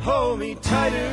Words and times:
Hold 0.00 0.38
me 0.38 0.54
tighter. 0.54 1.12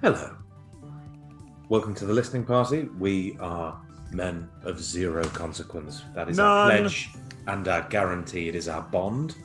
Hello. 0.00 0.36
Welcome 1.68 1.94
to 1.96 2.06
the 2.06 2.12
listening 2.14 2.44
party. 2.44 2.88
We 2.98 3.36
are 3.40 3.78
men 4.14 4.48
of 4.64 4.80
zero 4.80 5.24
consequence. 5.24 6.02
That 6.14 6.28
is 6.28 6.38
our 6.38 6.68
None. 6.68 6.82
pledge 6.82 7.10
and 7.46 7.68
our 7.68 7.82
guarantee. 7.88 8.48
It 8.48 8.54
is 8.54 8.68
our 8.68 8.82
bond. 8.82 9.36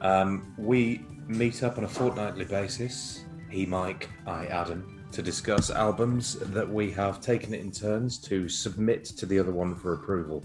Um, 0.00 0.52
we 0.58 1.02
meet 1.26 1.62
up 1.62 1.78
on 1.78 1.84
a 1.84 1.88
fortnightly 1.88 2.44
basis. 2.44 3.24
He, 3.50 3.66
Mike, 3.66 4.08
I, 4.26 4.46
Adam, 4.46 5.04
to 5.12 5.22
discuss 5.22 5.70
albums 5.70 6.34
that 6.40 6.68
we 6.68 6.90
have 6.90 7.20
taken 7.20 7.54
it 7.54 7.60
in 7.60 7.70
turns 7.70 8.18
to 8.18 8.48
submit 8.48 9.04
to 9.04 9.26
the 9.26 9.38
other 9.38 9.52
one 9.52 9.74
for 9.74 9.92
approval. 9.92 10.44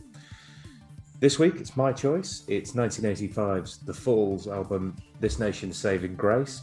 This 1.19 1.37
week, 1.37 1.55
it's 1.57 1.75
my 1.75 1.91
choice. 1.91 2.43
It's 2.47 2.73
1985's 2.73 3.79
The 3.79 3.93
Falls 3.93 4.47
album, 4.47 4.95
This 5.19 5.39
Nation's 5.39 5.77
Saving 5.77 6.15
Grace. 6.15 6.61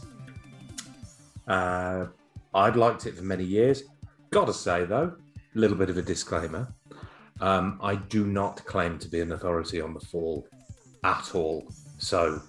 Uh, 1.47 2.07
I'd 2.53 2.75
liked 2.75 3.05
it 3.05 3.15
for 3.15 3.23
many 3.23 3.43
years. 3.43 3.83
Gotta 4.31 4.53
say, 4.53 4.85
though, 4.85 5.13
little 5.53 5.77
bit 5.77 5.89
of 5.89 5.97
a 5.97 6.01
disclaimer. 6.01 6.73
Um, 7.39 7.79
I 7.81 7.95
do 7.95 8.25
not 8.25 8.63
claim 8.65 8.97
to 8.99 9.07
be 9.07 9.21
an 9.21 9.31
authority 9.31 9.81
on 9.81 9.93
the 9.93 9.99
fall 9.99 10.47
at 11.03 11.35
all. 11.35 11.67
So, 11.97 12.41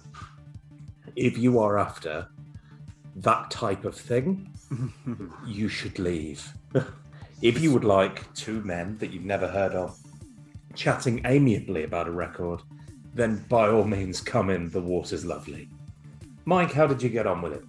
if 1.15 1.37
you 1.37 1.59
are 1.59 1.77
after 1.77 2.27
that 3.17 3.51
type 3.51 3.85
of 3.85 3.95
thing, 3.95 4.51
you 5.47 5.67
should 5.67 5.99
leave. 5.99 6.51
if 7.41 7.59
you 7.59 7.71
would 7.73 7.83
like 7.83 8.31
two 8.33 8.61
men 8.61 8.97
that 8.97 9.11
you've 9.11 9.25
never 9.25 9.47
heard 9.47 9.73
of 9.73 9.97
chatting 10.75 11.21
amiably 11.25 11.83
about 11.83 12.07
a 12.07 12.11
record, 12.11 12.61
then 13.13 13.43
by 13.49 13.69
all 13.69 13.83
means 13.83 14.21
come 14.21 14.49
in. 14.49 14.69
The 14.69 14.81
water's 14.81 15.25
lovely. 15.25 15.69
Mike, 16.45 16.71
how 16.71 16.87
did 16.87 17.01
you 17.01 17.09
get 17.09 17.27
on 17.27 17.41
with 17.41 17.53
it? 17.53 17.63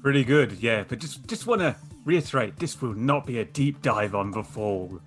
Pretty 0.00 0.24
good, 0.24 0.52
yeah. 0.52 0.84
But 0.86 0.98
just 0.98 1.26
just 1.26 1.46
want 1.46 1.60
to 1.60 1.76
reiterate, 2.04 2.56
this 2.58 2.80
will 2.80 2.94
not 2.94 3.26
be 3.26 3.38
a 3.38 3.44
deep 3.44 3.82
dive 3.82 4.14
on 4.14 4.30
the 4.30 4.42
fall 4.42 5.00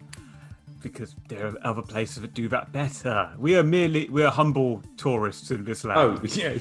because 0.82 1.16
there 1.30 1.48
are 1.48 1.58
other 1.64 1.82
places 1.82 2.22
that 2.22 2.34
do 2.36 2.48
that 2.48 2.72
better. 2.72 3.32
We 3.40 3.58
are 3.58 3.64
merely 3.64 4.08
we 4.10 4.24
are 4.24 4.32
humble 4.32 4.84
tourists 4.98 5.50
in 5.50 5.64
this 5.64 5.84
land. 5.84 6.00
Oh, 6.00 6.26
yeah, 6.28 6.58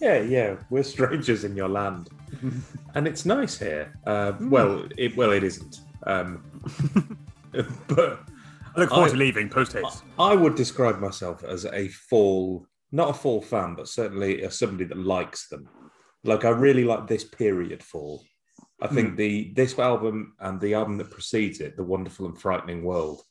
yeah, 0.00 0.18
yeah. 0.20 0.56
We're 0.68 0.82
strangers 0.82 1.44
in 1.44 1.54
your 1.54 1.68
land, 1.68 2.10
and 2.94 3.06
it's 3.06 3.24
nice 3.24 3.58
here. 3.58 3.92
Uh, 4.04 4.32
well, 4.40 4.84
it 4.98 5.16
well 5.16 5.30
it 5.30 5.44
isn't. 5.44 5.78
Um, 6.06 6.42
but 7.86 8.20
I 8.74 8.80
look 8.80 8.90
forward 8.90 9.08
I- 9.08 9.12
to 9.12 9.16
leaving 9.16 9.48
post 9.48 9.74
haste. 9.74 10.02
I 10.18 10.34
would 10.34 10.56
describe 10.56 10.98
myself 10.98 11.44
as 11.44 11.64
a 11.64 11.88
fall, 11.88 12.66
not 12.90 13.10
a 13.10 13.14
fall 13.14 13.40
fan, 13.40 13.76
but 13.76 13.86
certainly 13.86 14.42
as 14.42 14.58
somebody 14.58 14.84
that 14.84 14.98
likes 14.98 15.48
them. 15.48 15.68
Like 16.24 16.44
I 16.44 16.50
really 16.50 16.84
like 16.84 17.06
this 17.06 17.24
period 17.24 17.82
fall. 17.82 18.24
I 18.82 18.88
think 18.88 19.16
the 19.16 19.52
this 19.54 19.78
album 19.78 20.34
and 20.40 20.60
the 20.60 20.74
album 20.74 20.98
that 20.98 21.10
precedes 21.10 21.60
it, 21.60 21.76
The 21.76 21.84
Wonderful 21.84 22.26
and 22.26 22.38
Frightening 22.38 22.82
World, 22.82 23.22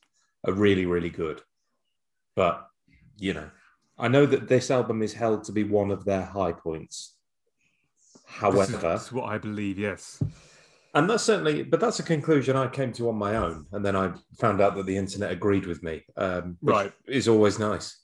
are 0.46 0.52
really, 0.54 0.86
really 0.86 1.10
good. 1.10 1.42
But 2.34 2.66
you 3.18 3.34
know, 3.34 3.50
I 3.98 4.08
know 4.08 4.24
that 4.26 4.48
this 4.48 4.70
album 4.70 5.02
is 5.02 5.12
held 5.12 5.44
to 5.44 5.52
be 5.52 5.64
one 5.64 5.90
of 5.90 6.04
their 6.04 6.22
high 6.24 6.52
points. 6.52 7.16
However, 8.24 8.78
this 8.78 9.02
is 9.06 9.12
what 9.12 9.24
I 9.24 9.36
believe. 9.38 9.78
Yes. 9.78 10.22
and 10.94 11.08
that's 11.08 11.22
certainly, 11.22 11.62
but 11.62 11.80
that's 11.80 12.00
a 12.00 12.02
conclusion 12.02 12.56
I 12.56 12.66
came 12.68 12.92
to 12.94 13.08
on 13.10 13.16
my 13.16 13.36
own, 13.36 13.66
and 13.72 13.84
then 13.84 13.94
I 13.94 14.12
found 14.40 14.60
out 14.62 14.74
that 14.76 14.86
the 14.86 14.96
internet 14.96 15.30
agreed 15.32 15.66
with 15.66 15.82
me. 15.82 16.02
Um, 16.16 16.56
Right. 16.62 16.92
is 17.06 17.28
always 17.28 17.58
nice. 17.58 17.98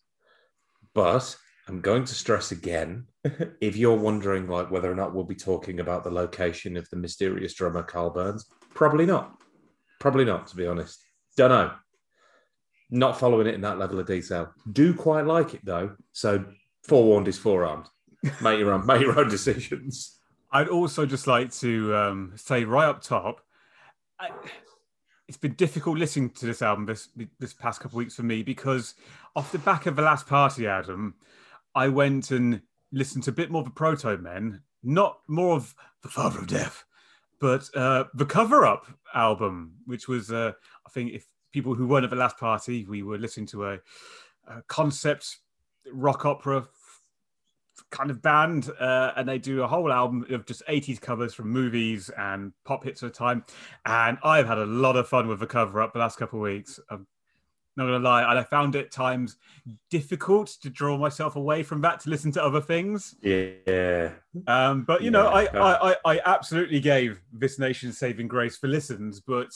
But 0.94 1.34
I'm 1.68 1.80
going 1.80 2.04
to 2.04 2.14
stress 2.14 2.52
again: 2.52 3.06
if 3.60 3.76
you're 3.76 3.96
wondering, 3.96 4.48
like 4.48 4.70
whether 4.70 4.90
or 4.90 4.94
not 4.94 5.14
we'll 5.14 5.24
be 5.24 5.34
talking 5.34 5.80
about 5.80 6.04
the 6.04 6.10
location 6.10 6.76
of 6.76 6.88
the 6.90 6.96
mysterious 6.96 7.54
drummer 7.54 7.82
Karl 7.82 8.10
Burns, 8.10 8.46
probably 8.74 9.06
not. 9.06 9.36
Probably 10.00 10.24
not, 10.24 10.46
to 10.48 10.56
be 10.56 10.66
honest. 10.66 11.00
Don't 11.36 11.50
know. 11.50 11.72
Not 12.90 13.18
following 13.18 13.46
it 13.46 13.54
in 13.54 13.60
that 13.62 13.78
level 13.78 14.00
of 14.00 14.06
detail. 14.06 14.52
Do 14.72 14.94
quite 14.94 15.26
like 15.26 15.54
it 15.54 15.64
though. 15.64 15.96
So 16.12 16.44
forewarned 16.84 17.28
is 17.28 17.38
forearmed. 17.38 17.86
Make 18.40 18.58
your 18.58 18.72
own. 18.72 18.86
Make 18.86 19.02
your 19.02 19.18
own 19.18 19.28
decisions. 19.28 20.18
I'd 20.50 20.68
also 20.68 21.04
just 21.04 21.26
like 21.26 21.52
to 21.56 21.94
um, 21.94 22.32
say 22.36 22.64
right 22.64 22.88
up 22.88 23.02
top, 23.02 23.42
I, 24.18 24.30
it's 25.28 25.36
been 25.36 25.52
difficult 25.52 25.98
listening 25.98 26.30
to 26.30 26.46
this 26.46 26.62
album 26.62 26.86
this 26.86 27.08
this 27.38 27.52
past 27.52 27.80
couple 27.80 27.98
of 27.98 28.04
weeks 28.04 28.14
for 28.14 28.22
me 28.22 28.42
because 28.42 28.94
off 29.36 29.52
the 29.52 29.58
back 29.58 29.86
of 29.86 29.94
the 29.96 30.02
last 30.02 30.26
party, 30.26 30.66
Adam, 30.66 31.14
I 31.74 31.88
went 31.88 32.30
and 32.30 32.60
listened 32.92 33.24
to 33.24 33.30
a 33.30 33.34
bit 33.34 33.50
more 33.50 33.60
of 33.60 33.66
the 33.66 33.72
Protomen, 33.72 34.60
not 34.82 35.18
more 35.28 35.56
of 35.56 35.74
the 36.02 36.08
Father 36.08 36.40
of 36.40 36.46
Death, 36.46 36.84
but 37.40 37.68
uh, 37.74 38.04
the 38.14 38.26
Cover 38.26 38.64
Up 38.64 38.86
album, 39.14 39.74
which 39.86 40.08
was 40.08 40.30
uh, 40.30 40.52
I 40.86 40.90
think 40.90 41.12
if 41.12 41.26
people 41.52 41.74
who 41.74 41.86
weren't 41.86 42.04
at 42.04 42.10
the 42.10 42.16
last 42.16 42.38
party, 42.38 42.84
we 42.84 43.02
were 43.02 43.18
listening 43.18 43.46
to 43.46 43.66
a, 43.66 43.78
a 44.46 44.62
concept 44.68 45.38
rock 45.92 46.24
opera 46.24 46.66
kind 47.90 48.10
of 48.10 48.20
band, 48.20 48.70
uh, 48.80 49.12
and 49.16 49.28
they 49.28 49.38
do 49.38 49.62
a 49.62 49.66
whole 49.66 49.92
album 49.92 50.26
of 50.30 50.46
just 50.46 50.62
80s 50.68 51.00
covers 51.00 51.34
from 51.34 51.48
movies 51.50 52.10
and 52.18 52.52
pop 52.64 52.84
hits 52.84 53.02
at 53.02 53.12
the 53.12 53.18
time. 53.18 53.44
And 53.86 54.18
I've 54.22 54.46
had 54.46 54.58
a 54.58 54.66
lot 54.66 54.96
of 54.96 55.08
fun 55.08 55.28
with 55.28 55.40
the 55.40 55.46
cover 55.46 55.80
up 55.80 55.92
the 55.92 55.98
last 55.98 56.18
couple 56.18 56.38
of 56.38 56.42
weeks. 56.42 56.78
I'm 56.90 57.06
not 57.78 57.86
gonna 57.86 57.98
lie, 58.00 58.28
and 58.28 58.38
I 58.38 58.42
found 58.42 58.76
it 58.76 58.86
at 58.86 58.90
times 58.90 59.36
difficult 59.90 60.48
to 60.62 60.68
draw 60.68 60.98
myself 60.98 61.36
away 61.36 61.62
from 61.62 61.80
that 61.82 62.00
to 62.00 62.10
listen 62.10 62.30
to 62.32 62.44
other 62.44 62.60
things. 62.60 63.14
Yeah. 63.22 64.10
Um, 64.46 64.82
but 64.82 65.02
you 65.02 65.10
know, 65.10 65.28
I, 65.28 65.44
I, 65.44 65.90
I, 65.92 65.96
I 66.04 66.20
absolutely 66.26 66.80
gave 66.80 67.20
this 67.32 67.58
nation 67.58 67.92
saving 67.92 68.28
grace 68.28 68.56
for 68.58 68.68
listens, 68.68 69.20
but 69.20 69.48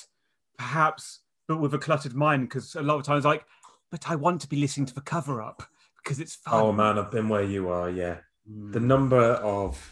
perhaps, 0.56 1.21
but 1.49 1.61
with 1.61 1.75
a 1.75 1.78
cluttered 1.78 2.15
mind, 2.15 2.49
because 2.49 2.75
a 2.75 2.82
lot 2.82 2.97
of 2.97 3.05
times, 3.05 3.25
like, 3.25 3.44
but 3.91 4.09
I 4.11 4.15
want 4.16 4.41
to 4.43 4.49
be 4.49 4.56
listening 4.56 4.87
to 4.87 4.94
the 4.94 5.00
cover 5.03 5.43
up 5.43 5.62
because 6.03 6.19
it's 6.21 6.34
fun. 6.34 6.55
Oh 6.62 6.72
man, 6.72 6.99
I've 6.99 7.11
been 7.11 7.28
where 7.28 7.44
you 7.44 7.69
are. 7.69 7.91
Yeah, 7.91 8.19
Mm. 8.50 8.72
the 8.72 8.81
number 8.81 9.34
of 9.34 9.88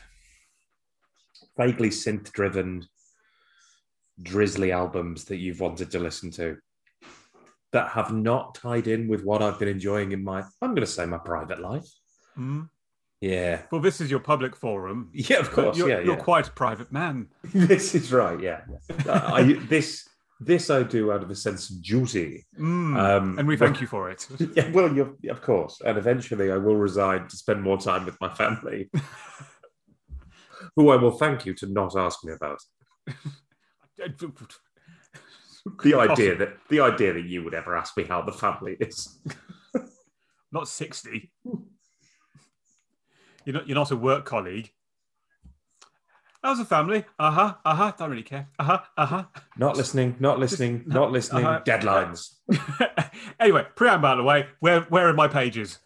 vaguely 1.56 1.90
synth-driven, 1.90 2.84
drizzly 4.22 4.72
albums 4.72 5.24
that 5.26 5.36
you've 5.36 5.60
wanted 5.60 5.90
to 5.92 5.98
listen 5.98 6.30
to 6.32 6.56
that 7.72 7.88
have 7.91 8.12
not 8.12 8.54
tied 8.54 8.86
in 8.88 9.08
with 9.08 9.25
what 9.25 9.42
I've 9.42 9.58
been 9.58 9.69
enjoying 9.69 10.12
in 10.12 10.25
my, 10.25 10.42
I'm 10.60 10.70
going 10.70 10.81
to 10.81 10.86
say 10.86 11.06
my 11.06 11.19
private 11.19 11.60
life. 11.60 11.88
Mm. 12.38 12.69
Yeah, 13.20 13.62
Well, 13.70 13.82
this 13.82 14.00
is 14.00 14.10
your 14.10 14.20
public 14.20 14.56
forum. 14.56 15.10
yeah, 15.14 15.38
of 15.38 15.50
course. 15.50 15.76
You're, 15.76 15.91
yeah, 15.91 16.00
you're 16.00 16.16
quite 16.16 16.48
a 16.48 16.53
private 16.53 16.91
man. 16.91 17.28
this 17.54 17.94
is 17.94 18.12
right. 18.12 18.41
Yeah, 18.41 18.62
I, 19.06 19.58
this 19.69 20.08
this 20.42 20.70
I 20.70 20.82
do 20.82 21.12
out 21.12 21.22
of 21.22 21.31
a 21.31 21.34
sense 21.34 21.69
of 21.69 21.82
duty. 21.82 22.47
Mm. 22.58 22.98
Um, 22.98 23.38
and 23.38 23.47
we 23.47 23.56
but- 23.56 23.66
thank 23.66 23.82
you 23.82 23.87
for 23.87 24.10
it. 24.10 24.26
Yeah, 24.56 24.70
well, 24.70 25.14
of 25.28 25.42
course, 25.42 25.82
and 25.84 25.98
eventually 25.98 26.50
I 26.50 26.56
will 26.56 26.76
resign 26.76 27.28
to 27.28 27.37
spend 27.37 27.62
more 27.62 27.76
time 27.76 28.06
with 28.06 28.19
my 28.22 28.31
family, 28.31 28.91
who 30.75 30.88
I 30.88 30.97
will 30.97 31.10
thank 31.10 31.44
you 31.44 31.52
to 31.54 31.66
not 31.66 31.94
ask 31.97 32.25
me 32.25 32.32
about. 32.32 32.58
The 35.84 35.94
idea 35.94 36.36
that 36.36 36.56
the 36.68 36.80
idea 36.80 37.12
that 37.12 37.24
you 37.24 37.42
would 37.44 37.54
ever 37.54 37.76
ask 37.76 37.96
me 37.96 38.04
how 38.04 38.22
the 38.22 38.32
family 38.32 38.76
is. 38.80 39.20
Not 40.52 40.68
60. 40.68 41.30
You're 43.44 43.54
not, 43.54 43.66
you're 43.68 43.74
not 43.76 43.90
a 43.90 43.96
work 43.96 44.24
colleague. 44.24 44.70
How's 46.42 46.58
the 46.58 46.64
family? 46.64 47.04
Uh 47.18 47.30
huh. 47.30 47.54
Uh 47.64 47.74
huh. 47.74 47.92
Don't 47.98 48.10
really 48.10 48.22
care. 48.22 48.48
Uh 48.58 48.64
huh. 48.64 48.80
Uh 48.96 49.06
huh. 49.06 49.24
Not 49.56 49.76
listening. 49.76 50.16
Not 50.18 50.38
listening. 50.38 50.84
Not 50.86 51.12
listening. 51.12 51.44
uh-huh. 51.46 51.60
Deadlines. 51.64 52.34
anyway, 53.40 53.66
preamble 53.76 54.08
out 54.08 54.12
of 54.18 54.24
the 54.24 54.24
way. 54.24 54.46
Where 54.60 54.80
where 54.82 55.08
are 55.08 55.12
my 55.14 55.28
pages? 55.28 55.78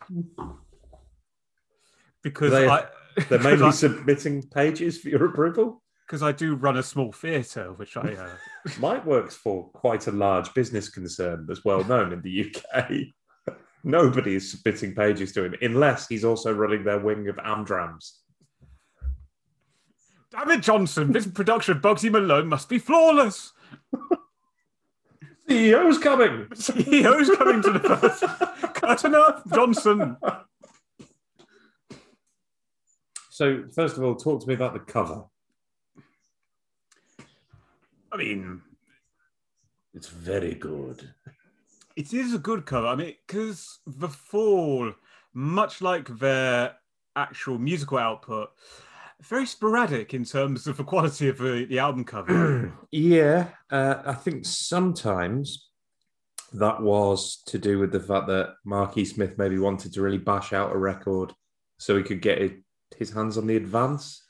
Because 2.23 2.53
They- 2.53 2.69
I 2.69 2.87
They're 3.29 3.39
mainly 3.39 3.71
submitting 3.73 4.43
pages 4.49 5.01
for 5.01 5.09
your 5.11 5.27
approval. 5.27 5.83
I, 6.05 6.11
'cause 6.11 6.23
I 6.23 6.33
do 6.33 6.55
run 6.55 6.77
a 6.77 6.83
small 6.83 7.13
theatre, 7.13 7.73
which 7.73 7.97
I 7.97 8.15
uh, 8.15 8.31
Mike 8.79 9.05
works 9.07 9.35
for 9.35 9.69
quite 9.71 10.07
a 10.07 10.13
large 10.13 10.53
business 10.55 10.89
concern 10.89 11.47
that's 11.47 11.65
well 11.65 11.85
known 11.85 12.13
in 12.13 12.21
the 12.23 12.55
UK. 12.55 12.91
Nobody 13.85 14.37
is 14.37 14.51
submitting 14.51 14.95
pages 14.95 15.33
to 15.33 15.45
him 15.45 15.55
unless 15.61 16.09
he's 16.09 16.25
also 16.25 16.53
running 16.53 16.85
their 16.85 16.99
wing 16.99 17.29
of 17.29 17.37
Amdrams. 17.37 18.19
damn 20.31 20.51
it, 20.51 20.63
Johnson. 20.63 21.13
This 21.13 21.27
production 21.27 21.77
of 21.77 21.83
Bugsy 21.83 22.11
Malone 22.11 22.47
must 22.49 22.69
be 22.69 22.79
flawless. 22.79 23.53
CEO's 25.49 25.99
coming. 25.99 26.47
CEO's 26.55 27.37
coming 27.37 27.61
to 27.63 27.71
the 27.73 27.81
first. 27.81 28.25
That's 28.81 29.05
enough, 29.05 29.43
Johnson. 29.55 30.17
So, 33.31 33.65
first 33.75 33.99
of 33.99 34.05
all, 34.05 34.15
talk 34.15 34.41
to 34.41 34.49
me 34.49 34.55
about 34.55 34.73
the 34.73 34.79
cover. 34.81 35.25
I 38.15 38.17
mean, 38.17 38.63
It's 39.93 40.09
very 40.09 40.55
good. 40.55 41.11
it 41.97 42.13
is 42.13 42.33
a 42.33 42.39
good 42.39 42.65
cover. 42.65 42.87
I 42.87 42.95
mean, 42.95 43.15
because 43.27 43.81
The 43.89 44.09
Fall, 44.09 44.93
much 45.33 45.83
like 45.83 46.07
their 46.21 46.77
actual 47.17 47.59
musical 47.59 47.99
output, 47.99 48.51
very 49.21 49.47
sporadic 49.47 50.15
in 50.15 50.25
terms 50.25 50.69
of 50.69 50.77
the 50.77 50.85
quality 50.85 51.29
of 51.29 51.39
the, 51.39 51.67
the 51.69 51.81
album 51.81 52.05
cover. 52.05 52.73
yeah, 52.93 53.49
uh, 53.71 54.03
I 54.07 54.15
think 54.15 54.47
sometimes 54.47 55.71
that 56.53 56.81
was 56.81 57.43
to 57.47 57.59
do 57.59 57.81
with 57.81 57.91
the 57.91 57.99
fact 57.99 58.29
that 58.29 58.55
Marky 58.65 59.05
Smith 59.05 59.39
maybe 59.39 59.59
wanted 59.59 59.93
to 59.93 60.03
really 60.03 60.19
bash 60.19 60.53
out 60.53 60.73
a 60.73 60.79
record 60.79 61.33
so 61.81 61.97
he 61.97 62.05
could 62.05 62.23
get 62.23 62.53
his 62.97 63.11
hands 63.11 63.37
on 63.39 63.49
the 63.49 63.57
advance 63.57 64.24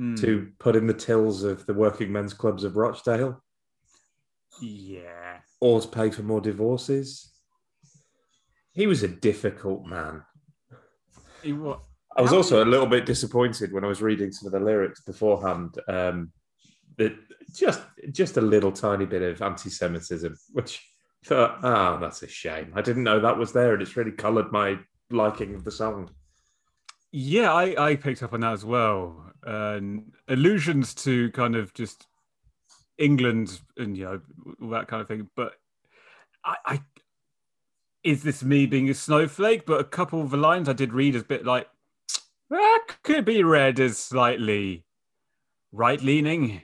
Mm, 0.00 0.20
to 0.20 0.52
put 0.60 0.76
in 0.76 0.86
the 0.86 0.94
tills 0.94 1.42
of 1.42 1.66
the 1.66 1.74
working 1.74 2.12
men's 2.12 2.32
clubs 2.32 2.62
of 2.62 2.76
Rochdale 2.76 3.42
yeah. 4.60 5.38
or 5.60 5.80
to 5.80 5.88
pay 5.88 6.10
for 6.10 6.22
more 6.22 6.40
divorces. 6.40 7.32
He 8.72 8.86
was 8.86 9.02
a 9.02 9.08
difficult 9.08 9.86
man. 9.86 10.22
It 11.42 11.52
wa- 11.52 11.80
I 12.16 12.22
was 12.22 12.32
also 12.32 12.62
a 12.62 12.66
little 12.66 12.86
bit 12.86 13.06
disappointed 13.06 13.72
when 13.72 13.84
I 13.84 13.88
was 13.88 14.02
reading 14.02 14.30
some 14.30 14.46
of 14.46 14.52
the 14.52 14.60
lyrics 14.60 15.00
beforehand. 15.02 15.76
Um, 15.88 16.32
that 16.96 17.14
just 17.54 17.80
just 18.12 18.36
a 18.36 18.40
little 18.40 18.72
tiny 18.72 19.06
bit 19.06 19.22
of 19.22 19.40
anti-Semitism, 19.42 20.36
which 20.52 20.80
I 21.24 21.28
thought, 21.28 21.58
oh, 21.62 21.98
that's 22.00 22.22
a 22.22 22.28
shame. 22.28 22.72
I 22.74 22.82
didn't 22.82 23.04
know 23.04 23.20
that 23.20 23.38
was 23.38 23.52
there, 23.52 23.72
and 23.72 23.82
it's 23.82 23.96
really 23.96 24.12
coloured 24.12 24.52
my 24.52 24.78
liking 25.10 25.54
of 25.54 25.64
the 25.64 25.70
song. 25.70 26.10
Yeah, 27.12 27.52
I, 27.52 27.90
I 27.90 27.96
picked 27.96 28.22
up 28.22 28.32
on 28.32 28.40
that 28.40 28.52
as 28.52 28.64
well. 28.64 29.32
And 29.44 30.12
allusions 30.28 30.94
to 30.96 31.30
kind 31.32 31.56
of 31.56 31.72
just 31.72 32.06
England 32.98 33.60
and 33.76 33.96
you 33.96 34.04
know 34.04 34.20
all 34.60 34.70
that 34.70 34.88
kind 34.88 35.00
of 35.00 35.08
thing. 35.08 35.28
But 35.36 35.54
I, 36.44 36.56
I 36.66 36.80
is 38.02 38.22
this 38.22 38.42
me 38.42 38.66
being 38.66 38.90
a 38.90 38.94
snowflake? 38.94 39.64
But 39.66 39.80
a 39.80 39.84
couple 39.84 40.20
of 40.20 40.30
the 40.30 40.36
lines 40.36 40.68
I 40.68 40.72
did 40.72 40.92
read 40.92 41.14
is 41.14 41.22
a 41.22 41.26
bit 41.26 41.46
like 41.46 41.68
that 42.50 42.84
could 43.02 43.24
be 43.24 43.42
read 43.42 43.78
as 43.80 43.98
slightly 43.98 44.84
right 45.72 46.00
leaning. 46.00 46.62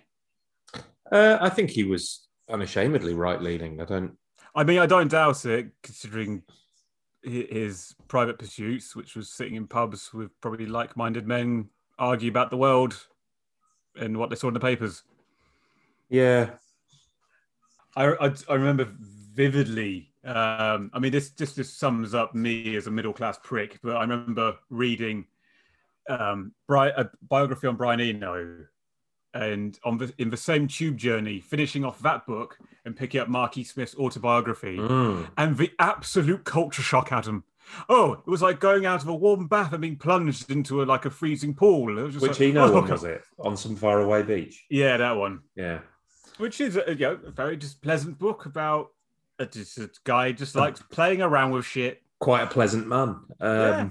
Uh, 1.11 1.39
I 1.41 1.49
think 1.51 1.71
he 1.71 1.85
was 1.85 2.27
unashamedly 2.51 3.15
right-leaning. 3.15 3.81
I 3.81 3.85
don't. 3.85 4.17
I 4.55 4.65
mean, 4.65 4.79
I 4.79 4.87
don't 4.87 5.11
doubt 5.11 5.45
it, 5.45 5.71
considering 5.83 6.43
his 7.25 7.95
private 8.09 8.39
pursuits, 8.39 8.95
which 8.95 9.17
was 9.17 9.31
sitting 9.31 9.55
in 9.55 9.67
pubs 9.67 10.13
with 10.13 10.31
probably 10.41 10.67
like-minded 10.67 11.27
men, 11.27 11.69
argue 11.99 12.31
about 12.31 12.51
the 12.51 12.57
world 12.57 13.07
and 13.97 14.17
what 14.17 14.31
they 14.31 14.37
saw 14.37 14.49
in 14.49 14.55
the 14.55 14.61
papers. 14.61 15.03
Yeah, 16.09 16.51
I, 17.97 18.07
I, 18.07 18.35
I 18.49 18.55
remember 18.55 18.89
vividly. 18.99 20.13
Um, 20.25 20.91
I 20.93 20.99
mean, 20.99 21.13
this 21.13 21.31
just 21.31 21.57
just 21.57 21.79
sums 21.79 22.15
up 22.15 22.35
me 22.35 22.77
as 22.77 22.87
a 22.87 22.91
middle 22.91 23.13
class 23.13 23.39
prick. 23.43 23.79
But 23.83 23.97
I 23.97 24.01
remember 24.01 24.57
reading 24.71 25.27
um, 26.09 26.53
Bri- 26.67 26.93
a 26.97 27.11
biography 27.29 27.67
on 27.67 27.77
Brian 27.77 28.01
Eno, 28.01 28.65
and 29.35 29.79
on 29.85 29.99
the, 29.99 30.15
in 30.19 30.31
the 30.31 30.37
same 30.37 30.67
tube 30.69 30.97
journey, 30.97 31.41
finishing 31.41 31.85
off 31.85 31.99
that 32.01 32.25
book 32.27 32.57
and 32.87 32.97
picking 32.97 33.21
up 33.21 33.29
Marky 33.29 33.65
Smith's 33.65 33.95
autobiography, 33.97 34.79
Mm. 34.79 35.29
and 35.37 35.57
the 35.59 35.71
absolute 35.79 36.45
culture 36.45 36.83
shock, 36.83 37.13
Adam. 37.13 37.45
Oh, 37.89 38.13
it 38.13 38.27
was 38.27 38.43
like 38.43 38.61
going 38.61 38.87
out 38.87 39.03
of 39.03 39.09
a 39.09 39.15
warm 39.15 39.49
bath 39.49 39.73
and 39.73 39.81
being 39.81 39.97
plunged 39.97 40.51
into 40.51 40.83
a, 40.83 40.85
like 40.85 41.05
a 41.07 41.11
freezing 41.11 41.55
pool. 41.55 41.99
It 41.99 42.03
was 42.03 42.13
just 42.15 42.23
which 42.23 42.33
like, 42.33 42.39
he 42.41 42.53
know 42.53 42.67
oh, 42.67 42.73
one 42.81 42.89
was 42.91 43.05
it 43.05 43.25
on 43.39 43.57
some 43.57 43.75
faraway 43.75 44.23
beach. 44.23 44.65
Yeah, 44.71 44.97
that 44.99 45.13
one. 45.17 45.41
Yeah, 45.57 45.81
which 46.39 46.61
is 46.61 46.77
a, 46.77 46.85
you 46.89 46.95
know, 46.97 47.19
a 47.27 47.31
very 47.31 47.57
just 47.57 47.81
pleasant 47.83 48.19
book 48.19 48.45
about 48.47 48.91
a, 49.39 49.47
just 49.47 49.79
a 49.79 49.91
guy 50.05 50.33
just 50.33 50.55
likes 50.55 50.81
playing 50.91 51.23
around 51.23 51.51
with 51.53 51.65
shit. 51.65 52.03
quite 52.21 52.43
a 52.43 52.47
pleasant 52.47 52.87
man. 52.87 53.09
Um, 53.09 53.27
Yeah. 53.41 53.89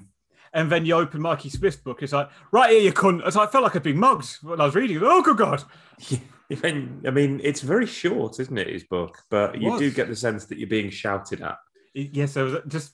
And 0.53 0.71
then 0.71 0.85
you 0.85 0.93
open 0.95 1.21
Marky 1.21 1.49
Smith's 1.49 1.77
book, 1.77 2.03
it's 2.03 2.13
like, 2.13 2.29
right 2.51 2.69
here, 2.69 2.81
you 2.81 2.93
cunt. 2.93 3.25
It's 3.25 3.35
like, 3.35 3.49
I 3.49 3.51
felt 3.51 3.63
like 3.63 3.75
I'd 3.75 3.83
been 3.83 3.97
mugged 3.97 4.37
when 4.43 4.61
I 4.61 4.65
was 4.65 4.75
reading 4.75 4.97
it. 4.97 5.03
Oh, 5.03 5.21
good 5.23 5.37
God. 5.37 5.63
Even- 6.49 7.01
I 7.07 7.09
mean, 7.09 7.41
it's 7.43 7.61
very 7.61 7.87
short, 7.87 8.39
isn't 8.39 8.57
it? 8.57 8.67
His 8.69 8.83
book, 8.83 9.17
but 9.31 9.59
you 9.59 9.77
do 9.79 9.89
get 9.89 10.09
the 10.09 10.15
sense 10.15 10.45
that 10.45 10.59
you're 10.59 10.69
being 10.69 10.91
shouted 10.91 11.41
at. 11.41 11.57
Yes, 11.95 12.33
there 12.35 12.43
was 12.43 12.57
just, 12.67 12.93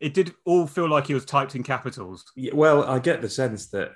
it 0.00 0.12
did 0.14 0.34
all 0.44 0.66
feel 0.66 0.88
like 0.88 1.06
he 1.06 1.14
was 1.14 1.24
typed 1.24 1.54
in 1.54 1.62
capitals. 1.62 2.24
Yeah, 2.36 2.52
well, 2.54 2.84
I 2.84 2.98
get 2.98 3.22
the 3.22 3.30
sense 3.30 3.68
that 3.70 3.92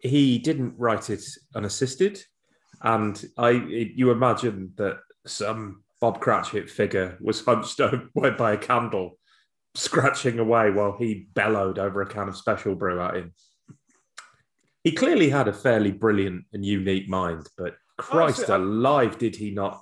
he 0.00 0.38
didn't 0.38 0.74
write 0.76 1.10
it 1.10 1.22
unassisted, 1.54 2.22
and 2.82 3.24
I 3.38 3.50
you 3.50 4.10
imagine 4.10 4.72
that 4.76 4.98
some 5.26 5.84
Bob 6.00 6.20
Cratchit 6.20 6.68
figure 6.68 7.16
was 7.20 7.44
hunched 7.44 7.80
over 7.80 8.32
by 8.32 8.52
a 8.52 8.58
candle, 8.58 9.18
scratching 9.74 10.38
away 10.38 10.70
while 10.70 10.96
he 10.98 11.28
bellowed 11.34 11.78
over 11.78 12.02
a 12.02 12.06
can 12.06 12.28
of 12.28 12.36
special 12.36 12.74
brew 12.74 13.00
at 13.00 13.16
him. 13.16 13.32
He 14.84 14.92
clearly 14.92 15.30
had 15.30 15.48
a 15.48 15.52
fairly 15.52 15.92
brilliant 15.92 16.44
and 16.52 16.64
unique 16.64 17.08
mind, 17.08 17.46
but 17.56 17.76
Christ 17.98 18.50
Honestly, 18.50 18.54
alive, 18.54 19.18
did 19.18 19.36
he 19.36 19.50
not 19.52 19.80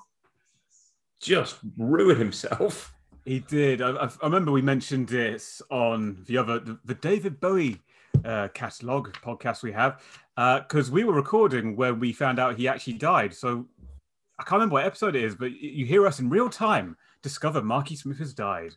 just 1.21 1.57
ruin 1.77 2.19
himself? 2.19 2.95
He 3.25 3.41
did. 3.41 3.83
I, 3.83 3.91
I 3.91 4.11
remember 4.23 4.53
we 4.53 4.63
mentioned 4.63 5.09
this 5.09 5.63
on 5.71 6.25
the 6.27 6.37
other, 6.37 6.59
the, 6.59 6.79
the 6.85 6.95
David 6.95 7.41
Bowie 7.41 7.81
uh, 8.25 8.49
catalog 8.55 9.13
podcast 9.15 9.63
we 9.63 9.73
have, 9.73 10.03
because 10.37 10.91
we 10.91 11.05
were 11.05 11.15
recording 11.15 11.77
when 11.77 11.99
we 11.99 12.13
found 12.13 12.39
out 12.39 12.57
he 12.57 12.69
actually 12.69 12.95
died. 12.95 13.35
So 13.35 13.67
I 14.39 14.43
can't 14.43 14.53
remember 14.53 14.75
what 14.75 14.87
episode 14.87 15.17
it 15.17 15.25
is, 15.25 15.35
but 15.35 15.53
you 15.53 15.85
hear 15.85 16.07
us 16.07 16.21
in 16.21 16.31
real 16.31 16.49
time 16.49 16.97
discover 17.23 17.63
Marky 17.63 17.97
Smith 17.97 18.19
has 18.19 18.33
died. 18.33 18.75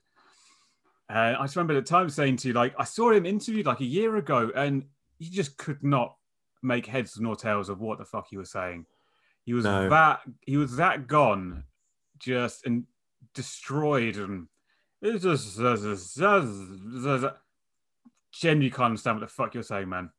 And 1.14 1.38
I 1.38 1.44
just 1.44 1.56
remember 1.56 1.78
at 1.78 1.86
the 1.86 1.90
time 1.90 2.10
saying 2.10 2.38
to 2.38 2.48
you, 2.48 2.54
like, 2.56 2.74
I 2.80 2.86
saw 2.86 3.12
him 3.12 3.28
interviewed 3.28 3.68
like 3.68 3.82
a 3.82 3.86
year 3.86 4.16
ago, 4.16 4.52
and 4.56 4.84
he 5.20 5.30
just 5.30 5.58
could 5.58 5.84
not 5.84 6.16
make 6.64 6.88
heads 6.88 7.20
nor 7.20 7.36
tails 7.36 7.70
of 7.70 7.80
what 7.80 8.00
the 8.00 8.06
fuck 8.06 8.28
he 8.32 8.38
was 8.38 8.50
saying. 8.50 8.88
He 9.46 9.54
was 9.54 9.64
No. 9.64 9.90
that 9.90 10.22
he 10.42 10.58
was 10.58 10.76
that 10.78 11.06
gone, 11.06 11.66
just 12.18 12.66
and 12.66 12.86
destroyed, 13.36 14.16
and 14.16 14.48
it 15.02 15.24
was 15.24 15.56
just 16.16 17.26
genuinely 18.32 18.72
can't 18.72 18.86
understand 18.86 19.20
what 19.20 19.28
the 19.28 19.34
fuck 19.34 19.54
you're 19.54 19.62
saying, 19.62 19.90
man. 19.90 20.10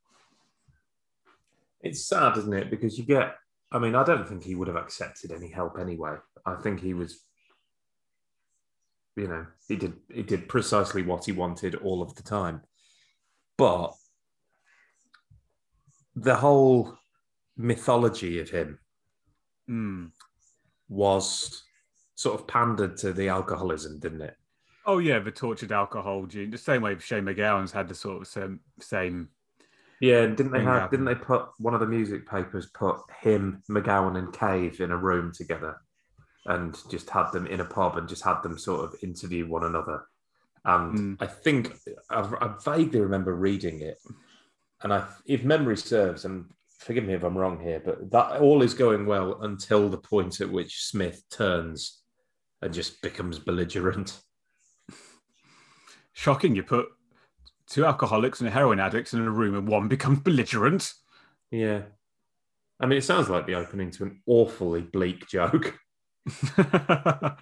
It's 1.80 2.04
sad, 2.04 2.36
isn't 2.36 2.52
it? 2.54 2.70
Because 2.70 2.96
you 2.96 3.04
get, 3.04 3.36
I 3.72 3.80
mean, 3.80 3.96
I 3.96 4.04
don't 4.04 4.28
think 4.28 4.44
he 4.44 4.54
would 4.54 4.68
have 4.68 4.76
accepted 4.76 5.32
any 5.32 5.48
help 5.48 5.76
anyway. 5.76 6.16
I 6.46 6.54
think 6.54 6.78
he 6.80 6.94
was, 6.94 7.24
you 9.16 9.28
know, 9.28 9.46
he 9.68 9.76
did 9.76 9.94
he 10.12 10.22
did 10.22 10.48
precisely 10.48 11.02
what 11.02 11.24
he 11.24 11.32
wanted 11.32 11.74
all 11.76 12.02
of 12.02 12.14
the 12.14 12.22
time. 12.22 12.62
But 13.56 13.92
the 16.16 16.34
whole 16.36 16.96
mythology 17.56 18.40
of 18.40 18.50
him 18.50 18.78
Mm. 19.68 20.10
was 20.88 21.62
sort 22.16 22.38
of 22.38 22.46
pandered 22.46 22.96
to 22.98 23.12
the 23.14 23.28
alcoholism, 23.28 23.98
didn't 23.98 24.20
it? 24.20 24.36
Oh 24.84 24.98
yeah, 24.98 25.18
the 25.18 25.30
tortured 25.30 25.72
alcohol 25.72 26.26
gene, 26.26 26.50
the 26.50 26.58
same 26.58 26.82
way 26.82 26.98
Shane 26.98 27.24
MacGowan's 27.24 27.72
had 27.72 27.88
the 27.88 27.94
sort 27.94 28.20
of 28.20 28.28
same, 28.28 28.60
same 28.80 29.30
Yeah, 30.00 30.24
and 30.24 30.36
didn't 30.36 30.52
they 30.52 30.62
have? 30.62 30.90
Didn't 30.90 31.06
they 31.06 31.14
put 31.14 31.48
one 31.58 31.72
of 31.72 31.80
the 31.80 31.86
music 31.86 32.28
papers 32.28 32.66
put 32.74 32.98
him, 33.22 33.62
MacGowan, 33.70 34.18
and 34.18 34.32
Cave 34.34 34.80
in 34.82 34.90
a 34.90 34.96
room 34.98 35.32
together, 35.32 35.80
and 36.46 36.76
just 36.90 37.08
had 37.10 37.30
them 37.32 37.46
in 37.46 37.60
a 37.60 37.64
pub 37.64 37.96
and 37.96 38.08
just 38.08 38.22
had 38.22 38.42
them 38.42 38.58
sort 38.58 38.84
of 38.84 38.96
interview 39.02 39.46
one 39.46 39.64
another. 39.64 40.04
And 40.64 40.98
Mm. 40.98 41.16
I 41.20 41.26
think 41.26 41.76
I, 42.10 42.20
I 42.20 42.54
vaguely 42.64 43.00
remember 43.00 43.34
reading 43.34 43.80
it, 43.80 43.98
and 44.82 44.92
I, 44.92 45.06
if 45.26 45.44
memory 45.44 45.76
serves, 45.76 46.24
and 46.24 46.46
forgive 46.78 47.04
me 47.04 47.14
if 47.14 47.22
I'm 47.22 47.36
wrong 47.36 47.60
here, 47.60 47.80
but 47.84 48.10
that 48.10 48.40
all 48.40 48.62
is 48.62 48.74
going 48.74 49.06
well 49.06 49.42
until 49.42 49.88
the 49.88 49.98
point 49.98 50.40
at 50.40 50.50
which 50.50 50.82
Smith 50.84 51.22
turns 51.30 52.02
and 52.62 52.72
just 52.72 53.02
becomes 53.02 53.38
belligerent. 53.38 54.20
shocking. 56.12 56.54
You 56.56 56.62
put 56.62 56.86
two 57.68 57.84
alcoholics 57.84 58.40
and 58.40 58.48
a 58.48 58.52
heroin 58.52 58.80
addicts 58.80 59.12
in 59.12 59.20
a 59.20 59.30
room, 59.30 59.54
and 59.56 59.68
one 59.68 59.88
becomes 59.88 60.20
belligerent. 60.20 60.92
Yeah. 61.50 61.82
I 62.80 62.86
mean, 62.86 62.98
it 62.98 63.04
sounds 63.04 63.28
like 63.28 63.46
the 63.46 63.54
opening 63.54 63.90
to 63.92 64.04
an 64.04 64.22
awfully 64.26 64.82
bleak 64.82 65.28
joke. 65.28 65.78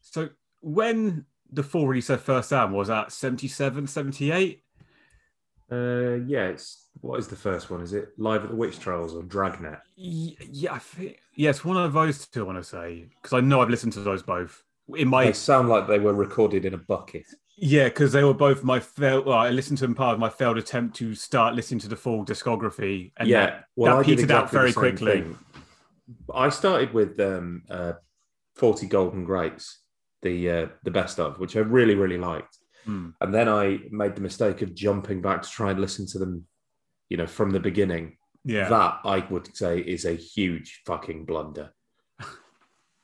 so 0.00 0.28
when 0.60 1.24
the 1.52 1.62
Fall 1.62 1.86
released 1.88 2.08
their 2.08 2.18
first 2.18 2.52
album 2.52 2.76
was 2.76 2.88
that 2.88 3.12
77, 3.12 3.86
78? 3.86 4.62
Uh, 5.72 6.16
yeah, 6.26 6.46
it's 6.48 6.88
what 7.00 7.18
is 7.20 7.28
the 7.28 7.36
first 7.36 7.70
one? 7.70 7.80
Is 7.80 7.92
it 7.92 8.08
Live 8.18 8.42
at 8.42 8.50
the 8.50 8.56
Witch 8.56 8.80
Trials 8.80 9.14
or 9.14 9.22
Dragnet? 9.22 9.78
Y- 9.96 10.34
Yeah, 10.50 10.74
I 10.74 10.78
think 10.80 11.18
yes, 11.36 11.64
one 11.64 11.76
of 11.76 11.92
those 11.92 12.26
two. 12.26 12.40
I 12.42 12.46
want 12.46 12.58
to 12.58 12.64
say 12.64 13.06
because 13.22 13.32
I 13.36 13.40
know 13.40 13.60
I've 13.62 13.70
listened 13.70 13.92
to 13.94 14.00
those 14.00 14.22
both. 14.22 14.64
in 14.96 15.06
my 15.08 15.26
They 15.26 15.32
sound 15.32 15.68
like 15.68 15.86
they 15.86 16.00
were 16.00 16.12
recorded 16.12 16.64
in 16.64 16.74
a 16.74 16.78
bucket. 16.78 17.24
yeah, 17.56 17.84
because 17.84 18.10
they 18.12 18.24
were 18.24 18.34
both 18.34 18.64
my 18.64 18.80
failed. 18.80 19.26
Well, 19.26 19.38
I 19.38 19.50
listened 19.50 19.78
to 19.78 19.86
them 19.86 19.94
part 19.94 20.14
of 20.14 20.18
my 20.18 20.28
failed 20.28 20.58
attempt 20.58 20.96
to 20.96 21.14
start 21.14 21.54
listening 21.54 21.78
to 21.80 21.88
the 21.88 21.96
full 21.96 22.24
discography, 22.24 23.12
and 23.16 23.28
yeah, 23.28 23.46
that, 23.46 23.64
well, 23.76 23.96
that 23.98 24.04
petered 24.06 24.32
out 24.32 24.50
very 24.50 24.72
quickly. 24.72 25.20
thing. 25.20 25.38
I 26.34 26.48
started 26.48 26.92
with 26.94 27.18
um, 27.20 27.62
uh, 27.70 27.92
Forty 28.54 28.86
Golden 28.86 29.24
Grapes, 29.24 29.78
the 30.22 30.50
uh, 30.50 30.66
the 30.84 30.90
best 30.90 31.18
of, 31.20 31.38
which 31.38 31.56
I 31.56 31.60
really 31.60 31.94
really 31.94 32.18
liked, 32.18 32.56
Hmm. 32.84 33.10
and 33.20 33.32
then 33.34 33.48
I 33.48 33.78
made 33.90 34.14
the 34.16 34.20
mistake 34.22 34.62
of 34.62 34.74
jumping 34.74 35.20
back 35.22 35.42
to 35.42 35.48
try 35.50 35.70
and 35.70 35.80
listen 35.80 36.06
to 36.08 36.18
them, 36.18 36.46
you 37.08 37.16
know, 37.16 37.26
from 37.26 37.50
the 37.50 37.60
beginning. 37.60 38.16
Yeah, 38.44 38.68
That 38.70 39.00
I 39.04 39.18
would 39.30 39.54
say 39.54 39.80
is 39.80 40.06
a 40.06 40.14
huge 40.14 40.80
fucking 40.86 41.26
blunder 41.26 41.74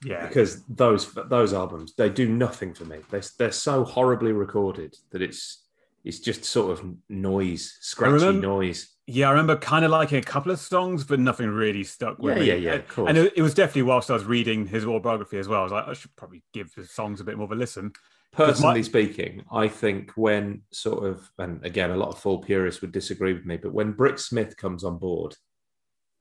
yeah, 0.05 0.27
because 0.27 0.63
those 0.65 1.13
those 1.29 1.53
albums 1.53 1.95
they 1.95 2.09
do 2.09 2.29
nothing 2.29 2.75
for 2.75 2.85
me. 2.85 2.99
They 3.11 3.21
they're 3.39 3.53
so 3.53 3.85
horribly 3.85 4.33
recorded 4.33 4.97
that 5.11 5.23
it's 5.23 5.65
it's 6.05 6.21
just 6.21 6.45
sort 6.45 6.71
of 6.79 6.85
noise, 7.09 7.77
scratchy 7.81 8.15
remember- 8.15 8.47
noise. 8.47 8.96
Yeah. 9.07 9.29
I 9.29 9.31
remember 9.31 9.57
kind 9.57 9.85
of 9.85 9.91
liking 9.91 10.19
a 10.19 10.23
couple 10.23 10.51
of 10.53 10.59
songs, 10.59 11.05
but 11.05 11.21
nothing 11.21 11.49
really 11.49 11.85
stuck 11.85 12.19
with 12.19 12.37
Yeah, 12.37 12.41
me. 12.43 12.49
yeah, 12.49 12.55
yeah, 12.55 12.73
And- 12.73 12.81
of 12.83 12.89
course. 12.89 13.09
And 13.09 13.19
it, 13.19 13.33
it 13.37 13.43
was 13.43 13.55
definitely 13.55 13.83
whilst 13.83 14.11
I 14.11 14.15
was 14.15 14.25
reading 14.25 14.67
his 14.67 14.85
autobiography 14.85 15.39
as 15.39 15.47
well. 15.49 15.61
I 15.61 15.63
was 15.65 15.73
like, 15.73 15.89
I 15.89 15.93
should 15.95 16.15
probably 16.17 16.43
give 16.53 16.75
the 16.75 16.85
songs 16.85 17.21
a 17.21 17.25
bit 17.25 17.37
more 17.37 17.45
of 17.45 17.53
a 17.53 17.55
listen. 17.57 17.93
Personally 18.33 18.81
my- 18.81 18.83
speaking, 18.83 19.45
I 19.51 19.69
think 19.69 20.11
when 20.17 20.63
sort 20.71 21.05
of, 21.05 21.31
and 21.39 21.65
again, 21.65 21.91
a 21.91 21.97
lot 21.97 22.09
of 22.11 22.19
Fall 22.19 22.39
purists 22.43 22.81
would 22.83 22.93
disagree 22.93 23.33
with 23.33 23.47
me, 23.47 23.57
but 23.57 23.73
when 23.73 23.95
Brix 23.95 24.21
Smith 24.21 24.57
comes 24.57 24.85
on 24.85 24.99
board 24.99 25.37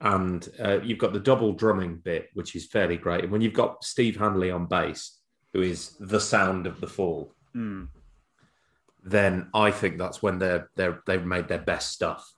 and 0.01 0.47
uh, 0.63 0.79
you've 0.81 0.99
got 0.99 1.11
the 1.13 1.19
double 1.19 1.53
drumming 1.53 1.97
bit, 1.97 2.29
which 2.33 2.55
is 2.55 2.65
fairly 2.67 2.97
great, 2.97 3.23
and 3.23 3.31
when 3.31 3.41
you've 3.41 3.53
got 3.53 3.83
Steve 3.83 4.15
Hanley 4.17 4.51
on 4.51 4.65
bass, 4.67 5.19
who 5.53 5.61
is 5.61 5.95
the 5.99 6.19
sound 6.19 6.67
of 6.67 6.79
the 6.81 6.87
fall, 6.87 7.33
Hmm. 7.53 7.85
then 9.03 9.49
I 9.53 9.71
think 9.71 9.97
that's 9.97 10.21
when 10.21 10.39
they're 10.39 10.69
they're 10.75 11.01
they've 11.07 11.25
made 11.25 11.47
their 11.47 11.59
best 11.59 11.91
stuff. 11.93 12.33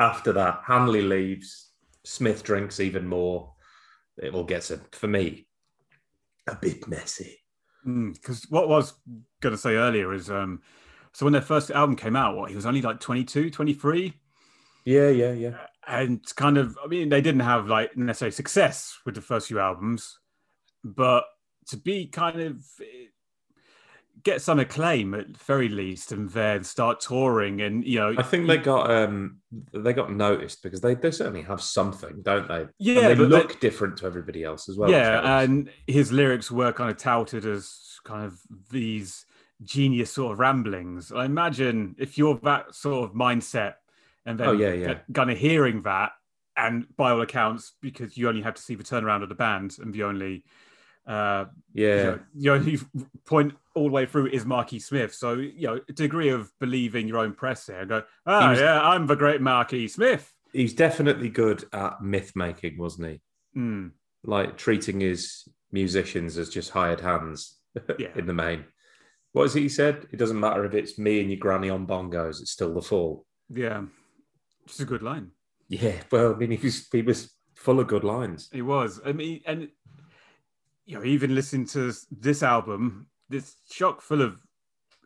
After 0.00 0.32
that, 0.32 0.62
Hanley 0.66 1.02
leaves, 1.02 1.70
Smith 2.04 2.42
drinks 2.42 2.80
even 2.80 3.06
more. 3.06 3.52
It 4.16 4.34
all 4.34 4.44
gets 4.44 4.70
a, 4.70 4.78
for 4.92 5.06
me 5.06 5.46
a 6.48 6.56
bit 6.56 6.88
messy. 6.88 7.38
Because 7.84 8.46
what 8.48 8.64
I 8.64 8.68
was 8.68 8.94
going 9.40 9.54
to 9.54 9.60
say 9.60 9.76
earlier 9.76 10.12
is, 10.12 10.30
um, 10.30 10.62
so 11.12 11.26
when 11.26 11.32
their 11.32 11.42
first 11.42 11.70
album 11.70 11.96
came 11.96 12.16
out, 12.16 12.36
what 12.36 12.50
he 12.50 12.56
was 12.56 12.66
only 12.66 12.82
like 12.82 12.98
22, 13.00 13.50
23. 13.50 14.14
Yeah, 14.84 15.10
yeah, 15.10 15.32
yeah. 15.32 15.56
and 15.86 16.20
kind 16.36 16.56
of 16.56 16.76
i 16.82 16.86
mean 16.86 17.10
they 17.10 17.20
didn't 17.20 17.40
have 17.40 17.66
like 17.68 17.96
necessarily 17.96 18.32
success 18.32 18.98
with 19.04 19.14
the 19.14 19.20
first 19.20 19.48
few 19.48 19.58
albums 19.58 20.18
but 20.84 21.24
to 21.68 21.76
be 21.76 22.06
kind 22.06 22.40
of 22.40 22.64
get 24.22 24.42
some 24.42 24.58
acclaim 24.58 25.14
at 25.14 25.28
very 25.36 25.68
least 25.68 26.12
and 26.12 26.28
then 26.30 26.62
start 26.64 27.00
touring 27.00 27.60
and 27.62 27.84
you 27.86 27.98
know 27.98 28.14
I 28.18 28.22
think 28.22 28.46
they 28.46 28.58
got 28.58 28.90
um 28.90 29.38
they 29.72 29.92
got 29.92 30.12
noticed 30.12 30.62
because 30.62 30.80
they, 30.80 30.94
they 30.94 31.10
certainly 31.10 31.42
have 31.42 31.60
something, 31.62 32.20
don't 32.22 32.46
they? 32.48 32.60
And 32.62 32.68
Yeah, 32.78 33.08
they 33.08 33.14
but 33.14 33.28
look 33.28 33.60
different 33.60 33.96
to 33.98 34.06
everybody 34.06 34.44
else 34.44 34.68
as 34.68 34.76
well. 34.76 34.90
yeah 34.90 35.40
and 35.40 35.70
his 35.86 36.12
lyrics 36.12 36.50
were 36.50 36.72
kind 36.72 36.90
of 36.90 36.96
touted 36.96 37.46
as 37.46 37.98
kind 38.04 38.24
of 38.26 38.38
these 38.70 39.24
genius 39.62 40.10
sort 40.10 40.32
of 40.32 40.38
ramblings 40.38 41.12
i 41.12 41.26
imagine 41.26 41.94
if 41.98 42.16
you're 42.16 42.38
that 42.42 42.74
sort 42.74 43.04
of 43.10 43.14
mindset 43.14 43.74
and 44.24 44.40
then 44.40 44.48
Oh, 44.48 44.52
yeah, 44.52 44.72
yeah. 44.72 44.98
kind 45.12 45.30
of 45.30 45.36
hearing 45.36 45.82
that 45.82 46.12
and 46.56 46.86
by 46.96 47.10
all 47.10 47.20
accounts 47.20 47.74
because 47.82 48.16
you 48.16 48.28
only 48.28 48.40
have 48.42 48.54
to 48.54 48.62
see 48.62 48.74
the 48.74 48.82
turnaround 48.84 49.22
of 49.22 49.28
the 49.28 49.34
band 49.34 49.76
and 49.78 49.92
the 49.92 50.02
only 50.02 50.44
uh 51.10 51.44
yeah, 51.74 52.16
you 52.36 52.58
know, 52.58 53.04
point 53.26 53.52
all 53.74 53.84
the 53.84 53.90
way 53.90 54.06
through 54.06 54.26
is 54.28 54.44
Marky 54.44 54.78
Smith. 54.78 55.14
So, 55.14 55.34
you 55.34 55.66
know, 55.66 55.80
a 55.88 55.92
degree 55.92 56.28
of 56.30 56.50
believing 56.60 57.06
your 57.08 57.18
own 57.18 57.32
press 57.34 57.66
there. 57.66 57.84
Go, 57.86 58.02
ah, 58.26 58.50
was- 58.50 58.58
yeah, 58.60 58.80
I'm 58.80 59.06
the 59.06 59.16
great 59.16 59.40
Marky 59.40 59.86
Smith. 59.88 60.32
he's 60.52 60.74
definitely 60.74 61.28
good 61.28 61.64
at 61.72 62.02
myth 62.02 62.32
making, 62.34 62.76
wasn't 62.78 63.08
he? 63.08 63.20
Mm, 63.56 63.92
Like 64.24 64.56
treating 64.56 65.00
his 65.00 65.46
musicians 65.72 66.36
as 66.38 66.48
just 66.48 66.70
hired 66.70 67.00
hands 67.00 67.58
Yeah. 67.98 68.08
in 68.16 68.26
the 68.26 68.34
main. 68.34 68.64
What 69.32 69.44
is 69.44 69.54
it 69.56 69.60
he 69.62 69.68
said? 69.68 70.06
It 70.12 70.16
doesn't 70.16 70.40
matter 70.40 70.64
if 70.64 70.74
it's 70.74 70.98
me 70.98 71.20
and 71.20 71.30
your 71.30 71.38
granny 71.38 71.70
on 71.70 71.86
bongos, 71.86 72.40
it's 72.40 72.50
still 72.50 72.74
the 72.74 72.82
fall. 72.82 73.24
yeah, 73.48 73.80
which 74.64 74.74
is 74.74 74.80
a 74.80 74.84
good 74.84 75.02
line. 75.02 75.30
Yeah, 75.68 76.00
well, 76.10 76.34
I 76.34 76.36
mean, 76.36 76.50
he 76.50 76.66
was 76.66 76.88
he 76.90 77.02
was 77.02 77.32
full 77.54 77.78
of 77.78 77.86
good 77.86 78.02
lines. 78.02 78.48
He 78.52 78.62
was. 78.62 79.00
I 79.06 79.12
mean, 79.12 79.40
and 79.46 79.68
you 80.86 80.96
know, 80.98 81.04
even 81.04 81.34
listening 81.34 81.66
to 81.68 81.92
this 82.10 82.42
album, 82.42 83.06
this 83.28 83.56
chock 83.70 84.00
full 84.00 84.22
of 84.22 84.38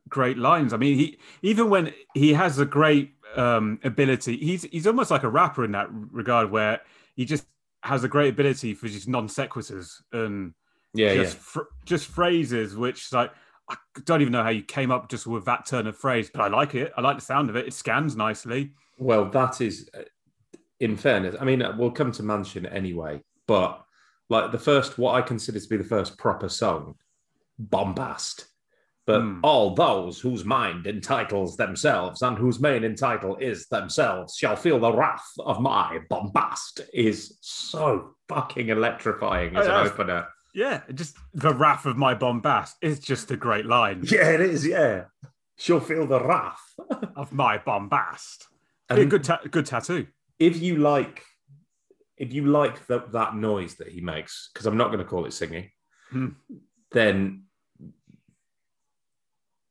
great 0.08 0.38
lines. 0.38 0.72
I 0.72 0.76
mean, 0.76 0.96
he 0.98 1.18
even 1.42 1.70
when 1.70 1.92
he 2.14 2.32
has 2.34 2.58
a 2.58 2.64
great 2.66 3.14
um, 3.36 3.78
ability, 3.84 4.36
he's 4.38 4.62
he's 4.64 4.86
almost 4.86 5.10
like 5.10 5.22
a 5.22 5.28
rapper 5.28 5.64
in 5.64 5.72
that 5.72 5.88
regard, 5.90 6.50
where 6.50 6.80
he 7.16 7.24
just 7.24 7.46
has 7.82 8.02
a 8.04 8.08
great 8.08 8.30
ability 8.32 8.74
for 8.74 8.88
just 8.88 9.08
non 9.08 9.28
sequiturs 9.28 9.90
and 10.12 10.54
Yeah, 10.94 11.14
just 11.14 11.36
yeah. 11.36 11.42
fr- 11.42 11.70
just 11.84 12.06
phrases 12.06 12.76
which 12.76 13.12
like 13.12 13.30
I 13.68 13.76
don't 14.04 14.20
even 14.20 14.32
know 14.32 14.42
how 14.42 14.50
you 14.50 14.62
came 14.62 14.90
up 14.90 15.08
just 15.08 15.26
with 15.26 15.44
that 15.46 15.66
turn 15.66 15.86
of 15.86 15.96
phrase, 15.96 16.30
but 16.32 16.40
I 16.42 16.48
like 16.48 16.74
it. 16.74 16.92
I 16.96 17.00
like 17.00 17.16
the 17.16 17.22
sound 17.22 17.50
of 17.50 17.56
it. 17.56 17.66
It 17.66 17.72
scans 17.74 18.14
nicely. 18.16 18.72
Well, 18.98 19.28
that 19.30 19.60
is, 19.60 19.88
uh, 19.98 20.02
in 20.80 20.96
fairness, 20.96 21.34
I 21.40 21.44
mean, 21.44 21.62
uh, 21.62 21.74
we'll 21.76 21.90
come 21.90 22.12
to 22.12 22.22
Mansion 22.22 22.66
anyway, 22.66 23.22
but 23.46 23.83
like 24.28 24.52
the 24.52 24.58
first, 24.58 24.98
what 24.98 25.14
I 25.14 25.22
consider 25.22 25.60
to 25.60 25.68
be 25.68 25.76
the 25.76 25.84
first 25.84 26.18
proper 26.18 26.48
song, 26.48 26.94
Bombast. 27.60 28.46
But 29.06 29.20
Hmm. 29.20 29.40
all 29.42 29.74
those 29.74 30.18
whose 30.20 30.46
mind 30.46 30.86
entitles 30.86 31.56
themselves 31.58 32.22
and 32.22 32.38
whose 32.38 32.58
main 32.58 32.84
entitle 32.84 33.36
is 33.36 33.66
themselves 33.68 34.34
shall 34.36 34.56
feel 34.56 34.78
the 34.80 34.92
wrath 34.92 35.30
of 35.40 35.60
my 35.60 35.98
bombast 36.08 36.80
is 36.94 37.36
so 37.42 38.14
fucking 38.30 38.70
electrifying 38.70 39.56
as 39.56 39.66
Oh, 39.66 39.80
an 39.82 39.86
opener. 39.88 40.26
Yeah, 40.54 40.80
just 40.94 41.18
the 41.34 41.52
wrath 41.52 41.84
of 41.84 41.98
my 41.98 42.14
bombast 42.14 42.76
is 42.80 42.98
just 42.98 43.30
a 43.30 43.36
great 43.36 43.66
line 43.66 44.00
Yeah, 44.10 44.30
it 44.30 44.40
is. 44.40 44.66
Yeah. 44.66 45.04
She'll 45.58 45.80
feel 45.80 46.06
the 46.06 46.24
wrath. 46.24 46.62
of 47.14 47.30
my 47.32 47.58
bombast. 47.58 48.46
Be 48.88 49.02
a 49.02 49.06
good, 49.06 49.24
ta- 49.24 49.40
good 49.50 49.66
tattoo. 49.66 50.06
if 50.38 50.60
you 50.62 50.76
like 50.78 51.22
if 52.16 52.32
you 52.32 52.46
like 52.46 52.86
the, 52.86 53.00
that 53.12 53.34
noise 53.34 53.74
that 53.76 53.88
he 53.88 54.00
makes 54.00 54.50
because 54.52 54.66
i'm 54.66 54.76
not 54.76 54.88
going 54.88 54.98
to 54.98 55.04
call 55.04 55.24
it 55.26 55.32
singing 55.32 55.70
Hmm. 56.10 56.28
then 56.92 57.44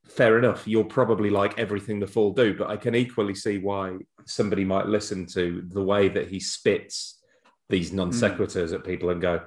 fair 0.05 0.37
enough. 0.37 0.67
You'll 0.67 0.83
probably 0.83 1.29
like 1.29 1.57
everything 1.57 1.99
the 1.99 2.07
fall 2.07 2.33
do 2.33 2.53
but 2.57 2.69
i 2.69 2.75
can 2.77 2.95
equally 2.95 3.35
see 3.35 3.57
why 3.57 3.97
somebody 4.25 4.65
might 4.65 4.87
listen 4.87 5.25
to 5.27 5.63
the 5.69 5.81
way 5.83 6.09
that 6.09 6.27
he 6.27 6.39
spits 6.39 7.21
these 7.69 7.93
non 7.93 8.11
sequiturs 8.11 8.73
at 8.73 8.83
people 8.83 9.09
and 9.09 9.21
go 9.21 9.41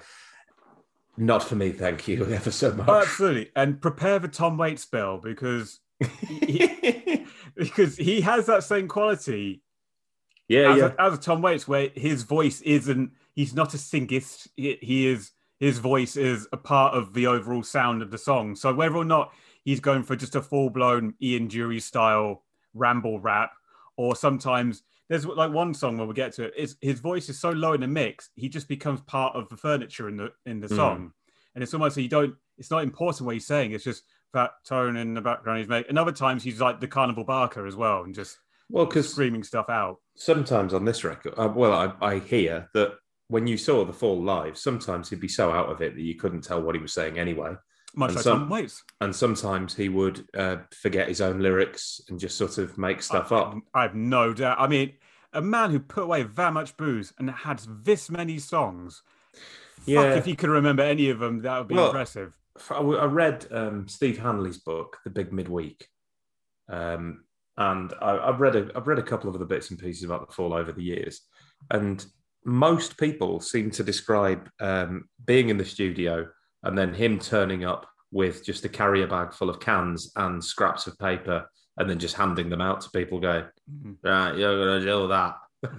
not 1.17 1.43
for 1.43 1.55
me 1.57 1.71
thank 1.71 2.09
you 2.09 2.25
ever 2.33 2.50
so 2.50 2.73
much. 2.73 2.88
Oh, 2.88 3.00
absolutely, 3.00 3.50
and 3.57 3.81
prepare 3.81 4.19
the 4.19 4.29
Tom 4.29 4.59
Waits 4.59 4.87
bill 4.87 5.19
because 5.19 5.81
he, 6.29 7.26
because 7.57 7.97
he 7.97 8.21
has 8.23 8.47
that 8.47 8.65
same 8.65 8.87
quality 8.88 9.62
yeah 10.49 10.73
as, 10.73 10.79
yeah 10.79 10.93
a, 10.99 11.03
as 11.03 11.15
a 11.15 11.21
Tom 11.21 11.43
Waits, 11.43 11.67
where 11.69 11.91
his 11.95 12.23
voice 12.23 12.61
isn't, 12.62 13.12
he's 13.35 13.55
not 13.55 13.75
a 13.75 13.76
singist. 13.76 14.49
He, 14.57 14.79
he 14.81 15.07
is, 15.07 15.33
his 15.59 15.79
voice 15.79 16.17
is 16.17 16.47
a 16.53 16.57
part 16.57 16.95
of 16.95 17.15
the 17.15 17.26
overall 17.26 17.62
sound 17.62 18.03
of 18.03 18.11
the 18.11 18.19
song. 18.19 18.55
So 18.57 18.75
whether 18.75 18.97
or 18.97 19.05
not 19.05 19.33
he's 19.65 19.81
going 19.81 20.03
for 20.03 20.17
just 20.17 20.37
a 20.37 20.43
full 20.43 20.71
blown 20.71 21.15
Ian 21.23 21.49
Dury 21.49 21.81
style 21.81 22.45
ramble 22.75 23.19
rap, 23.21 23.53
or 23.97 24.15
sometimes 24.15 24.83
there's 25.09 25.25
like 25.25 25.53
one 25.53 25.73
song 25.73 25.97
where 25.97 26.07
we 26.07 26.15
get 26.15 26.33
to 26.35 26.45
it, 26.45 26.55
is 26.57 26.76
his 26.81 27.00
voice 27.00 27.29
is 27.29 27.38
so 27.38 27.50
low 27.50 27.73
in 27.73 27.81
the 27.81 27.87
mix, 27.87 28.31
he 28.35 28.49
just 28.49 28.69
becomes 28.69 29.00
part 29.03 29.35
of 29.35 29.49
the 29.49 29.57
furniture 29.57 30.09
in 30.09 30.17
the 30.17 30.33
in 30.45 30.61
the 30.61 30.69
Mm. 30.69 30.76
song. 30.76 31.12
And 31.55 31.62
it's 31.62 31.73
almost 31.73 31.97
like 31.97 32.03
you 32.03 32.11
don't, 32.11 32.35
it's 32.59 32.71
not 32.71 32.83
important 32.83 33.25
what 33.25 33.35
he's 33.35 33.47
saying, 33.47 33.73
it's 33.73 33.85
just 33.85 34.03
that 34.35 34.50
tone 34.67 34.97
in 34.97 35.15
the 35.15 35.23
background 35.23 35.61
he's 35.61 35.69
making. 35.69 35.88
And 35.88 35.99
other 35.99 36.12
times 36.12 36.43
he's 36.43 36.61
like 36.61 36.81
the 36.81 36.87
Carnival 36.87 37.25
Barker 37.25 37.67
as 37.67 37.76
well 37.76 38.03
and 38.03 38.15
just 38.15 38.37
well 38.69 38.87
because 38.87 39.09
screaming 39.11 39.43
stuff 39.45 39.69
out. 39.69 39.99
sometimes 40.17 40.75
on 40.75 40.85
this 40.85 41.05
record, 41.05 41.35
uh, 41.37 41.49
well, 41.55 41.73
I, 41.73 42.07
I 42.15 42.19
hear 42.19 42.69
that 42.75 42.95
when 43.29 43.47
you 43.47 43.57
saw 43.57 43.85
the 43.85 43.93
fall 43.93 44.23
live, 44.23 44.57
sometimes 44.57 45.11
he'd 45.11 45.21
be 45.21 45.29
so 45.29 45.51
out 45.51 45.69
of 45.71 45.81
it 45.83 45.95
that 45.95 46.03
you 46.03 46.15
couldn't 46.15 46.43
tell 46.43 46.63
what 46.63 46.75
he 46.75 46.81
was 46.81 46.93
saying 46.93 47.19
anyway. 47.19 47.55
Much 47.95 48.11
And 48.11 48.17
like 48.17 48.25
some- 48.25 48.39
Tom 48.41 48.49
Waits. 48.51 48.85
And 49.01 49.15
sometimes 49.17 49.75
he 49.75 49.89
would 49.89 50.27
uh, 50.37 50.59
forget 50.81 51.09
his 51.09 51.21
own 51.21 51.41
lyrics 51.41 52.01
and 52.09 52.21
just 52.21 52.37
sort 52.37 52.59
of 52.59 52.77
make 52.79 53.03
stuff 53.03 53.33
I, 53.33 53.37
up. 53.39 53.55
I 53.75 53.83
have 53.83 53.95
no 53.95 54.33
doubt. 54.35 54.61
I 54.61 54.67
mean, 54.69 54.93
a 55.33 55.41
man 55.43 55.71
who 55.71 55.81
put 55.81 56.05
away 56.05 56.23
that 56.23 56.53
much 56.53 56.77
booze 56.77 57.13
and 57.19 57.31
had 57.31 57.61
this 57.83 58.11
many 58.11 58.39
songs. 58.39 59.03
Yeah. 59.87 60.03
Fuck, 60.11 60.19
if 60.19 60.25
he 60.25 60.37
could 60.37 60.51
remember 60.51 60.83
any 60.83 61.11
of 61.11 61.19
them, 61.19 61.41
that 61.43 61.59
would 61.59 61.69
be 61.69 61.75
Well, 61.75 61.87
impressive. 61.87 62.33
I 62.71 62.77
I 62.79 63.05
read 63.07 63.47
um, 63.51 63.89
Steve 63.89 64.19
Hanley's 64.19 64.59
book, 64.59 64.99
The 65.05 65.11
Big 65.11 65.33
Midweek, 65.33 65.89
um, 66.69 67.25
and 67.59 67.93
I, 68.01 68.19
I've 68.19 68.41
read 68.41 68.57
a, 68.57 68.71
I've 68.75 68.87
read 68.87 68.99
a 68.99 69.03
couple 69.03 69.29
of 69.29 69.35
other 69.37 69.45
bits 69.45 69.71
and 69.71 69.79
pieces 69.79 70.05
about 70.05 70.27
the 70.27 70.33
fall 70.35 70.53
over 70.53 70.73
the 70.73 70.83
years, 70.83 71.23
and 71.71 72.05
most 72.45 72.97
people 72.97 73.41
seem 73.41 73.71
to 73.73 73.83
describe 73.83 74.49
um, 74.61 75.09
being 75.25 75.49
in 75.49 75.57
the 75.57 75.65
studio 75.65 76.29
and 76.63 76.79
then 76.79 76.95
him 76.95 77.19
turning 77.19 77.65
up 77.65 77.89
with 78.13 78.45
just 78.45 78.65
a 78.65 78.69
carrier 78.69 79.07
bag 79.07 79.33
full 79.33 79.51
of 79.51 79.61
cans 79.61 80.13
and 80.17 80.43
scraps 80.43 80.87
of 80.87 80.99
paper, 80.99 81.49
and 81.77 81.91
then 81.91 81.99
just 81.99 82.15
handing 82.15 82.49
them 82.49 82.61
out 82.61 82.81
to 82.81 82.91
people, 82.91 83.21
going, 83.21 83.45
Mhm. 83.71 83.97
"Right, 84.03 84.37
you're 84.37 84.57
going 84.57 84.81
to 84.81 84.87
do 84.87 85.09
that." 85.09 85.37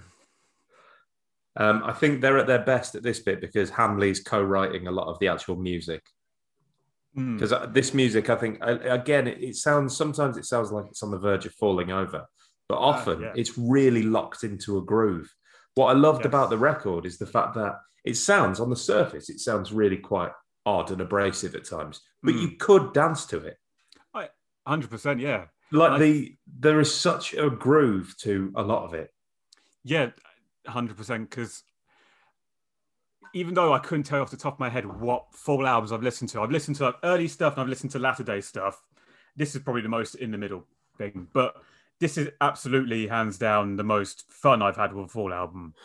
um, 1.55 1.83
I 1.83 1.93
think 1.93 2.21
they're 2.21 2.37
at 2.37 2.47
their 2.47 2.63
best 2.63 2.95
at 2.95 3.03
this 3.03 3.19
bit 3.19 3.41
because 3.41 3.69
Hanley's 3.69 4.21
co-writing 4.21 4.87
a 4.87 4.91
lot 4.91 5.07
of 5.07 5.17
the 5.19 5.27
actual 5.29 5.55
music. 5.55 6.03
Mm. 7.17 7.39
Because 7.39 7.53
this 7.73 7.93
music, 7.93 8.29
I 8.29 8.35
think, 8.35 8.59
I- 8.61 8.71
again, 8.95 9.27
it, 9.27 9.55
sounds 9.55 9.95
sometimes 9.97 10.37
it 10.37 10.45
sounds 10.45 10.71
like 10.71 10.85
it's 10.87 11.01
on 11.03 11.11
the 11.11 11.17
verge 11.17 11.45
of 11.45 11.53
falling 11.55 11.91
over, 11.91 12.25
but 12.69 12.77
often 12.77 13.21
yeah. 13.21 13.33
it's 13.35 13.57
really 13.57 14.03
locked 14.03 14.43
into 14.43 14.77
a 14.77 14.81
groove. 14.83 15.33
What 15.75 15.87
I 15.87 15.93
loved 15.93 16.19
Yes. 16.21 16.27
about 16.27 16.49
the 16.49 16.57
record 16.57 17.05
is 17.05 17.17
the 17.17 17.25
fact 17.25 17.55
that 17.55 17.75
it 18.05 18.15
sounds 18.17 18.59
on 18.59 18.69
the 18.69 18.75
surface, 18.75 19.29
it 19.29 19.39
sounds 19.39 19.71
really 19.73 19.97
quite 19.97 20.31
odd 20.65 20.91
and 20.91 21.01
abrasive 21.01 21.55
at 21.55 21.65
times, 21.65 22.01
but 22.21 22.35
Mm. 22.35 22.41
you 22.41 22.57
could 22.57 22.93
dance 22.93 23.25
to 23.27 23.37
it. 23.39 23.57
Hundred 24.67 24.89
percent, 24.89 25.21
yeah, 25.21 25.45
Like 25.71 25.93
I- 25.93 25.97
the 25.99 26.37
there 26.45 26.81
is 26.81 26.93
such 26.93 27.33
a 27.33 27.49
groove 27.49 28.13
to 28.19 28.51
a 28.57 28.61
lot 28.61 28.83
of 28.83 28.93
it. 28.93 29.09
yeah, 29.85 30.09
hundred 30.67 30.97
percent. 30.97 31.29
Because 31.29 31.63
even 33.37 33.53
though 33.53 33.71
I 33.73 33.79
couldn't 33.79 34.03
tell 34.03 34.17
you 34.19 34.23
off 34.23 34.31
the 34.31 34.37
top 34.37 34.53
of 34.55 34.59
my 34.59 34.69
head 34.69 34.85
what 34.85 35.25
full 35.31 35.67
albums 35.67 35.91
I've 35.91 36.01
listened 36.01 36.29
to, 36.31 36.41
I've 36.41 36.51
listened 36.51 36.77
to 36.77 36.85
like, 36.85 36.95
early 37.03 37.27
stuff 37.27 37.53
and 37.53 37.61
I've 37.61 37.69
listened 37.69 37.91
to 37.91 37.99
latter 37.99 38.23
day 38.23 38.41
stuff. 38.41 38.81
This 39.35 39.55
is 39.55 39.61
probably 39.61 39.83
the 39.83 39.89
most 39.89 40.15
in 40.15 40.31
the 40.31 40.37
middle 40.37 40.65
thing, 40.97 41.27
but 41.33 41.55
this 41.99 42.17
is 42.17 42.29
absolutely 42.41 43.05
hands 43.07 43.37
down 43.37 43.75
the 43.75 43.83
most 43.83 44.25
fun 44.31 44.61
I've 44.61 44.75
had 44.75 44.93
with 44.93 45.05
a 45.05 45.09
full 45.09 45.31
album. 45.33 45.75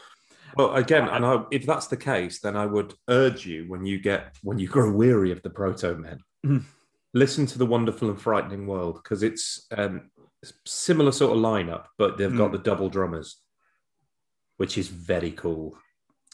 Well, 0.56 0.74
again, 0.74 1.08
and 1.08 1.24
I, 1.24 1.44
if 1.50 1.66
that's 1.66 1.86
the 1.88 1.96
case, 1.96 2.40
then 2.40 2.56
I 2.56 2.66
would 2.66 2.94
urge 3.08 3.46
you 3.46 3.64
when 3.68 3.84
you 3.86 3.98
get 3.98 4.36
when 4.42 4.58
you 4.58 4.68
grow 4.68 4.90
weary 4.90 5.30
of 5.32 5.42
the 5.42 5.50
Protomen, 5.50 6.18
Mhm. 6.44 6.62
listen 7.14 7.46
to 7.46 7.58
the 7.58 7.66
Wonderful 7.66 8.10
and 8.10 8.20
Frightening 8.20 8.66
World 8.66 8.96
because 9.02 9.22
it's 9.22 9.66
um, 9.76 10.10
similar 10.66 11.12
sort 11.12 11.36
of 11.36 11.42
lineup, 11.42 11.86
but 11.98 12.16
they've 12.18 12.36
got 12.36 12.50
Mm. 12.50 12.52
the 12.52 12.58
double 12.70 12.88
drummers, 12.90 13.40
which 14.58 14.76
is 14.76 14.88
very 14.88 15.30
cool. 15.32 15.78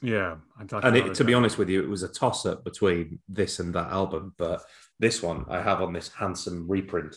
Yeah, 0.00 0.36
And 0.58 0.96
it, 0.96 1.14
to 1.14 1.24
be 1.24 1.34
honest 1.34 1.58
with 1.58 1.68
you, 1.68 1.82
it 1.82 1.88
was 1.88 2.04
a 2.04 2.08
toss 2.08 2.46
up 2.46 2.62
between 2.64 3.18
this 3.28 3.58
and 3.58 3.74
that 3.74 3.90
album, 3.90 4.34
but 4.38 4.62
this 5.00 5.22
one 5.22 5.44
I 5.48 5.60
have 5.60 5.82
on 5.82 5.92
this 5.92 6.08
handsome 6.12 6.68
reprint. 6.68 7.16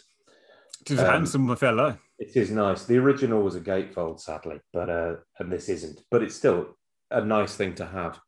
it 0.85 0.91
was 0.91 1.00
um, 1.00 1.05
handsome 1.05 1.55
fella. 1.55 2.00
It 2.17 2.35
is 2.35 2.50
nice. 2.51 2.85
The 2.85 2.97
original 2.97 3.41
was 3.43 3.55
a 3.55 3.61
gatefold, 3.61 4.19
sadly, 4.19 4.59
but 4.73 4.89
uh, 4.89 5.15
and 5.39 5.51
this 5.51 5.69
isn't. 5.69 6.01
But 6.09 6.23
it's 6.23 6.35
still 6.35 6.75
a 7.11 7.23
nice 7.23 7.55
thing 7.55 7.75
to 7.75 7.85
have, 7.85 8.19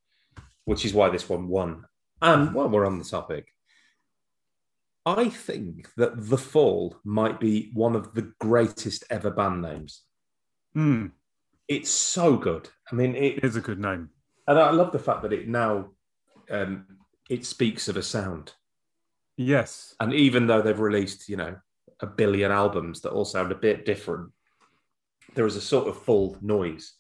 which 0.65 0.85
is 0.85 0.93
why 0.93 1.09
this 1.09 1.27
one 1.27 1.47
won. 1.47 1.85
And 2.21 2.53
while 2.53 2.69
we're 2.69 2.85
on 2.85 2.99
the 2.99 3.05
topic, 3.05 3.47
I 5.05 5.29
think 5.29 5.89
that 5.97 6.29
The 6.29 6.37
Fall 6.37 6.95
might 7.03 7.39
be 7.39 7.71
one 7.73 7.95
of 7.95 8.13
the 8.13 8.31
greatest 8.39 9.03
ever 9.09 9.29
band 9.31 9.61
names. 9.61 10.03
Mm, 10.75 11.11
It's 11.67 11.89
so 11.91 12.37
good. 12.37 12.69
I 12.91 12.95
mean, 12.95 13.15
it, 13.15 13.43
is 13.43 13.55
a 13.55 13.61
good 13.61 13.79
name. 13.79 14.09
And 14.47 14.59
I 14.59 14.71
love 14.71 14.91
the 14.91 14.99
fact 14.99 15.21
that 15.23 15.33
it 15.33 15.47
now 15.47 15.89
um, 16.49 16.85
it 17.29 17.45
speaks 17.45 17.87
of 17.87 17.97
a 17.97 18.03
sound. 18.03 18.53
Yes, 19.35 19.95
And 19.99 20.13
even 20.13 20.45
though 20.45 20.61
they've 20.61 20.79
released, 20.79 21.27
you 21.27 21.37
know, 21.37 21.55
a 22.01 22.05
billion 22.05 22.51
albums 22.51 23.01
that 23.01 23.09
all 23.09 23.25
sound 23.25 23.51
a 23.51 23.55
bit 23.55 23.83
different, 23.83 24.31
there 25.33 25.47
is 25.47 25.55
a 25.55 25.61
sort 25.61 25.87
of 25.87 25.97
Fall 25.97 26.37
noise. 26.41 26.93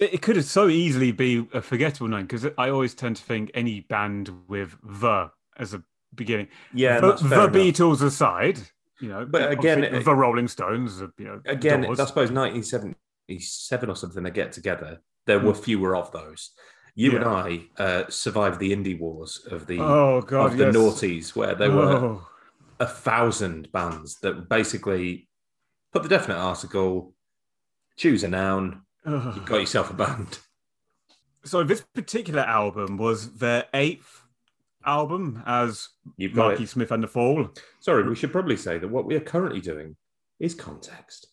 It, 0.00 0.20
could 0.20 0.34
have 0.34 0.46
so 0.46 0.68
easily 0.68 1.12
be 1.12 1.46
a 1.52 1.62
forgettable 1.62 2.08
name 2.08 2.22
because 2.22 2.46
I 2.58 2.70
always 2.70 2.94
tend 2.94 3.16
to 3.16 3.22
think 3.22 3.52
any 3.54 3.80
band 3.80 4.30
with 4.48 4.76
the 4.82 5.30
as 5.58 5.74
a 5.74 5.82
beginning. 6.14 6.48
Yeah, 6.74 6.98
the, 6.98 7.12
the. 7.12 7.48
Beatles 7.48 8.02
aside, 8.02 8.58
you 9.00 9.08
know, 9.08 9.24
But 9.24 9.52
again, 9.52 9.84
it- 9.84 10.04
the 10.04 10.14
Rolling 10.14 10.48
Stones, 10.48 11.02
uh, 11.02 11.08
you 11.18 11.26
know, 11.26 11.40
Again, 11.44 11.82
Doors. 11.82 12.00
I 12.00 12.06
suppose 12.06 12.32
1977 12.32 13.90
or 13.90 13.94
something, 13.94 14.24
they 14.24 14.30
get 14.30 14.50
together. 14.50 15.00
There 15.26 15.38
were 15.38 15.54
fewer 15.54 15.94
of 15.96 16.10
those. 16.12 16.50
You 16.94 17.16
and 17.16 17.24
Hmm. 17.24 17.30
I 17.30 17.64
uh, 17.78 18.04
survived 18.10 18.58
the 18.58 18.72
indie 18.72 18.98
wars 18.98 19.46
of 19.50 19.66
the 19.66 19.78
oh 19.80 20.20
god, 20.22 20.52
of 20.52 20.58
the 20.58 20.66
yes. 20.66 20.76
noughties, 20.76 21.34
where 21.36 21.54
there 21.54 21.70
were 21.70 21.96
Oh, 21.96 22.28
a 22.80 22.86
thousand 22.86 23.70
bands 23.72 24.18
that 24.20 24.48
basically 24.48 25.28
put 25.92 26.02
the 26.02 26.08
definite 26.08 26.38
article, 26.38 27.14
choose 27.96 28.24
a 28.24 28.28
noun, 28.28 28.82
oh. 29.06 29.32
you've 29.34 29.46
got 29.46 29.60
yourself 29.60 29.90
a 29.90 29.94
band. 29.94 30.38
So 31.44 31.64
this 31.64 31.80
particular 31.80 32.42
album 32.42 32.98
was 32.98 33.34
their 33.34 33.64
eighth 33.74 34.22
album 34.84 35.42
as 35.46 35.88
You've 36.16 36.34
got 36.34 36.48
Marky 36.48 36.64
it. 36.64 36.68
Smith 36.68 36.90
and 36.92 37.02
the 37.02 37.08
Fall. 37.08 37.48
Sorry, 37.80 38.06
we 38.08 38.14
should 38.14 38.32
probably 38.32 38.56
say 38.56 38.78
that 38.78 38.88
what 38.88 39.06
we 39.06 39.14
are 39.16 39.20
currently 39.20 39.60
doing 39.60 39.96
is. 40.38 40.54
Context. 40.54 41.28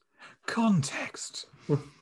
Context, 0.45 1.45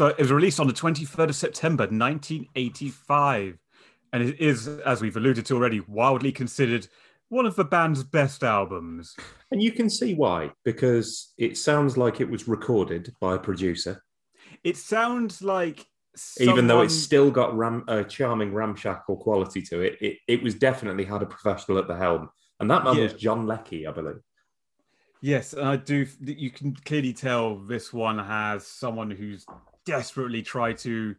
So 0.00 0.06
it 0.06 0.18
was 0.18 0.32
released 0.32 0.58
on 0.58 0.66
the 0.66 0.72
23rd 0.72 1.28
of 1.28 1.36
September 1.36 1.82
1985. 1.82 3.58
And 4.14 4.22
it 4.22 4.40
is, 4.40 4.66
as 4.66 5.02
we've 5.02 5.14
alluded 5.14 5.44
to 5.44 5.54
already, 5.54 5.80
wildly 5.80 6.32
considered 6.32 6.88
one 7.28 7.44
of 7.44 7.54
the 7.54 7.66
band's 7.66 8.02
best 8.02 8.42
albums. 8.42 9.14
And 9.50 9.62
you 9.62 9.72
can 9.72 9.90
see 9.90 10.14
why, 10.14 10.52
because 10.64 11.34
it 11.36 11.58
sounds 11.58 11.98
like 11.98 12.18
it 12.18 12.30
was 12.30 12.48
recorded 12.48 13.14
by 13.20 13.34
a 13.34 13.38
producer, 13.38 14.02
It 14.64 14.78
sounds 14.78 15.42
like. 15.42 15.84
even 16.38 16.66
though 16.66 16.80
it's 16.80 16.96
still 16.96 17.30
got 17.30 17.54
ram, 17.54 17.84
a 17.86 18.02
charming 18.02 18.54
ramshackle 18.54 19.18
quality 19.18 19.60
to 19.60 19.82
it. 19.82 19.98
It, 20.00 20.16
it 20.26 20.42
was 20.42 20.54
definitely 20.54 21.04
had 21.04 21.20
a 21.20 21.26
professional 21.26 21.76
at 21.76 21.88
the 21.88 21.96
helm. 21.98 22.30
And 22.58 22.70
that 22.70 22.84
man 22.84 22.96
was 22.96 23.12
John 23.12 23.46
Leckie, 23.46 23.86
I 23.86 23.92
believe. 23.92 24.20
Yes, 25.20 25.52
and 25.52 25.68
I 25.68 25.76
do. 25.76 26.06
You 26.24 26.50
can 26.50 26.74
clearly 26.74 27.12
tell 27.12 27.56
this 27.56 27.92
one 27.92 28.18
has 28.18 28.66
someone 28.66 29.10
who's 29.10 29.44
desperately 29.90 30.42
try 30.42 30.72
to 30.72 31.14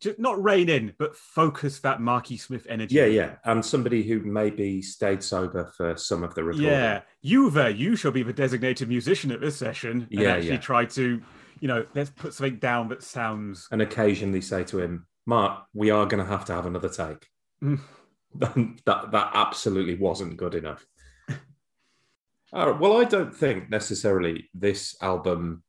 just 0.00 0.18
not 0.18 0.42
rein 0.42 0.68
in, 0.68 0.94
but 0.98 1.14
focus 1.14 1.78
that 1.80 2.00
Marky 2.00 2.36
Smith 2.36 2.66
energy. 2.68 2.94
Yeah, 2.94 3.04
yeah. 3.04 3.34
And 3.44 3.64
somebody 3.64 4.02
who 4.02 4.20
maybe 4.20 4.80
stayed 4.80 5.22
sober 5.22 5.66
for 5.76 5.96
some 5.96 6.22
of 6.22 6.34
the 6.34 6.42
recording. 6.42 6.70
Yeah, 6.70 7.02
you 7.20 7.50
there, 7.50 7.70
you 7.70 7.96
shall 7.96 8.10
be 8.10 8.22
the 8.22 8.32
designated 8.32 8.88
musician 8.88 9.30
at 9.30 9.40
this 9.40 9.56
session. 9.56 10.08
And 10.10 10.20
Yeah, 10.20 10.34
actually 10.34 10.50
yeah. 10.50 10.58
try 10.58 10.86
to, 10.86 11.22
you 11.60 11.68
know, 11.68 11.84
let's 11.94 12.10
put 12.10 12.32
something 12.32 12.56
down 12.56 12.88
that 12.88 13.02
sounds. 13.02 13.68
And 13.70 13.82
occasionally 13.82 14.40
say 14.40 14.64
to 14.64 14.80
him, 14.80 15.06
Mark, 15.26 15.64
we 15.74 15.90
are 15.90 16.06
going 16.06 16.24
to 16.24 16.30
have 16.30 16.46
to 16.46 16.54
have 16.54 16.66
another 16.66 16.88
take. 16.88 17.26
Mm. 17.62 17.80
that, 18.86 19.10
that 19.10 19.30
absolutely 19.34 19.96
wasn't 19.96 20.38
good 20.38 20.54
enough. 20.54 20.86
All 22.54 22.70
right, 22.70 22.80
well, 22.80 22.98
I 22.98 23.04
don't 23.04 23.34
think 23.34 23.68
necessarily 23.68 24.48
this 24.54 24.96
album 25.02 25.62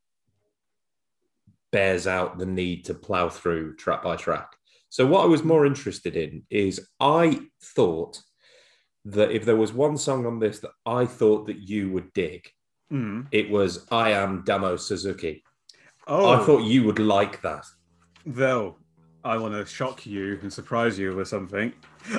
bears 1.71 2.07
out 2.07 2.37
the 2.37 2.45
need 2.45 2.85
to 2.85 2.93
plow 2.93 3.29
through 3.29 3.75
track 3.75 4.03
by 4.03 4.15
track. 4.15 4.55
So, 4.89 5.05
what 5.05 5.23
I 5.23 5.27
was 5.27 5.43
more 5.43 5.65
interested 5.65 6.15
in 6.15 6.43
is 6.49 6.87
I 6.99 7.41
thought 7.63 8.19
that 9.05 9.31
if 9.31 9.45
there 9.45 9.55
was 9.55 9.73
one 9.73 9.97
song 9.97 10.25
on 10.25 10.39
this 10.39 10.59
that 10.59 10.71
I 10.85 11.05
thought 11.05 11.47
that 11.47 11.57
you 11.57 11.91
would 11.91 12.11
dig, 12.13 12.47
Mm. 12.91 13.27
it 13.31 13.49
was 13.49 13.87
I 13.89 14.11
Am 14.11 14.43
Damo 14.45 14.75
Suzuki. 14.75 15.43
Oh, 16.07 16.29
I 16.29 16.43
thought 16.45 16.63
you 16.63 16.83
would 16.83 16.99
like 16.99 17.41
that. 17.41 17.65
though, 18.25 18.77
I 19.23 19.37
want 19.37 19.53
to 19.53 19.65
shock 19.65 20.05
you 20.05 20.37
and 20.41 20.51
surprise 20.51 20.99
you 20.99 21.15
with 21.15 21.27
something. 21.27 21.71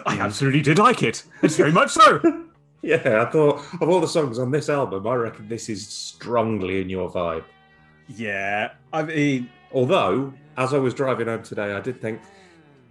I 0.06 0.16
Mm. 0.16 0.20
absolutely 0.20 0.62
did 0.62 0.78
like 0.78 1.02
it. 1.02 1.24
It's 1.42 1.56
very 1.56 1.72
much 1.72 1.90
so. 1.90 2.20
Yeah, 2.84 3.22
I 3.24 3.30
thought 3.30 3.62
of 3.80 3.88
all 3.88 4.00
the 4.00 4.08
songs 4.08 4.40
on 4.40 4.50
this 4.50 4.68
album, 4.68 5.06
I 5.06 5.14
reckon 5.14 5.46
this 5.46 5.68
is 5.68 5.86
strongly 5.86 6.80
in 6.80 6.88
your 6.90 7.08
vibe. 7.08 7.44
Yeah, 8.08 8.72
I 8.92 9.02
mean, 9.02 9.50
Although, 9.74 10.34
as 10.58 10.74
I 10.74 10.78
was 10.78 10.92
driving 10.92 11.28
home 11.28 11.42
today, 11.42 11.72
I 11.72 11.80
did 11.80 11.98
think 12.00 12.20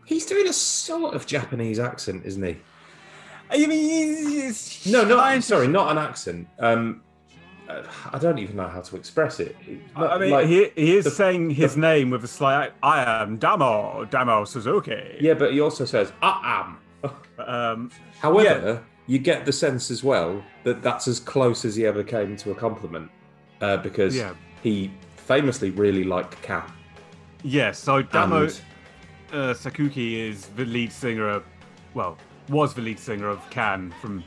he's 0.05 0.25
doing 0.25 0.47
a 0.47 0.53
sort 0.53 1.13
of 1.13 1.27
Japanese 1.27 1.77
accent, 1.79 2.25
isn't 2.25 2.41
he? 2.43 2.57
I 3.51 3.67
mean, 3.67 4.51
No, 4.87 5.03
no, 5.05 5.19
I'm 5.19 5.41
sorry, 5.41 5.67
not 5.67 5.91
an 5.91 5.97
accent. 5.99 6.47
Um, 6.57 7.03
uh, 7.69 7.83
I 8.11 8.17
don't 8.17 8.39
even 8.39 8.55
know 8.55 8.67
how 8.67 8.81
to 8.81 8.95
express 8.95 9.39
it. 9.39 9.55
I 9.95 10.17
mean, 10.17 10.31
Like- 10.31 10.47
he, 10.47 10.69
he 10.75 10.95
is 10.97 11.03
the- 11.05 11.11
saying 11.11 11.51
his 11.51 11.77
name 11.77 12.09
with 12.09 12.23
a 12.23 12.27
slight. 12.27 12.71
I 12.81 13.03
am 13.21 13.37
Damo 13.37 14.05
Damo 14.05 14.45
Suzuki. 14.45 15.17
yeah, 15.19 15.35
but 15.35 15.51
he 15.53 15.59
also 15.61 15.85
says 15.85 16.11
"I 16.23 16.63
am." 16.63 17.11
Um, 17.37 17.91
However, 18.19 18.83
you 19.07 19.19
get 19.19 19.45
the 19.45 19.51
sense 19.51 19.91
as 19.91 20.03
well 20.03 20.43
that 20.63 20.81
that's 20.81 21.07
as 21.07 21.19
close 21.19 21.63
as 21.65 21.75
he 21.75 21.85
ever 21.85 22.03
came 22.03 22.35
to 22.37 22.51
a 22.51 22.55
compliment, 22.55 23.11
uh, 23.61 23.77
because 23.77 24.15
Yeah. 24.17 24.33
He 24.61 24.91
famously 25.17 25.69
really 25.71 26.03
liked 26.03 26.41
Can. 26.41 26.63
yeah. 27.43 27.71
So 27.71 28.01
Damo 28.01 28.43
And- 28.43 28.61
uh, 29.33 29.53
Suzuki 29.53 30.19
is 30.19 30.47
the 30.57 30.65
lead 30.65 30.91
singer. 30.91 31.29
Of, 31.29 31.43
well, 31.93 32.17
was 32.49 32.73
the 32.73 32.81
lead 32.81 32.99
singer 32.99 33.29
of 33.29 33.39
Can 33.49 33.91
from 34.01 34.23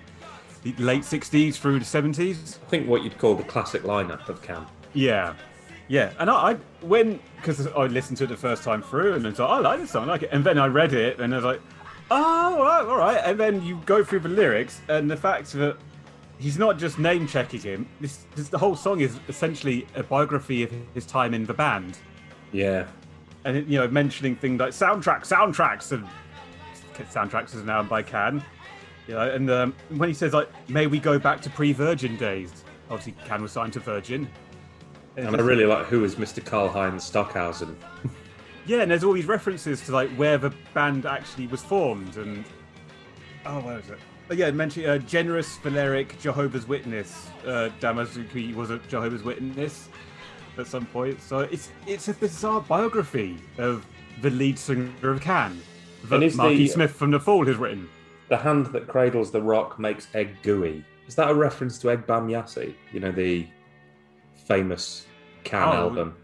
the 0.63 0.73
late 0.79 1.03
'60s 1.03 1.57
through 1.57 1.79
the 1.79 1.85
'70s. 1.85 2.59
I 2.67 2.71
think 2.71 2.89
what 2.89 3.03
you'd 3.05 3.19
call 3.19 3.35
the 3.35 3.43
classic 3.45 3.83
lineup 3.83 4.29
of 4.29 4.41
Can. 4.43 4.65
Yeah, 4.95 5.35
yeah. 5.89 6.13
And 6.19 6.31
I, 6.31 6.35
I 6.53 6.55
when 6.81 7.21
because 7.37 7.67
I 7.67 7.87
listened 7.87 8.17
to 8.19 8.25
it 8.25 8.29
the 8.29 8.37
first 8.37 8.63
time 8.63 8.81
through, 8.83 9.15
and 9.15 9.27
it's 9.27 9.39
like 9.39 9.51
I 9.51 9.59
like 9.59 9.81
this 9.81 9.91
song, 9.91 10.05
I 10.05 10.13
like 10.13 10.23
it. 10.23 10.31
And 10.33 10.43
then 10.43 10.59
I 10.59 10.67
read 10.67 10.93
it, 10.95 11.21
and 11.21 11.35
I 11.35 11.37
was 11.37 11.45
like, 11.45 11.61
oh, 12.11 12.57
all 12.59 12.63
right, 12.65 12.85
all 12.87 12.97
right. 12.97 13.21
And 13.25 13.39
then 13.39 13.63
you 13.63 13.81
go 13.85 14.03
through 14.03 14.21
the 14.21 14.29
lyrics, 14.31 14.81
and 14.89 15.11
the 15.11 15.17
fact 15.17 15.53
that 15.53 15.77
he's 16.39 16.59
not 16.59 16.79
just 16.79 16.99
name 16.99 17.27
checking 17.27 17.61
him. 17.61 17.89
This, 18.01 18.25
this 18.35 18.49
the 18.49 18.59
whole 18.59 18.77
song 18.77 19.01
is 19.01 19.19
essentially 19.29 19.87
a 19.95 20.03
biography 20.03 20.63
of 20.63 20.73
his 20.95 21.07
time 21.07 21.35
in 21.35 21.45
the 21.45 21.55
band, 21.55 21.99
Yeah. 22.53 22.87
and 23.45 23.57
it, 23.57 23.67
you 23.67 23.79
know 23.79 23.89
mentioning 23.89 24.37
things 24.37 24.61
like 24.61 24.71
soundtracks, 24.71 25.27
soundtracks, 25.29 25.93
and 25.93 26.07
soundtracks 27.11 27.55
is 27.55 27.65
now 27.65 27.83
by 27.83 28.03
Can. 28.03 28.43
You 29.07 29.15
know, 29.15 29.31
and 29.31 29.51
um, 29.51 29.75
when 29.91 30.09
he 30.09 30.15
says 30.15 30.33
like, 30.33 30.49
"May 30.69 30.87
we 30.87 30.99
go 30.99 31.19
back 31.19 31.41
to 31.43 31.51
pre-Virgin 31.51 32.17
days," 32.17 32.65
obviously 32.91 33.15
Can 33.27 33.43
was 33.43 33.53
signed 33.53 33.73
to 33.75 33.81
Virgin. 33.81 34.29
And 35.17 35.37
I 35.37 35.41
really 35.41 35.65
like 35.67 35.87
who 35.87 36.03
is 36.05 36.17
Mr. 36.17 36.43
Karlheinz 36.43 37.03
Stockhausen. 37.03 37.77
Yeah, 38.67 38.81
and 38.81 38.91
there's 38.91 39.05
all 39.05 39.13
these 39.13 39.27
references 39.27 39.83
to 39.83 39.93
like 39.93 40.09
where 40.17 40.39
the 40.39 40.51
band 40.73 41.05
actually 41.05 41.49
was 41.49 41.63
formed, 41.63 42.17
and 42.17 42.47
oh, 43.45 43.61
where 43.61 43.79
is 43.79 43.91
it? 43.91 43.99
Oh, 44.31 44.35
yeah, 44.35 44.51
mentioning 44.51 44.89
uh, 44.89 44.99
generous, 44.99 45.57
Valeric, 45.59 46.19
Jehovah's 46.19 46.67
Witness. 46.67 47.29
Uh, 47.47 47.69
Damo 47.81 48.05
Suzuki 48.05 48.55
was 48.55 48.71
a 48.71 48.79
Jehovah's 48.89 49.23
Witness 49.23 49.89
at 50.57 50.67
some 50.67 50.87
point, 50.87 51.21
so 51.21 51.41
it's 51.41 51.71
it's 51.87 52.09
a 52.09 52.15
bizarre 52.15 52.61
biography 52.61 53.37
of 53.59 53.85
the 54.23 54.31
lead 54.31 54.59
singer 54.59 54.89
of 55.11 55.21
Can 55.21 55.61
that 56.05 56.23
And 56.23 56.37
Marky 56.37 56.57
the- 56.59 56.69
Smith 56.69 56.93
from 56.93 57.11
The 57.11 57.21
Fall 57.21 57.45
has 57.47 57.57
written. 57.57 57.89
The 58.29 58.37
hand 58.39 58.67
that 58.67 58.87
cradles 58.89 59.31
the 59.31 59.43
rock 59.43 59.79
makes 59.79 60.09
egg 60.15 60.37
gooey. 60.43 60.85
Is 61.07 61.15
that 61.17 61.29
a 61.31 61.35
reference 61.35 61.79
to 61.81 61.89
Ege 61.89 62.07
Bamyasi? 62.07 62.75
You 62.93 63.01
know, 63.01 63.13
the 63.13 63.47
famous 64.47 65.07
Can 65.45 65.69
Oh. 65.69 65.73
album? 65.73 66.17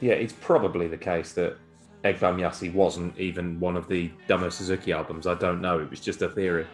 Yeah, 0.00 0.12
it's 0.12 0.32
probably 0.34 0.86
the 0.86 0.96
case 0.96 1.32
that 1.32 1.56
Ege 2.04 2.18
Bamyasi 2.20 2.72
wasn't 2.72 3.18
even 3.18 3.58
one 3.58 3.76
of 3.76 3.88
the 3.88 4.12
Damo 4.28 4.48
Suzuki 4.50 4.92
albums. 4.92 5.26
I 5.26 5.34
don't 5.34 5.60
know. 5.60 5.80
It 5.80 5.90
was 5.90 5.98
just 6.00 6.22
a 6.22 6.28
theory. 6.28 6.66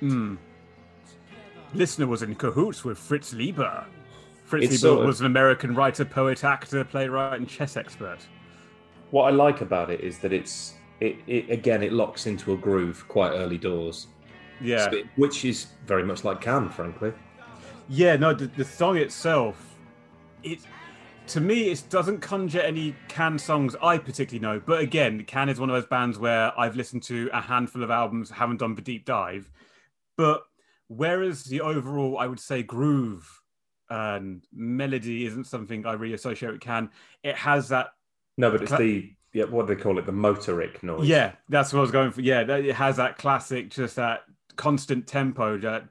Hmm. 0.00 0.36
Listener 1.72 2.06
was 2.06 2.22
in 2.22 2.34
cahoots 2.34 2.84
with 2.84 2.98
Fritz 2.98 3.32
Leiber. 3.32 3.84
Fritz 4.44 4.66
It's 4.66 4.72
Leiber 4.82 4.94
sort 4.94 5.00
of- 5.00 5.06
was 5.06 5.20
an 5.20 5.26
American 5.26 5.74
writer, 5.74 6.04
poet, 6.04 6.44
actor, 6.44 6.84
playwright, 6.84 7.38
and 7.40 7.48
chess 7.48 7.76
expert. 7.76 8.18
What 9.10 9.24
I 9.24 9.30
like 9.30 9.60
about 9.60 9.90
it 9.90 10.00
is 10.00 10.18
that 10.18 10.32
it's 10.32 10.74
it, 11.00 11.16
it 11.26 11.50
again 11.50 11.82
it 11.82 11.92
locks 11.92 12.26
into 12.26 12.52
a 12.52 12.56
groove 12.56 13.06
quite 13.08 13.32
early 13.32 13.58
doors, 13.58 14.06
Yeah. 14.60 14.90
So 14.90 14.96
it- 14.98 15.06
which 15.16 15.44
is 15.44 15.66
very 15.86 16.04
much 16.04 16.24
like 16.24 16.40
Can, 16.40 16.68
frankly. 16.68 17.12
Yeah, 17.88 18.16
no, 18.16 18.32
the, 18.32 18.46
the 18.46 18.64
song 18.64 18.96
itself, 18.96 19.74
it 20.42 20.60
to 21.26 21.40
me 21.40 21.70
it 21.70 21.82
doesn't 21.90 22.20
conjure 22.20 22.60
any 22.60 22.94
Can 23.08 23.38
songs 23.38 23.74
I 23.82 23.98
particularly 23.98 24.40
know. 24.40 24.62
But 24.64 24.80
again, 24.80 25.24
Can 25.24 25.48
is 25.48 25.58
one 25.58 25.68
of 25.70 25.74
those 25.74 25.86
bands 25.88 26.18
where 26.18 26.58
I've 26.58 26.76
listened 26.76 27.02
to 27.04 27.28
a 27.32 27.40
handful 27.40 27.82
of 27.82 27.90
albums, 27.90 28.30
haven't 28.30 28.58
done 28.58 28.74
the 28.74 28.82
deep 28.82 29.04
dive. 29.04 29.50
But 30.16 30.42
whereas 30.88 31.44
the 31.44 31.60
overall, 31.60 32.18
I 32.18 32.26
would 32.26 32.40
say, 32.40 32.62
groove 32.62 33.28
and 33.90 34.44
melody 34.52 35.26
isn't 35.26 35.46
something 35.46 35.86
I 35.86 35.92
really 35.92 36.14
associate 36.14 36.52
with 36.52 36.60
Can, 36.60 36.90
it 37.22 37.36
has 37.36 37.68
that. 37.68 37.88
No, 38.36 38.50
but 38.50 38.62
it's 38.62 38.70
cla- 38.70 38.78
the 38.78 39.12
yeah. 39.32 39.44
What 39.44 39.66
do 39.66 39.74
they 39.74 39.80
call 39.80 39.98
it? 39.98 40.06
The 40.06 40.12
motorik 40.12 40.82
noise. 40.82 41.06
Yeah, 41.06 41.32
that's 41.48 41.72
what 41.72 41.80
I 41.80 41.82
was 41.82 41.90
going 41.90 42.12
for. 42.12 42.20
Yeah, 42.20 42.44
that, 42.44 42.64
it 42.64 42.74
has 42.74 42.96
that 42.96 43.18
classic, 43.18 43.70
just 43.70 43.96
that 43.96 44.22
constant 44.56 45.06
tempo. 45.06 45.58
That 45.58 45.88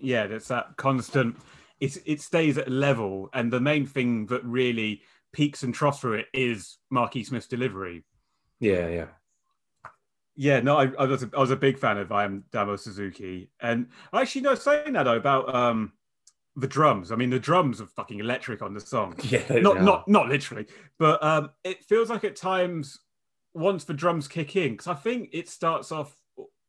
yeah, 0.00 0.26
that's 0.26 0.48
that 0.48 0.76
constant. 0.76 1.36
It's, 1.78 1.98
it 2.06 2.22
stays 2.22 2.56
at 2.56 2.70
level, 2.70 3.28
and 3.34 3.52
the 3.52 3.60
main 3.60 3.86
thing 3.86 4.26
that 4.26 4.42
really 4.44 5.02
peaks 5.32 5.62
and 5.62 5.74
troughs 5.74 5.98
for 5.98 6.16
it 6.16 6.26
is 6.32 6.78
Marquis 6.90 7.24
Smith's 7.24 7.46
delivery. 7.46 8.04
Yeah, 8.60 8.88
yeah. 8.88 9.06
Yeah, 10.36 10.60
no, 10.60 10.76
I, 10.76 10.92
I 10.98 11.06
was 11.06 11.22
a, 11.22 11.30
I 11.34 11.40
was 11.40 11.50
a 11.50 11.56
big 11.56 11.78
fan 11.78 11.96
of 11.96 12.12
I 12.12 12.24
am 12.24 12.44
Damo 12.52 12.76
Suzuki, 12.76 13.50
and 13.60 13.88
I 14.12 14.20
actually 14.20 14.42
know 14.42 14.54
saying 14.54 14.92
that 14.92 15.04
though 15.04 15.16
about 15.16 15.54
um 15.54 15.92
the 16.56 16.66
drums. 16.66 17.12
I 17.12 17.16
mean, 17.16 17.30
the 17.30 17.38
drums 17.38 17.80
are 17.80 17.86
fucking 17.86 18.18
electric 18.18 18.62
on 18.62 18.74
the 18.74 18.80
song 18.80 19.14
Yeah, 19.24 19.40
not 19.50 19.78
are. 19.78 19.82
not 19.82 20.08
not 20.08 20.28
literally, 20.28 20.66
but 20.98 21.22
um, 21.22 21.50
it 21.64 21.84
feels 21.84 22.10
like 22.10 22.24
at 22.24 22.36
times 22.36 22.98
once 23.54 23.84
the 23.84 23.94
drums 23.94 24.28
kick 24.28 24.56
in, 24.56 24.72
because 24.72 24.86
I 24.86 24.94
think 24.94 25.30
it 25.32 25.48
starts 25.48 25.92
off 25.92 26.16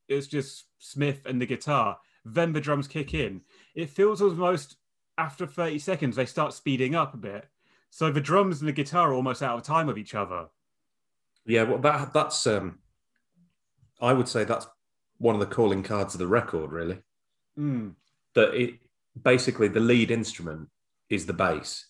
it's 0.08 0.28
just 0.28 0.66
Smith 0.80 1.26
and 1.26 1.42
the 1.42 1.46
guitar, 1.46 1.98
then 2.24 2.54
the 2.54 2.62
drums 2.62 2.88
kick 2.88 3.14
in. 3.14 3.42
It 3.76 3.90
feels 3.90 4.22
almost 4.22 4.78
after 5.18 5.46
thirty 5.46 5.80
seconds 5.80 6.16
they 6.16 6.26
start 6.26 6.54
speeding 6.54 6.96
up 6.96 7.14
a 7.14 7.18
bit, 7.18 7.50
so 7.90 8.12
the 8.12 8.22
drums 8.22 8.60
and 8.60 8.68
the 8.68 8.74
guitar 8.74 9.12
are 9.12 9.14
almost 9.14 9.42
out 9.42 9.58
of 9.58 9.64
time 9.64 9.88
with 9.88 9.98
each 9.98 10.16
other. 10.16 10.48
Yeah, 11.46 11.64
well, 11.64 11.80
that 11.80 12.14
that's 12.14 12.46
um, 12.46 12.80
I 14.02 14.14
would 14.14 14.28
say 14.28 14.44
that's 14.44 14.68
one 15.18 15.36
of 15.36 15.40
the 15.42 15.48
calling 15.56 15.84
cards 15.84 16.14
of 16.14 16.20
the 16.20 16.28
record, 16.28 16.72
really. 16.72 17.00
Mm. 17.58 17.96
That 18.36 18.54
it 18.54 18.76
basically 19.22 19.68
the 19.68 19.80
lead 19.80 20.12
instrument 20.12 20.70
is 21.10 21.26
the 21.26 21.34
bass, 21.34 21.88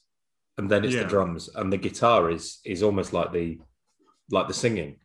and 0.58 0.70
then 0.72 0.86
it's 0.86 0.94
Yeah. 0.96 1.04
the 1.04 1.10
drums, 1.10 1.50
and 1.56 1.72
the 1.72 1.78
guitar 1.78 2.30
is 2.32 2.60
is 2.64 2.82
almost 2.84 3.12
like 3.14 3.32
the 3.34 3.60
like 4.32 4.48
the 4.48 4.54
singing. 4.54 5.00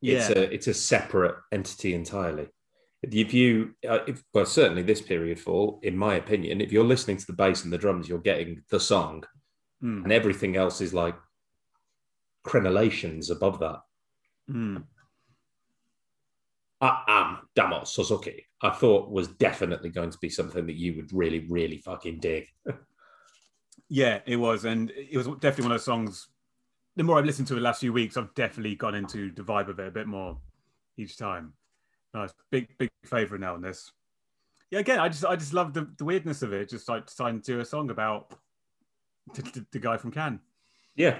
Yeah. 0.00 0.18
It's 0.18 0.28
a 0.30 0.54
it's 0.54 0.66
a 0.68 0.74
separate 0.74 1.36
entity 1.52 1.94
entirely. 1.94 2.48
If 3.02 3.34
you, 3.34 3.74
uh, 3.88 3.98
if, 4.06 4.22
well, 4.32 4.46
certainly 4.46 4.82
this 4.82 5.02
period 5.02 5.40
fall, 5.40 5.80
in 5.82 5.96
my 5.96 6.14
opinion, 6.14 6.60
if 6.60 6.70
you're 6.70 6.84
listening 6.84 7.16
to 7.16 7.26
the 7.26 7.32
bass 7.32 7.64
and 7.64 7.72
the 7.72 7.78
drums, 7.78 8.08
you're 8.08 8.20
getting 8.20 8.62
the 8.70 8.78
song, 8.80 9.24
Mm. 9.82 10.04
and 10.04 10.12
everything 10.12 10.56
else 10.56 10.80
is 10.80 10.94
like 10.94 11.16
crenellations 12.44 13.30
above 13.30 13.58
that. 13.60 13.80
Mm. 14.50 14.84
I 16.82 17.04
am 17.06 17.38
Damo 17.54 17.84
Suzuki. 17.84 18.44
I 18.60 18.70
thought 18.70 19.08
was 19.08 19.28
definitely 19.28 19.90
going 19.90 20.10
to 20.10 20.18
be 20.18 20.28
something 20.28 20.66
that 20.66 20.74
you 20.74 20.96
would 20.96 21.12
really, 21.12 21.46
really 21.48 21.78
fucking 21.78 22.18
dig. 22.18 22.48
Yeah, 23.88 24.18
it 24.26 24.36
was, 24.36 24.64
and 24.64 24.90
it 24.90 25.16
was 25.16 25.26
definitely 25.26 25.64
one 25.64 25.72
of 25.72 25.78
those 25.78 25.84
songs. 25.84 26.28
The 26.96 27.04
more 27.04 27.18
I've 27.18 27.24
listened 27.24 27.46
to 27.48 27.54
it 27.54 27.56
the 27.56 27.62
last 27.62 27.80
few 27.80 27.92
weeks, 27.92 28.16
I've 28.16 28.34
definitely 28.34 28.74
gone 28.74 28.96
into 28.96 29.30
the 29.32 29.42
vibe 29.42 29.68
of 29.68 29.78
it 29.78 29.86
a 29.86 29.90
bit 29.92 30.08
more 30.08 30.38
each 30.96 31.16
time. 31.16 31.52
Nice, 32.14 32.32
big, 32.50 32.68
big 32.78 32.90
favorite 33.04 33.40
now 33.40 33.54
in 33.54 33.62
this. 33.62 33.92
Yeah, 34.70 34.80
again, 34.80 34.98
I 34.98 35.08
just, 35.08 35.24
I 35.24 35.36
just 35.36 35.54
love 35.54 35.72
the, 35.74 35.88
the 35.98 36.04
weirdness 36.04 36.42
of 36.42 36.52
it. 36.52 36.68
Just 36.68 36.88
like 36.88 37.06
deciding 37.06 37.42
to 37.42 37.52
do 37.52 37.60
a 37.60 37.64
song 37.64 37.90
about 37.90 38.34
the, 39.34 39.42
the, 39.42 39.66
the 39.70 39.78
guy 39.78 39.96
from 39.98 40.10
Can. 40.10 40.40
Yeah, 40.96 41.18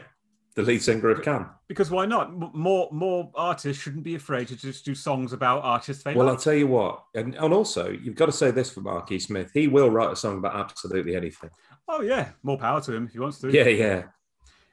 the 0.54 0.62
lead 0.62 0.82
singer 0.82 1.08
of 1.10 1.22
Can. 1.22 1.46
Because 1.68 1.90
why 1.90 2.04
not? 2.06 2.32
More, 2.54 2.88
more 2.92 3.30
artists 3.34 3.82
shouldn't 3.82 4.02
be 4.04 4.14
afraid 4.14 4.48
to 4.48 4.56
just 4.56 4.84
do 4.84 4.94
songs 4.94 5.32
about 5.32 5.62
artists 5.64 6.02
they 6.02 6.14
Well, 6.14 6.28
I'll 6.28 6.36
tell 6.36 6.54
you 6.54 6.66
what, 6.66 7.04
and, 7.14 7.34
and 7.34 7.54
also 7.54 7.90
you've 7.90 8.16
got 8.16 8.26
to 8.26 8.32
say 8.32 8.50
this 8.50 8.70
for 8.70 8.80
Marquis 8.80 9.20
Smith. 9.20 9.50
He 9.54 9.68
will 9.68 9.90
write 9.90 10.12
a 10.12 10.16
song 10.16 10.38
about 10.38 10.54
absolutely 10.54 11.16
anything. 11.16 11.50
Oh 11.88 12.02
yeah, 12.02 12.30
more 12.42 12.58
power 12.58 12.80
to 12.82 12.94
him 12.94 13.06
if 13.06 13.12
he 13.12 13.18
wants 13.18 13.38
to. 13.40 13.50
Yeah, 13.50 13.68
yeah. 13.68 14.02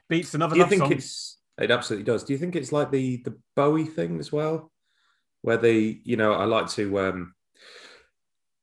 beats 0.08 0.34
another 0.34 0.54
Do 0.54 0.60
you 0.60 0.66
think 0.66 0.82
song. 0.82 0.92
it's? 0.92 1.38
It 1.58 1.70
absolutely 1.70 2.04
does. 2.04 2.24
Do 2.24 2.32
you 2.32 2.38
think 2.38 2.56
it's 2.56 2.72
like 2.72 2.90
the 2.90 3.22
the 3.24 3.36
Bowie 3.56 3.84
thing 3.86 4.18
as 4.18 4.30
well, 4.32 4.70
where 5.42 5.56
they, 5.56 6.00
you 6.04 6.16
know, 6.16 6.32
I 6.34 6.44
like 6.44 6.68
to 6.70 7.00
um, 7.00 7.34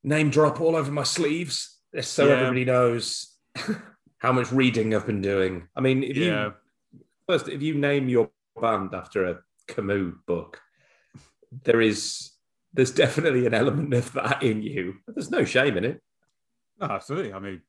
name 0.03 0.29
drop 0.29 0.61
all 0.61 0.75
over 0.75 0.91
my 0.91 1.03
sleeves 1.03 1.79
so 2.01 2.27
Yeah. 2.27 2.33
everybody 2.33 2.65
knows 2.65 3.35
how 4.19 4.31
much 4.31 4.51
reading 4.51 4.93
I've 4.93 5.05
been 5.07 5.21
doing. 5.21 5.67
I 5.75 5.81
mean, 5.81 6.03
if 6.03 6.15
Yeah. 6.17 6.45
you 6.45 6.53
first, 7.27 7.49
if 7.49 7.61
you 7.61 7.75
name 7.75 8.09
your 8.09 8.29
band 8.59 8.93
after 8.93 9.25
a 9.25 9.39
Camus 9.67 10.13
book, 10.25 10.61
there 11.63 11.81
is 11.81 12.31
there's 12.73 12.91
definitely 12.91 13.45
an 13.45 13.53
element 13.53 13.93
of 13.93 14.11
that 14.13 14.43
in 14.43 14.61
you. 14.61 14.95
There's 15.07 15.31
no 15.31 15.43
shame 15.45 15.77
in 15.77 15.85
it. 15.85 16.01
No, 16.79 16.87
absolutely. 16.87 17.33
I 17.33 17.39
mean, 17.39 17.61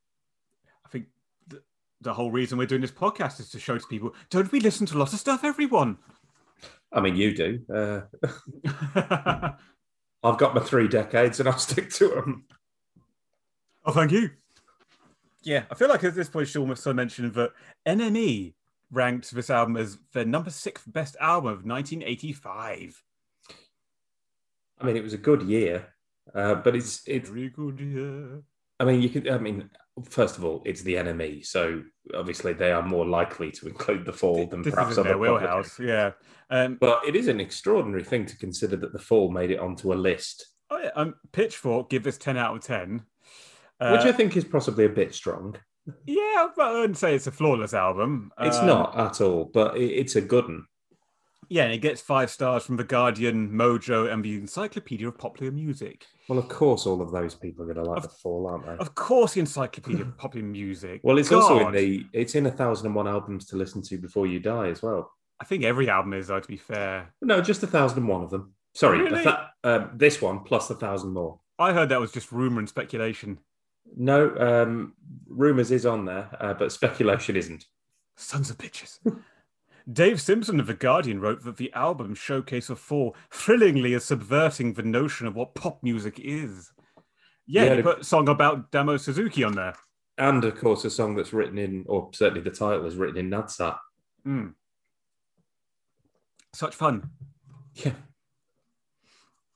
I 0.85 0.88
think 0.88 1.07
the, 1.47 1.62
the 2.01 2.12
whole 2.12 2.31
reason 2.31 2.59
we're 2.59 2.66
doing 2.66 2.83
this 2.83 2.90
podcast 2.90 3.40
is 3.40 3.51
to 3.51 3.59
show 3.59 3.79
to 3.79 3.87
people 3.87 4.14
don't 4.31 4.51
we 4.53 4.61
listen 4.61 4.87
to 4.87 4.99
lots 4.99 5.12
of 5.12 5.18
stuff, 5.18 5.44
everyone? 5.44 5.99
I 6.92 7.01
mean, 7.01 7.16
you 7.16 7.35
do. 7.35 7.61
Uh, 7.73 8.01
I've 10.23 10.38
got 10.38 10.55
my 10.55 10.61
three 10.61 10.88
decades, 10.88 11.38
and 11.38 11.49
I'll 11.49 11.59
stick 11.59 11.90
to 11.94 12.09
them. 12.09 12.44
oh, 13.85 13.92
thank 13.92 14.11
you. 14.11 14.31
Yeah, 15.42 15.64
I 15.71 15.75
feel 15.75 15.88
like 15.88 16.03
at 16.05 16.14
this 16.14 16.29
point, 16.29 16.42
we 16.42 16.47
should 16.47 16.61
almost 16.61 16.87
mention 16.87 17.31
that 17.33 17.53
NME 17.87 18.55
ranked 18.90 19.31
this 19.31 19.51
album 19.51 19.77
as 19.77 19.98
their 20.12 20.24
number 20.24 20.51
six 20.51 20.85
best 20.85 21.16
album 21.20 21.48
of 21.48 21.64
1985. 21.64 23.03
I 24.81 24.85
mean, 24.85 24.96
it 24.96 25.03
was 25.03 25.14
a 25.14 25.18
good 25.18 25.42
year, 25.42 25.88
uh, 26.35 26.57
but 26.57 26.77
it's 26.77 27.03
it's. 27.07 27.29
Very 27.29 27.51
good, 27.51 27.81
yeah. 27.81 28.40
I 28.81 28.85
mean, 28.85 29.03
you 29.03 29.09
could. 29.09 29.29
I 29.29 29.38
mean, 29.38 29.68
first 30.05 30.38
of 30.38 30.44
all, 30.44 30.62
it's 30.64 30.83
the 30.83 30.94
NME, 30.94 31.44
so 31.44 31.83
obviously 32.14 32.53
they 32.53 32.70
are 32.72 32.83
more 32.83 33.07
likely 33.07 33.51
to 33.53 33.66
include 33.66 34.05
the 34.05 34.12
fall 34.12 34.46
than 34.46 34.62
This 34.62 34.74
perhaps 34.74 34.98
other 34.98 35.11
their 35.11 35.18
wheelhouse, 35.18 35.79
yeah. 35.79 36.12
Um, 36.51 36.77
But 36.81 37.03
it 37.07 37.16
is 37.16 37.29
an 37.29 37.40
extraordinary 37.40 38.05
thing 38.05 38.24
to 38.27 38.37
consider 38.38 38.77
that 38.77 38.92
the 38.92 38.98
fall 38.98 39.31
made 39.31 39.51
it 39.51 39.59
onto 39.59 39.92
a 39.92 39.94
list. 39.96 40.46
oh 40.70 40.79
yeah, 40.79 40.90
um, 40.94 41.14
Pitchfork 41.33 41.90
give 41.90 42.05
this 42.05 42.18
10 42.18 42.37
out 42.37 42.57
of 42.57 42.62
10. 42.62 42.92
which 42.94 43.03
Uh, 43.81 44.05
I 44.05 44.12
think 44.12 44.37
is 44.37 44.44
possibly 44.44 44.85
a 44.85 44.90
bit 44.90 45.14
strong. 45.14 45.57
Yeah, 46.07 46.48
but 46.57 46.66
I 46.66 46.72
wouldn't 46.81 46.98
say 46.98 47.14
it's 47.14 47.27
a 47.27 47.33
flawless 47.33 47.74
album. 47.74 48.31
It's 48.40 48.59
Um, 48.59 48.66
not 48.66 48.98
at 48.98 49.20
all, 49.20 49.51
but 49.53 49.77
it, 49.77 49.87
it's 49.90 50.16
a 50.16 50.20
good 50.20 50.44
one. 50.44 50.66
Yeah, 51.51 51.64
and 51.64 51.72
it 51.72 51.79
gets 51.79 52.03
five 52.03 52.31
stars 52.31 52.64
from 52.66 52.77
The 52.77 52.85
Guardian, 52.85 53.51
Mojo, 53.51 54.12
and 54.12 54.22
the 54.22 54.35
Encyclopedia 54.35 55.09
of 55.09 55.16
Popular 55.16 55.51
Music. 55.51 56.05
Well, 56.29 56.38
of 56.38 56.46
course, 56.48 56.85
all 56.87 57.01
of 57.01 57.11
those 57.11 57.35
people 57.35 57.64
are 57.64 57.72
going 57.72 57.83
to 57.83 57.90
like 57.90 58.03
the 58.03 58.09
fall, 58.11 58.46
aren't 58.46 58.66
they? 58.66 58.72
Of 58.77 58.94
course, 58.94 59.33
the 59.33 59.40
Encyclopedia 59.40 60.03
of 60.03 60.18
Popular 60.18 60.46
Music. 60.46 61.01
Well, 61.03 61.16
it's 61.16 61.33
also 61.33 61.66
in 61.68 61.72
the 61.72 62.05
it's 62.12 62.35
in 62.35 62.44
a 62.44 62.51
thousand 62.51 62.87
and 62.88 62.94
one 62.94 63.09
albums 63.09 63.46
to 63.46 63.57
listen 63.57 63.81
to 63.83 63.96
before 63.96 64.27
you 64.27 64.40
die 64.40 64.68
as 64.68 64.83
well. 64.83 65.11
I 65.40 65.44
think 65.46 65.64
every 65.64 65.88
album 65.88 66.12
is, 66.12 66.27
though, 66.27 66.40
to 66.40 66.48
be 66.48 66.59
fair. 66.59 67.14
No, 67.22 67.40
just 67.40 67.62
a 67.62 67.66
thousand 67.66 68.01
and 68.01 68.09
one 68.09 68.22
of 68.24 68.29
them. 68.31 68.53
Sorry, 68.74 68.98
Really? 69.01 69.20
a 69.20 69.24
tha- 69.24 69.51
um, 69.64 69.90
this 69.94 70.20
one 70.20 70.40
plus 70.40 70.68
a 70.68 70.74
thousand 70.74 71.14
more. 71.14 71.40
I 71.59 71.72
heard 71.72 71.88
that 71.88 72.01
was 72.01 72.12
just 72.12 72.31
rumor 72.31 72.59
and 72.59 72.68
speculation. 72.68 73.38
No, 73.96 74.35
um, 74.37 74.94
rumors 75.27 75.70
is 75.70 75.87
on 75.87 76.05
there, 76.05 76.29
uh, 76.40 76.55
but 76.55 76.72
speculation 76.72 77.37
isn't. 77.37 77.64
Sons 78.16 78.51
of 78.51 78.59
bitches. 78.59 78.98
Dave 79.92 80.20
Simpson 80.20 80.61
of 80.61 80.66
The 80.66 80.74
Guardian 80.74 81.20
wrote 81.20 81.44
that 81.44 81.57
the 81.57 81.72
album 81.72 82.14
Showcase 82.14 82.68
of 82.68 82.79
Four 82.79 83.14
thrillingly 83.33 83.94
is 83.94 84.05
subverting 84.05 84.74
the 84.74 84.83
notion 84.83 85.27
of 85.27 85.35
what 85.35 85.55
pop 85.55 85.83
music 85.83 86.20
is. 86.22 86.70
Yeah, 87.46 87.64
Yeah, 87.64 87.74
the- 87.77 87.83
put 87.83 88.01
a 88.01 88.05
song 88.05 88.29
about 88.29 88.70
Damo 88.70 88.96
Suzuki 88.98 89.42
on 89.44 89.55
there. 89.55 89.74
And 90.18 90.44
of 90.44 90.59
course, 90.59 90.85
a 90.85 90.90
song 90.90 91.14
that's 91.14 91.33
written 91.33 91.57
in, 91.59 91.85
or 91.88 92.11
certainly 92.12 92.42
the 92.42 92.51
title 92.51 92.85
is 92.87 92.96
written 92.96 93.16
in 93.18 93.31
Nadsat. 93.31 93.79
Mm. 94.27 94.55
Such 96.53 96.74
fun. 96.74 97.11
Yeah. 97.74 97.92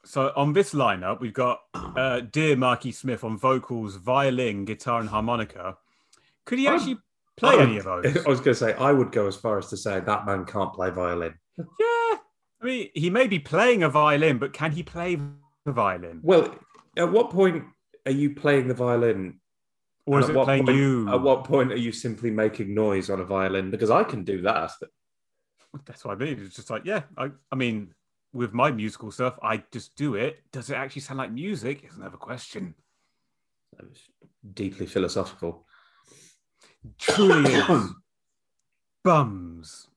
So 0.04 0.32
on 0.34 0.52
this 0.52 0.74
lineup, 0.74 1.20
we've 1.20 1.32
got 1.32 1.60
uh, 1.74 2.20
Dear 2.20 2.56
Marky 2.56 2.90
Smith 2.92 3.22
on 3.24 3.38
vocals, 3.38 3.96
violin, 3.96 4.64
guitar, 4.64 5.00
and 5.00 5.08
harmonica. 5.08 5.76
Could 6.44 6.58
he 6.58 6.66
Oh, 6.66 6.74
actually 6.74 6.98
play 7.36 7.56
I 7.56 7.62
any 7.62 7.78
of 7.78 7.84
those? 7.84 8.16
I 8.26 8.28
was 8.28 8.40
going 8.40 8.54
to 8.54 8.54
say, 8.56 8.74
I 8.74 8.90
would 8.92 9.12
go 9.12 9.26
as 9.28 9.36
far 9.36 9.58
as 9.58 9.68
to 9.70 9.76
say 9.76 10.00
that 10.00 10.26
man 10.26 10.44
can't 10.44 10.72
play 10.74 10.90
violin. 10.90 11.34
yeah. 11.56 11.66
I 11.78 12.64
mean, 12.64 12.88
he 12.94 13.10
may 13.10 13.26
be 13.26 13.38
playing 13.38 13.82
a 13.84 13.88
violin, 13.88 14.38
but 14.38 14.52
can 14.52 14.72
he 14.72 14.82
play 14.82 15.16
the 15.64 15.72
violin? 15.72 16.20
Well, 16.22 16.54
at 16.96 17.10
what 17.10 17.30
point 17.30 17.64
are 18.06 18.12
you 18.12 18.34
playing 18.34 18.68
the 18.68 18.74
violin? 18.74 19.40
Or 20.06 20.18
is 20.18 20.28
it 20.28 20.34
playing 20.34 20.66
point- 20.66 20.78
you? 20.78 21.08
At 21.12 21.22
what 21.22 21.44
point 21.44 21.72
are 21.72 21.76
you 21.76 21.92
simply 21.92 22.30
making 22.32 22.74
noise 22.74 23.08
on 23.08 23.20
a 23.20 23.24
violin? 23.24 23.70
Because 23.70 23.90
I 23.90 24.02
can 24.02 24.24
do 24.24 24.42
that. 24.42 24.72
That's 25.86 26.04
what 26.04 26.12
I 26.20 26.24
mean. 26.24 26.40
It's 26.44 26.56
just 26.56 26.70
like, 26.70 26.82
yeah, 26.84 27.02
I, 27.16 27.30
I 27.52 27.54
mean, 27.54 27.94
with 28.32 28.52
my 28.52 28.70
musical 28.70 29.10
stuff, 29.10 29.38
I 29.42 29.62
just 29.72 29.94
do 29.96 30.14
it. 30.14 30.40
Does 30.52 30.70
it 30.70 30.74
actually 30.74 31.02
sound 31.02 31.18
like 31.18 31.32
music? 31.32 31.84
Is 31.84 31.96
another 31.96 32.16
question. 32.16 32.74
That 33.76 33.88
was 33.88 33.98
deeply 34.54 34.86
philosophical. 34.86 35.66
Truly 36.98 37.52
is. 37.52 37.90
Bums. 39.04 39.88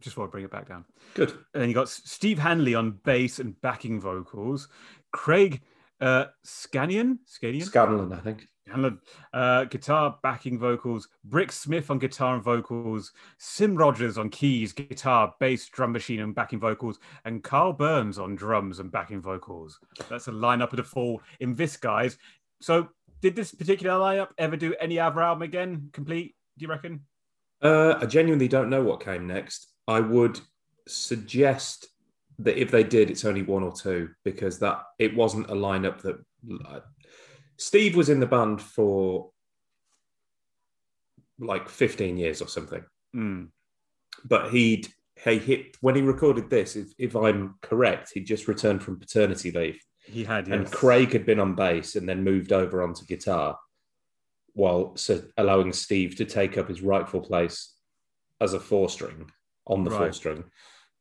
Just 0.00 0.16
want 0.16 0.30
to 0.30 0.32
bring 0.32 0.44
it 0.44 0.50
back 0.50 0.68
down. 0.68 0.84
Good. 1.14 1.32
And 1.54 1.68
you 1.68 1.74
got 1.74 1.88
Steve 1.88 2.38
Hanley 2.38 2.74
on 2.74 2.98
bass 3.04 3.38
and 3.38 3.58
backing 3.62 4.00
vocals. 4.00 4.68
Craig 5.12 5.62
uh, 6.00 6.26
Scanion, 6.44 7.18
Scanion, 7.26 7.62
Scanlon, 7.62 8.12
I 8.12 8.18
think. 8.18 8.46
Uh, 9.32 9.64
guitar, 9.64 10.18
backing 10.22 10.58
vocals. 10.58 11.08
Brix 11.28 11.52
Smith 11.52 11.90
on 11.90 11.98
guitar 11.98 12.34
and 12.34 12.42
vocals. 12.42 13.12
Sim 13.38 13.76
Rogers 13.76 14.18
on 14.18 14.30
keys, 14.30 14.72
guitar, 14.72 15.34
bass, 15.38 15.68
drum 15.68 15.92
machine, 15.92 16.20
and 16.20 16.34
backing 16.34 16.60
vocals. 16.60 16.98
And 17.24 17.42
Karl 17.42 17.72
Burns 17.72 18.18
on 18.18 18.34
drums 18.34 18.80
and 18.80 18.90
backing 18.90 19.20
vocals. 19.20 19.78
That's 20.08 20.28
a 20.28 20.32
lineup 20.32 20.72
of 20.72 20.78
the 20.78 20.84
Fall 20.84 21.22
in 21.40 21.54
this, 21.54 21.76
guys. 21.76 22.16
So, 22.60 22.88
did 23.20 23.36
this 23.36 23.54
particular 23.54 23.98
lineup 23.98 24.28
ever 24.38 24.56
do 24.56 24.74
any 24.80 24.98
other 24.98 25.22
album 25.22 25.42
again? 25.42 25.90
Complete? 25.92 26.34
Do 26.58 26.64
you 26.64 26.68
reckon? 26.68 27.00
Uh, 27.62 27.94
I 28.00 28.06
genuinely 28.06 28.48
don't 28.48 28.70
know 28.70 28.82
what 28.82 29.02
came 29.02 29.26
next. 29.26 29.68
I 29.88 30.00
would 30.00 30.40
suggest 30.86 31.88
that 32.38 32.60
if 32.60 32.70
they 32.70 32.84
did, 32.84 33.10
it's 33.10 33.24
only 33.24 33.42
one 33.42 33.62
or 33.62 33.72
two 33.72 34.10
because 34.24 34.58
that 34.58 34.82
it 34.98 35.14
wasn't 35.14 35.50
a 35.50 35.54
lineup 35.54 36.00
that 36.02 36.18
Steve 37.56 37.96
was 37.96 38.08
in 38.08 38.20
the 38.20 38.26
band 38.26 38.60
for 38.60 39.30
like 41.38 41.68
15 41.68 42.16
years 42.16 42.42
or 42.42 42.48
something. 42.48 42.84
Mm. 43.14 43.48
But 44.24 44.50
he'd 44.50 44.88
he 45.22 45.38
hit 45.38 45.76
when 45.80 45.94
he 45.94 46.02
recorded 46.02 46.50
this, 46.50 46.76
if, 46.76 46.88
if 46.98 47.14
I'm 47.14 47.54
correct, 47.62 48.10
he'd 48.14 48.26
just 48.26 48.48
returned 48.48 48.82
from 48.82 48.98
paternity 48.98 49.50
leave. 49.50 49.80
He 50.04 50.24
had, 50.24 50.48
And. 50.48 50.70
Craig 50.70 51.12
had 51.12 51.24
been 51.24 51.40
on 51.40 51.54
bass 51.54 51.96
and 51.96 52.08
then 52.08 52.24
moved 52.24 52.52
over 52.52 52.82
onto 52.82 53.06
guitar, 53.06 53.58
while 54.52 54.96
so 54.96 55.22
allowing 55.38 55.72
Steve 55.72 56.16
to 56.16 56.24
take 56.24 56.58
up 56.58 56.68
his 56.68 56.82
rightful 56.82 57.20
place 57.20 57.74
as 58.40 58.52
a 58.52 58.60
four 58.60 58.88
string 58.88 59.30
on 59.66 59.84
the 59.84 59.90
four 59.90 60.12
string. 60.12 60.44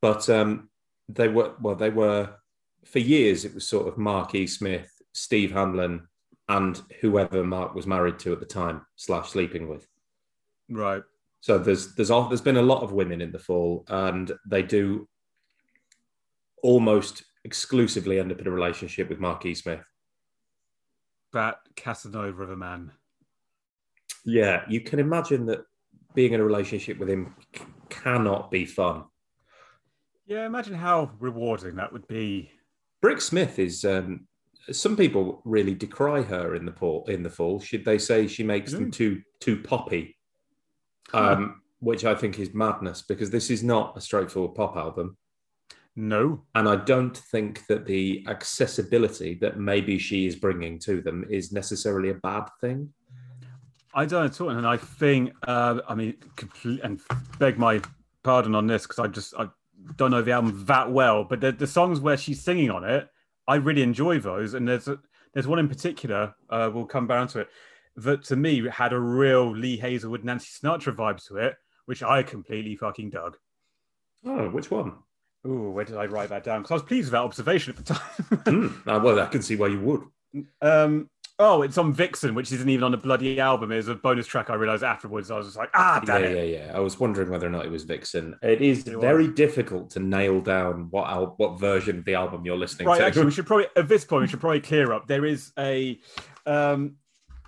But 0.02 0.30
um, 0.30 0.70
they 1.10 1.28
were 1.28 1.54
well, 1.60 1.76
they 1.76 1.90
were 1.90 2.30
for 2.86 3.00
years. 3.00 3.44
It 3.44 3.54
was 3.54 3.68
sort 3.68 3.88
of 3.88 3.98
Mark 3.98 4.36
E. 4.36 4.48
Smith, 4.48 4.90
Steve 5.14 5.52
Hanley, 5.52 6.00
and 6.50 6.82
whoever 7.02 7.44
Mark 7.44 7.74
was 7.74 7.88
married 7.88 8.20
to 8.20 8.34
at 8.34 8.40
the 8.40 8.46
time 8.46 8.86
slash 8.96 9.30
sleeping 9.30 9.68
with. 9.68 9.88
Right. 10.70 11.04
So 11.42 11.58
there's 11.58 11.96
there's 11.96 12.12
all, 12.12 12.28
there's 12.28 12.42
been 12.42 12.58
a 12.58 12.62
lot 12.62 12.84
of 12.84 12.94
women 12.94 13.22
in 13.22 13.32
the 13.32 13.40
fall, 13.40 13.86
and 13.90 14.32
they 14.46 14.64
do 14.64 15.08
almost 16.62 17.24
exclusively 17.44 18.20
end 18.20 18.32
up 18.32 18.40
in 18.40 18.48
a 18.48 18.52
relationship 18.52 19.10
with 19.10 19.20
Mark 19.20 19.46
E. 19.46 19.54
Smith. 19.54 19.84
That 21.34 21.58
Casanova 21.76 22.44
of 22.44 22.52
a 22.52 22.56
man. 22.56 22.92
Yeah, 24.26 24.64
you 24.70 24.80
can 24.80 25.00
imagine 25.00 25.46
that 25.48 25.66
being 26.14 26.34
in 26.34 26.40
a 26.40 26.46
relationship 26.46 26.98
with 26.98 27.10
him 27.10 27.36
c- 27.54 27.66
cannot 27.90 28.50
be 28.50 28.66
fun. 28.66 29.04
Yeah, 30.26 30.46
imagine 30.46 30.76
how 30.76 31.12
rewarding 31.20 31.76
that 31.76 31.92
would 31.92 32.08
be. 32.08 32.52
Brix 33.04 33.24
Smith 33.24 33.60
is. 33.60 33.84
Um, 33.84 34.28
some 34.72 34.96
people 34.96 35.42
really 35.46 35.74
decry 35.74 36.22
her 36.22 36.56
in 36.56 36.66
the 36.66 36.72
fall. 36.72 37.06
In 37.08 37.24
the 37.24 37.30
fall, 37.30 37.60
should 37.60 37.84
they 37.86 37.98
say 37.98 38.28
she 38.28 38.44
makes 38.44 38.72
them 38.72 38.88
Mm. 38.88 38.94
too 38.94 39.22
too 39.40 39.62
poppy? 39.62 40.18
Um, 41.14 41.62
which 41.80 42.06
I 42.06 42.16
think 42.16 42.40
is 42.40 42.54
madness 42.54 43.02
because 43.02 43.30
this 43.30 43.50
is 43.52 43.62
not 43.64 43.98
a 43.98 44.02
straightforward 44.02 44.56
pop 44.56 44.78
album, 44.78 45.18
No. 45.98 46.46
and 46.56 46.68
I 46.70 46.78
don't 46.78 47.16
think 47.16 47.68
that 47.68 47.86
the 47.86 48.26
accessibility 48.28 49.36
that 49.42 49.60
maybe 49.60 50.00
she 50.00 50.26
is 50.26 50.36
bringing 50.38 50.80
to 50.80 51.02
them 51.02 51.26
is 51.30 51.52
necessarily 51.52 52.10
a 52.10 52.14
bad 52.16 52.46
thing. 52.62 52.94
I 53.94 54.06
don't 54.06 54.26
at 54.26 54.40
all. 54.42 54.50
And 54.50 54.66
I 54.66 54.78
think, 54.78 55.34
uh, 55.46 55.82
I 55.88 55.94
mean, 55.94 56.16
complete, 56.38 56.80
and 56.84 57.02
beg 57.38 57.60
my 57.60 57.82
pardon 58.24 58.56
on 58.56 58.66
this 58.66 58.84
because 58.84 59.00
I 59.00 59.08
just 59.08 59.34
I 59.38 59.50
don't 59.98 60.10
know 60.12 60.22
the 60.22 60.32
album 60.32 60.64
that 60.66 60.90
well, 60.90 61.26
but 61.26 61.42
the, 61.42 61.52
the 61.52 61.68
songs 61.68 62.00
where 62.00 62.16
she's 62.18 62.42
singing 62.42 62.72
on 62.72 62.86
it, 62.86 63.10
I 63.48 63.56
really 63.56 63.84
enjoy 63.84 64.20
those. 64.20 64.54
And 64.54 64.68
there's 64.68 64.88
a, 64.88 65.00
there's 65.34 65.48
one 65.48 65.60
in 65.60 65.68
particular, 65.68 66.36
uh, 66.50 66.70
we'll 66.74 66.86
come 66.86 67.08
down 67.08 67.28
to 67.30 67.42
it, 67.42 67.50
that 67.98 68.24
to 68.26 68.36
me 68.36 68.68
had 68.70 68.94
a 68.94 69.00
real 69.00 69.56
Lee 69.56 69.78
Hazlewood, 69.78 70.24
Nancy 70.24 70.48
Sinatra 70.48 70.96
vibe 70.96 71.26
to 71.28 71.38
it, 71.38 71.56
which 71.86 72.02
I 72.04 72.24
completely 72.24 72.76
fucking 72.76 73.12
dug. 73.12 73.38
Oh, 74.26 74.50
which 74.50 74.72
one? 74.72 74.94
Ooh, 75.46 75.72
where 75.72 75.86
did 75.86 75.98
I 75.98 76.06
write 76.06 76.30
that 76.30 76.44
down? 76.44 76.62
Because 76.62 76.72
I 76.72 76.76
was 76.76 76.84
pleased 76.84 77.08
with 77.08 77.12
that 77.12 77.24
observation 77.24 77.76
at 77.78 77.86
the 77.86 77.94
time. 77.94 78.82
Uh, 78.88 79.00
well, 79.04 79.20
I 79.20 79.26
can 79.26 79.42
see 79.42 79.56
why 79.56 79.68
you 79.68 79.80
would. 79.80 80.02
Um, 80.64 81.12
oh, 81.44 81.62
it's 81.62 81.78
on 81.78 81.94
Vixen, 81.94 82.34
which 82.36 82.52
isn't 82.52 82.70
even 82.70 82.84
on 82.84 82.92
the 82.92 82.98
bloody 82.98 83.40
album. 83.40 83.72
It's 83.72 83.88
a 83.88 83.96
bonus 83.96 84.26
track. 84.28 84.50
I 84.50 84.56
realized 84.56 84.84
afterwards. 84.84 85.30
I 85.30 85.38
was 85.38 85.48
just 85.48 85.58
like, 85.58 85.70
ah, 85.74 86.02
Yeah, 86.08 86.18
it. 86.18 86.36
yeah, 86.50 86.58
yeah. 86.66 86.72
I 86.76 86.80
was 86.80 87.00
wondering 87.00 87.30
whether 87.30 87.46
or 87.48 87.50
not 87.50 87.66
it 87.66 87.72
was 87.72 87.84
Vixen. 87.84 88.36
It 88.42 88.62
is 88.62 88.88
It 88.88 88.96
was. 88.96 89.02
very 89.02 89.28
difficult 89.28 89.90
to 89.92 90.00
nail 90.00 90.42
down 90.42 90.88
what 90.90 91.10
al- 91.10 91.36
what 91.38 91.60
version 91.60 92.00
of 92.00 92.06
the 92.06 92.16
album 92.16 92.46
you're 92.46 92.58
listening 92.58 92.88
Right, 92.88 93.00
to. 93.00 93.06
actually, 93.06 93.26
we 93.26 93.32
should 93.32 93.46
probably 93.48 93.68
at 93.76 93.88
this 93.88 94.06
point 94.06 94.22
we 94.24 94.28
should 94.28 94.40
probably 94.46 94.62
clear 94.62 94.94
up. 94.94 95.08
There 95.08 95.26
is 95.26 95.52
a, 95.60 96.00
um, 96.46 96.96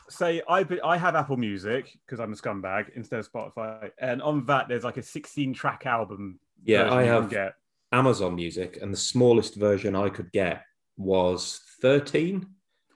say 0.09 0.41
I 0.47 0.65
I 0.83 0.97
have 0.97 1.15
Apple 1.15 1.37
Music 1.37 1.91
because 2.05 2.19
I'm 2.19 2.31
a 2.33 2.35
scumbag 2.35 2.89
instead 2.95 3.19
of 3.19 3.31
Spotify, 3.31 3.91
and 3.99 4.21
on 4.21 4.45
that 4.45 4.67
there's 4.67 4.83
like 4.83 4.97
a 4.97 5.03
16 5.03 5.53
track 5.53 5.85
album. 5.85 6.39
yeah, 6.63 6.93
I 6.93 7.03
have 7.03 7.29
Get. 7.29 7.53
Amazon 7.91 8.35
Music, 8.35 8.79
and 8.81 8.91
the 8.91 8.97
smallest 8.97 9.55
version 9.55 9.95
I 9.95 10.09
could 10.09 10.31
get 10.31 10.63
was 10.97 11.61
13, 11.81 12.45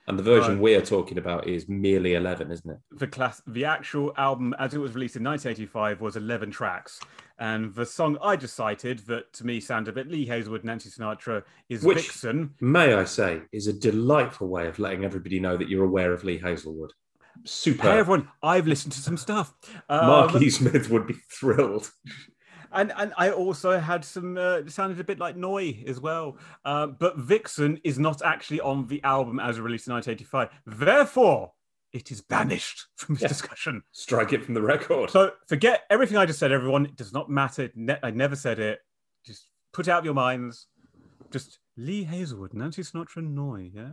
and 0.10 0.18
the 0.20 0.24
version 0.24 0.54
Right. 0.56 0.62
we're 0.62 0.82
talking 0.82 1.18
about 1.20 1.48
is 1.48 1.70
merely 1.70 2.16
11, 2.16 2.52
isn't 2.52 2.70
it? 2.70 2.78
the 2.92 3.08
class 3.08 3.42
the 3.48 3.64
actual 3.64 4.12
album 4.18 4.54
as 4.60 4.74
it 4.74 4.80
was 4.80 4.94
released 4.96 5.16
in 5.16 5.24
1985 5.24 6.02
was 6.02 6.16
11 6.18 6.52
tracks 6.52 7.00
and 7.38 7.74
the 7.76 7.86
song 7.86 8.18
i 8.22 8.36
just 8.36 8.56
cited 8.56 9.00
that 9.08 9.32
to 9.34 9.46
me 9.46 9.60
sounded 9.62 9.92
a 9.92 9.94
bit 9.94 10.08
lee 10.12 10.26
hazlewood 10.26 10.64
nancy 10.66 10.90
sinatra 10.90 11.44
is 11.70 11.84
Which- 11.84 12.02
vixen 12.08 12.56
May 12.60 12.94
I 12.96 13.06
say, 13.06 13.42
is 13.54 13.68
a 13.68 13.74
delightful 13.74 14.48
way 14.50 14.68
of 14.68 14.80
letting 14.80 15.06
everybody 15.06 15.40
know 15.40 15.56
that 15.56 15.70
you're 15.70 15.86
aware 15.86 16.12
of 16.12 16.24
Lee 16.26 16.40
Hazlewood. 16.40 16.92
Super. 17.46 17.84
hey 17.84 18.00
everyone 18.00 18.28
i've 18.44 18.68
listened 18.68 18.92
to 18.94 19.00
some 19.00 19.16
stuff 19.16 19.54
um, 19.88 20.06
Mark 20.08 20.36
E. 20.42 20.50
Smith 20.50 20.90
would 20.90 21.08
be 21.08 21.16
thrilled. 21.40 21.90
And 22.72 22.92
and 22.98 23.14
I 23.18 23.32
also 23.32 23.80
had 23.80 24.06
some 24.06 24.38
uh, 24.38 24.62
sounded 24.68 25.00
a 25.00 25.04
bit 25.04 25.20
like 25.20 25.36
Neu! 25.36 25.88
as 25.88 26.00
well. 26.00 26.38
Uh, 26.64 26.88
but 26.88 27.18
Vixen 27.18 27.80
is 27.84 27.98
not 27.98 28.22
actually 28.22 28.62
on 28.62 28.88
the 28.88 29.04
album 29.04 29.40
as 29.40 29.60
released 29.60 29.88
in 29.88 29.94
1985. 29.94 30.50
Therefore, 30.80 31.54
it 31.94 32.12
is 32.12 32.22
banished 32.22 32.86
from 32.96 33.16
this 33.16 33.24
Yeah. 33.24 33.28
discussion. 33.30 33.82
Strike 33.92 34.34
it 34.34 34.46
from 34.46 34.54
the 34.54 34.62
record. 34.62 35.10
So 35.10 35.32
forget 35.48 35.84
everything 35.90 36.18
I 36.18 36.26
just 36.28 36.38
said, 36.40 36.52
everyone. 36.52 36.86
It 36.86 36.96
does 36.96 37.12
not 37.14 37.30
matter. 37.30 37.72
Ne- 37.76 37.98
I 38.04 38.12
never 38.12 38.36
said 38.36 38.60
it. 38.60 38.80
Just 39.26 39.46
put 39.74 39.88
out 39.88 40.00
of 40.00 40.06
your 40.06 40.14
minds. 40.14 40.68
Just 41.32 41.60
Lee 41.78 42.04
Hazlewood, 42.04 42.54
Nancy 42.54 42.84
Sinatra, 42.84 43.24
Noi. 43.24 43.72
Yeah. 43.74 43.90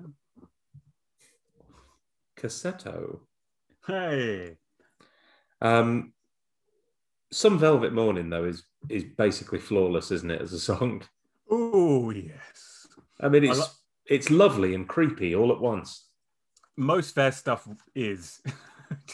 Cassetto. 2.37 3.21
Hey. 3.87 4.57
Um, 5.61 6.13
Some 7.33 7.59
Velvet 7.59 7.93
Morning 7.93 8.31
though 8.31 8.45
is 8.45 8.65
is 8.89 9.05
basically 9.05 9.59
flawless, 9.59 10.11
isn't 10.11 10.31
it, 10.31 10.41
as 10.41 10.53
a 10.53 10.61
song? 10.61 11.03
Oh 11.51 12.11
yes. 12.11 12.87
I 13.21 13.29
mean, 13.29 13.45
I 13.45 13.49
it's 13.51 13.59
lo- 13.59 13.67
it's 14.07 14.31
lovely 14.31 14.75
and 14.75 14.89
creepy 14.89 15.35
all 15.35 15.53
at 15.53 15.61
once. 15.61 16.05
Most 16.77 17.15
their 17.15 17.33
stuff 17.33 17.67
is. 17.95 18.41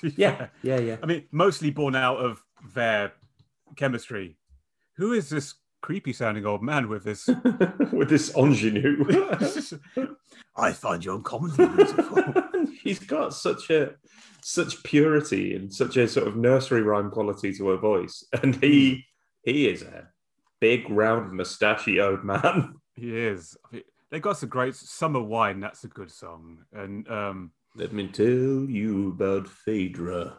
Yeah, 0.03 0.37
fair. 0.37 0.51
yeah, 0.63 0.79
yeah. 0.81 0.97
I 1.03 1.07
mean, 1.07 1.25
mostly 1.33 1.71
born 1.71 1.97
out 1.97 2.19
of 2.19 2.43
their 2.75 3.13
chemistry. 3.75 4.37
Who 4.99 5.15
is 5.15 5.31
this 5.31 5.55
creepy 5.81 6.13
sounding 6.13 6.45
old 6.45 6.63
man 6.63 6.91
with 6.91 7.05
this? 7.05 7.27
With 7.91 8.11
this 8.11 8.37
ingenue, 8.37 9.03
I 10.57 10.73
find 10.73 11.03
you 11.03 11.15
uncommonly 11.15 11.67
beautiful. 11.75 12.23
she's 12.83 12.99
got 12.99 13.35
such 13.35 13.71
a 13.71 13.95
such 14.45 14.83
purity 14.83 15.55
and 15.55 15.73
such 15.73 15.97
a 15.97 16.09
sort 16.09 16.27
of 16.27 16.37
nursery 16.37 16.83
rhyme 16.83 17.11
quality 17.11 17.53
to 17.55 17.69
her 17.69 17.77
voice, 17.77 18.25
and 18.43 18.57
he 18.57 19.05
he 19.45 19.69
is 19.69 19.83
a 19.83 20.09
big 20.61 20.89
round 20.91 21.33
mustachioed 21.33 22.25
man. 22.25 22.75
he 22.95 23.17
is. 23.17 23.57
They 24.11 24.21
got 24.21 24.37
some 24.37 24.51
great 24.51 24.75
summer 24.77 25.23
wine. 25.23 25.61
That's 25.61 25.85
a 25.85 25.89
good 25.89 26.11
song. 26.11 26.59
And 26.73 27.09
um, 27.09 27.53
Let 27.75 27.93
me 27.93 28.09
tell 28.09 28.27
you 28.27 29.09
about 29.09 29.49
Phaedra. 29.49 30.39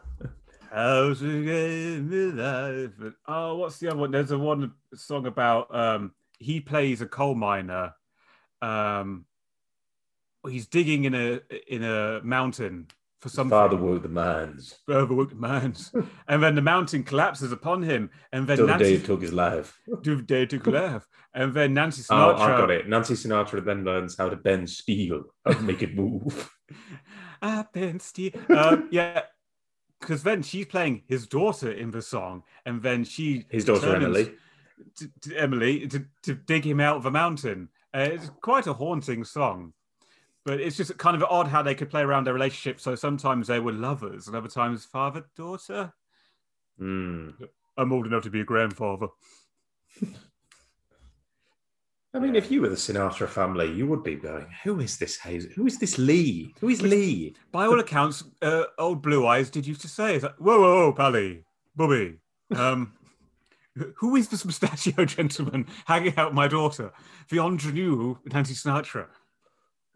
How's 0.72 1.22
it 1.22 1.46
get 1.46 2.04
me 2.04 2.26
life? 2.32 2.92
And- 3.00 3.14
Oh, 3.28 3.56
what's 3.58 3.80
the 3.80 3.90
other 3.90 3.98
one? 3.98 4.12
There's 4.12 4.32
a 4.32 4.38
one 4.38 4.74
song 4.96 5.26
about 5.28 5.74
um 5.74 6.14
he 6.40 6.60
plays 6.60 7.02
a 7.02 7.06
coal 7.08 7.36
miner. 7.36 7.94
Um 8.62 9.26
he's 10.50 10.68
digging 10.68 11.06
in 11.06 11.14
a 11.16 11.40
in 11.68 11.84
a 11.84 12.22
mountain 12.24 12.88
for 13.24 13.30
something. 13.30 13.50
Father 13.52 13.78
were 13.78 14.00
the 14.00 14.10
man's. 14.10 14.76
the 14.86 15.30
mans. 15.34 15.94
and 16.28 16.44
then 16.44 16.56
the 16.56 16.62
mountain 16.62 17.04
collapses 17.04 17.52
upon 17.54 17.82
him. 17.82 18.10
And 18.34 18.46
then 18.46 18.58
Till 18.58 18.68
the 18.68 18.74
day 18.74 18.80
Nancy 18.80 18.98
he 19.00 19.06
took 19.06 19.22
his 19.22 19.32
life. 19.34 19.80
day 20.26 20.46
to 20.46 20.70
laugh. 20.70 21.08
And 21.34 21.54
then 21.54 21.74
Nancy 21.74 22.02
Sinatra 22.04 22.34
Oh, 22.38 22.42
I 22.42 22.58
got 22.58 22.70
it. 22.72 22.90
Nancy 22.90 23.14
Sinatra 23.14 23.64
then 23.64 23.86
learns 23.86 24.18
how 24.18 24.30
to 24.30 24.36
bend 24.36 24.70
steel, 24.70 25.24
how 25.46 25.54
to 25.54 25.62
make 25.62 25.82
it 25.82 25.96
move. 25.96 26.52
I've 27.42 27.72
been 27.72 28.00
ste- 28.00 28.36
uh, 28.50 28.78
yeah. 28.92 29.22
Because 30.00 30.24
then 30.24 30.44
she's 30.44 30.66
playing 30.66 31.04
his 31.08 31.28
daughter 31.28 31.72
in 31.72 31.92
the 31.92 32.02
song, 32.02 32.44
and 32.66 32.84
then 32.84 33.06
she 33.06 33.46
His 33.50 33.64
daughter 33.64 33.96
Emily. 33.96 34.34
to, 34.98 35.10
to 35.22 35.38
Emily 35.38 35.88
to, 35.88 36.06
to 36.24 36.34
dig 36.36 36.66
him 36.66 36.82
out 36.82 36.98
of 36.98 37.04
the 37.04 37.12
mountain. 37.12 37.70
Uh, 37.96 38.10
it's 38.12 38.30
quite 38.42 38.68
a 38.68 38.74
haunting 38.74 39.24
song, 39.24 39.72
but 40.46 40.60
it's 40.60 40.78
just 40.78 40.98
kind 40.98 41.16
of 41.16 41.24
odd 41.24 41.48
how 41.48 41.62
they 41.62 41.76
could 41.76 41.90
play 41.90 42.02
around 42.02 42.26
their 42.26 42.34
relationship. 42.34 42.80
So 42.80 42.96
sometimes 42.96 43.48
they 43.48 43.60
were 43.60 43.72
lovers, 43.72 44.28
and 44.28 44.36
other 44.36 44.50
times 44.50 44.86
father 44.86 45.26
daughter. 45.36 45.94
Hmm. 46.78 47.30
I'm 47.78 47.92
old 47.92 48.06
enough 48.06 48.24
to 48.24 48.30
be 48.30 48.42
a 48.42 48.46
grandfather. 48.46 49.08
I 52.16 52.20
mean, 52.20 52.36
if 52.36 52.52
you 52.52 52.62
were 52.62 52.70
the 52.70 52.76
Sinatra 52.76 53.28
family, 53.28 53.72
you 53.72 53.88
would 53.88 54.04
be 54.04 54.16
going, 54.16 54.46
"Who 54.64 54.80
is 54.80 55.00
this 55.00 55.18
Hazel? 55.18 55.50
Who 55.56 55.66
is 55.66 55.80
this 55.80 55.98
Lee? 55.98 56.54
Who 56.60 56.70
is 56.70 56.82
Lee?" 56.84 57.36
By 57.52 57.66
all 57.66 57.80
accounts, 57.80 58.24
uh, 58.44 58.66
old 58.78 59.02
Blue 59.02 59.26
Eyes 59.26 59.50
did 59.50 59.66
used 59.66 59.82
to 59.82 59.88
say, 59.88 60.20
like, 60.20 60.36
"Whoa, 60.36 60.60
whoa, 60.60 60.76
whoa, 60.76 60.94
Pally, 60.94 61.44
Bobby, 61.76 62.20
um, 62.56 62.94
who 63.96 64.16
is 64.16 64.30
this 64.30 64.46
mustachio 64.46 65.06
gentleman 65.06 65.66
hanging 65.88 66.16
out 66.16 66.30
with 66.30 66.36
my 66.36 66.48
daughter, 66.48 66.94
the 67.30 67.40
ingenue 67.40 68.18
Nancy 68.26 68.54
Sinatra?" 68.54 69.08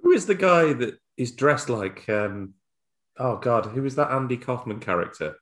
Who 0.03 0.11
is 0.11 0.25
the 0.25 0.35
guy 0.35 0.73
that 0.73 0.99
is 1.17 1.31
dressed 1.31 1.69
like? 1.69 2.07
Um, 2.09 2.53
oh 3.17 3.37
God, 3.37 3.65
who 3.67 3.85
is 3.85 3.95
that 3.95 4.11
Andy 4.11 4.37
Kaufman 4.37 4.79
character? 4.79 5.35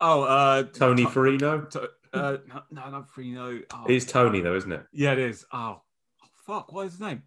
Oh, 0.00 0.22
uh, 0.22 0.62
Tony 0.64 1.04
T- 1.04 1.10
Ferrino. 1.10 1.70
T- 1.70 1.78
uh, 2.12 2.36
no, 2.46 2.62
no, 2.70 2.90
not 2.90 3.08
Frino. 3.10 3.62
Oh, 3.72 3.84
It's 3.88 4.04
Tony 4.04 4.40
though, 4.40 4.56
isn't 4.56 4.72
it? 4.72 4.84
yeah, 4.92 5.12
it 5.12 5.18
is. 5.18 5.44
Oh, 5.52 5.80
oh, 6.22 6.26
fuck, 6.46 6.72
what 6.72 6.86
is 6.86 6.92
his 6.94 7.00
name? 7.00 7.22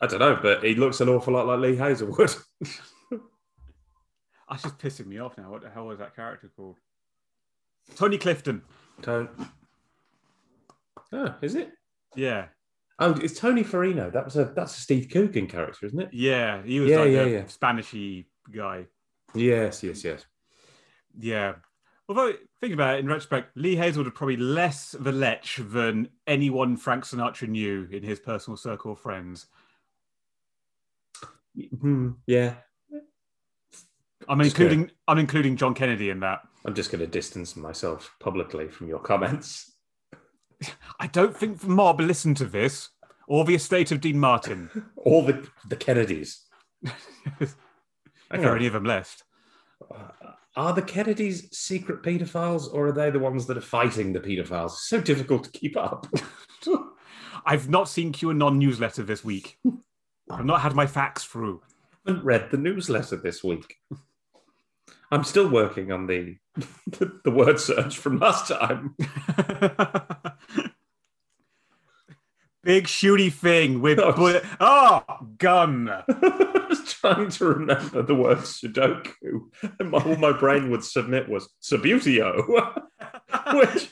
I 0.00 0.06
don't 0.06 0.20
know, 0.20 0.38
but 0.40 0.62
he 0.64 0.74
looks 0.74 1.00
an 1.00 1.08
awful 1.10 1.34
lot 1.34 1.46
like 1.46 1.58
Lee 1.60 1.76
Hazlewood. 1.76 2.34
That's 4.48 4.62
just 4.62 4.78
pissing 4.78 5.06
me 5.06 5.18
off 5.18 5.36
now. 5.36 5.50
What 5.50 5.62
the 5.62 5.70
hell 5.70 5.86
was 5.86 5.98
that 5.98 6.16
character 6.16 6.50
called? 6.56 6.78
Tony 7.96 8.16
Clifton. 8.18 8.62
Tony. 9.02 9.28
Oh, 11.12 11.34
is 11.42 11.54
it? 11.54 11.70
Yeah, 12.16 12.46
Oh, 13.02 13.12
it's 13.12 13.38
Tony 13.38 13.64
Ferrino. 13.64 14.12
That 14.12 14.24
was 14.26 14.36
a 14.36 14.44
that's 14.54 14.76
a 14.76 14.80
Steve 14.80 15.08
Coogan 15.10 15.46
character, 15.46 15.86
isn't 15.86 16.00
it? 16.00 16.10
yeah, 16.12 16.62
he 16.62 16.80
was 16.80 16.90
Yeah, 16.90 16.98
like 17.00 17.10
yeah, 17.10 17.22
a 17.22 17.28
yeah. 17.28 17.42
Spanishy 17.44 18.26
guy. 18.54 18.86
Yes, 19.34 19.82
yes, 19.82 20.04
yes. 20.04 20.26
Yeah. 21.18 21.54
Although, 22.08 22.32
think 22.60 22.74
about 22.74 22.96
it 22.96 23.00
in 23.00 23.06
retrospect, 23.06 23.56
Lee 23.56 23.76
Hazlewood 23.76 24.06
was 24.06 24.18
probably 24.18 24.36
less 24.36 24.96
the 24.98 25.12
lech 25.12 25.46
than 25.58 26.08
anyone 26.26 26.76
Frank 26.76 27.04
Sinatra 27.04 27.48
knew 27.48 27.88
in 27.92 28.02
his 28.02 28.18
personal 28.18 28.56
circle 28.56 28.92
of 28.92 28.98
friends. 29.00 29.46
Hmm, 31.80 32.10
yeah. 32.26 32.54
I'm 34.28 34.38
Just 34.40 34.58
including 34.58 34.90
I'm 35.08 35.18
including 35.18 35.56
John 35.56 35.72
Kennedy 35.74 36.10
in 36.10 36.20
that. 36.20 36.40
I'm 36.64 36.74
just 36.74 36.90
going 36.90 37.00
to 37.00 37.06
distance 37.06 37.56
myself 37.56 38.14
publicly 38.20 38.68
from 38.68 38.88
your 38.88 38.98
comments. 38.98 39.72
I 40.98 41.06
don't 41.06 41.36
think 41.36 41.60
the 41.60 41.68
mob 41.68 42.00
listened 42.00 42.36
to 42.38 42.44
this 42.44 42.90
or 43.26 43.44
the 43.44 43.54
estate 43.54 43.92
of 43.92 44.00
Dean 44.00 44.18
Martin. 44.18 44.70
or 44.96 45.22
the 45.22 45.48
the 45.68 45.76
Kennedys. 45.76 46.42
if 47.40 47.56
there 48.30 48.52
are 48.52 48.56
any 48.56 48.66
of 48.66 48.72
them 48.72 48.84
left. 48.84 49.24
Uh, 49.90 50.08
Are 50.56 50.72
the 50.72 50.82
Kennedys 50.82 51.56
secret 51.56 52.02
paedophiles, 52.02 52.72
or 52.72 52.88
are 52.88 52.92
they 52.92 53.10
the 53.10 53.18
ones 53.18 53.46
that 53.46 53.56
are 53.56 53.62
fighting 53.62 54.12
the 54.12 54.20
paedophiles? 54.20 54.72
It's 54.72 54.88
so 54.88 55.00
difficult 55.00 55.44
to 55.44 55.50
keep 55.50 55.76
up. 55.76 56.06
I've 57.46 57.70
not 57.70 57.88
seen 57.88 58.12
QAnon 58.12 58.56
newsletter 58.56 59.02
this 59.02 59.24
week. 59.24 59.58
I've 60.30 60.44
not 60.44 60.60
had 60.60 60.74
my 60.74 60.86
facts 60.86 61.24
through. 61.24 61.62
I 62.06 62.10
haven't 62.10 62.24
read 62.24 62.50
the 62.50 62.58
newsletter 62.58 63.16
this 63.16 63.42
week. 63.42 63.76
I'm 65.12 65.24
still 65.24 65.48
working 65.48 65.92
on 65.92 66.06
the 66.06 66.36
the, 66.86 67.20
the 67.24 67.30
word 67.30 67.58
search 67.58 67.98
from 67.98 68.18
last 68.18 68.48
time. 68.48 68.96
Big 72.62 72.84
shooty 72.84 73.32
thing 73.32 73.80
with 73.80 73.98
Oh. 73.98 74.12
bullet. 74.12 74.44
Oh, 74.60 75.02
gun. 75.38 75.88
I 76.08 76.66
was 76.68 76.92
trying 76.92 77.30
to 77.30 77.44
remember 77.46 78.02
the 78.02 78.14
word 78.14 78.38
Sudoku, 78.38 79.40
and 79.78 79.90
my, 79.90 79.98
all 79.98 80.16
my 80.16 80.32
brain 80.32 80.70
would 80.70 80.84
submit 80.84 81.28
was 81.28 81.48
Subbuteo, 81.62 82.46
which 83.54 83.88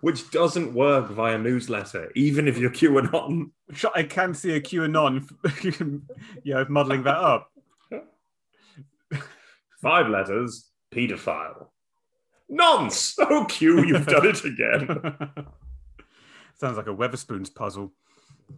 which 0.00 0.30
doesn't 0.32 0.74
work 0.74 1.10
via 1.10 1.38
newsletter, 1.38 2.10
even 2.16 2.48
if 2.48 2.58
you're 2.58 2.70
QAnon. 2.70 3.50
I 3.94 4.02
can 4.02 4.34
see 4.34 4.52
a 4.56 4.60
QAnon, 4.60 5.28
you 6.42 6.54
know, 6.54 6.66
modeling 6.68 7.04
that 7.04 7.16
up. 7.18 7.48
Five 9.80 10.08
letters, 10.08 10.70
paedophile. 10.92 11.66
Nonce! 12.48 13.14
Oh, 13.18 13.44
Q, 13.48 13.84
you've 13.84 14.06
done 14.06 14.26
it 14.26 14.44
again. 14.44 15.46
Sounds 16.62 16.76
like 16.76 16.86
a 16.86 16.94
Wetherspoons 16.94 17.52
puzzle. 17.52 17.92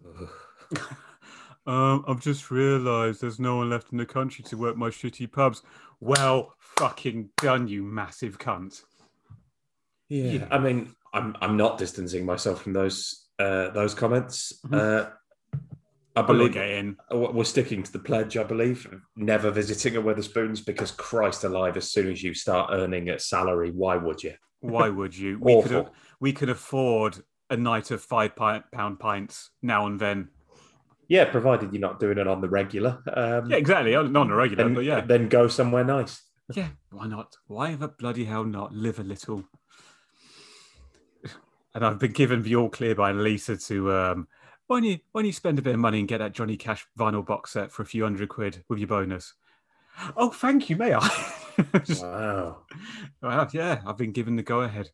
um, 1.67 2.05
I've 2.07 2.21
just 2.21 2.51
realised 2.51 3.23
there's 3.23 3.41
no 3.41 3.57
one 3.57 3.71
left 3.71 3.93
in 3.93 3.97
the 3.97 4.05
country 4.05 4.45
to 4.45 4.59
work 4.59 4.77
my 4.77 4.91
shitty 4.91 5.33
pubs. 5.33 5.63
Well, 6.01 6.53
fucking 6.59 7.31
done, 7.39 7.67
you 7.67 7.83
massive 7.83 8.39
cunt. 8.39 8.83
Yeah, 10.11 10.47
I 10.51 10.59
mean, 10.59 10.95
I'm 11.15 11.35
I'm 11.41 11.57
not 11.57 11.79
distancing 11.79 12.27
myself 12.27 12.61
from 12.61 12.75
those 12.75 13.31
uh, 13.39 13.71
those 13.71 13.95
comments. 13.95 14.53
Mhm. 14.67 14.79
Uh, 14.79 15.11
I 16.15 16.21
believe 16.21 16.53
getting. 16.53 16.97
uh, 17.11 17.17
we're 17.17 17.45
sticking 17.45 17.83
to 17.85 17.91
the 17.91 18.01
pledge. 18.01 18.37
I 18.37 18.45
believe 18.45 18.87
never 19.17 19.51
visiting 19.51 19.97
a 19.97 20.03
Wetherspoons 20.03 20.63
because 20.63 20.91
Christ 20.91 21.45
alive, 21.45 21.79
as 21.79 21.91
soon 21.91 22.13
as 22.13 22.23
you 22.23 22.35
start 22.35 22.69
earning 22.71 23.09
a 23.09 23.19
salary, 23.19 23.71
why 23.71 23.97
would 23.97 24.23
you? 24.23 24.35
Why 24.61 24.91
would 24.91 25.17
you? 25.17 25.39
We 25.41 25.63
could 25.63 25.89
we 26.21 26.35
could 26.35 26.51
afford 26.51 27.23
a 27.51 27.57
night 27.57 27.91
of 27.91 28.03
five 28.03 28.35
pound 28.37 28.99
pints 28.99 29.51
now 29.63 29.87
and 29.87 29.99
then. 30.01 30.29
Yeah, 31.09 31.27
provided 31.27 31.73
you're 31.73 31.81
not 31.81 32.01
doing 32.01 32.17
it 32.19 32.27
on 32.27 32.41
the 32.41 32.49
regular. 32.49 33.03
Um, 33.15 33.51
Yeah, 33.51 33.57
exactly. 33.59 33.93
Not 33.93 34.17
on 34.17 34.29
the 34.29 34.35
regular, 34.35 34.65
then, 34.65 34.75
but 34.75 34.85
yeah, 34.85 35.01
then 35.03 35.29
go 35.29 35.49
somewhere 35.49 35.85
nice. 35.85 36.23
yeah. 36.55 36.69
Why 36.91 37.07
not? 37.07 37.37
Why 37.47 37.75
the 37.75 37.89
bloody 37.89 38.25
hell 38.25 38.45
not 38.45 38.73
live 38.75 38.99
a 38.99 39.03
little? 39.03 39.45
and 41.75 41.85
I've 41.85 41.99
been 41.99 42.13
given 42.13 42.43
the 42.43 42.57
all 42.57 42.69
clear 42.71 42.95
by 42.95 43.13
Lisa 43.13 43.57
to 43.57 43.93
um, 43.93 44.29
why 44.67 44.77
don't 44.81 44.85
you 44.85 44.99
why 45.13 45.21
don't 45.21 45.27
you 45.27 45.33
spend 45.33 45.59
a 45.59 45.63
bit 45.63 45.75
of 45.75 45.81
money 45.81 45.99
and 45.99 46.09
get 46.09 46.19
that 46.19 46.33
Johnny 46.33 46.57
Cash 46.57 46.87
vinyl 46.99 47.25
box 47.27 47.53
set 47.53 47.71
for 47.73 47.83
a 47.83 47.87
few 47.87 48.05
hundred 48.05 48.29
quid 48.29 48.65
with 48.69 48.79
your 48.79 48.89
bonus? 48.89 49.35
Oh, 50.17 50.31
thank 50.31 50.71
you, 50.71 50.77
may 50.77 50.95
I? 50.95 51.33
Just- 51.85 52.03
Wow. 52.03 52.63
well, 53.23 53.49
yeah, 53.53 53.81
I've 53.87 53.97
been 53.99 54.13
given 54.13 54.37
the 54.37 54.43
go 54.43 54.63
ahead. 54.63 54.91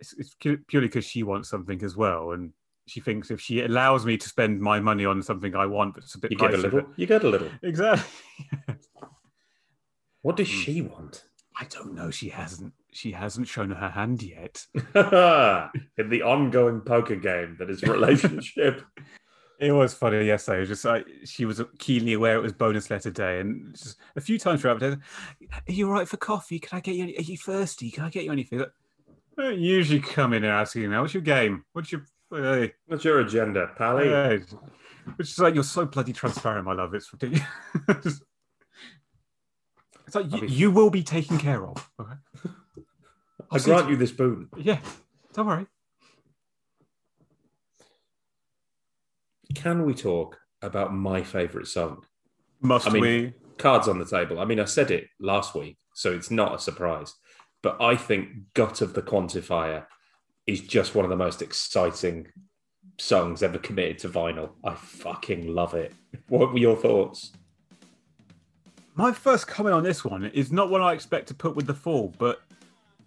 It's, 0.00 0.12
it's 0.18 0.34
purely 0.40 0.88
because 0.88 1.04
she 1.04 1.22
wants 1.22 1.48
something 1.48 1.82
as 1.82 1.96
well, 1.96 2.32
and 2.32 2.52
she 2.86 3.00
thinks 3.00 3.30
if 3.30 3.40
she 3.40 3.62
allows 3.62 4.04
me 4.06 4.16
to 4.16 4.28
spend 4.28 4.60
my 4.60 4.78
money 4.80 5.04
on 5.06 5.22
something 5.22 5.54
I 5.56 5.66
want, 5.66 5.94
but 5.94 6.04
it's 6.04 6.14
a 6.14 6.18
bit 6.18 6.30
You 6.32 6.36
get 6.38 6.54
a 6.54 6.58
little. 6.58 6.82
You 6.96 7.06
get 7.06 7.24
a 7.24 7.28
little. 7.28 7.48
Exactly. 7.62 8.04
What 10.22 10.36
does 10.36 10.48
Hmm. 10.48 10.54
she 10.60 10.82
want? 10.82 11.24
I 11.58 11.64
don't 11.66 11.94
know. 11.94 12.10
She 12.10 12.28
hasn't. 12.28 12.72
She 12.92 13.12
hasn't 13.12 13.46
shown 13.48 13.70
her 13.70 13.88
hand 13.90 14.22
yet. 14.22 14.66
In 14.74 16.10
the 16.10 16.22
ongoing 16.24 16.80
poker 16.80 17.16
game 17.16 17.56
that 17.58 17.70
is 17.70 17.82
relationship. 17.82 18.82
It 19.58 19.72
was 19.72 19.94
funny 19.94 20.22
yesterday. 20.26 20.58
It 20.58 20.60
was 20.60 20.68
just 20.68 20.84
like 20.84 21.06
she 21.24 21.46
was 21.46 21.62
keenly 21.78 22.12
aware 22.12 22.36
it 22.36 22.42
was 22.42 22.52
bonus 22.52 22.90
letter 22.90 23.10
day, 23.10 23.40
and 23.40 23.74
just 23.74 23.96
a 24.14 24.20
few 24.20 24.38
times 24.38 24.60
throughout 24.60 24.80
the 24.80 24.96
day, 24.96 25.02
"Are 25.66 25.72
you 25.72 25.86
all 25.86 25.94
right 25.94 26.06
for 26.06 26.18
coffee? 26.18 26.58
Can 26.58 26.76
I 26.76 26.80
get 26.82 26.94
you? 26.94 27.04
Any, 27.04 27.16
are 27.16 27.22
you 27.22 27.38
thirsty? 27.38 27.90
Can 27.90 28.04
I 28.04 28.10
get 28.10 28.24
you 28.24 28.32
anything?" 28.32 28.58
Like, 28.58 28.72
I 29.38 29.42
don't 29.42 29.58
usually 29.60 30.00
come 30.00 30.32
in 30.32 30.44
and 30.44 30.52
ask 30.52 30.74
you 30.74 30.88
now. 30.88 31.02
What's 31.02 31.14
your 31.14 31.22
game? 31.22 31.64
What's 31.72 31.92
your? 31.92 32.02
Hey, 32.30 32.72
What's 32.86 33.04
your 33.04 33.20
agenda, 33.20 33.70
Pally? 33.76 34.08
hey. 34.08 34.40
Which 35.16 35.30
is 35.30 35.38
like 35.38 35.54
you're 35.54 35.62
so 35.62 35.84
bloody 35.86 36.12
transparent, 36.12 36.64
my 36.64 36.72
love. 36.72 36.92
It's 36.94 37.12
ridiculous. 37.12 37.46
it's 40.06 40.14
like 40.14 40.32
you, 40.32 40.46
you 40.48 40.70
will 40.72 40.90
be 40.90 41.02
taken 41.04 41.38
care 41.38 41.64
of. 41.66 41.88
Okay? 42.00 42.14
I 43.52 43.58
grant 43.60 43.88
you 43.88 43.96
this 43.96 44.10
boon. 44.10 44.48
Yeah, 44.56 44.78
don't 45.34 45.46
worry. 45.46 45.66
Can 49.54 49.84
we 49.84 49.94
talk 49.94 50.38
about 50.62 50.92
my 50.92 51.22
favourite 51.22 51.68
song? 51.68 52.02
Must 52.60 52.88
I 52.88 52.92
mean- 52.92 53.02
we? 53.02 53.32
Cards 53.58 53.88
on 53.88 53.98
the 53.98 54.04
table. 54.04 54.38
I 54.38 54.44
mean, 54.44 54.60
I 54.60 54.66
said 54.66 54.90
it 54.90 55.06
last 55.18 55.54
week, 55.54 55.78
so 55.94 56.12
it's 56.12 56.30
not 56.30 56.54
a 56.54 56.58
surprise. 56.58 57.14
But 57.62 57.80
I 57.80 57.96
think 57.96 58.54
Gut 58.54 58.80
of 58.80 58.94
the 58.94 59.02
Quantifier 59.02 59.86
is 60.46 60.60
just 60.60 60.94
one 60.94 61.04
of 61.04 61.10
the 61.10 61.16
most 61.16 61.42
exciting 61.42 62.28
songs 62.98 63.42
ever 63.42 63.58
committed 63.58 63.98
to 63.98 64.08
vinyl. 64.08 64.50
I 64.64 64.74
fucking 64.74 65.54
love 65.54 65.74
it. 65.74 65.92
What 66.28 66.52
were 66.52 66.58
your 66.58 66.76
thoughts? 66.76 67.32
My 68.94 69.12
first 69.12 69.46
comment 69.46 69.74
on 69.74 69.84
this 69.84 70.04
one 70.04 70.24
is 70.24 70.50
not 70.50 70.70
one 70.70 70.80
I 70.80 70.92
expect 70.92 71.28
to 71.28 71.34
put 71.34 71.54
with 71.54 71.66
the 71.66 71.74
fall, 71.74 72.14
but 72.18 72.40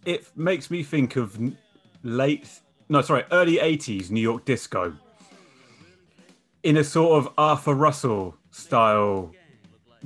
it 0.06 0.28
makes 0.38 0.70
me 0.70 0.84
think 0.84 1.16
of 1.16 1.38
late, 2.04 2.48
no, 2.88 3.02
sorry, 3.02 3.24
early 3.32 3.58
80s 3.58 4.10
New 4.12 4.22
York 4.22 4.46
disco 4.46 4.96
in 6.64 6.78
a 6.78 6.84
sort 6.84 7.18
of 7.18 7.34
Arthur 7.38 7.74
Russell 7.74 8.36
style, 8.52 9.34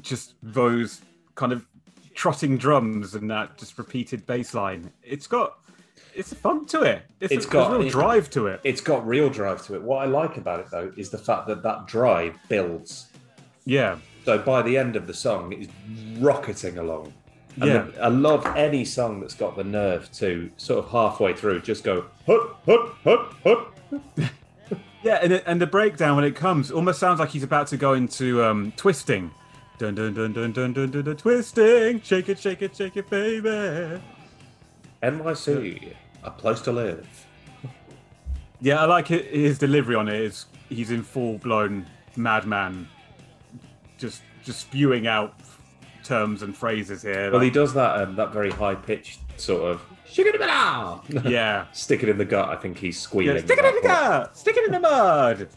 just 0.01 0.35
those 0.41 1.01
kind 1.35 1.51
of 1.51 1.65
trotting 2.13 2.57
drums 2.57 3.15
and 3.15 3.29
that 3.31 3.57
just 3.57 3.77
repeated 3.77 4.25
bass 4.25 4.53
line. 4.53 4.91
It's 5.03 5.27
got, 5.27 5.57
it's 6.15 6.31
a 6.31 6.35
fun 6.35 6.65
to 6.67 6.81
it. 6.83 7.03
It's, 7.19 7.33
It's 7.33 7.45
a, 7.45 7.49
got- 7.49 7.71
real 7.71 7.81
it- 7.87 7.91
drive 7.91 8.29
to 8.31 8.47
it. 8.47 8.59
It's 8.63 8.81
got 8.81 9.05
real 9.07 9.29
drive 9.29 9.65
to 9.67 9.75
it. 9.75 9.81
What 9.81 9.97
I 10.03 10.05
like 10.05 10.37
about 10.37 10.59
it, 10.59 10.67
though, 10.71 10.91
is 10.97 11.09
the 11.09 11.17
fact 11.17 11.47
that 11.47 11.63
that 11.63 11.87
drive 11.87 12.37
builds. 12.49 13.07
Yeah. 13.65 13.97
So 14.25 14.37
by 14.37 14.61
the 14.61 14.77
end 14.77 14.95
of 14.95 15.07
the 15.07 15.13
song, 15.13 15.51
it 15.53 15.61
is 15.61 15.67
rocketing 16.19 16.77
along. 16.77 17.13
And 17.57 17.65
Yeah. 17.65 17.81
the- 17.83 18.03
I 18.03 18.07
love 18.07 18.45
any 18.55 18.83
song 18.85 19.19
that's 19.19 19.35
got 19.35 19.55
the 19.55 19.63
nerve 19.63 20.11
to 20.13 20.49
sort 20.57 20.83
of 20.85 20.91
halfway 20.91 21.33
through 21.33 21.61
just 21.61 21.83
go 21.83 22.05
hut 22.25 22.55
hut 22.65 22.93
hut 23.03 23.33
hut. 23.43 23.69
Yeah, 25.03 25.19
and, 25.21 25.33
it, 25.33 25.43
and 25.45 25.59
the 25.59 25.67
breakdown 25.67 26.15
when 26.15 26.23
it 26.23 26.33
comes 26.33 26.71
almost 26.71 26.97
sounds 26.97 27.19
like 27.19 27.27
he's 27.31 27.43
about 27.43 27.67
to 27.67 27.77
go 27.77 27.91
into 27.91 28.41
um, 28.41 28.71
twisting. 28.77 29.31
Dun 29.77 29.95
dun 29.95 30.13
dun 30.13 30.33
dun 30.33 30.51
dun 30.51 30.73
dun 30.73 30.91
dun, 30.91 31.03
dun 31.03 31.15
twisting. 31.17 32.01
Shake 32.01 32.29
it, 32.29 32.39
shake 32.39 32.61
it, 32.61 32.75
shake 32.75 32.95
it, 32.95 33.09
baby. 33.09 34.01
NYC, 35.01 35.93
a 36.23 36.31
place 36.31 36.61
to 36.61 36.71
live. 36.71 37.07
Yeah, 38.61 38.81
I 38.81 38.85
like 38.85 39.11
it, 39.11 39.25
his 39.33 39.57
delivery 39.57 39.95
on 39.95 40.07
it. 40.07 40.21
Is 40.21 40.45
he's 40.69 40.91
in 40.91 41.03
full 41.03 41.37
blown 41.39 41.85
madman, 42.15 42.87
just 43.97 44.21
just 44.43 44.61
spewing 44.61 45.07
out 45.07 45.35
terms 46.03 46.43
and 46.43 46.55
phrases 46.55 47.01
here. 47.01 47.31
Well, 47.31 47.41
he 47.41 47.49
does 47.49 47.73
that 47.73 48.01
um, 48.01 48.15
that 48.15 48.31
very 48.31 48.51
high 48.51 48.75
pitched 48.75 49.19
sort 49.37 49.63
of 49.71 49.81
yeah, 51.25 51.65
Stick 51.73 52.03
it 52.03 52.09
in 52.09 52.17
the 52.17 52.25
gut. 52.25 52.49
I 52.49 52.55
think 52.55 52.77
he's 52.77 52.99
squealing. 52.99 53.37
yeah. 53.37 53.45
Stick 53.45 53.57
it 53.59 53.65
in 53.65 53.71
the 53.71 53.77
at 53.77 53.83
that 53.83 54.09
point. 54.11 54.23
gut. 54.23 54.37
Stick 54.37 54.57
it 54.57 54.65
in 54.65 54.71
the 54.71 54.79
mud. 54.79 55.49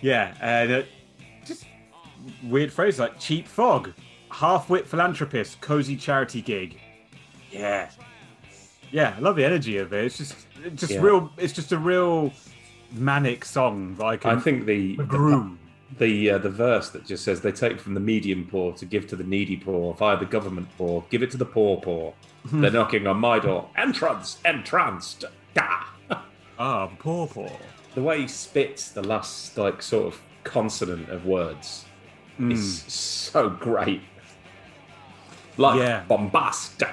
Yeah, 0.00 0.34
and 0.40 0.72
uh, 0.72 0.82
weird 2.44 2.72
phrases 2.72 3.00
like 3.00 3.18
cheap 3.18 3.46
fog, 3.48 3.92
half-wit 4.30 4.86
philanthropist, 4.86 5.60
cozy 5.60 5.96
charity 5.96 6.40
gig. 6.42 6.78
Yeah, 7.50 7.90
yeah. 8.90 9.14
I 9.16 9.20
love 9.20 9.36
the 9.36 9.44
energy 9.44 9.78
of 9.78 9.92
it. 9.92 10.04
It's 10.06 10.18
just, 10.18 10.34
it's 10.64 10.80
just 10.80 10.92
Yeah. 10.92 11.00
real. 11.00 11.32
It's 11.36 11.52
just 11.52 11.72
a 11.72 11.78
real 11.78 12.32
manic 12.92 13.44
song 13.44 13.96
Like 13.98 14.24
I 14.24 14.38
think 14.38 14.66
the 14.66 14.96
the, 14.96 15.02
groove. 15.04 15.58
the, 15.98 16.30
uh, 16.30 16.38
the 16.38 16.50
verse 16.50 16.90
that 16.90 17.04
just 17.06 17.24
says 17.24 17.40
they 17.40 17.50
take 17.50 17.80
from 17.80 17.94
the 17.94 18.00
medium 18.00 18.46
poor 18.48 18.72
to 18.74 18.84
give 18.86 19.08
to 19.08 19.16
the 19.16 19.24
needy 19.24 19.56
poor 19.56 19.94
via 19.94 20.16
the 20.16 20.24
government 20.26 20.68
poor, 20.78 21.04
give 21.10 21.22
it 21.22 21.30
to 21.32 21.36
the 21.36 21.44
poor 21.44 21.80
poor. 21.80 22.14
They're 22.52 22.70
knocking 22.70 23.06
on 23.06 23.18
my 23.18 23.38
door. 23.40 23.68
Entrance, 23.76 24.38
entranced. 24.44 25.24
Da. 25.54 25.84
Ah, 26.58 26.86
poor, 26.98 27.26
poor. 27.26 27.50
the 27.94 28.02
way 28.02 28.20
he 28.22 28.28
spits 28.28 28.90
the 28.90 29.02
last 29.02 29.56
like 29.58 29.82
sort 29.82 30.06
of 30.06 30.20
consonant 30.44 31.08
of 31.08 31.26
words 31.26 31.84
Mm. 32.38 32.52
is 32.52 32.82
so 32.92 33.48
great. 33.50 34.02
Like 35.56 35.78
Yeah. 35.80 36.04
bombasta. 36.08 36.90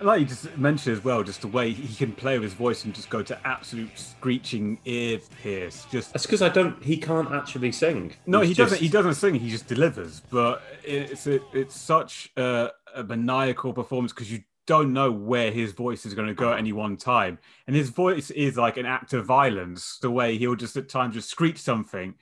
Like 0.00 0.20
you 0.20 0.26
just 0.26 0.58
mentioned 0.58 0.94
as 0.98 1.02
well, 1.02 1.22
just 1.22 1.40
the 1.40 1.48
way 1.48 1.72
he 1.72 1.94
can 1.96 2.12
play 2.12 2.34
with 2.38 2.42
his 2.44 2.52
voice 2.52 2.84
and 2.84 2.94
just 2.94 3.08
go 3.08 3.22
to 3.22 3.46
absolute 3.46 3.98
screeching 3.98 4.78
ear 4.84 5.18
pierce. 5.42 5.86
Just 5.90 6.12
That's 6.12 6.26
because 6.26 6.42
I 6.42 6.50
don't. 6.50 6.80
He 6.82 6.98
can't 6.98 7.32
actually 7.32 7.72
sing. 7.72 8.14
no, 8.26 8.40
He's 8.40 8.48
he 8.50 8.54
just- 8.54 8.70
doesn't. 8.72 8.84
He 8.84 8.90
doesn't 8.90 9.14
sing. 9.14 9.34
He 9.36 9.48
just 9.50 9.66
delivers. 9.66 10.20
But 10.20 10.62
it's 10.84 11.26
a, 11.26 11.40
it's 11.56 11.74
such 11.80 12.30
a, 12.36 12.72
a 12.94 13.04
maniacal 13.04 13.72
performance 13.72 14.12
because 14.12 14.30
you 14.30 14.42
don't 14.66 14.92
know 14.92 15.10
where 15.10 15.50
his 15.50 15.72
voice 15.72 16.04
is 16.04 16.12
going 16.12 16.28
to 16.28 16.34
go 16.34 16.52
at 16.52 16.58
any 16.58 16.72
one 16.72 16.98
time, 16.98 17.38
and 17.66 17.74
his 17.74 17.88
voice 17.88 18.30
is 18.32 18.58
like 18.58 18.76
an 18.76 18.84
act 18.84 19.14
of 19.14 19.24
violence. 19.24 19.98
The 20.02 20.10
way 20.10 20.36
he'll 20.36 20.56
just 20.56 20.76
at 20.76 20.90
times 20.90 21.14
just 21.14 21.30
screech 21.30 21.56
something, 21.58 22.14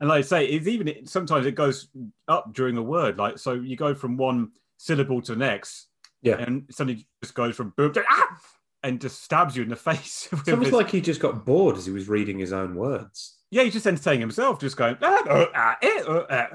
and 0.00 0.08
like 0.08 0.18
I 0.18 0.22
say, 0.22 0.46
it's 0.46 0.66
even 0.66 1.06
sometimes 1.06 1.46
it 1.46 1.54
goes 1.54 1.88
up 2.28 2.52
during 2.52 2.76
a 2.76 2.82
word. 2.82 3.18
Like 3.18 3.38
so, 3.38 3.52
you 3.54 3.76
go 3.76 3.94
from 3.94 4.16
one 4.16 4.50
syllable 4.76 5.22
to 5.22 5.32
the 5.32 5.38
next, 5.38 5.88
Yeah. 6.22 6.36
and 6.38 6.64
suddenly 6.70 7.06
just 7.22 7.34
goes 7.34 7.56
from 7.56 7.72
boom 7.76 7.92
to 7.94 8.04
ah, 8.08 8.38
and 8.82 9.00
just 9.00 9.22
stabs 9.22 9.56
you 9.56 9.62
in 9.62 9.68
the 9.68 9.76
face. 9.90 10.28
It's 10.32 10.48
almost 10.48 10.66
his- 10.66 10.72
like 10.74 10.90
he 10.90 11.00
just 11.00 11.20
got 11.20 11.44
bored 11.46 11.76
as 11.76 11.86
he 11.86 11.92
was 11.92 12.08
reading 12.08 12.38
his 12.38 12.52
own 12.52 12.74
words. 12.74 13.36
yeah, 13.50 13.62
he's 13.62 13.72
just 13.72 13.86
entertaining 13.86 14.20
himself, 14.20 14.60
just 14.60 14.76
going. 14.76 14.96
"Ah, 15.02 15.22
oh, 15.28 15.46
ah, 15.54 15.76
eh, 15.82 16.02
oh, 16.06 16.26
ah," 16.30 16.46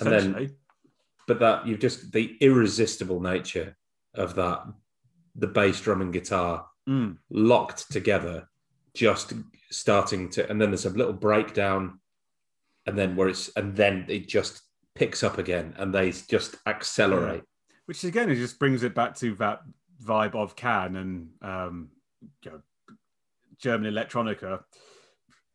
And 0.00 0.10
then- 0.12 0.56
But 1.28 1.38
that 1.40 1.66
you've 1.66 1.80
just 1.80 2.12
the 2.12 2.36
irresistible 2.40 3.20
nature 3.20 3.76
of 4.14 4.34
that, 4.36 4.64
the 5.36 5.46
bass, 5.46 5.80
drum, 5.80 6.00
and 6.02 6.12
guitar 6.12 6.66
Mm. 6.88 7.18
locked 7.30 7.92
together, 7.92 8.48
just 8.94 9.32
starting 9.70 10.28
to, 10.30 10.48
and 10.50 10.60
then 10.60 10.70
there's 10.70 10.84
a 10.86 10.90
little 10.90 11.12
breakdown, 11.12 12.00
and 12.86 12.98
then 12.98 13.16
where 13.16 13.28
it's, 13.28 13.48
and 13.56 13.76
then 13.76 14.04
it 14.08 14.28
just 14.28 14.62
picks 14.94 15.22
up 15.22 15.38
again, 15.38 15.74
and 15.78 15.94
they 15.94 16.10
just 16.12 16.56
accelerate. 16.66 17.42
which 17.86 18.04
again 18.04 18.30
it 18.30 18.36
just 18.36 18.58
brings 18.58 18.82
it 18.82 18.94
back 18.94 19.14
to 19.16 19.34
that 19.36 19.60
vibe 20.04 20.34
of 20.34 20.54
Can 20.56 20.96
and 20.96 21.28
um, 21.42 21.88
you 22.44 22.50
know, 22.50 22.60
German 23.58 23.92
electronica. 23.92 24.62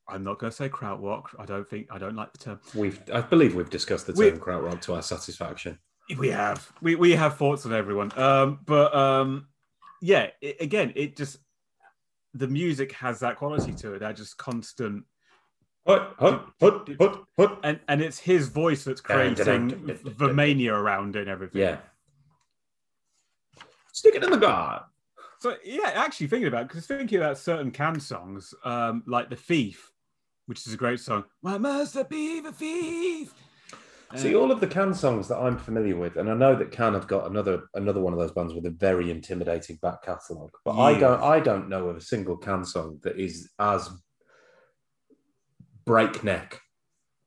I'm 0.10 0.24
not 0.24 0.40
going 0.40 0.52
to 0.52 0.56
say 0.56 0.70
krautrock. 0.70 1.24
I 1.38 1.46
don't 1.46 1.70
think 1.70 1.88
I 1.92 1.98
don't 1.98 2.16
like 2.16 2.32
the 2.32 2.38
term. 2.38 2.60
We've, 2.74 3.02
I 3.14 3.20
believe, 3.20 3.56
we've 3.56 3.70
discussed 3.70 4.08
the 4.08 4.14
We- 4.14 4.30
term 4.32 4.40
krautrock 4.40 4.82
to 4.82 4.94
our 4.96 5.02
satisfaction. 5.02 5.78
We 6.18 6.30
have 6.30 6.72
we 6.82 6.96
we 6.96 7.12
have 7.12 7.36
thoughts 7.36 7.66
on 7.66 7.74
everyone, 7.74 8.18
um, 8.18 8.60
but 8.66 8.96
um, 8.96 9.48
yeah, 10.02 10.28
it, 10.42 10.56
again, 10.62 10.94
it 10.96 11.18
just 11.18 11.38
the 12.34 12.48
music 12.48 12.94
has 12.94 13.20
that 13.20 13.36
quality 13.36 13.74
to 13.74 13.94
it. 13.96 14.00
That 14.00 14.16
just 14.16 14.38
constant, 14.38 15.04
Hut, 15.88 16.16
hut, 16.20 16.46
hut, 16.60 16.90
hut, 17.00 17.24
hut. 17.38 17.60
and 17.64 17.80
and 17.88 18.02
it's 18.02 18.20
his 18.20 18.50
voice 18.50 18.84
that's 18.84 19.00
creating 19.00 19.68
the 20.18 20.34
mania 20.34 20.74
around 20.74 21.16
it 21.16 21.22
and 21.22 21.30
everything. 21.30 21.62
Yeah. 21.62 21.78
Stick 23.94 24.16
it 24.16 24.24
in 24.24 24.32
the 24.32 24.38
guard. 24.38 24.84
So 25.40 25.56
yeah, 25.64 25.92
actually 25.96 26.28
thinking 26.28 26.50
about 26.50 26.68
because 26.68 26.86
thinking 26.86 27.20
about 27.20 27.38
certain 27.38 27.72
Can 27.72 28.00
songs, 28.00 28.54
um, 28.66 29.04
like 29.08 29.30
"The 29.30 29.38
Thief," 29.38 29.92
which 30.48 30.68
is 30.68 30.74
a 30.74 30.78
great 30.78 31.00
song. 31.00 31.24
Why 31.42 31.58
must 31.58 31.96
I 31.96 32.04
be 32.04 32.42
the 32.42 32.52
thief? 32.52 33.34
See, 34.16 34.36
all 34.36 34.52
of 34.52 34.62
the 34.62 34.68
Can 34.68 34.94
songs 34.94 35.28
that 35.28 35.38
I'm 35.38 35.58
familiar 35.58 35.98
with, 35.98 36.16
and 36.16 36.30
I 36.30 36.34
know 36.34 36.56
that 36.56 36.72
Can 36.72 36.94
have 36.94 37.08
got 37.08 37.30
another 37.30 37.64
another 37.76 38.02
one 38.02 38.14
of 38.14 38.20
those 38.20 38.32
bands 38.32 38.54
with 38.54 38.66
a 38.66 38.72
very 38.72 39.12
intimidating 39.12 39.78
back 39.82 40.04
catalogue, 40.04 40.52
but 40.64 40.78
I 40.78 40.98
don't 40.98 41.22
I 41.22 41.40
don't 41.40 41.70
know 41.70 41.88
of 41.90 41.98
a 41.98 42.02
single 42.02 42.38
Can 42.38 42.66
song 42.66 43.00
that 43.04 43.18
is 43.18 43.52
as 43.60 43.90
breakneck 45.88 46.62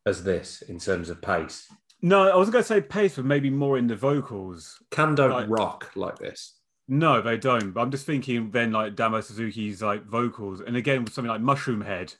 as 0.06 0.22
this 0.22 0.62
in 0.62 0.78
terms 0.78 1.08
of 1.10 1.20
pace. 1.20 1.66
No, 2.02 2.30
I 2.30 2.36
was 2.36 2.48
going 2.50 2.62
to 2.62 2.68
say 2.68 2.80
pace, 2.80 3.16
but 3.16 3.24
maybe 3.24 3.50
more 3.50 3.76
in 3.76 3.86
the 3.86 3.96
vocals. 3.96 4.80
Can 4.90 5.14
don't 5.14 5.30
Right. 5.30 5.48
rock 5.48 5.90
like 5.96 6.18
this. 6.18 6.54
No, 6.88 7.20
they 7.20 7.36
don't. 7.36 7.72
But 7.72 7.82
I'm 7.82 7.90
just 7.90 8.06
thinking 8.06 8.50
then 8.50 8.72
like 8.72 8.94
Damo 8.96 9.20
Suzuki's 9.20 9.82
like 9.82 10.04
vocals, 10.04 10.60
and 10.60 10.76
again 10.76 11.04
with 11.04 11.12
something 11.12 11.30
like 11.30 11.40
Mushroom 11.40 11.80
Head, 11.82 12.14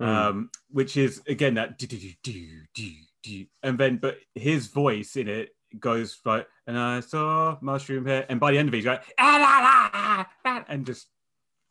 Hmm. 0.00 0.06
um, 0.06 0.50
which 0.70 0.96
is 0.96 1.22
again 1.26 1.54
that 1.54 1.78
do 1.78 1.86
do 1.86 1.96
do 1.98 2.10
do 2.22 2.54
do 2.74 2.90
do, 3.22 3.46
and 3.62 3.78
then 3.78 3.98
but 3.98 4.18
his 4.34 4.66
voice 4.68 5.16
in 5.16 5.28
it 5.28 5.50
goes 5.78 6.18
like, 6.24 6.48
and 6.66 6.76
I 6.78 7.00
saw 7.00 7.58
Mushroom 7.60 8.06
Head, 8.06 8.26
and 8.28 8.40
by 8.40 8.50
the 8.52 8.58
end 8.58 8.68
of 8.68 8.74
it, 8.74 8.78
he's 8.78 8.86
like, 8.86 9.04
"Ah, 9.18 9.36
la, 9.38 9.60
la, 9.60 10.26
ah," 10.56 10.64
and 10.68 10.84
just 10.86 11.06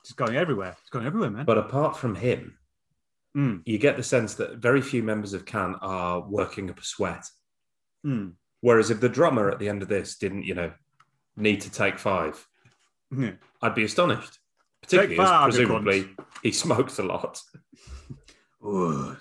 just 0.05 0.15
going 0.15 0.35
everywhere. 0.37 0.75
It's 0.79 0.89
going 0.89 1.05
everywhere, 1.05 1.31
man. 1.31 1.45
But 1.45 1.57
apart 1.57 1.97
from 1.97 2.15
him, 2.15 2.57
Mm, 3.35 3.61
you 3.65 3.77
get 3.77 3.95
the 3.97 4.03
sense 4.03 4.35
that 4.35 4.57
very 4.57 4.81
few 4.81 5.03
members 5.03 5.33
of 5.33 5.45
Can 5.45 5.75
are 5.75 6.21
working 6.21 6.69
up 6.69 6.79
a 6.79 6.83
sweat. 6.83 7.25
mm, 8.05 8.33
Whereas 8.59 8.91
if 8.91 8.99
the 8.99 9.09
drummer 9.09 9.49
at 9.49 9.59
the 9.59 9.69
end 9.69 9.81
of 9.81 9.87
this 9.87 10.17
didn't, 10.17 10.43
you 10.43 10.53
know, 10.53 10.71
need 11.35 11.61
to 11.61 11.71
take 11.71 11.97
five, 11.97 12.45
yeah. 13.15 13.31
I'd 13.61 13.75
be 13.75 13.83
astonished. 13.83 14.37
Particularly 14.81 15.19
as 15.19 15.29
five, 15.29 15.53
you 15.53 15.67
presumably 15.67 16.09
he 16.43 16.51
smokes 16.51 16.99
a 16.99 17.03
lot. 17.03 17.41
I 18.63 19.15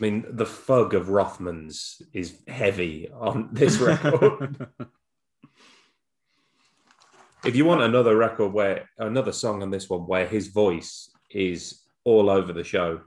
mean, 0.00 0.24
the 0.28 0.46
fug 0.46 0.94
of 0.94 1.06
Rothmans 1.06 2.02
is 2.12 2.42
heavy 2.48 3.08
on 3.12 3.50
this 3.52 3.78
record. 3.78 4.66
if 7.44 7.54
you 7.54 7.64
want 7.64 7.82
another 7.82 8.16
record 8.16 8.52
where 8.52 8.88
another 8.98 9.32
song 9.32 9.62
on 9.62 9.70
this 9.70 9.90
one 9.90 10.06
where 10.06 10.26
his 10.26 10.48
voice 10.48 11.10
is 11.30 11.82
all 12.04 12.30
over 12.30 12.52
the 12.52 12.64
show, 12.64 13.00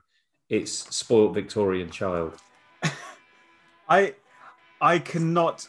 it's 0.50 0.72
Spoiled 0.96 1.34
Victorian 1.34 1.90
Child. 1.90 2.36
I 3.90 4.14
I 4.80 5.00
cannot 5.00 5.68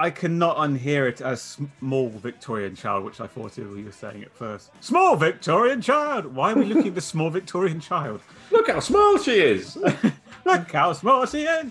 I 0.00 0.10
cannot 0.10 0.56
unhear 0.56 1.08
it 1.08 1.20
as 1.20 1.40
small 1.40 2.08
Victorian 2.08 2.74
child, 2.74 3.04
which 3.04 3.20
I 3.20 3.28
thought 3.28 3.56
you 3.56 3.84
were 3.84 3.92
saying 3.92 4.24
at 4.24 4.34
first. 4.34 4.72
Small 4.80 5.14
Victorian 5.14 5.80
child. 5.80 6.26
Why 6.34 6.50
are 6.52 6.56
we 6.56 6.64
looking 6.64 6.88
at 6.88 6.96
the 6.96 7.00
small 7.00 7.30
Victorian 7.30 7.78
child? 7.78 8.22
Look 8.50 8.68
how 8.68 8.80
small 8.80 9.18
she 9.18 9.40
is. 9.40 9.76
Look 10.44 10.72
how 10.72 10.94
small 10.94 11.26
she 11.26 11.44
is. 11.44 11.70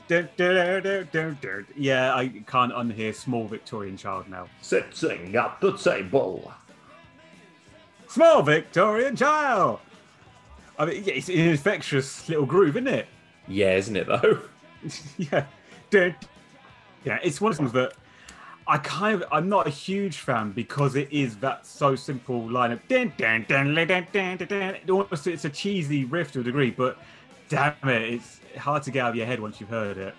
Yeah, 1.76 2.16
I 2.16 2.28
can't 2.47 2.74
unhear 2.74 3.13
small 3.13 3.47
Victorian 3.47 3.97
child 3.97 4.30
now. 4.30 4.47
Sitting 4.61 5.36
at 5.36 5.59
the 5.59 5.78
table. 5.78 6.53
Small 8.07 8.41
Victorian 8.41 9.18
child. 9.18 9.80
I 10.80 10.86
mean, 10.86 11.03
it's 11.05 11.28
an 11.28 11.36
infectious 11.36 12.30
little 12.30 12.45
groove, 12.45 12.78
isn't 12.78 12.88
it? 12.88 13.07
Yeah, 13.47 13.76
isn't 13.76 13.95
it 13.95 14.07
though? 14.07 14.39
yeah. 15.18 15.45
Yeah, 17.04 17.20
it's 17.24 17.39
one 17.39 17.52
of 17.52 17.58
the 17.58 17.70
that 17.80 17.93
I 18.68 18.78
kind 18.80 19.22
of 19.22 19.28
I'm 19.32 19.48
not 19.48 19.68
a 19.68 19.70
huge 19.70 20.18
fan 20.18 20.52
because 20.52 20.96
it 20.96 21.08
is 21.12 21.38
that 21.38 21.66
so 21.66 21.96
simple 21.96 22.50
line 22.50 22.72
of 22.72 22.86
dun, 22.88 23.14
dun, 23.18 23.46
dun, 23.48 23.74
dun, 23.76 23.88
dun, 23.88 24.08
dun, 24.12 24.38
dun, 24.38 24.48
dun. 24.48 24.76
It 24.76 24.89
almost 24.89 25.28
it's 25.28 25.46
a 25.46 25.50
cheesy 25.50 26.06
riff 26.06 26.32
to 26.34 26.39
a 26.39 26.43
degree, 26.43 26.72
but 26.72 26.98
damn 27.50 27.74
it, 27.84 28.14
it's 28.14 28.39
hard 28.58 28.82
to 28.84 28.91
get 28.91 29.04
out 29.06 29.10
of 29.12 29.16
your 29.16 29.28
head 29.28 29.39
once 29.39 29.60
you've 29.60 29.70
heard 29.70 29.98
it. 29.98 30.16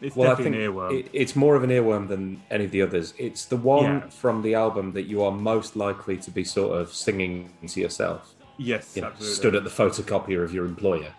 It's 0.00 0.16
Well, 0.16 0.30
definitely 0.30 0.64
an 0.64 0.72
earworm. 0.72 0.98
it, 1.00 1.10
it's 1.12 1.36
more 1.36 1.56
of 1.56 1.62
an 1.64 1.70
earworm 1.70 2.08
than 2.08 2.40
any 2.50 2.64
of 2.64 2.70
the 2.70 2.80
others. 2.80 3.12
It's 3.18 3.44
the 3.44 3.56
one 3.56 3.84
Yeah. 3.84 4.08
from 4.08 4.40
the 4.40 4.54
album 4.54 4.92
that 4.92 5.02
you 5.02 5.22
are 5.22 5.32
most 5.32 5.76
likely 5.76 6.16
to 6.18 6.30
be 6.30 6.42
sort 6.44 6.78
of 6.80 6.92
singing 6.94 7.50
to 7.66 7.80
yourself. 7.80 8.34
yes, 8.56 8.94
You 8.94 9.02
know, 9.02 9.12
stood 9.18 9.54
at 9.54 9.64
the 9.64 9.70
photocopier 9.70 10.42
of 10.44 10.54
your 10.54 10.64
employer. 10.64 11.12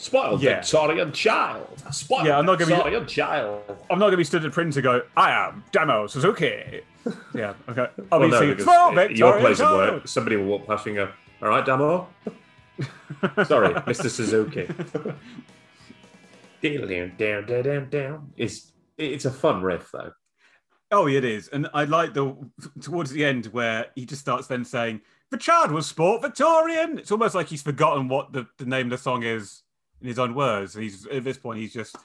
Spoiled 0.00 0.42
Yeah. 0.42 0.62
Victorian 0.62 1.12
child. 1.12 1.82
Spoiled 1.92 2.26
Yeah, 2.26 2.38
I'm 2.38 2.46
not 2.46 2.58
gonna 2.58 2.70
be- 2.70 2.74
Victorian 2.74 3.06
child. 3.06 3.62
I'm 3.90 3.98
not 3.98 4.06
going 4.06 4.12
to 4.12 4.16
be 4.16 4.24
stood 4.24 4.46
at 4.46 4.52
print 4.52 4.72
to 4.72 4.80
go. 4.82 5.02
I 5.14 5.30
am 5.30 5.62
Damo 5.72 6.06
Suzuki. 6.06 6.80
yeah, 7.34 7.52
okay. 7.68 7.86
I'll 8.10 8.18
Well, 8.18 8.28
be 8.28 8.28
no, 8.32 8.38
singing 8.38 8.52
at 8.52 9.14
your 9.14 9.34
Victorian 9.34 9.40
place 9.40 9.60
of 9.60 9.70
work, 9.72 10.08
somebody 10.08 10.36
will 10.36 10.46
walk 10.46 10.66
past 10.66 10.86
you 10.86 10.98
and 10.98 11.08
go, 11.08 11.12
"All 11.42 11.50
right, 11.50 11.66
Damo." 11.66 12.08
Sorry, 13.44 13.74
Mr. 13.74 14.08
Suzuki. 14.08 14.66
down, 16.62 17.14
down, 17.18 17.46
down, 17.46 17.62
down. 17.62 17.88
Down. 17.90 18.32
It's 18.38 18.72
it's 18.96 19.26
a 19.26 19.30
fun 19.30 19.62
riff 19.62 19.90
though. 19.92 20.12
Oh, 20.92 21.08
it 21.08 21.24
is, 21.24 21.48
and 21.48 21.68
I 21.74 21.84
like 21.84 22.14
the 22.14 22.34
towards 22.80 23.10
the 23.10 23.24
end 23.24 23.46
where 23.46 23.86
he 23.94 24.06
just 24.06 24.22
starts 24.22 24.46
then 24.46 24.64
saying 24.64 25.02
the 25.30 25.36
child 25.36 25.70
was 25.72 25.86
sport 25.86 26.22
Victorian. 26.22 26.98
It's 26.98 27.12
almost 27.12 27.34
like 27.34 27.48
he's 27.48 27.62
forgotten 27.62 28.08
what 28.08 28.32
the, 28.32 28.46
the 28.56 28.64
name 28.64 28.86
of 28.86 28.90
the 28.92 28.98
song 28.98 29.22
is 29.24 29.62
in 30.00 30.08
his 30.08 30.18
own 30.18 30.34
words. 30.34 30.74
He's 30.74 31.06
at 31.06 31.24
this 31.24 31.38
point 31.38 31.58
he's 31.60 31.72
just 31.72 31.96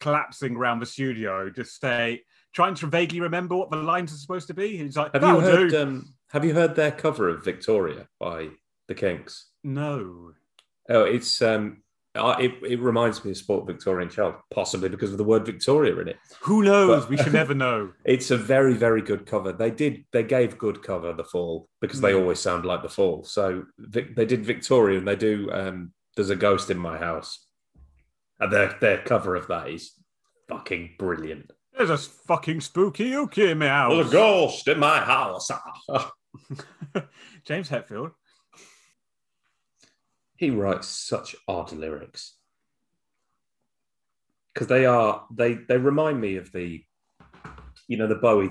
collapsing 0.00 0.56
around 0.56 0.80
the 0.80 0.86
studio, 0.86 1.50
just 1.50 1.74
stay 1.74 2.22
trying 2.54 2.74
to 2.74 2.86
vaguely 2.86 3.20
remember 3.20 3.56
what 3.56 3.70
the 3.70 3.76
lines 3.76 4.12
are 4.12 4.16
supposed 4.16 4.46
to 4.48 4.54
be. 4.54 4.76
He's 4.78 4.96
like, 4.96 5.12
Have 5.12 5.22
you 5.22 5.40
heard? 5.40 5.70
do." 5.70 5.82
Um, 5.82 6.14
have 6.30 6.44
you 6.44 6.54
heard 6.54 6.74
their 6.76 6.90
cover 6.92 7.28
of 7.28 7.44
Victoria 7.44 8.06
by 8.20 8.48
the 8.86 8.94
Kinks? 8.94 9.46
no, 9.64 10.32
Oh, 10.90 11.04
it's 11.04 11.42
um, 11.42 11.82
uh, 12.14 12.34
it, 12.40 12.52
it 12.66 12.80
reminds 12.80 13.22
me 13.22 13.30
of 13.32 13.36
Sport 13.36 13.66
Victorian 13.66 14.08
Child, 14.08 14.36
possibly 14.50 14.88
because 14.88 15.12
of 15.12 15.18
the 15.18 15.24
word 15.24 15.44
Victoria 15.44 15.94
in 15.98 16.08
it. 16.08 16.16
who 16.40 16.62
knows? 16.62 17.02
But- 17.02 17.10
we 17.10 17.18
should 17.18 17.34
never 17.34 17.52
know. 17.66 17.92
It's 18.06 18.30
a 18.30 18.38
very, 18.38 18.72
very 18.72 19.02
good 19.02 19.26
cover. 19.26 19.52
They 19.52 19.70
did, 19.70 20.06
they 20.12 20.22
gave 20.22 20.56
good 20.56 20.82
cover 20.82 21.12
the 21.12 21.24
Fall 21.24 21.68
because 21.82 22.00
they 22.00 22.12
Mm. 22.12 22.20
always 22.20 22.40
sound 22.40 22.64
like 22.64 22.80
the 22.82 22.88
Fall. 22.88 23.22
So 23.24 23.64
they 23.78 24.24
did 24.24 24.46
Victoria, 24.46 24.96
and 24.98 25.06
they 25.06 25.16
do. 25.16 25.50
Um, 25.52 25.92
There's 26.18 26.30
a 26.30 26.34
ghost 26.36 26.68
in 26.68 26.78
my 26.78 26.98
house, 26.98 27.46
and 28.40 28.52
their 28.52 28.76
their 28.80 28.98
cover 28.98 29.36
of 29.36 29.46
that 29.46 29.68
is 29.68 29.92
fucking 30.48 30.96
brilliant. 30.98 31.52
There's 31.76 31.90
a 31.90 31.96
fucking 31.96 32.60
spooky 32.62 33.12
ookie 33.12 33.52
in 33.52 33.58
my 33.58 33.68
house. 33.68 33.92
There's 33.92 34.08
a 34.08 34.10
ghost 34.10 34.66
in 34.66 34.80
my 34.80 34.98
house. 34.98 35.48
James 37.44 37.68
Hetfield. 37.68 38.10
he 40.34 40.50
writes 40.50 40.88
such 40.88 41.36
odd 41.46 41.70
lyrics 41.70 42.34
because 44.52 44.66
they 44.66 44.86
are 44.86 45.24
they 45.32 45.54
they 45.54 45.78
remind 45.78 46.20
me 46.20 46.34
of 46.34 46.50
the 46.50 46.82
you 47.86 47.96
know 47.96 48.08
the 48.08 48.16
Bowie 48.16 48.50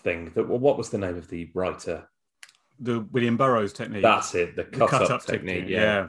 thing. 0.00 0.32
That 0.34 0.48
what 0.48 0.76
was 0.76 0.90
the 0.90 0.98
name 0.98 1.16
of 1.16 1.28
the 1.28 1.52
writer? 1.54 2.08
The 2.80 2.98
William 3.12 3.36
Burroughs 3.36 3.72
technique. 3.72 4.02
That's 4.02 4.34
it. 4.34 4.56
The 4.56 4.64
The 4.64 4.88
cut, 4.88 5.08
up, 5.08 5.24
technique. 5.24 5.66
Yeah. 5.68 5.80
yeah. 5.80 6.08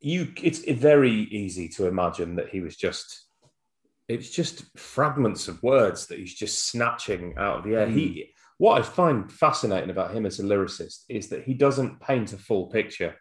You. 0.00 0.32
It's 0.42 0.60
very 0.60 1.12
easy 1.12 1.68
to 1.70 1.86
imagine 1.86 2.36
that 2.36 2.48
he 2.48 2.60
was 2.60 2.76
just. 2.76 3.26
It's 4.08 4.30
just 4.30 4.64
fragments 4.78 5.48
of 5.48 5.62
words 5.62 6.06
that 6.06 6.18
he's 6.18 6.34
just 6.34 6.70
snatching 6.70 7.34
out 7.36 7.58
of 7.58 7.64
the 7.64 7.76
air. 7.76 7.88
He. 7.88 8.08
Hmm. 8.08 8.30
What 8.58 8.80
I 8.80 8.82
find 8.82 9.30
fascinating 9.30 9.90
about 9.90 10.12
him 10.12 10.26
as 10.26 10.40
a 10.40 10.42
lyricist 10.42 11.04
is 11.08 11.28
that 11.28 11.44
he 11.44 11.54
doesn't 11.54 12.00
paint 12.00 12.32
a 12.32 12.38
full 12.38 12.66
picture. 12.66 13.14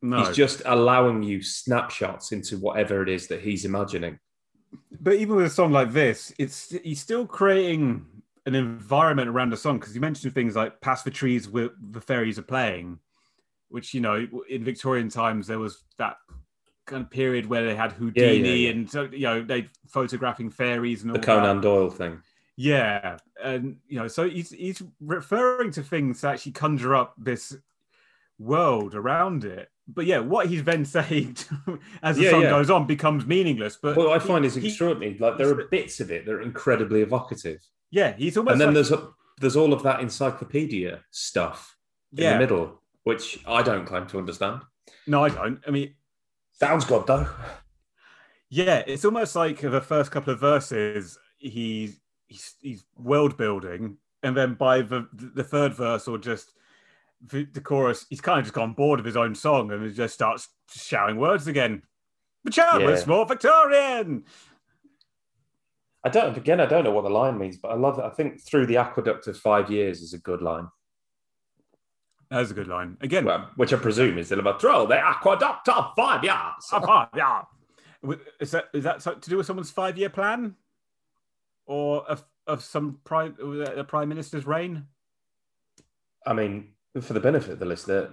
No. 0.00 0.18
He's 0.18 0.36
just 0.36 0.62
allowing 0.64 1.24
you 1.24 1.42
snapshots 1.42 2.30
into 2.30 2.58
whatever 2.58 3.02
it 3.02 3.08
is 3.08 3.26
that 3.28 3.40
he's 3.40 3.64
imagining. 3.64 4.20
But 5.00 5.14
even 5.14 5.36
with 5.36 5.46
a 5.46 5.50
song 5.50 5.72
like 5.72 5.92
this, 5.92 6.32
it's 6.38 6.70
he's 6.84 7.00
still 7.00 7.26
creating 7.26 8.06
an 8.46 8.54
environment 8.54 9.28
around 9.28 9.50
the 9.50 9.56
song 9.56 9.78
because 9.78 9.94
you 9.94 10.00
mentioned 10.00 10.34
things 10.34 10.54
like 10.54 10.80
"Past 10.80 11.04
the 11.04 11.10
trees 11.10 11.48
where 11.48 11.70
the 11.80 12.00
fairies 12.00 12.38
are 12.38 12.42
playing," 12.42 12.98
which 13.68 13.94
you 13.94 14.00
know 14.00 14.26
in 14.48 14.64
Victorian 14.64 15.08
times 15.08 15.46
there 15.46 15.58
was 15.58 15.84
that 15.98 16.16
kind 16.86 17.02
of 17.02 17.10
period 17.10 17.46
where 17.46 17.64
they 17.66 17.74
had 17.74 17.92
Houdini 17.92 18.64
yeah. 18.64 18.70
and 18.70 19.12
you 19.12 19.20
know 19.26 19.42
they 19.42 19.68
photographing 19.88 20.48
fairies 20.50 21.02
and 21.02 21.10
all 21.10 21.18
The 21.18 21.24
Conan 21.26 21.56
that. 21.56 21.62
Doyle 21.62 21.90
thing. 21.90 22.20
Yeah, 22.56 23.18
and 23.42 23.76
you 23.86 23.98
know, 24.00 24.08
so 24.08 24.28
he's 24.28 24.50
he's 24.50 24.82
referring 25.00 25.70
to 25.72 25.82
things 25.82 26.22
to 26.22 26.28
actually 26.28 26.52
conjure 26.52 26.94
up 26.96 27.14
this 27.16 27.56
world 28.38 28.94
around 28.94 29.44
it. 29.44 29.68
But 29.86 30.06
yeah, 30.06 30.18
what 30.18 30.46
he's 30.48 30.64
then 30.64 30.84
saying 30.96 31.36
as 32.02 32.16
the 32.16 32.24
Yeah, 32.24 32.30
song 32.30 32.42
yeah. 32.42 32.50
goes 32.50 32.70
on 32.70 32.86
becomes 32.86 33.26
meaningless. 33.26 33.78
But 33.80 33.96
What 33.96 34.10
I 34.10 34.22
he- 34.22 34.28
find 34.28 34.44
is 34.44 34.54
he- 34.54 34.68
extraordinary. 34.68 35.16
Like 35.18 35.38
there 35.38 35.48
are 35.50 35.64
bits 35.70 36.00
of 36.00 36.10
it 36.10 36.26
that 36.26 36.32
are 36.32 36.42
incredibly 36.42 37.00
evocative, 37.02 37.60
Yeah, 37.90 38.14
he's 38.16 38.36
almost 38.36 38.52
and 38.52 38.60
then 38.60 38.68
like- 38.68 38.74
there's 38.74 38.92
a, 38.92 39.08
there's 39.40 39.56
all 39.56 39.72
of 39.72 39.82
that 39.84 40.00
encyclopedia 40.00 41.00
stuff 41.10 41.76
in 42.16 42.24
yeah. 42.24 42.32
the 42.34 42.38
middle, 42.40 42.82
which 43.08 43.40
I 43.46 43.62
don't 43.62 43.86
claim 43.86 44.06
to 44.08 44.18
understand. 44.18 44.60
No, 45.06 45.24
I 45.24 45.30
don't. 45.30 45.60
I 45.66 45.70
mean, 45.70 45.94
Sounds 46.52 46.84
good 46.84 47.06
though. 47.06 47.26
yeah, 48.50 48.82
it's 48.86 49.06
almost 49.06 49.34
like 49.34 49.62
the 49.62 49.80
first 49.80 50.10
couple 50.10 50.34
of 50.34 50.40
verses 50.40 51.18
he's 51.38 52.00
he's, 52.26 52.54
he's 52.60 52.84
world 52.98 53.38
building, 53.38 53.96
and 54.22 54.36
then 54.36 54.54
by 54.54 54.82
the 54.82 55.08
the 55.12 55.42
third 55.42 55.72
verse 55.72 56.06
or 56.06 56.18
just 56.18 56.52
the, 57.24 57.44
the 57.44 57.62
chorus, 57.62 58.04
he's 58.10 58.20
kind 58.20 58.40
of 58.40 58.44
just 58.44 58.54
gone 58.54 58.74
bored 58.74 59.00
of 59.00 59.06
his 59.06 59.16
own 59.16 59.34
song 59.34 59.72
and 59.72 59.82
he 59.86 59.90
just 59.94 60.12
starts 60.12 60.48
shouting 60.70 61.16
words 61.16 61.46
again. 61.46 61.82
The 62.44 62.50
child 62.50 62.82
was 62.82 63.06
more 63.06 63.24
Victorian. 63.24 64.24
I 66.04 66.10
don't 66.10 66.36
again. 66.36 66.60
I 66.60 66.66
don't 66.66 66.84
know 66.84 66.92
what 66.92 67.04
the 67.04 67.10
line 67.10 67.38
means, 67.38 67.56
but 67.56 67.70
I 67.70 67.74
love 67.74 67.98
it. 67.98 68.04
I 68.04 68.10
think 68.10 68.42
through 68.42 68.66
the 68.66 68.76
aqueduct 68.76 69.28
of 69.28 69.38
five 69.38 69.70
years 69.70 70.02
is 70.02 70.12
a 70.12 70.18
good 70.18 70.42
line, 70.42 70.68
That's 72.30 72.50
a 72.50 72.54
good 72.54 72.68
line. 72.68 72.96
Again, 73.00 73.24
well, 73.24 73.50
which 73.56 73.72
I 73.72 73.76
presume 73.76 74.18
is 74.18 74.28
the 74.28 74.36
through 74.36 74.86
the 74.88 74.98
aqueduct 74.98 75.68
of 75.68 75.92
five 75.96 76.22
years. 76.22 76.34
Ah, 76.72 77.08
yeah. 77.16 77.42
Wi- 78.02 78.20
Is 78.40 78.50
that 78.50 78.66
is 78.74 78.84
that 78.84 79.00
to 79.00 79.30
do 79.30 79.38
with 79.38 79.46
someone's 79.46 79.70
five 79.70 79.96
year 79.96 80.10
plan, 80.10 80.54
or 81.66 82.04
of 82.06 82.24
of 82.46 82.62
some 82.62 83.00
prime 83.04 83.34
the 83.38 83.84
prime 83.88 84.08
minister's 84.10 84.46
reign? 84.46 84.86
I 86.26 86.34
mean, 86.34 86.72
for 87.00 87.14
the 87.14 87.20
benefit 87.20 87.52
of 87.52 87.58
the 87.60 87.64
listener, 87.66 88.10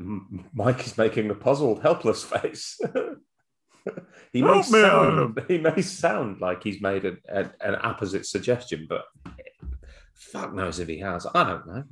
Mike 0.54 0.86
is 0.86 0.98
making 0.98 1.30
a 1.30 1.36
puzzled, 1.36 1.82
helpless 1.82 2.24
face. 2.24 2.80
he 4.32 4.42
may 4.42 4.48
Help 4.54 4.66
sound 4.66 5.42
he 5.50 5.58
may 5.58 5.82
sound 5.82 6.40
like 6.40 6.64
he's 6.64 6.82
made 6.82 7.04
a, 7.06 7.18
a- 7.28 7.52
an 7.62 7.76
opposite 7.84 8.26
suggestion, 8.26 8.88
but 8.88 9.04
fuck 10.14 10.54
knows 10.54 10.80
if 10.80 10.88
he 10.88 11.00
has. 11.00 11.28
I 11.36 11.44
don't 11.44 11.68
know. 11.68 11.84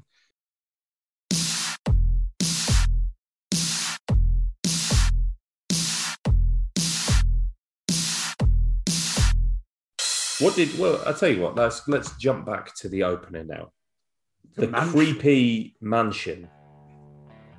What 10.44 10.56
did 10.56 10.78
well? 10.78 11.02
I 11.06 11.14
tell 11.14 11.30
you 11.30 11.42
what. 11.42 11.56
Let's 11.56 11.88
let's 11.88 12.16
jump 12.18 12.46
back 12.46 12.76
to 12.76 12.90
the 12.90 13.04
opening 13.04 13.48
now. 13.48 13.72
The 14.56 14.68
mansion. 14.68 14.92
creepy 14.92 15.76
mansion. 15.82 16.50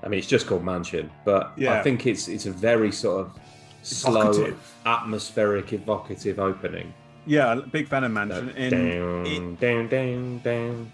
I 0.02 0.08
mean, 0.08 0.18
it's 0.18 0.28
just 0.28 0.46
called 0.46 0.64
mansion, 0.64 1.10
but 1.24 1.54
I 1.60 1.82
think 1.82 2.06
it's 2.06 2.28
it's 2.28 2.46
a 2.46 2.50
very 2.52 2.92
sort 2.92 3.26
of 3.26 3.38
slow, 3.82 4.20
Evocative. 4.30 4.74
atmospheric, 4.86 5.72
evocative 5.72 6.38
opening. 6.38 6.92
Yeah, 7.26 7.54
big 7.72 7.88
fan 7.88 8.04
of 8.04 8.12
Mansion. 8.12 8.50
In, 8.50 8.70
down, 8.70 9.26
it- 9.26 9.60
down, 9.60 9.88
down, 9.88 10.38
down. 10.40 10.92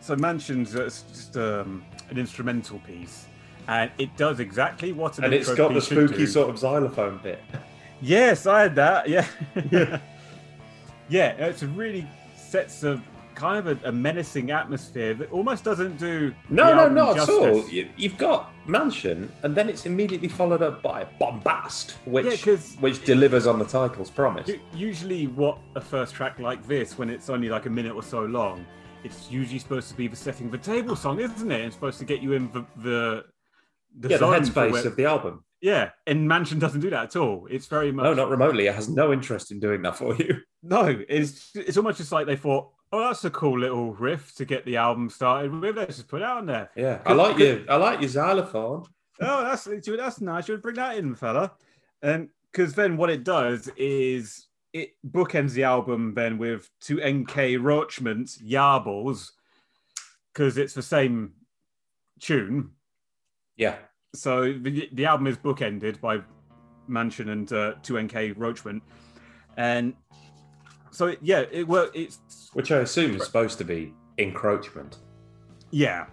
so 0.00 0.14
Mansion's 0.14 0.72
just 0.74 1.36
um, 1.38 1.82
an 2.10 2.18
instrumental 2.18 2.78
piece, 2.80 3.26
and 3.66 3.90
it 3.96 4.14
does 4.18 4.40
exactly 4.40 4.92
what 4.92 5.16
an 5.16 5.24
And 5.24 5.32
it's 5.32 5.54
got 5.54 5.72
the 5.72 5.80
spooky 5.80 6.16
do. 6.18 6.26
sort 6.26 6.50
of 6.50 6.58
xylophone 6.58 7.18
bit. 7.22 7.40
Yes, 8.02 8.44
I 8.46 8.60
had 8.64 8.74
that. 8.76 9.08
Yeah, 9.08 9.26
yeah. 9.70 10.00
Yeah, 11.14 11.30
it's 11.46 11.62
a 11.62 11.68
really 11.68 12.04
sets 12.36 12.82
a 12.82 13.00
kind 13.36 13.56
of 13.64 13.66
a, 13.84 13.88
a 13.88 13.92
menacing 13.92 14.50
atmosphere 14.50 15.14
that 15.14 15.30
almost 15.30 15.62
doesn't 15.62 15.96
do. 15.96 16.34
No, 16.48 16.74
no, 16.74 16.88
not 16.88 17.18
at 17.18 17.28
all. 17.28 17.68
You, 17.68 17.88
you've 17.96 18.18
got 18.18 18.52
mansion, 18.66 19.30
and 19.44 19.54
then 19.54 19.68
it's 19.68 19.86
immediately 19.86 20.26
followed 20.26 20.60
up 20.62 20.82
by 20.82 21.04
bombast, 21.20 21.92
which 22.04 22.44
Yeah, 22.46 22.56
which 22.80 23.04
delivers 23.04 23.46
on 23.46 23.60
the 23.60 23.64
title's 23.64 24.10
promise. 24.10 24.50
Usually, 24.74 25.28
what 25.28 25.58
a 25.76 25.80
first 25.80 26.14
track 26.14 26.40
like 26.40 26.66
this, 26.66 26.98
when 26.98 27.08
it's 27.10 27.30
only 27.30 27.48
like 27.48 27.66
a 27.66 27.70
minute 27.70 27.94
or 27.94 28.02
so 28.02 28.22
long, 28.22 28.66
it's 29.04 29.30
usually 29.30 29.60
supposed 29.60 29.88
to 29.90 29.94
be 29.94 30.08
the 30.08 30.16
setting 30.16 30.50
the 30.50 30.58
table 30.58 30.96
song, 30.96 31.20
isn't 31.20 31.52
it? 31.52 31.60
It's 31.60 31.76
supposed 31.76 32.00
to 32.00 32.04
get 32.04 32.22
you 32.22 32.32
in 32.32 32.50
the 32.50 32.64
the, 32.82 33.24
the 34.00 34.08
yeah, 34.08 34.16
the 34.16 34.26
headspace 34.26 34.72
where- 34.72 34.86
of 34.88 34.96
the 34.96 35.04
album. 35.04 35.44
yeah. 35.60 35.90
And 36.08 36.26
Mansion 36.26 36.58
doesn't 36.58 36.80
do 36.80 36.90
that 36.90 37.04
at 37.04 37.16
all. 37.16 37.46
It's 37.48 37.66
very 37.66 37.92
much 37.92 38.02
No, 38.02 38.14
not 38.14 38.30
remotely. 38.30 38.66
It 38.66 38.74
has 38.74 38.88
no 38.88 39.12
interest 39.12 39.52
in 39.52 39.60
doing 39.60 39.82
that 39.82 39.96
for 39.96 40.16
you. 40.16 40.38
No. 40.64 41.04
It's 41.08 41.50
it's 41.54 41.76
almost 41.76 41.98
just 41.98 42.12
like 42.12 42.26
they 42.26 42.36
thought, 42.36 42.70
oh, 42.92 43.00
that's 43.00 43.24
a 43.24 43.30
cool 43.30 43.58
little 43.58 43.94
riff 43.94 44.34
to 44.36 44.44
get 44.44 44.64
the 44.64 44.76
album 44.76 45.10
started 45.10 45.52
with. 45.52 45.76
Let's 45.76 45.96
just 45.96 46.08
put 46.08 46.22
it 46.22 46.24
out 46.24 46.38
on 46.38 46.46
there. 46.46 46.70
Yeah, 46.74 47.00
I 47.06 47.12
like 47.12 47.38
you. 47.38 47.64
I 47.68 47.76
like 47.76 48.00
your 48.00 48.08
xylophone. 48.08 48.84
oh, 49.20 49.44
that's 49.44 49.64
that's 49.64 50.20
nice. 50.20 50.48
You 50.48 50.54
would 50.54 50.62
bring 50.62 50.76
that 50.76 50.96
in, 50.96 51.14
fella. 51.14 51.52
And 52.02 52.28
because 52.50 52.74
then 52.74 52.96
what 52.96 53.10
it 53.10 53.24
does 53.24 53.68
is 53.76 54.48
it 54.72 54.94
bookends 55.08 55.52
the 55.52 55.64
album 55.64 56.14
then 56.14 56.36
with 56.36 56.68
to 56.80 56.96
NK 56.96 57.60
Roachments 57.60 58.42
Yarbles 58.42 59.30
because 60.32 60.58
it's 60.58 60.74
the 60.74 60.82
same 60.82 61.32
tune. 62.20 62.70
Yeah, 63.56 63.76
So 64.14 64.52
the, 64.52 64.88
the 64.92 65.06
album 65.06 65.28
is 65.28 65.36
bookended 65.36 66.00
by 66.00 66.20
Mansion 66.88 67.28
and 67.28 67.52
uh, 67.52 67.74
2NK 67.82 68.34
Roachman. 68.36 68.82
And 69.56 69.94
so, 70.94 71.16
yeah, 71.22 71.44
it 71.50 71.66
well, 71.66 71.90
it's 71.92 72.50
which 72.52 72.70
I 72.70 72.78
assume 72.78 73.16
is 73.16 73.24
supposed 73.24 73.58
to 73.58 73.64
be 73.64 73.92
encroachment. 74.18 74.98
Yeah, 75.70 76.06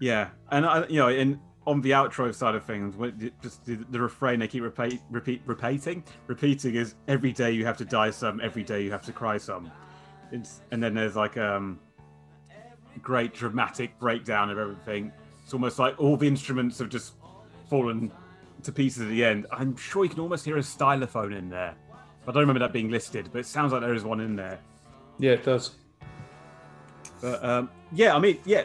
yeah, 0.00 0.28
and 0.50 0.66
I, 0.66 0.86
you 0.86 0.96
know, 0.96 1.08
in 1.08 1.40
on 1.66 1.80
the 1.80 1.92
outro 1.92 2.34
side 2.34 2.54
of 2.54 2.64
things, 2.64 2.94
just 3.42 3.64
the, 3.64 3.76
the 3.90 4.00
refrain 4.00 4.40
they 4.40 4.48
keep 4.48 4.62
repeat, 4.62 5.00
repeat, 5.10 5.40
repeating, 5.46 6.02
repeating 6.26 6.74
is 6.74 6.94
every 7.06 7.32
day 7.32 7.52
you 7.52 7.64
have 7.64 7.76
to 7.76 7.84
die 7.84 8.10
some, 8.10 8.40
every 8.40 8.64
day 8.64 8.82
you 8.82 8.90
have 8.90 9.02
to 9.02 9.12
cry 9.12 9.38
some. 9.38 9.70
It's, 10.32 10.60
and 10.70 10.82
then 10.82 10.94
there's 10.94 11.16
like 11.16 11.36
um, 11.36 11.78
great 13.02 13.34
dramatic 13.34 13.98
breakdown 13.98 14.50
of 14.50 14.58
everything. 14.58 15.12
It's 15.44 15.54
almost 15.54 15.78
like 15.78 15.98
all 15.98 16.16
the 16.16 16.26
instruments 16.26 16.78
have 16.78 16.88
just 16.88 17.14
fallen 17.68 18.12
to 18.62 18.72
pieces 18.72 19.02
at 19.02 19.08
the 19.08 19.24
end. 19.24 19.46
I'm 19.50 19.76
sure 19.76 20.04
you 20.04 20.10
can 20.10 20.20
almost 20.20 20.44
hear 20.44 20.56
a 20.56 20.60
stylophone 20.60 21.36
in 21.36 21.48
there. 21.48 21.74
I 22.26 22.32
don't 22.32 22.40
remember 22.40 22.60
that 22.60 22.72
being 22.72 22.90
listed, 22.90 23.30
but 23.32 23.38
it 23.38 23.46
sounds 23.46 23.72
like 23.72 23.80
there 23.80 23.94
is 23.94 24.04
one 24.04 24.20
in 24.20 24.36
there. 24.36 24.58
Yeah, 25.18 25.32
it 25.32 25.44
does. 25.44 25.72
But 27.20 27.44
um, 27.44 27.70
yeah, 27.92 28.14
I 28.14 28.18
mean, 28.18 28.38
yeah, 28.44 28.64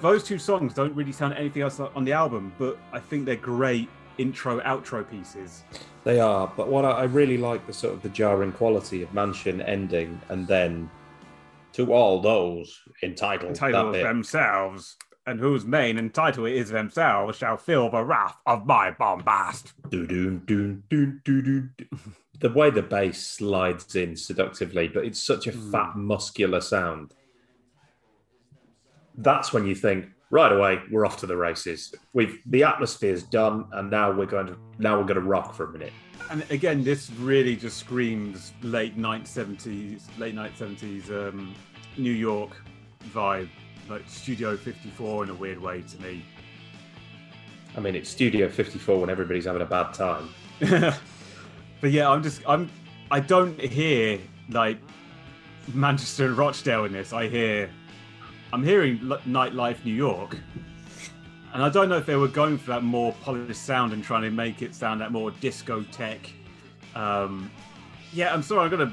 those 0.00 0.24
two 0.24 0.38
songs 0.38 0.74
don't 0.74 0.94
really 0.94 1.12
sound 1.12 1.34
anything 1.34 1.62
else 1.62 1.80
on 1.80 2.04
the 2.04 2.12
album, 2.12 2.52
but 2.58 2.78
I 2.92 3.00
think 3.00 3.24
they're 3.24 3.36
great 3.36 3.88
intro 4.18 4.60
outro 4.60 5.08
pieces. 5.08 5.62
They 6.04 6.20
are, 6.20 6.52
but 6.56 6.68
what 6.68 6.84
I, 6.84 6.90
I 6.90 7.04
really 7.04 7.38
like 7.38 7.66
the 7.66 7.72
sort 7.72 7.94
of 7.94 8.02
the 8.02 8.08
jarring 8.08 8.52
quality 8.52 9.02
of 9.02 9.12
Mansion 9.14 9.60
ending, 9.62 10.20
and 10.28 10.46
then 10.46 10.90
to 11.72 11.92
all 11.92 12.20
those 12.20 12.80
entitled, 13.02 13.50
Entitled 13.50 13.94
themselves, 13.94 14.96
and 15.26 15.38
whose 15.40 15.64
main 15.64 15.98
and 15.98 16.12
title 16.12 16.46
it 16.46 16.54
is 16.54 16.70
themselves 16.70 17.38
shall 17.38 17.56
feel 17.56 17.90
the 17.90 18.04
wrath 18.04 18.36
of 18.46 18.66
my 18.66 18.90
bombast. 18.90 19.72
The 22.40 22.50
way 22.54 22.70
the 22.70 22.82
bass 22.82 23.26
slides 23.26 23.94
in 23.96 24.16
seductively, 24.16 24.88
but 24.88 25.04
it's 25.04 25.22
such 25.22 25.46
a 25.46 25.52
fat, 25.52 25.96
muscular 25.96 26.60
sound. 26.60 27.14
That's 29.18 29.52
when 29.52 29.66
you 29.66 29.74
think, 29.74 30.06
right 30.30 30.50
away, 30.50 30.80
we're 30.90 31.04
off 31.04 31.18
to 31.18 31.26
the 31.26 31.36
races. 31.36 31.94
We've 32.14 32.40
the 32.46 32.62
atmosphere's 32.62 33.22
done, 33.24 33.66
and 33.72 33.90
now 33.90 34.10
we're 34.10 34.24
going 34.24 34.46
to 34.46 34.56
now 34.78 34.96
we're 34.98 35.04
going 35.04 35.20
to 35.20 35.26
rock 35.26 35.54
for 35.54 35.64
a 35.64 35.72
minute. 35.72 35.92
And 36.30 36.44
again, 36.50 36.82
this 36.82 37.10
really 37.18 37.56
just 37.56 37.76
screams 37.76 38.52
late 38.62 38.96
night 38.96 39.26
seventies, 39.26 40.08
late 40.16 40.34
night 40.34 40.56
seventies 40.56 41.10
um, 41.10 41.54
New 41.98 42.12
York 42.12 42.56
vibe, 43.12 43.48
like 43.90 44.08
Studio 44.08 44.56
Fifty 44.56 44.88
Four 44.90 45.24
in 45.24 45.30
a 45.30 45.34
weird 45.34 45.60
way 45.60 45.82
to 45.82 46.02
me. 46.02 46.24
I 47.76 47.80
mean, 47.80 47.94
it's 47.94 48.10
Studio 48.10 48.48
54 48.48 49.00
when 49.00 49.10
everybody's 49.10 49.44
having 49.44 49.62
a 49.62 49.66
bad 49.66 49.94
time. 49.94 50.28
but 50.60 51.90
yeah, 51.90 52.08
I'm 52.08 52.22
just 52.22 52.42
I'm 52.48 52.70
I 53.10 53.20
don't 53.20 53.58
hear 53.60 54.18
like 54.48 54.78
Manchester 55.72 56.26
and 56.26 56.36
Rochdale 56.36 56.84
in 56.84 56.92
this. 56.92 57.12
I 57.12 57.28
hear 57.28 57.70
I'm 58.52 58.64
hearing 58.64 58.98
nightlife 58.98 59.84
New 59.84 59.94
York, 59.94 60.36
and 61.52 61.62
I 61.62 61.68
don't 61.68 61.88
know 61.88 61.96
if 61.96 62.06
they 62.06 62.16
were 62.16 62.28
going 62.28 62.58
for 62.58 62.72
that 62.72 62.82
more 62.82 63.12
polished 63.22 63.64
sound 63.64 63.92
and 63.92 64.02
trying 64.02 64.22
to 64.22 64.30
make 64.30 64.62
it 64.62 64.74
sound 64.74 65.00
that 65.00 65.12
more 65.12 65.30
discotheque. 65.30 66.30
Um, 66.96 67.50
yeah, 68.12 68.34
I'm 68.34 68.42
sorry, 68.42 68.64
I'm 68.64 68.70
gonna 68.70 68.92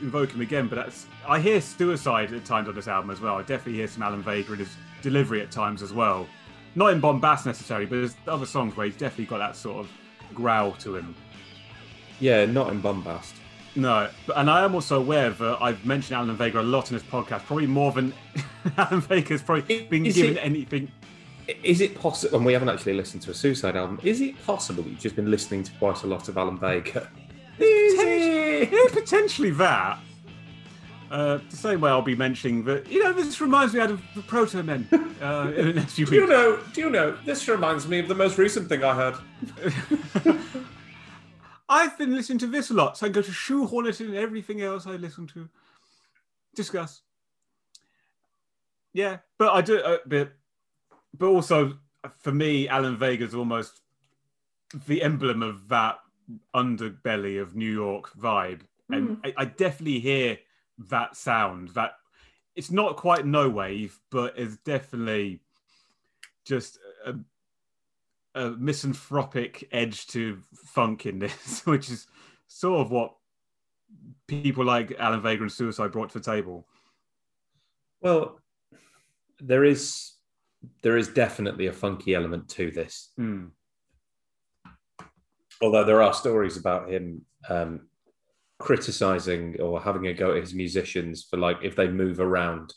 invoke 0.00 0.30
him 0.30 0.40
again, 0.40 0.68
but 0.68 0.76
that's 0.76 1.06
I 1.26 1.40
hear 1.40 1.60
suicide 1.60 2.32
at 2.32 2.44
times 2.44 2.68
on 2.68 2.74
this 2.74 2.88
album 2.88 3.10
as 3.10 3.20
well. 3.20 3.36
I 3.36 3.40
definitely 3.42 3.74
hear 3.74 3.86
some 3.88 4.02
Alan 4.02 4.22
Vega 4.22 4.52
in 4.52 4.58
his 4.60 4.74
delivery 5.02 5.40
at 5.42 5.50
times 5.50 5.82
as 5.82 5.92
well. 5.92 6.26
Not 6.74 6.92
in 6.92 7.00
bombast 7.00 7.46
necessarily, 7.46 7.86
but 7.86 7.96
there's 7.96 8.16
other 8.26 8.46
songs 8.46 8.76
where 8.76 8.86
he's 8.86 8.96
definitely 8.96 9.26
got 9.26 9.38
that 9.38 9.56
sort 9.56 9.78
of 9.78 9.90
growl 10.34 10.72
to 10.80 10.96
him. 10.96 11.14
Yeah, 12.20 12.44
not 12.46 12.70
in 12.70 12.80
bombast. 12.80 13.34
No, 13.74 14.08
but, 14.26 14.36
and 14.38 14.50
I 14.50 14.64
am 14.64 14.74
also 14.74 14.98
aware 14.98 15.30
that 15.30 15.58
I've 15.60 15.84
mentioned 15.86 16.16
Alan 16.16 16.36
Vega 16.36 16.60
a 16.60 16.62
lot 16.62 16.90
in 16.90 16.96
this 16.96 17.04
podcast, 17.06 17.44
probably 17.44 17.66
more 17.66 17.92
than 17.92 18.12
Alan 18.76 19.00
Vega's 19.00 19.42
probably 19.42 19.82
been 19.84 20.04
Is 20.06 20.16
given 20.16 20.36
it- 20.36 20.44
anything. 20.44 20.90
Is 21.62 21.80
it 21.80 21.98
possible? 21.98 22.36
And 22.36 22.44
we 22.44 22.52
haven't 22.52 22.68
actually 22.68 22.92
listened 22.92 23.22
to 23.22 23.30
a 23.30 23.34
Suicide 23.34 23.74
album. 23.74 23.98
Is 24.02 24.20
it 24.20 24.34
possible 24.44 24.82
that 24.82 24.90
you've 24.90 24.98
just 25.00 25.16
been 25.16 25.30
listening 25.30 25.62
to 25.62 25.72
quite 25.78 26.02
a 26.02 26.06
lot 26.06 26.28
of 26.28 26.36
Alan 26.36 26.56
Baker? 26.58 27.08
Yeah, 28.72 28.88
potentially 28.92 29.50
that. 29.50 29.98
Uh, 31.10 31.38
the 31.48 31.56
same 31.56 31.80
way 31.80 31.90
I'll 31.90 32.02
be 32.02 32.14
mentioning 32.14 32.64
that, 32.64 32.90
you 32.90 33.02
know, 33.02 33.14
this 33.14 33.40
reminds 33.40 33.72
me 33.72 33.80
out 33.80 33.90
of 33.90 34.02
the 34.14 34.20
Protomen 34.20 34.92
uh, 35.22 35.52
in 35.52 35.68
the 35.68 35.72
next 35.72 35.94
few 35.94 36.04
Do 36.04 36.14
you 36.14 36.26
know? 36.26 36.60
Do 36.74 36.80
you 36.82 36.90
know? 36.90 37.16
This 37.24 37.48
reminds 37.48 37.88
me 37.88 37.98
of 37.98 38.08
the 38.08 38.14
most 38.14 38.36
recent 38.36 38.68
thing 38.68 38.84
I 38.84 38.94
heard. 38.94 39.14
I've 41.68 41.96
been 41.96 42.14
listening 42.14 42.38
to 42.38 42.46
this 42.46 42.70
a 42.70 42.74
lot, 42.74 42.98
so 42.98 43.06
I'm 43.06 43.12
going 43.12 43.24
to 43.24 43.32
shoehorn 43.32 43.86
it 43.86 44.00
in 44.00 44.14
everything 44.14 44.60
else 44.60 44.86
I 44.86 44.96
listen 44.96 45.26
to. 45.28 45.48
Discuss. 46.54 47.02
Yeah, 48.92 49.18
but 49.38 49.52
I 49.52 49.60
do. 49.62 49.78
Uh, 49.78 49.98
but 50.06 50.32
but 51.16 51.26
also 51.26 51.78
for 52.18 52.32
me, 52.32 52.68
Alan 52.68 52.96
Vega's 52.96 53.34
almost 53.34 53.80
the 54.86 55.02
emblem 55.02 55.42
of 55.42 55.68
that 55.68 55.98
underbelly 56.54 57.40
of 57.40 57.54
New 57.56 57.72
York 57.72 58.12
vibe, 58.16 58.62
and 58.90 59.18
I, 59.24 59.34
I 59.36 59.44
definitely 59.44 60.00
hear 60.00 60.38
that 60.90 61.16
sound. 61.16 61.68
That 61.70 61.92
it's 62.54 62.70
not 62.70 62.96
quite 62.96 63.26
no 63.26 63.48
wave, 63.48 63.98
but 64.10 64.34
it's 64.36 64.56
definitely 64.58 65.40
just 66.44 66.78
a, 67.04 67.14
a 68.34 68.50
misanthropic 68.50 69.68
edge 69.72 70.06
to 70.08 70.38
funk 70.66 71.06
in 71.06 71.18
this, 71.18 71.62
which 71.66 71.90
is 71.90 72.06
sort 72.46 72.80
of 72.80 72.90
what 72.90 73.14
people 74.26 74.64
like 74.64 74.96
Alan 74.98 75.22
Vega 75.22 75.42
and 75.42 75.52
Suicide 75.52 75.92
brought 75.92 76.10
to 76.10 76.18
the 76.18 76.24
table. 76.24 76.66
Well, 78.00 78.40
there 79.40 79.64
is 79.64 80.12
there 80.82 80.96
is 80.96 81.08
definitely 81.08 81.66
a 81.66 81.72
funky 81.72 82.14
element 82.14 82.48
to 82.48 82.70
this. 82.70 83.10
Hmm. 83.16 83.46
Although 85.60 85.84
there 85.84 86.02
are 86.02 86.12
stories 86.14 86.56
about 86.56 86.90
him 86.90 87.22
um, 87.48 87.88
criticizing 88.58 89.60
or 89.60 89.80
having 89.80 90.06
a 90.06 90.14
go 90.14 90.32
at 90.32 90.40
his 90.40 90.54
musicians 90.54 91.26
for 91.28 91.36
like 91.36 91.58
if 91.62 91.76
they 91.76 91.88
move 91.88 92.20
around. 92.20 92.72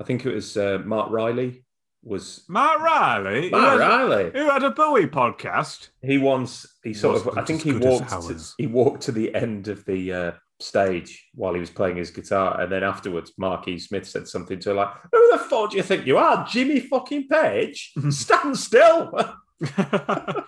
I 0.00 0.04
think 0.04 0.26
it 0.26 0.34
was 0.34 0.56
uh, 0.56 0.78
Marc 0.84 1.10
Riley 1.10 1.64
was 2.04 2.44
Marc 2.48 2.80
Riley, 2.80 3.44
who 3.44 3.50
Mark 3.50 3.80
had- 3.80 3.88
Riley. 3.88 4.30
who 4.34 4.50
had 4.50 4.62
a 4.64 4.70
Bowie 4.70 5.06
podcast. 5.06 5.88
He 6.02 6.18
once 6.18 6.66
he 6.82 6.94
sort 6.94 7.16
of 7.16 7.38
I 7.38 7.44
think 7.44 7.62
he 7.62 7.72
walked 7.72 8.10
to, 8.10 8.36
he 8.58 8.66
walked 8.66 9.02
to 9.04 9.12
the 9.12 9.34
end 9.34 9.68
of 9.68 9.84
the 9.84 10.12
uh, 10.12 10.32
stage 10.58 11.28
while 11.34 11.54
he 11.54 11.60
was 11.60 11.70
playing 11.70 11.96
his 11.96 12.10
guitar, 12.10 12.60
and 12.60 12.72
then 12.72 12.82
afterwards, 12.82 13.32
Mark 13.38 13.68
E. 13.68 13.78
Smith 13.78 14.06
said 14.08 14.26
something 14.26 14.58
to 14.60 14.70
her 14.70 14.74
like, 14.74 14.88
"Who 15.12 15.30
the 15.32 15.38
fuck 15.38 15.70
do 15.70 15.76
you 15.76 15.82
think 15.82 16.06
you 16.06 16.18
are, 16.18 16.44
Jimmy 16.46 16.80
fucking 16.80 17.28
Page? 17.28 17.92
Stand 18.10 18.58
still." 18.58 19.12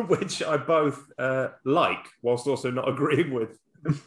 Which 0.08 0.42
I 0.42 0.56
both 0.56 1.00
uh, 1.18 1.48
like, 1.64 2.06
whilst 2.22 2.46
also 2.46 2.70
not 2.70 2.88
agreeing 2.94 3.32
with. 3.32 3.58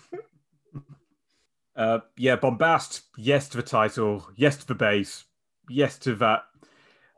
Uh, 1.76 2.00
yeah, 2.18 2.36
bombast. 2.36 3.02
Yes 3.18 3.50
to 3.50 3.58
the 3.58 3.64
title. 3.64 4.30
Yes 4.36 4.58
to 4.58 4.68
the 4.68 4.76
bass. 4.76 5.24
Yes 5.68 5.98
to 6.00 6.14
that 6.16 6.44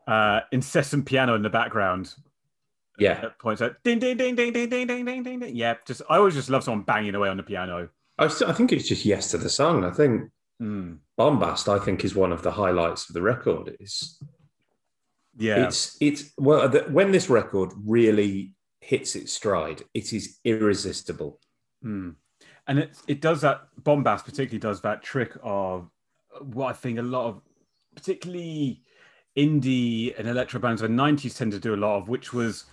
uh, 0.06 0.40
incessant 0.50 1.04
piano 1.04 1.34
in 1.34 1.42
the 1.42 1.50
background. 1.50 2.14
Yeah, 2.98 3.20
That 3.20 3.38
points 3.38 3.60
out 3.60 3.74
ding 3.84 3.98
ding 3.98 4.16
ding 4.16 4.34
ding 4.34 4.54
ding 4.54 4.70
ding 4.70 4.86
ding 4.86 5.04
ding 5.04 5.22
ding. 5.22 5.40
ding. 5.40 5.54
Yeah, 5.54 5.74
just 5.86 6.00
I 6.08 6.16
always 6.16 6.32
just 6.34 6.48
love 6.48 6.64
someone 6.64 6.84
banging 6.84 7.14
away 7.14 7.28
on 7.28 7.36
the 7.36 7.42
piano. 7.42 7.90
I, 8.18 8.28
still, 8.28 8.48
I 8.48 8.54
think 8.54 8.72
it's 8.72 8.88
just 8.88 9.04
yes 9.04 9.30
to 9.32 9.38
the 9.38 9.50
song. 9.50 9.84
I 9.84 9.90
think 9.90 10.30
Mm. 10.58 11.00
Bombast, 11.18 11.68
I 11.68 11.78
think, 11.84 12.02
is 12.02 12.14
one 12.14 12.32
of 12.32 12.40
the 12.42 12.50
highlights 12.52 13.10
of 13.10 13.14
the 13.14 13.20
record. 13.20 13.76
It's 13.78 14.22
Yeah, 15.36 15.66
It's 15.66 15.98
it's 16.00 16.32
well 16.38 16.66
the, 16.70 16.84
when 16.84 17.12
this 17.12 17.28
record 17.28 17.74
really 17.84 18.54
hits 18.86 19.16
its 19.16 19.32
stride, 19.32 19.82
it 19.94 20.12
is 20.12 20.38
irresistible. 20.44 21.40
Mm. 21.84 22.14
and 22.68 22.78
it 22.78 22.96
it 23.06 23.20
does 23.20 23.40
that. 23.42 23.68
Bombast 23.82 24.24
particularly 24.24 24.58
does 24.58 24.80
that 24.80 25.02
trick 25.02 25.32
of 25.42 25.90
what 26.40 26.68
I 26.68 26.72
think 26.72 26.98
a 26.98 27.02
lot 27.02 27.26
of, 27.26 27.42
particularly 27.94 28.82
indie 29.36 30.18
and 30.18 30.26
electro 30.28 30.60
bands 30.60 30.82
of 30.82 30.88
the 30.90 30.96
'90s 30.96 31.36
tend 31.36 31.52
to 31.52 31.58
do 31.58 31.74
a 31.74 31.82
lot 31.84 31.98
of, 31.98 32.08
which 32.08 32.32
was 32.32 32.64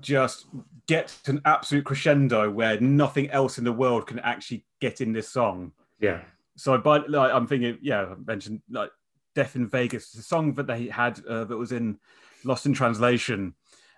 just 0.00 0.46
get 0.86 1.08
to 1.24 1.32
an 1.32 1.40
absolute 1.44 1.84
crescendo 1.84 2.50
where 2.50 2.78
nothing 2.80 3.30
else 3.30 3.58
in 3.58 3.64
the 3.64 3.72
world 3.72 4.06
can 4.06 4.18
actually 4.20 4.64
get 4.80 5.00
in 5.00 5.12
this 5.12 5.28
song. 5.28 5.72
Yeah, 5.98 6.20
So, 6.56 6.76
but 6.78 7.08
like, 7.10 7.32
I'm 7.32 7.46
thinking, 7.46 7.78
yeah, 7.80 8.02
I 8.02 8.14
mentioned 8.26 8.60
like 8.70 8.90
Death 9.34 9.56
in 9.56 9.66
Vegas, 9.66 10.12
the 10.12 10.22
song 10.22 10.54
that 10.54 10.66
they 10.66 10.88
had 10.88 11.24
uh, 11.26 11.44
that 11.44 11.56
was 11.56 11.72
in 11.72 11.98
Lost 12.44 12.66
in 12.66 12.74
Translation, 12.74 13.54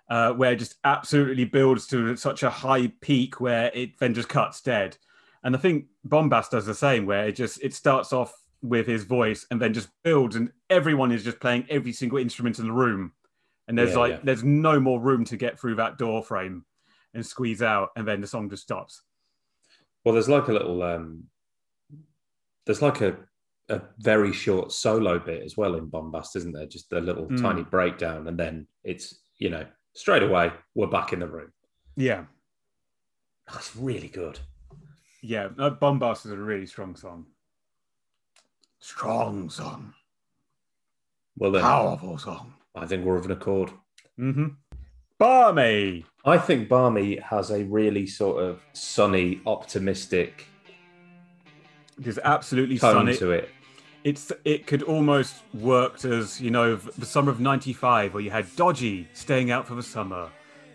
uh, 0.09 0.31
where 0.33 0.53
it 0.53 0.57
just 0.59 0.75
absolutely 0.83 1.45
builds 1.45 1.87
to 1.87 2.15
such 2.15 2.43
a 2.43 2.49
high 2.49 2.87
peak 3.01 3.39
where 3.41 3.71
it 3.73 3.97
then 3.99 4.13
just 4.13 4.29
cuts 4.29 4.61
dead. 4.61 4.97
And 5.43 5.55
I 5.55 5.59
think 5.59 5.85
Bombast 6.05 6.51
does 6.51 6.65
the 6.65 6.73
same, 6.73 7.05
where 7.05 7.27
it 7.27 7.33
just 7.33 7.63
it 7.63 7.73
starts 7.73 8.11
off 8.13 8.33
with 8.61 8.87
his 8.87 9.03
voice 9.03 9.45
and 9.51 9.61
then 9.61 9.73
just 9.73 9.89
builds, 10.03 10.35
and 10.35 10.51
everyone 10.69 11.11
is 11.11 11.23
just 11.23 11.39
playing 11.39 11.65
every 11.69 11.93
single 11.93 12.17
instrument 12.17 12.59
in 12.59 12.65
the 12.65 12.73
room, 12.73 13.13
and 13.67 13.77
there's 13.77 13.91
Yeah, 13.91 13.99
like 13.99 14.11
yeah. 14.11 14.19
there's 14.23 14.43
no 14.43 14.79
more 14.79 14.99
room 14.99 15.23
to 15.25 15.37
get 15.37 15.59
through 15.59 15.75
that 15.75 15.97
door 15.97 16.23
frame 16.23 16.65
and 17.13 17.25
squeeze 17.25 17.61
out, 17.61 17.89
and 17.95 18.07
then 18.07 18.19
the 18.21 18.27
song 18.27 18.49
just 18.49 18.63
stops. 18.63 19.03
well, 20.03 20.13
there's 20.13 20.29
like 20.29 20.47
a 20.47 20.53
little 20.53 20.81
um, 20.83 21.25
there's 22.65 22.81
like 22.81 23.01
a 23.01 23.17
a 23.69 23.81
very 23.99 24.31
short 24.31 24.71
solo 24.71 25.19
bit 25.19 25.43
as 25.43 25.57
well 25.57 25.75
in 25.75 25.87
Bombast, 25.89 26.37
isn't 26.37 26.53
there? 26.53 26.65
Just 26.65 26.91
a 26.93 27.01
little 27.01 27.27
Mm. 27.27 27.41
tiny 27.41 27.63
breakdown, 27.63 28.27
and 28.27 28.39
then 28.39 28.67
it's 28.83 29.19
you 29.37 29.49
know 29.49 29.65
straight 29.97 30.23
away 30.23 30.51
we're 30.75 30.87
back 30.87 31.11
in 31.13 31.19
the 31.19 31.27
room. 31.27 31.51
Yeah, 31.95 32.25
That's 33.51 33.75
really 33.75 34.07
good. 34.07 34.39
Yeah, 35.21 35.47
Bombast 35.49 36.25
is 36.25 36.31
a 36.31 36.37
really 36.37 36.67
strong 36.67 36.95
song. 36.95 37.25
Strong 38.79 39.49
song. 39.49 39.93
Well 41.37 41.51
then, 41.51 41.61
Powerful 41.63 42.17
song. 42.17 42.53
I 42.75 42.85
think 42.85 43.03
we're 43.03 43.17
of 43.17 43.25
an 43.25 43.31
accord. 43.31 43.71
Mm-hmm. 44.19 44.47
Barmy. 45.17 46.05
I 46.25 46.37
think 46.37 46.69
Barmy 46.69 47.17
has 47.17 47.49
a 47.49 47.63
really 47.63 48.05
sort 48.05 48.43
of 48.43 48.61
sunny, 48.73 49.41
optimistic 49.47 50.45
It's 52.03 52.19
absolutely 52.23 52.77
tone 52.77 52.93
sunny. 53.07 53.17
to 53.17 53.31
it. 53.31 53.49
It's 54.07 54.31
it 54.45 54.65
could 54.67 54.83
almost 54.83 55.35
worked 55.53 56.05
as 56.05 56.39
you 56.39 56.49
know 56.49 56.77
the 56.77 57.05
summer 57.05 57.29
of 57.29 57.41
'95, 57.41 58.13
where 58.13 58.23
you 58.23 58.31
had 58.31 58.47
Dodgy 58.55 59.05
staying 59.13 59.51
out 59.51 59.67
for 59.67 59.75
the 59.75 59.83
summer 59.83 60.29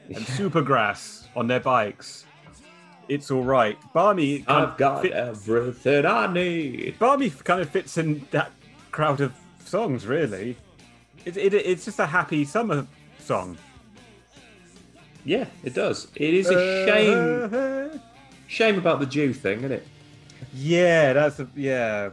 and 0.09 0.19
Supergrass 0.19 1.29
on 1.35 1.47
their 1.47 1.59
bikes. 1.59 2.27
It's 3.09 3.31
all 3.31 3.43
right. 3.43 3.79
Barmy. 3.95 4.45
I've 4.47 4.77
got 4.77 5.01
fit- 5.01 5.13
everything 5.13 6.05
I 6.05 6.31
need. 6.31 6.99
Barmy 6.99 7.31
kind 7.31 7.63
of 7.63 7.71
fits 7.71 7.97
in 7.97 8.29
that 8.33 8.53
crowd 8.91 9.23
of 9.23 9.33
songs, 9.65 10.07
really. 10.07 10.59
It, 11.25 11.39
it, 11.39 11.55
it's 11.55 11.87
just 11.87 12.01
a 12.01 12.07
happy 12.07 12.45
summer 12.45 12.87
song. 13.19 13.57
Yeah, 15.25 15.47
it 15.65 15.73
does. 15.73 16.09
It 16.17 16.35
is 16.35 16.51
a 16.51 16.87
shame. 16.87 17.45
Uh-huh. 17.45 17.99
Shame 18.47 18.77
about 18.77 19.01
the 19.01 19.07
Jew 19.07 19.33
thing, 19.33 19.61
isn't 19.61 19.73
it? 19.73 19.87
Yeah, 20.53 21.15
that's 21.15 21.41
a, 21.41 21.49
yeah. 21.57 22.11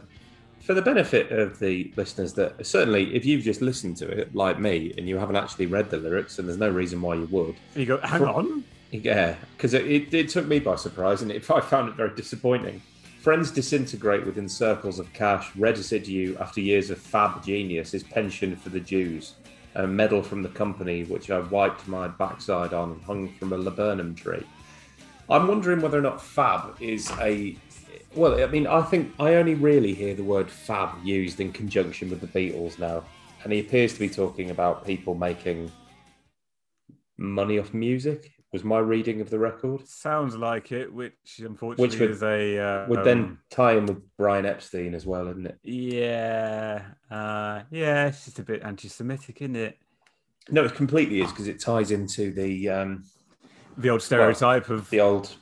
For 0.60 0.74
the 0.74 0.82
benefit 0.82 1.32
of 1.32 1.58
the 1.58 1.92
listeners, 1.96 2.34
that 2.34 2.64
certainly, 2.66 3.14
if 3.14 3.24
you've 3.24 3.42
just 3.42 3.62
listened 3.62 3.96
to 3.98 4.08
it 4.08 4.34
like 4.34 4.58
me 4.58 4.92
and 4.96 5.08
you 5.08 5.16
haven't 5.16 5.36
actually 5.36 5.66
read 5.66 5.90
the 5.90 5.96
lyrics, 5.96 6.38
and 6.38 6.46
there's 6.46 6.58
no 6.58 6.68
reason 6.68 7.00
why 7.00 7.14
you 7.14 7.26
would, 7.30 7.56
You 7.74 7.86
go, 7.86 7.98
hang 7.98 8.22
on. 8.24 8.64
yeah, 8.90 9.36
because 9.56 9.74
it, 9.74 9.86
it, 9.86 10.12
it 10.14 10.28
took 10.28 10.46
me 10.46 10.58
by 10.58 10.76
surprise, 10.76 11.22
and 11.22 11.32
it, 11.32 11.50
I 11.50 11.60
found 11.60 11.88
it 11.88 11.94
very 11.96 12.14
disappointing. 12.14 12.82
Friends 13.20 13.50
disintegrate 13.50 14.24
within 14.24 14.48
circles 14.48 14.98
of 14.98 15.12
cash. 15.12 15.54
Residue 15.56 16.36
after 16.38 16.60
years 16.60 16.90
of 16.90 16.98
fab 16.98 17.44
genius 17.44 17.92
is 17.92 18.02
pension 18.02 18.54
for 18.56 18.68
the 18.70 18.80
Jews. 18.80 19.34
A 19.74 19.86
medal 19.86 20.22
from 20.22 20.42
the 20.42 20.48
company, 20.48 21.04
which 21.04 21.30
I 21.30 21.40
wiped 21.40 21.86
my 21.86 22.08
backside 22.08 22.72
on 22.72 22.92
and 22.92 23.02
hung 23.02 23.32
from 23.34 23.52
a 23.52 23.56
laburnum 23.58 24.14
tree. 24.14 24.44
I'm 25.28 25.46
wondering 25.46 25.80
whether 25.80 25.98
or 25.98 26.02
not 26.02 26.20
fab 26.20 26.76
is 26.80 27.10
a. 27.20 27.56
Well, 28.14 28.42
I 28.42 28.46
mean, 28.46 28.66
I 28.66 28.82
think 28.82 29.12
I 29.20 29.34
only 29.36 29.54
really 29.54 29.94
hear 29.94 30.14
the 30.14 30.24
word 30.24 30.50
fab 30.50 31.04
used 31.04 31.40
in 31.40 31.52
conjunction 31.52 32.10
with 32.10 32.20
the 32.20 32.26
Beatles 32.26 32.78
now. 32.78 33.04
And 33.44 33.52
he 33.52 33.60
appears 33.60 33.94
to 33.94 33.98
be 34.00 34.08
talking 34.08 34.50
about 34.50 34.84
people 34.84 35.14
making 35.14 35.70
money 37.16 37.58
off 37.58 37.72
music, 37.72 38.32
was 38.52 38.64
my 38.64 38.78
reading 38.78 39.20
of 39.20 39.30
the 39.30 39.38
record. 39.38 39.86
Sounds 39.86 40.36
like 40.36 40.72
it, 40.72 40.92
which 40.92 41.14
unfortunately 41.38 41.88
Which 41.88 42.00
would- 42.00 42.10
is 42.10 42.22
a 42.22 42.58
uh, 42.58 42.88
Would 42.88 43.04
then 43.04 43.18
um, 43.18 43.38
tie 43.50 43.74
in 43.76 43.86
with 43.86 44.02
Brian 44.18 44.44
Epstein 44.44 44.94
as 44.94 45.06
well, 45.06 45.28
isn't 45.28 45.46
it? 45.46 45.58
yeah, 45.62 46.82
uh, 47.10 47.62
yeah, 47.70 48.08
it's 48.08 48.24
just 48.24 48.38
a 48.40 48.42
bit 48.42 48.62
anti-Semitic, 48.62 49.40
isn't 49.40 49.56
it? 49.56 49.78
No, 50.50 50.64
it 50.64 50.74
completely 50.74 51.20
is 51.20 51.30
because 51.30 51.46
it 51.46 51.60
ties 51.60 51.90
into 51.92 52.32
the 52.32 52.68
um, 52.68 53.04
The 53.78 53.90
old 53.90 54.02
stereotype 54.02 54.68
of 54.68 54.90
the 54.90 55.00
old, 55.00 55.28
well, 55.28 55.36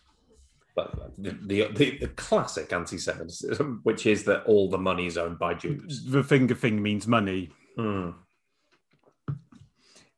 the, 1.16 1.31
the, 1.43 1.68
the, 1.74 1.99
the 1.99 2.09
classic 2.09 2.72
anti-Semitism, 2.72 3.81
which 3.83 4.07
is 4.07 4.24
that 4.24 4.45
all 4.45 4.68
the 4.68 4.79
money 4.79 5.07
is 5.07 5.18
owned 5.18 5.39
by 5.39 5.55
Jews. 5.55 6.05
the 6.07 6.24
finger 6.24 6.55
thing 6.55 6.83
means 6.83 7.07
money. 7.07 7.51
Hmm. 7.76 8.11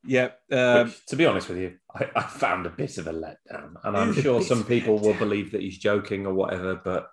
Yeah, 0.03 0.31
um, 0.51 0.87
Which, 0.87 1.07
to 1.07 1.17
be 1.17 1.27
honest 1.27 1.49
with 1.51 1.59
you, 1.59 1.77
I, 1.95 2.07
I 2.17 2.23
found 2.23 2.65
a 2.65 2.71
bit 2.71 2.97
of 2.97 3.07
a 3.07 3.13
letdown, 3.13 3.75
and 3.85 3.97
I'm 3.97 4.09
It 4.09 4.13
is 4.13 4.19
a 4.21 4.23
sure 4.23 4.43
some 4.43 4.65
people 4.65 4.99
will 4.99 5.15
believe 5.15 5.53
that 5.53 5.61
he's 5.61 5.79
joking 5.79 6.27
or 6.27 6.33
whatever, 6.33 6.81
but 6.83 7.11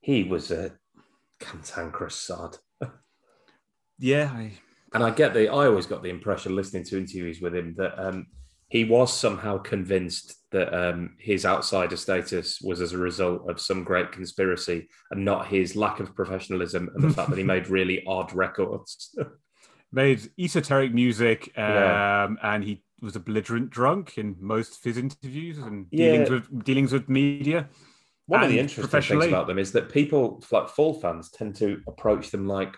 he 0.00 0.22
was 0.22 0.50
a 0.50 0.72
cantankerous 1.40 2.14
sod. 2.14 2.58
yeah, 3.98 4.30
I, 4.32 4.52
And 4.94 5.02
I 5.02 5.10
get 5.10 5.34
the, 5.34 5.48
I 5.48 5.66
always 5.66 5.86
got 5.86 6.02
the 6.02 6.10
impression 6.10 6.54
listening 6.54 6.84
to 6.84 6.98
interviews 6.98 7.40
with 7.40 7.54
him 7.54 7.74
that 7.78 7.98
um, 7.98 8.26
he 8.70 8.84
was 8.84 9.12
somehow 9.12 9.58
convinced 9.58 10.36
that 10.52 10.72
um, 10.72 11.16
his 11.18 11.44
outsider 11.44 11.96
status 11.96 12.60
was 12.62 12.80
as 12.80 12.92
a 12.92 12.98
result 12.98 13.50
of 13.50 13.60
some 13.60 13.82
great 13.84 14.12
conspiracy 14.12 14.88
and 15.10 15.24
not 15.24 15.48
his 15.48 15.74
lack 15.74 15.98
of 16.00 16.14
professionalism 16.14 16.88
and 16.94 17.02
the 17.02 17.10
fact 17.12 17.30
that 17.30 17.38
he 17.38 17.44
made 17.44 17.68
really 17.78 18.02
odd 18.06 18.32
records. 18.32 19.16
made 19.92 20.20
esoteric 20.38 20.94
music, 20.94 21.50
um, 21.58 21.64
Yeah. 21.64 22.28
and 22.42 22.62
he 22.62 22.84
was 23.02 23.16
a 23.16 23.20
belligerent 23.20 23.70
drunk 23.70 24.18
in 24.18 24.36
most 24.38 24.76
of 24.76 24.84
his 24.84 24.96
interviews 24.98 25.58
and 25.58 25.86
Yeah. 25.90 26.12
dealings 26.12 26.30
with 26.30 26.64
dealings 26.64 26.92
with 26.92 27.08
media. 27.08 27.68
One 28.26 28.44
of 28.44 28.50
the 28.50 28.60
interesting 28.60 29.02
things 29.02 29.26
about 29.26 29.48
them 29.48 29.58
is 29.58 29.72
that 29.72 29.90
people, 29.90 30.40
like 30.52 30.68
Fall 30.68 30.94
fans, 30.94 31.30
tend 31.32 31.56
to 31.56 31.82
approach 31.88 32.30
them 32.30 32.46
like 32.46 32.76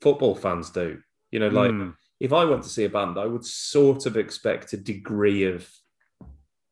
football 0.00 0.34
fans 0.34 0.70
do. 0.70 0.98
You 1.30 1.38
know, 1.38 1.48
like 1.48 1.70
Mm. 1.70 1.94
If 2.20 2.32
I 2.32 2.44
went 2.44 2.62
to 2.62 2.68
see 2.68 2.84
a 2.84 2.88
band, 2.88 3.18
I 3.18 3.26
would 3.26 3.44
sort 3.44 4.06
of 4.06 4.16
expect 4.16 4.72
a 4.72 4.76
degree 4.76 5.44
of, 5.44 5.68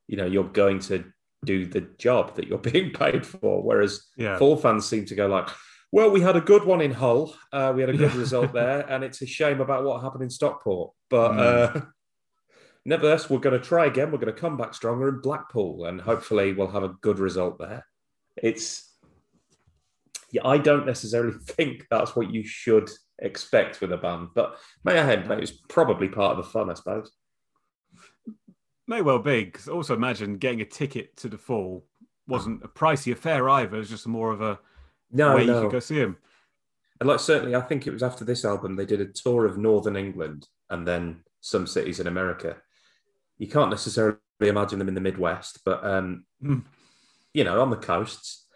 you 0.08 0.16
know, 0.16 0.26
you're 0.26 0.44
going 0.44 0.78
to 0.80 1.04
do 1.44 1.66
the 1.66 1.82
job 1.98 2.36
that 2.36 2.48
you're 2.48 2.58
being 2.72 2.90
paid 2.90 3.26
for. 3.26 3.62
Whereas 3.62 4.06
Yeah. 4.16 4.38
Fall 4.38 4.56
fans 4.56 4.86
seem 4.86 5.04
to 5.06 5.14
go 5.14 5.26
like, 5.26 5.48
well, 5.92 6.10
we 6.10 6.20
had 6.20 6.34
a 6.34 6.40
good 6.40 6.64
one 6.64 6.80
in 6.80 6.90
Hull. 6.90 7.36
Uh, 7.52 7.72
we 7.74 7.80
had 7.80 7.90
a 7.90 7.96
good 7.96 8.14
result 8.14 8.52
there, 8.54 8.80
and 8.90 9.04
it's 9.04 9.22
a 9.22 9.26
shame 9.26 9.60
about 9.60 9.84
what 9.84 10.02
happened 10.02 10.24
in 10.24 10.30
Stockport. 10.30 10.92
But 11.08 11.38
uh, 11.38 11.80
nevertheless, 12.84 13.30
we're 13.30 13.38
going 13.38 13.60
to 13.60 13.64
try 13.64 13.86
again. 13.86 14.10
We're 14.10 14.18
going 14.18 14.34
to 14.34 14.40
come 14.40 14.56
back 14.56 14.74
stronger 14.74 15.08
in 15.08 15.20
Blackpool, 15.20 15.84
and 15.84 16.00
hopefully, 16.00 16.52
we'll 16.52 16.66
have 16.72 16.82
a 16.82 16.94
good 17.00 17.20
result 17.20 17.60
there. 17.60 17.86
It's, 18.36 18.92
yeah, 20.32 20.44
I 20.44 20.58
don't 20.58 20.84
necessarily 20.84 21.38
think 21.38 21.86
that's 21.92 22.16
what 22.16 22.32
you 22.32 22.44
should 22.44 22.90
expect 23.20 23.80
with 23.80 23.92
a 23.92 23.96
band, 23.96 24.28
but 24.34 24.58
may 24.84 24.98
I 24.98 25.16
mayhem 25.16 25.30
it's 25.40 25.50
probably 25.52 26.08
part 26.08 26.36
of 26.36 26.44
the 26.44 26.50
fun, 26.50 26.70
I 26.70 26.74
suppose. 26.74 27.12
May 28.86 29.00
well 29.02 29.18
be. 29.18 29.46
'cause 29.46 29.68
also 29.68 29.94
imagine 29.94 30.36
getting 30.38 30.60
a 30.60 30.64
ticket 30.66 31.16
to 31.18 31.28
the 31.28 31.38
fall 31.38 31.86
wasn't 32.26 32.64
a 32.64 32.68
pricey 32.68 33.12
affair 33.12 33.48
either. 33.48 33.76
It 33.76 33.80
was 33.80 33.90
just 33.90 34.06
more 34.06 34.32
of 34.32 34.40
a 34.40 34.58
No, 35.10 35.34
way 35.36 35.42
you 35.42 35.46
no. 35.52 35.62
could 35.62 35.72
go 35.72 35.80
see 35.80 35.96
him. 35.98 36.16
And 37.00 37.08
like 37.08 37.20
certainly, 37.20 37.54
I 37.54 37.60
think 37.60 37.86
it 37.86 37.92
was 37.92 38.02
after 38.02 38.24
this 38.24 38.44
album 38.44 38.76
they 38.76 38.86
did 38.86 39.00
a 39.00 39.06
tour 39.06 39.46
of 39.46 39.58
Northern 39.58 39.96
England 39.96 40.48
and 40.70 40.86
then 40.86 41.22
some 41.40 41.66
cities 41.66 42.00
in 42.00 42.06
America. 42.06 42.56
You 43.38 43.48
can't 43.48 43.70
necessarily 43.70 44.18
imagine 44.40 44.78
them 44.78 44.88
in 44.88 44.94
the 44.94 45.00
Midwest, 45.00 45.60
but 45.64 45.84
um, 45.84 46.24
Hmm. 46.40 46.60
you 47.34 47.44
know, 47.44 47.60
on 47.60 47.70
the 47.70 47.76
coasts. 47.76 48.46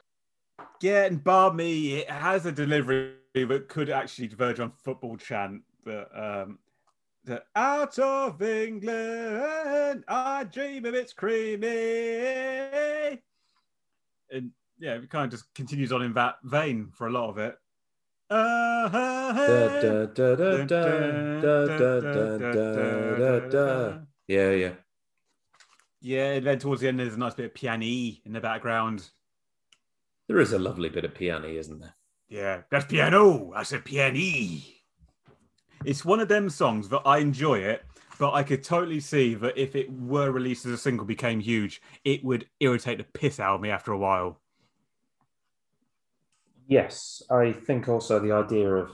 Yeah, 0.80 1.04
and 1.04 1.22
Barmy, 1.22 1.94
it 1.94 2.10
has 2.10 2.46
a 2.46 2.52
delivery 2.52 3.14
that 3.34 3.68
could 3.68 3.90
actually 3.90 4.28
verge 4.28 4.60
on 4.60 4.70
football 4.70 5.16
chant, 5.16 5.62
but 5.84 6.10
um, 6.16 6.58
the 7.24 7.42
out 7.54 7.98
of 7.98 8.40
England, 8.42 10.04
I 10.08 10.44
dream 10.44 10.84
of 10.84 10.94
its 10.94 11.12
creamy. 11.12 11.66
And 14.30 14.50
yeah, 14.78 14.94
it 14.94 15.10
kind 15.10 15.24
of 15.24 15.30
just 15.30 15.52
continues 15.54 15.92
on 15.92 16.02
in 16.02 16.12
that 16.14 16.36
vein 16.44 16.90
for 16.92 17.06
a 17.06 17.10
lot 17.10 17.30
of 17.30 17.38
it. 17.38 17.58
Uh-huh. 18.30 19.32
Yeah, 24.26 24.50
yeah. 24.50 24.72
Yeah, 26.00 26.32
and 26.34 26.46
then 26.46 26.58
towards 26.58 26.80
the 26.82 26.88
end, 26.88 27.00
there's 27.00 27.14
a 27.14 27.18
nice 27.18 27.34
bit 27.34 27.46
of 27.46 27.54
piano 27.54 27.84
in 27.84 28.32
the 28.32 28.40
background. 28.40 29.08
There 30.28 30.40
is 30.40 30.52
a 30.52 30.58
lovely 30.58 30.90
bit 30.90 31.04
of 31.04 31.14
piano, 31.14 31.48
isn't 31.48 31.80
there? 31.80 31.94
Yeah, 32.28 32.62
that's 32.70 32.84
piano. 32.84 33.52
I 33.54 33.62
said 33.62 33.84
piano. 33.84 34.18
It's 35.84 36.04
one 36.04 36.20
of 36.20 36.28
them 36.28 36.50
songs 36.50 36.88
that 36.90 37.02
I 37.06 37.18
enjoy 37.18 37.58
it, 37.60 37.84
but 38.18 38.32
I 38.34 38.42
could 38.42 38.62
totally 38.62 39.00
see 39.00 39.34
that 39.36 39.56
if 39.56 39.74
it 39.74 39.90
were 39.90 40.30
released 40.30 40.66
as 40.66 40.72
a 40.72 40.78
single, 40.78 41.06
became 41.06 41.40
huge, 41.40 41.80
it 42.04 42.24
would 42.24 42.46
irritate 42.60 42.98
the 42.98 43.04
piss 43.04 43.40
out 43.40 43.54
of 43.54 43.60
me 43.60 43.70
after 43.70 43.92
a 43.92 43.98
while. 43.98 44.40
Yes, 46.66 47.22
I 47.30 47.52
think 47.52 47.88
also 47.88 48.18
the 48.18 48.32
idea 48.32 48.68
of 48.68 48.90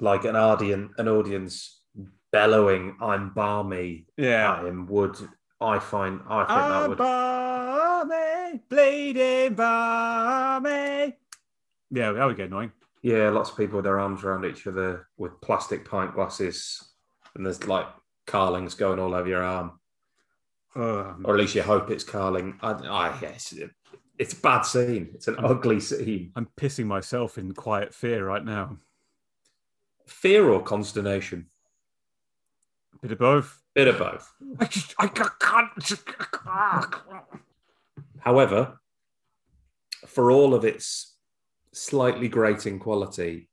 like 0.00 0.24
an 0.24 0.36
audience, 0.36 0.92
an 0.96 1.08
audience 1.08 1.82
bellowing 2.30 2.96
"I'm 3.02 3.34
balmy" 3.34 4.06
yeah. 4.16 4.54
at 4.58 4.64
him 4.64 4.86
would, 4.86 5.16
I 5.60 5.78
find, 5.78 6.20
I 6.26 6.38
think 6.38 6.48
that 6.48 6.72
I'm 6.72 6.88
would. 6.88 6.98
balmy, 6.98 8.60
bleeding 8.70 9.54
balmy. 9.54 11.16
Yeah, 11.92 12.12
that 12.12 12.24
would 12.24 12.36
get 12.36 12.46
annoying. 12.48 12.72
Yeah, 13.02 13.28
lots 13.30 13.50
of 13.50 13.56
people 13.56 13.76
with 13.76 13.84
their 13.84 14.00
arms 14.00 14.24
around 14.24 14.44
each 14.46 14.66
other 14.66 15.08
with 15.18 15.40
plastic 15.42 15.84
pint 15.88 16.14
glasses, 16.14 16.82
and 17.34 17.44
there's 17.44 17.66
like 17.66 17.86
carlings 18.26 18.74
going 18.74 18.98
all 18.98 19.14
over 19.14 19.28
your 19.28 19.42
arm, 19.42 19.78
Um, 20.74 21.22
or 21.26 21.34
at 21.34 21.40
least 21.40 21.54
you 21.54 21.62
hope 21.62 21.90
it's 21.90 22.04
carling. 22.04 22.58
I, 22.62 22.70
I 22.72 23.18
yes, 23.20 23.52
it's 24.18 24.32
a 24.32 24.36
bad 24.36 24.62
scene. 24.62 25.10
It's 25.14 25.28
an 25.28 25.36
ugly 25.38 25.80
scene. 25.80 26.32
I'm 26.36 26.48
pissing 26.56 26.86
myself 26.86 27.36
in 27.38 27.52
quiet 27.52 27.92
fear 27.92 28.24
right 28.26 28.44
now. 28.44 28.78
Fear 30.06 30.48
or 30.50 30.62
consternation, 30.62 31.46
Bit 33.02 33.12
of 33.12 33.18
both. 33.18 33.60
bit 33.74 33.88
of 33.88 33.98
both. 33.98 34.32
I 34.60 34.64
just, 34.66 34.94
I 34.98 35.08
can't. 35.08 36.94
However, 38.20 38.78
for 40.06 40.30
all 40.30 40.54
of 40.54 40.64
its 40.64 41.11
slightly 41.72 42.28
grating 42.28 42.78
quality, 42.78 43.48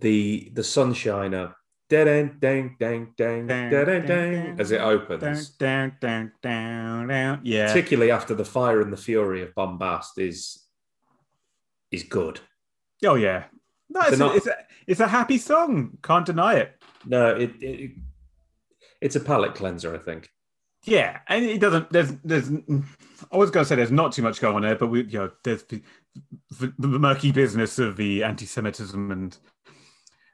the 0.00 0.50
the 0.54 0.62
sunshiner 0.62 1.54
dang 1.88 2.36
dang 2.40 2.76
dang 2.80 3.12
dang 3.16 3.46
dang 3.46 3.70
dang 4.06 4.60
as 4.60 4.72
it 4.72 4.80
opens, 4.80 5.50
Down, 5.50 5.92
down, 6.00 6.32
down, 6.42 7.06
down. 7.08 7.40
Yeah. 7.44 7.68
particularly 7.68 8.10
after 8.10 8.34
the 8.34 8.44
fire 8.44 8.80
and 8.80 8.92
the 8.92 8.96
fury 8.96 9.42
of 9.42 9.54
bombast, 9.54 10.18
is 10.18 10.64
is 11.90 12.02
good. 12.02 12.40
Oh 13.04 13.14
yeah. 13.14 13.44
No, 13.88 14.00
it's, 14.02 14.18
not- 14.18 14.32
a, 14.32 14.36
it's, 14.36 14.46
a, 14.48 14.56
it's 14.88 15.00
a 15.00 15.06
happy 15.08 15.38
song. 15.38 15.96
Can't 16.02 16.26
deny 16.26 16.54
it. 16.54 16.72
No, 17.04 17.36
it, 17.36 17.52
it 17.62 17.92
it's 19.00 19.14
a 19.16 19.20
palate 19.20 19.54
cleanser, 19.54 19.94
I 19.94 19.98
think. 19.98 20.28
Yeah, 20.84 21.18
and 21.28 21.44
it 21.44 21.60
doesn't. 21.60 21.90
There's, 21.90 22.12
there's. 22.24 22.48
I 23.32 23.36
was 23.36 23.50
going 23.50 23.64
to 23.64 23.68
say 23.68 23.74
there's 23.76 23.90
not 23.92 24.12
too 24.12 24.22
much 24.22 24.40
going 24.40 24.56
on 24.56 24.62
there, 24.62 24.74
but 24.76 24.86
we, 24.88 25.04
you 25.04 25.18
know, 25.18 25.30
there's 25.44 25.64
the, 26.58 26.72
the, 26.78 26.88
murky 26.88 27.32
business 27.32 27.78
of 27.78 27.96
the 27.96 28.22
anti-Semitism 28.22 29.10
and 29.10 29.36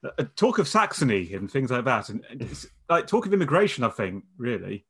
uh, 0.05 0.25
talk 0.37 0.59
of 0.59 0.69
Saxony 0.69 1.33
and 1.35 1.51
things 1.51 1.71
like 1.71 1.85
that, 1.85 2.09
and 2.09 2.25
like 2.89 3.07
talk 3.07 3.27
of 3.27 3.33
immigration. 3.33 3.85
I 3.85 3.89
think 3.89 4.25
really, 4.37 4.87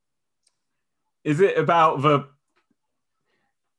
is 1.25 1.41
it 1.41 1.59
about 1.59 2.03
the? 2.03 2.29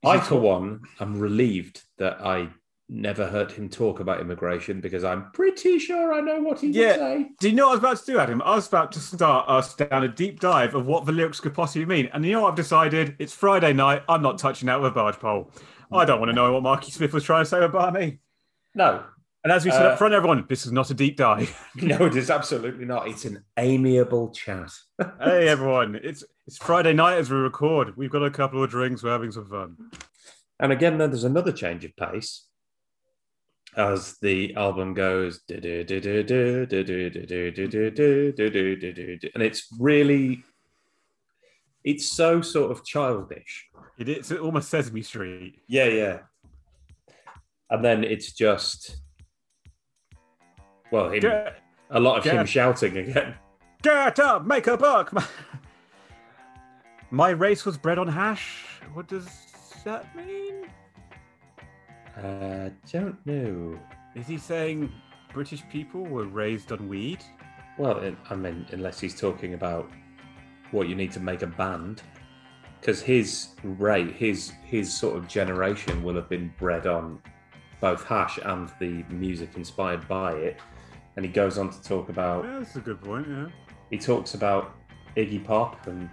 I, 0.04 0.20
for 0.20 0.36
one, 0.36 0.82
am 1.00 1.18
relieved 1.18 1.82
that 1.98 2.20
I 2.20 2.50
never 2.88 3.26
heard 3.26 3.50
him 3.50 3.68
talk 3.68 4.00
about 4.00 4.20
immigration 4.20 4.80
because 4.80 5.04
I'm 5.04 5.30
pretty 5.32 5.78
sure 5.78 6.12
I 6.12 6.20
know 6.20 6.40
what 6.40 6.60
he 6.60 6.68
Yeah. 6.68 6.88
would 6.88 6.96
say. 6.96 7.30
Do 7.40 7.48
you 7.48 7.54
know 7.54 7.68
what 7.68 7.70
I 7.70 7.74
was 7.74 7.78
about 7.78 7.96
to 8.04 8.12
do, 8.12 8.18
Adam? 8.18 8.42
I 8.42 8.54
was 8.54 8.68
about 8.68 8.92
to 8.92 9.00
start 9.00 9.48
us 9.48 9.74
down 9.74 10.04
a 10.04 10.08
deep 10.08 10.40
dive 10.40 10.74
of 10.74 10.86
what 10.86 11.06
the 11.06 11.12
lyrics 11.12 11.40
could 11.40 11.54
possibly 11.54 11.86
mean. 11.86 12.10
And 12.12 12.24
you 12.24 12.32
know 12.32 12.42
what 12.42 12.50
I've 12.50 12.56
decided? 12.56 13.16
It's 13.18 13.32
Friday 13.32 13.72
night. 13.72 14.02
I'm 14.08 14.22
not 14.22 14.38
touching 14.38 14.66
that 14.66 14.80
with 14.80 14.92
a 14.92 14.94
barge 14.94 15.18
pole. 15.18 15.50
I 15.92 16.04
don't 16.04 16.20
want 16.20 16.30
to 16.30 16.34
know 16.34 16.52
what 16.52 16.62
Marky 16.62 16.90
Smith 16.90 17.12
was 17.12 17.24
trying 17.24 17.42
to 17.42 17.48
say 17.48 17.62
about 17.62 17.92
me. 17.94 18.18
No, 18.74 19.04
And 19.44 19.52
as 19.52 19.64
we 19.64 19.70
said 19.70 19.86
Uh, 19.86 19.90
up 19.90 19.98
front, 19.98 20.14
everyone, 20.14 20.44
this 20.48 20.66
is 20.66 20.72
not 20.72 20.90
a 20.90 20.94
deep 20.94 21.16
dive. 21.16 21.56
no, 21.76 22.06
it 22.06 22.16
is 22.16 22.30
absolutely 22.30 22.84
not. 22.84 23.08
It's 23.08 23.24
an 23.24 23.44
amiable 23.56 24.30
chat. 24.30 24.70
hey, 25.22 25.48
everyone, 25.48 26.00
it's 26.02 26.24
it's 26.46 26.56
Friday 26.58 26.92
night 26.92 27.18
as 27.18 27.30
we 27.30 27.36
record. 27.36 27.96
We've 27.96 28.10
got 28.10 28.22
a 28.22 28.30
couple 28.30 28.62
of 28.62 28.70
drinks. 28.70 29.02
We're 29.02 29.12
having 29.12 29.32
some 29.32 29.46
fun. 29.46 29.76
And 30.58 30.72
again, 30.72 30.98
then 30.98 31.10
there's 31.10 31.24
another 31.24 31.52
change 31.52 31.84
of 31.84 31.96
pace 31.96 32.46
as 33.76 34.18
the 34.20 34.54
album 34.54 34.94
goes, 34.94 35.40
and 35.48 35.64
it's 39.42 39.68
really, 39.78 40.44
it's 41.84 42.06
so 42.10 42.40
sort 42.40 42.72
of 42.72 42.84
childish. 42.84 43.68
It 43.98 44.08
is 44.08 44.32
almost 44.32 44.70
Sesame 44.70 45.02
Street. 45.02 45.60
Yeah, 45.68 45.84
yeah. 45.84 46.18
And 47.70 47.84
then 47.84 48.04
it's 48.04 48.32
just, 48.32 48.96
well, 50.90 51.10
him, 51.10 51.20
Get, 51.20 51.58
a 51.90 52.00
lot 52.00 52.18
of 52.18 52.24
him 52.24 52.46
shouting 52.46 52.96
again. 52.96 53.34
get 53.82 54.18
up, 54.18 54.46
make 54.46 54.66
a 54.66 54.76
buck. 54.76 55.12
My 57.10 57.30
race 57.30 57.64
was 57.64 57.76
bred 57.76 57.98
on 57.98 58.08
hash. 58.08 58.64
What 58.94 59.06
does 59.06 59.28
that 59.84 60.16
mean? 60.16 60.66
Uh, 62.16 62.70
don't 62.90 63.24
know. 63.26 63.78
Is 64.14 64.26
he 64.26 64.38
saying 64.38 64.92
British 65.32 65.62
people 65.70 66.02
were 66.02 66.26
raised 66.26 66.72
on 66.72 66.88
weed? 66.88 67.18
Well, 67.78 68.14
I 68.30 68.34
mean, 68.34 68.66
unless 68.70 69.00
he's 69.00 69.18
talking 69.18 69.54
about 69.54 69.90
what 70.74 70.88
you 70.88 70.94
need 70.96 71.12
to 71.12 71.20
make 71.20 71.42
a 71.42 71.46
band, 71.46 72.02
because 72.80 73.00
his 73.00 73.48
rate, 73.62 74.12
his 74.12 74.52
his 74.64 74.92
sort 74.92 75.16
of 75.16 75.26
generation 75.28 76.02
will 76.02 76.14
have 76.16 76.28
been 76.28 76.52
bred 76.58 76.86
on 76.86 77.20
both 77.80 78.04
hash 78.04 78.38
and 78.44 78.70
the 78.80 79.04
music 79.10 79.50
inspired 79.56 80.06
by 80.08 80.32
it. 80.32 80.60
And 81.16 81.24
he 81.24 81.30
goes 81.30 81.58
on 81.58 81.70
to 81.70 81.80
talk 81.82 82.08
about 82.08 82.44
Yeah, 82.44 82.58
that's 82.58 82.76
a 82.76 82.80
good 82.80 83.00
point. 83.02 83.26
Yeah. 83.28 83.46
he 83.90 83.98
talks 83.98 84.34
about 84.34 84.74
Iggy 85.16 85.44
Pop, 85.44 85.86
and 85.86 86.10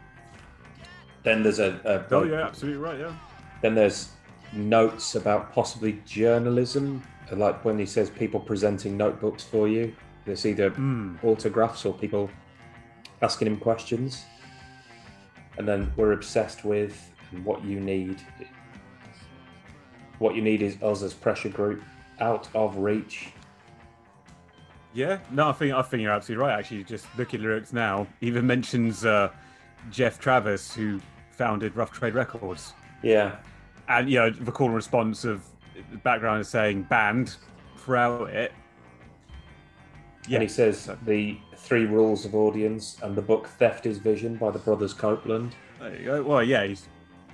then 1.24 1.41
there's 1.43 1.59
a, 1.59 1.80
a 1.84 2.14
Oh 2.16 2.24
yeah, 2.24 2.45
absolutely 2.45 2.80
right. 2.80 2.99
Yeah. 2.99 3.14
then 3.62 3.74
there's 3.76 4.12
notes 4.53 5.16
about 5.16 5.51
possibly 5.53 6.01
journalism, 6.05 7.01
like 7.32 7.64
when 7.66 7.80
he 7.80 7.86
says 7.86 8.09
people 8.09 8.39
presenting 8.39 8.95
notebooks 8.95 9.43
for 9.43 9.68
you. 9.68 9.95
There's 10.26 10.45
either 10.45 10.70
Hmm. 10.70 11.16
autographs 11.24 11.84
or 11.86 11.93
people 11.95 12.30
asking 13.24 13.47
him 13.47 13.57
questions. 13.57 14.26
And 15.58 15.68
then 15.68 15.91
we're 15.97 16.14
obsessed 16.14 16.64
with 16.64 17.12
what 17.43 17.64
you 17.64 17.80
need. 17.80 18.22
What 20.20 20.36
you 20.36 20.41
need 20.41 20.62
is 20.62 20.82
us 20.82 21.02
as 21.02 21.14
pressure 21.14 21.49
group 21.49 21.82
out 22.20 22.47
of 22.54 22.78
reach. 22.78 23.30
Yeah, 24.93 25.20
no, 25.32 25.49
I 25.49 25.54
think 25.54 25.74
I 25.74 25.82
think 25.82 26.02
you're 26.04 26.12
absolutely 26.12 26.45
right. 26.45 26.58
Actually, 26.60 26.84
just 26.84 27.06
look 27.18 27.34
at 27.34 27.39
lyrics 27.39 27.72
now. 27.74 28.08
Even 28.20 28.45
mentions 28.45 29.06
uh, 29.06 29.30
Geoff 29.89 30.20
Travis, 30.20 30.74
who 30.74 30.99
founded 31.32 31.76
Rough 31.76 31.91
Trade 31.91 32.14
Records, 32.14 32.74
Yeah. 33.02 33.38
and 33.88 34.10
you 34.10 34.20
know 34.20 34.30
the 34.30 34.52
call 34.52 34.68
and 34.68 34.76
response 34.76 35.24
of 35.24 35.43
the 35.91 35.97
background 35.97 36.41
is 36.41 36.49
saying 36.49 36.84
banned 36.84 37.38
throughout 37.78 38.30
it. 38.30 38.52
Yeah, 40.28 40.36
And 40.36 40.44
he 40.44 40.50
says 40.50 40.90
the 41.06 41.38
three 41.56 41.86
rules 41.86 42.26
of 42.26 42.36
audience 42.36 42.98
and 43.02 43.16
the 43.16 43.22
book 43.22 43.48
Theft 43.48 43.86
is 43.86 43.98
Vision 43.98 44.36
by 44.36 44.52
the 44.52 44.60
brothers 44.60 44.94
Copeland. 44.94 45.56
There 45.80 45.96
you 45.96 46.06
go. 46.06 46.24
Well, 46.24 46.44
yeah, 46.44 46.66
he's, 46.66 46.88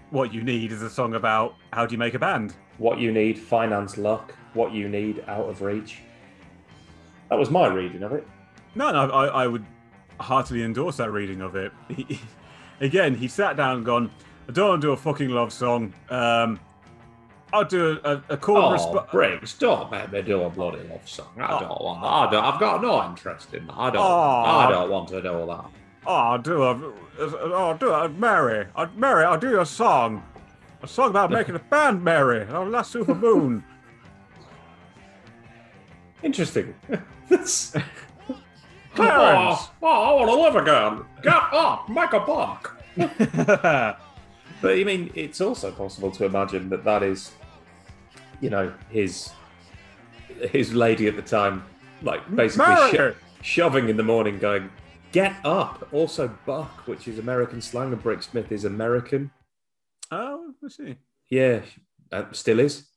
what 0.09 0.33
you 0.33 0.41
need 0.43 0.71
is 0.71 0.81
a 0.81 0.89
song 0.89 1.15
about 1.15 1.55
how 1.73 1.85
do 1.85 1.93
you 1.93 1.97
make 1.97 2.13
a 2.13 2.19
band. 2.19 2.53
What 2.77 2.99
you 2.99 3.11
need, 3.11 3.37
finance 3.37 3.97
luck. 3.97 4.33
What 4.53 4.71
you 4.71 4.87
need, 4.87 5.23
out 5.27 5.49
of 5.49 5.61
reach. 5.61 5.99
That 7.29 7.37
was 7.37 7.49
my 7.49 7.67
reading 7.67 8.03
of 8.03 8.13
it. 8.13 8.25
No, 8.75 8.91
no, 8.91 9.11
I, 9.11 9.43
I 9.43 9.47
would 9.47 9.65
heartily 10.19 10.63
endorse 10.63 10.97
that 10.97 11.11
reading 11.11 11.41
of 11.41 11.55
it. 11.55 11.71
He, 11.95 12.85
again, 12.85 13.15
he 13.15 13.27
sat 13.27 13.57
down 13.57 13.77
and 13.77 13.85
gone, 13.85 14.11
I 14.47 14.51
don't 14.51 14.69
want 14.69 14.81
to 14.81 14.87
do 14.87 14.91
a 14.91 14.97
fucking 14.97 15.29
love 15.29 15.51
song. 15.51 15.93
Um, 16.09 16.59
I'll 17.53 17.63
do 17.65 17.99
a, 18.03 18.15
a, 18.15 18.23
a 18.31 18.37
call 18.37 18.57
Oh, 18.57 18.71
response. 18.73 19.09
Brix, 19.11 19.57
don't 19.57 19.89
make 19.89 20.11
me 20.11 20.21
do 20.21 20.43
a 20.43 20.49
bloody 20.49 20.79
love 20.89 21.07
song. 21.07 21.27
I 21.39 21.55
Oh. 21.55 21.59
don't 21.61 21.81
want 21.81 22.01
that. 22.01 22.07
I 22.07 22.29
don't, 22.31 22.43
I've 22.53 22.59
got 22.59 22.81
no 22.81 23.05
interest 23.09 23.53
in 23.53 23.67
that. 23.67 23.73
I 23.77 23.89
don't. 23.89 24.01
Oh. 24.01 24.05
I 24.05 24.69
don't 24.69 24.89
want 24.89 25.07
to 25.09 25.21
do 25.21 25.23
that. 25.45 25.65
Oh, 26.05 26.13
I'll 26.13 26.37
do 26.39 26.63
a, 26.63 26.93
oh, 27.19 27.53
I'll 27.53 27.77
do 27.77 27.91
a 27.91 28.09
Mary. 28.09 28.67
I'll, 28.75 28.89
Mary, 28.95 29.23
I'll 29.25 29.39
do 29.39 29.59
a 29.61 29.65
song. 29.65 30.23
A 30.83 30.87
song 30.87 31.09
about 31.09 31.31
making 31.31 31.55
a 31.55 31.59
band, 31.59 32.03
Mary. 32.03 32.45
Oh, 32.51 32.63
last 32.63 32.91
super 32.91 33.15
moon. 33.15 33.63
Interesting. 36.23 36.73
That's- 37.29 37.75
Clarence. 38.95 39.59
oh, 39.81 39.83
oh 39.83 39.87
I 39.87 40.13
want 40.25 40.29
to 40.29 40.35
live 40.41 40.55
again. 40.55 41.05
Get 41.21 41.53
up, 41.53 41.87
make 41.87 42.11
a 42.13 42.19
buck. 42.19 42.75
But 44.61 44.77
I 44.77 44.83
mean, 44.83 45.11
it's 45.15 45.39
also 45.41 45.71
possible 45.71 46.11
to 46.11 46.25
imagine 46.25 46.69
that 46.69 46.83
that 46.83 47.03
is, 47.03 47.31
you 48.41 48.49
know, 48.49 48.73
his 48.89 49.31
his 50.51 50.73
lady 50.73 51.07
at 51.07 51.15
the 51.15 51.21
time, 51.21 51.63
like 52.01 52.21
basically 52.35 52.75
sho- 52.91 53.15
shoving 53.41 53.89
in 53.89 53.97
the 53.97 54.03
morning, 54.03 54.39
going, 54.39 54.69
"Get 55.11 55.35
up." 55.45 55.87
Also, 55.91 56.27
buck, 56.45 56.87
which 56.87 57.07
is 57.07 57.19
American 57.19 57.61
slang, 57.61 57.93
and 57.93 58.01
Brix 58.03 58.23
Smith 58.23 58.51
is 58.51 58.65
American. 58.65 59.31
oh, 60.11 60.53
let's 60.61 60.77
see. 60.77 60.95
Yeah, 61.29 61.61
uh, 62.11 62.25
still 62.31 62.59
is. 62.59 62.87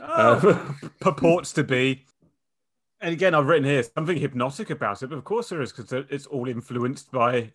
Oh, 0.00 0.48
Um, 0.48 0.90
purports 1.00 1.52
to 1.54 1.64
be. 1.64 2.04
And 3.00 3.12
again, 3.12 3.34
I've 3.34 3.46
written 3.46 3.64
here 3.64 3.82
something 3.82 4.16
hypnotic 4.16 4.70
about 4.70 5.02
it, 5.02 5.06
but 5.08 5.16
of 5.16 5.24
course 5.24 5.48
there 5.48 5.62
is 5.62 5.72
because 5.72 5.92
it's 6.10 6.26
all 6.26 6.48
influenced 6.48 7.10
by 7.12 7.52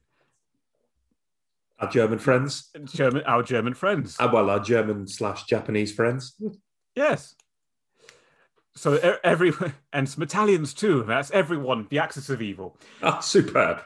our 1.83 1.91
German 1.91 2.17
friends, 2.19 2.69
German, 2.85 3.23
our 3.25 3.43
German 3.43 3.73
friends. 3.73 4.15
uh, 4.19 4.29
well, 4.31 4.49
our 4.49 4.59
German 4.59 5.05
slash 5.07 5.43
Japanese 5.43 5.93
friends. 5.93 6.35
Yes. 6.95 7.35
So 8.75 8.95
e- 8.95 9.19
every 9.23 9.51
and 9.93 10.07
some 10.07 10.23
Italians 10.23 10.73
too. 10.73 11.03
That's 11.03 11.29
everyone. 11.31 11.87
The 11.89 11.99
axis 11.99 12.29
of 12.29 12.41
evil. 12.41 12.77
Ah, 13.01 13.19
superb. 13.19 13.81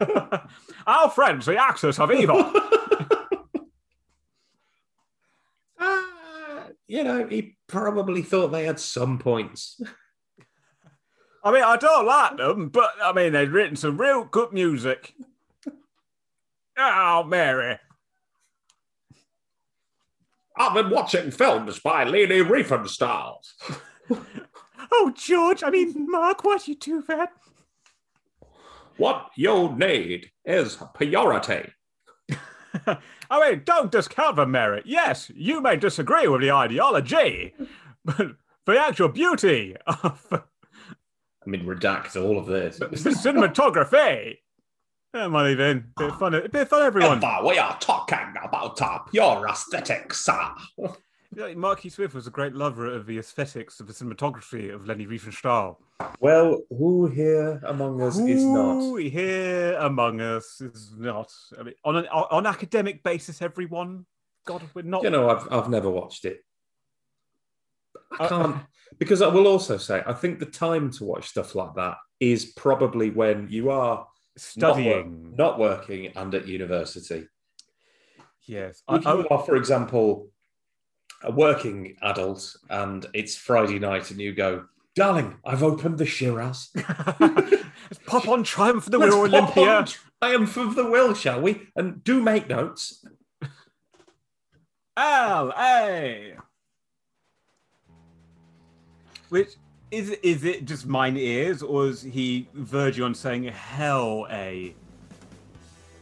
our 0.86 1.10
friends, 1.10 1.44
the 1.46 1.56
axis 1.56 1.98
of 2.00 2.10
evil. 2.10 2.38
Uh, 5.78 6.62
you 6.86 7.04
know, 7.04 7.26
he 7.26 7.56
probably 7.66 8.22
thought 8.22 8.48
they 8.48 8.64
had 8.64 8.80
some 8.80 9.18
points. 9.18 9.80
I 11.44 11.52
mean, 11.52 11.62
I 11.62 11.76
don't 11.76 12.06
like 12.06 12.36
them, 12.38 12.68
but 12.70 12.90
I 13.02 13.12
mean, 13.12 13.32
they've 13.32 13.52
written 13.52 13.76
some 13.76 14.00
real 14.00 14.24
good 14.24 14.52
music. 14.52 15.14
Oh, 16.82 17.24
Mary. 17.24 17.78
I've 20.56 20.74
been 20.74 20.90
watching 20.90 21.30
films 21.30 21.78
by 21.78 22.04
Leni 22.04 22.40
Riefenstahl. 22.42 23.36
Oh, 24.92 25.12
George. 25.14 25.62
I 25.62 25.70
mean, 25.70 26.10
Mark, 26.10 26.42
why 26.42 26.58
do 26.58 26.72
you 26.72 26.76
do 26.76 27.04
that? 27.06 27.32
What 28.96 29.30
you 29.36 29.74
need 29.78 30.30
is 30.44 30.78
purity. 30.98 31.70
I 32.86 32.98
mean, 33.30 33.62
don't 33.64 33.92
discount 33.92 34.36
the 34.36 34.46
merit. 34.46 34.84
Yes, 34.86 35.30
you 35.34 35.60
may 35.60 35.76
disagree 35.76 36.26
with 36.26 36.40
the 36.40 36.50
ideology, 36.50 37.54
but 38.04 38.16
for 38.64 38.74
the 38.74 38.80
actual 38.80 39.08
beauty 39.08 39.76
of 39.86 40.26
I 40.32 41.48
mean, 41.48 41.64
redact 41.64 42.20
all 42.22 42.38
of 42.38 42.46
this. 42.46 42.78
the 42.78 42.86
cinematography. 42.86 44.38
Yeah, 45.14 45.26
money 45.26 45.54
then. 45.54 45.92
Bit 45.96 46.10
of 46.10 46.18
fun, 46.18 46.32
bit 46.32 46.54
of 46.54 46.68
fun, 46.68 46.82
everyone. 46.82 47.20
we 47.44 47.58
are 47.58 47.76
talking 47.80 48.34
about 48.44 48.80
uh, 48.80 48.98
pure 49.10 49.48
aesthetics. 49.48 50.28
uh. 50.28 50.50
Yeah, 51.36 51.54
Marky 51.54 51.88
Swift 51.88 52.14
was 52.14 52.26
a 52.26 52.30
great 52.30 52.54
lover 52.54 52.86
of 52.86 53.06
the 53.06 53.18
aesthetics 53.18 53.78
of 53.80 53.86
the 53.86 53.92
cinematography 53.92 54.72
of 54.74 54.86
Leni 54.86 55.06
Riefenstahl. 55.06 55.76
Well, 56.20 56.60
who 56.70 57.06
here 57.06 57.60
among 57.64 58.02
us 58.02 58.18
is 58.18 58.44
not? 58.44 58.74
Who 58.80 58.96
here 58.96 59.74
among 59.74 60.20
us 60.20 60.60
is 60.60 60.92
not? 60.96 61.32
I 61.58 61.62
mean, 61.64 61.74
on 61.84 61.96
an 61.96 62.06
on 62.08 62.46
academic 62.46 63.02
basis, 63.04 63.42
everyone. 63.42 64.06
God, 64.46 64.62
we're 64.74 64.82
not. 64.82 65.02
You 65.04 65.10
know, 65.10 65.30
I've, 65.30 65.46
I've 65.52 65.68
never 65.68 65.90
watched 65.90 66.24
it. 66.24 66.40
I 68.18 68.24
Uh, 68.24 68.28
can't, 68.28 68.56
because 68.98 69.22
I 69.22 69.28
will 69.28 69.46
also 69.46 69.76
say, 69.76 70.02
I 70.04 70.12
think 70.14 70.40
the 70.40 70.46
time 70.46 70.90
to 70.92 71.04
watch 71.04 71.28
stuff 71.28 71.54
like 71.54 71.74
that 71.76 71.96
is 72.18 72.44
probably 72.46 73.10
when 73.10 73.46
you 73.50 73.70
are 73.70 74.06
not, 74.56 74.76
wor- 74.76 74.82
studying. 74.82 75.34
not 75.36 75.58
working 75.58 76.06
and 76.16 76.34
at 76.34 76.46
university. 76.48 77.26
yes, 78.46 78.82
I, 78.88 78.96
If 78.96 79.04
you 79.04 79.28
are, 79.30 79.42
for 79.44 79.56
example, 79.56 80.28
a 81.22 81.30
working 81.30 81.96
adult 82.02 82.56
and 82.68 83.06
it's 83.12 83.36
Friday 83.36 83.78
night 83.78 84.10
and 84.10 84.20
you 84.20 84.32
go, 84.34 84.64
darling, 84.96 85.36
I've 85.44 85.62
opened 85.62 85.98
the 85.98 86.06
Shiraz. 86.06 86.70
Let's 87.20 88.00
pop 88.06 88.28
on 88.28 88.42
Triumph 88.44 88.84
for 88.84 88.90
the 88.90 88.98
Let's 88.98 89.14
Will 89.14 89.24
Olympia. 89.24 89.70
on 89.70 89.86
Triumph 90.22 90.56
of 90.56 90.74
the 90.74 90.86
Will, 90.90 91.14
shall 91.14 91.40
we? 91.40 91.68
And 91.76 92.02
do 92.04 92.22
make 92.22 92.48
notes. 92.48 93.04
L.A. 94.96 96.34
Which 99.28 99.50
is 99.90 100.10
is 100.22 100.44
it 100.44 100.64
just 100.64 100.86
mine 100.86 101.16
ears, 101.16 101.62
or 101.62 101.86
is 101.86 102.02
he 102.02 102.48
verging 102.54 103.04
on 103.04 103.14
saying 103.14 103.44
hell 103.44 104.26
a? 104.30 104.74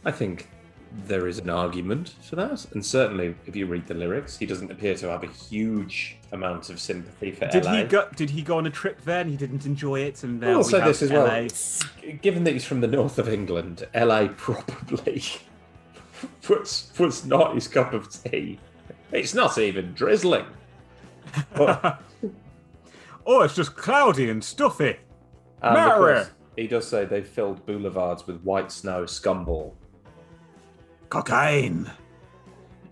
I 0.05 0.11
think 0.11 0.49
there 1.05 1.27
is 1.27 1.37
an 1.39 1.49
argument 1.49 2.15
for 2.21 2.35
that. 2.35 2.65
And 2.71 2.85
certainly, 2.85 3.35
if 3.45 3.55
you 3.55 3.65
read 3.65 3.87
the 3.87 3.93
lyrics, 3.93 4.37
he 4.37 4.45
doesn't 4.45 4.71
appear 4.71 4.95
to 4.95 5.09
have 5.09 5.23
a 5.23 5.27
huge 5.27 6.17
amount 6.31 6.69
of 6.69 6.79
sympathy 6.79 7.31
for 7.31 7.47
Did 7.47 7.65
LA. 7.65 7.77
he 7.77 7.83
go? 7.83 8.07
Did 8.15 8.29
he 8.31 8.41
go 8.41 8.57
on 8.57 8.65
a 8.65 8.71
trip 8.71 9.01
there 9.01 9.21
and 9.21 9.29
he 9.29 9.37
didn't 9.37 9.65
enjoy 9.65 10.01
it? 10.01 10.23
And 10.23 10.39
now 10.39 10.57
will 10.57 10.57
we 10.59 10.63
say 10.63 10.79
have 10.79 10.87
this 10.87 11.01
as 11.01 11.11
well. 11.11 11.47
Given 12.21 12.43
that 12.43 12.53
he's 12.53 12.65
from 12.65 12.81
the 12.81 12.87
north 12.87 13.19
of 13.19 13.29
England, 13.29 13.87
LA 13.95 14.27
probably 14.35 15.23
was, 16.49 16.91
was 16.97 17.25
not 17.25 17.55
his 17.55 17.67
cup 17.67 17.93
of 17.93 18.09
tea. 18.23 18.59
It's 19.11 19.33
not 19.33 19.57
even 19.57 19.93
drizzling. 19.93 20.45
But, 21.55 22.01
oh, 23.29 23.41
it's 23.41 23.55
just 23.55 23.75
cloudy 23.75 24.29
and 24.29 24.43
stuffy. 24.43 24.97
and 25.61 25.77
of 25.77 25.87
Mary. 25.99 26.15
course, 26.15 26.31
he 26.55 26.67
does 26.67 26.87
say 26.87 27.05
they 27.05 27.21
filled 27.21 27.65
boulevards 27.65 28.25
with 28.25 28.41
white 28.41 28.71
snow 28.71 29.03
scumball. 29.03 29.73
Cocaine. 31.09 31.89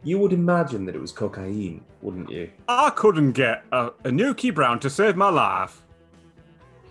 You 0.04 0.20
would 0.20 0.34
imagine 0.34 0.86
that 0.86 0.96
it 0.96 1.02
was 1.02 1.12
cocaine, 1.12 1.84
wouldn't 2.02 2.30
you? 2.30 2.52
I 2.68 2.92
couldn't 2.92 3.34
get 3.34 3.64
a, 3.72 3.88
a 4.06 4.10
Nuki 4.10 4.54
Brown 4.54 4.80
to 4.82 4.90
save 4.90 5.16
my 5.18 5.30
life. 5.30 5.84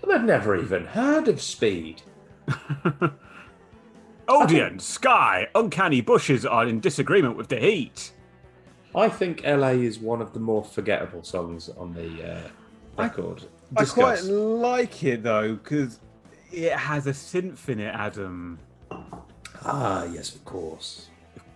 I've 0.09 0.25
never 0.25 0.57
even 0.57 0.85
heard 0.85 1.27
of 1.29 1.41
speed. 1.41 2.03
Odeon, 4.29 4.79
Sky, 4.79 5.49
Uncanny 5.55 6.01
Bushes 6.01 6.45
are 6.45 6.67
in 6.67 6.81
disagreement 6.81 7.37
with 7.37 7.49
the 7.49 7.59
heat. 7.59 8.13
I 8.95 9.09
think 9.09 9.43
LA 9.45 9.71
is 9.71 9.99
one 9.99 10.21
of 10.21 10.33
the 10.33 10.41
more 10.41 10.65
forgettable 10.65 11.23
songs 11.23 11.69
on 11.71 11.93
the 11.93 12.35
uh, 12.35 12.49
record. 12.97 13.45
I 13.77 13.85
quite 13.85 14.23
like 14.25 15.03
it 15.03 15.23
though 15.23 15.55
because 15.55 16.01
it 16.53 16.73
has 16.73 17.07
a 17.07 17.11
synth 17.13 17.69
in 17.69 17.81
it, 17.81 17.95
Adam. 17.95 18.59
Ah, 19.65 20.05
yes, 20.05 20.35
of 20.35 20.45
course. 20.45 21.09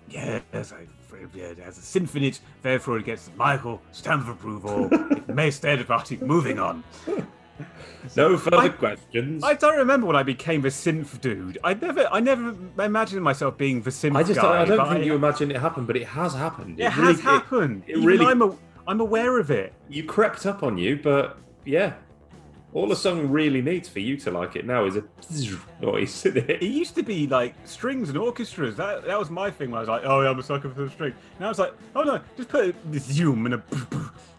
Yes, 0.08 0.42
I, 0.72 0.86
yeah, 1.34 1.44
it 1.44 1.58
has 1.58 1.78
a 1.78 1.80
synth 1.80 2.16
in 2.16 2.24
it. 2.24 2.40
Therefore, 2.62 2.98
it 2.98 3.04
gets 3.04 3.30
Michael 3.36 3.80
stamp 3.92 4.22
of 4.22 4.30
approval. 4.30 4.88
it 4.92 5.28
may 5.28 5.50
stay 5.50 5.76
the 5.76 5.84
party. 5.84 6.16
Moving 6.16 6.58
on. 6.58 6.82
No 8.16 8.36
further 8.38 8.56
I- 8.56 8.68
questions. 8.70 9.44
I 9.44 9.54
don't 9.54 9.76
remember 9.76 10.06
when 10.06 10.16
I 10.16 10.22
became 10.22 10.62
the 10.62 10.68
synth 10.68 11.20
dude. 11.20 11.58
I 11.62 11.74
never, 11.74 12.08
I 12.10 12.20
never 12.20 12.54
imagined 12.82 13.22
myself 13.22 13.58
being 13.58 13.82
the 13.82 13.90
synth 13.90 14.16
I 14.16 14.22
just 14.22 14.40
guy. 14.40 14.62
I 14.62 14.64
don't 14.64 14.78
think 14.88 15.00
I- 15.00 15.04
you 15.04 15.14
imagine 15.14 15.50
it 15.50 15.58
happened, 15.60 15.86
but 15.86 15.96
it 15.96 16.06
has 16.06 16.34
happened. 16.34 16.80
It, 16.80 16.88
has 16.90 17.16
really- 17.18 17.22
happened. 17.22 17.82
It, 17.86 17.96
Even 17.96 18.04
really 18.06 18.26
I'm, 18.26 18.42
a, 18.42 18.56
I'm 18.90 19.00
aware 19.00 19.38
of 19.38 19.50
it. 19.50 19.72
you 19.88 20.04
crept 20.04 20.44
up 20.46 20.62
on 20.62 20.76
you, 20.78 20.98
but 21.02 21.38
yeah. 21.64 21.94
All 22.72 22.92
a 22.92 22.96
song 22.96 23.28
really 23.30 23.62
needs 23.62 23.88
for 23.88 23.98
you 23.98 24.16
to 24.18 24.30
like 24.30 24.54
it 24.54 24.64
now 24.64 24.84
is 24.84 24.94
a 24.96 25.02
noise. 25.80 26.24
It 26.24 26.62
used 26.62 26.94
to 26.94 27.02
be 27.02 27.26
like 27.26 27.54
strings 27.64 28.08
and 28.10 28.16
orchestras. 28.18 28.76
That 28.76 29.04
that 29.06 29.18
was 29.18 29.28
my 29.28 29.50
thing. 29.50 29.70
When 29.72 29.78
I 29.78 29.80
was 29.80 29.88
like, 29.88 30.02
oh, 30.04 30.20
yeah, 30.22 30.30
I'm 30.30 30.38
a 30.38 30.42
sucker 30.42 30.68
for 30.70 30.82
the 30.82 30.90
string. 30.90 31.12
Now 31.40 31.50
it's 31.50 31.58
like, 31.58 31.74
oh 31.96 32.02
no, 32.02 32.20
just 32.36 32.48
put 32.48 32.68
a 32.92 32.98
zoom 32.98 33.46
and 33.46 33.54
a 33.56 33.62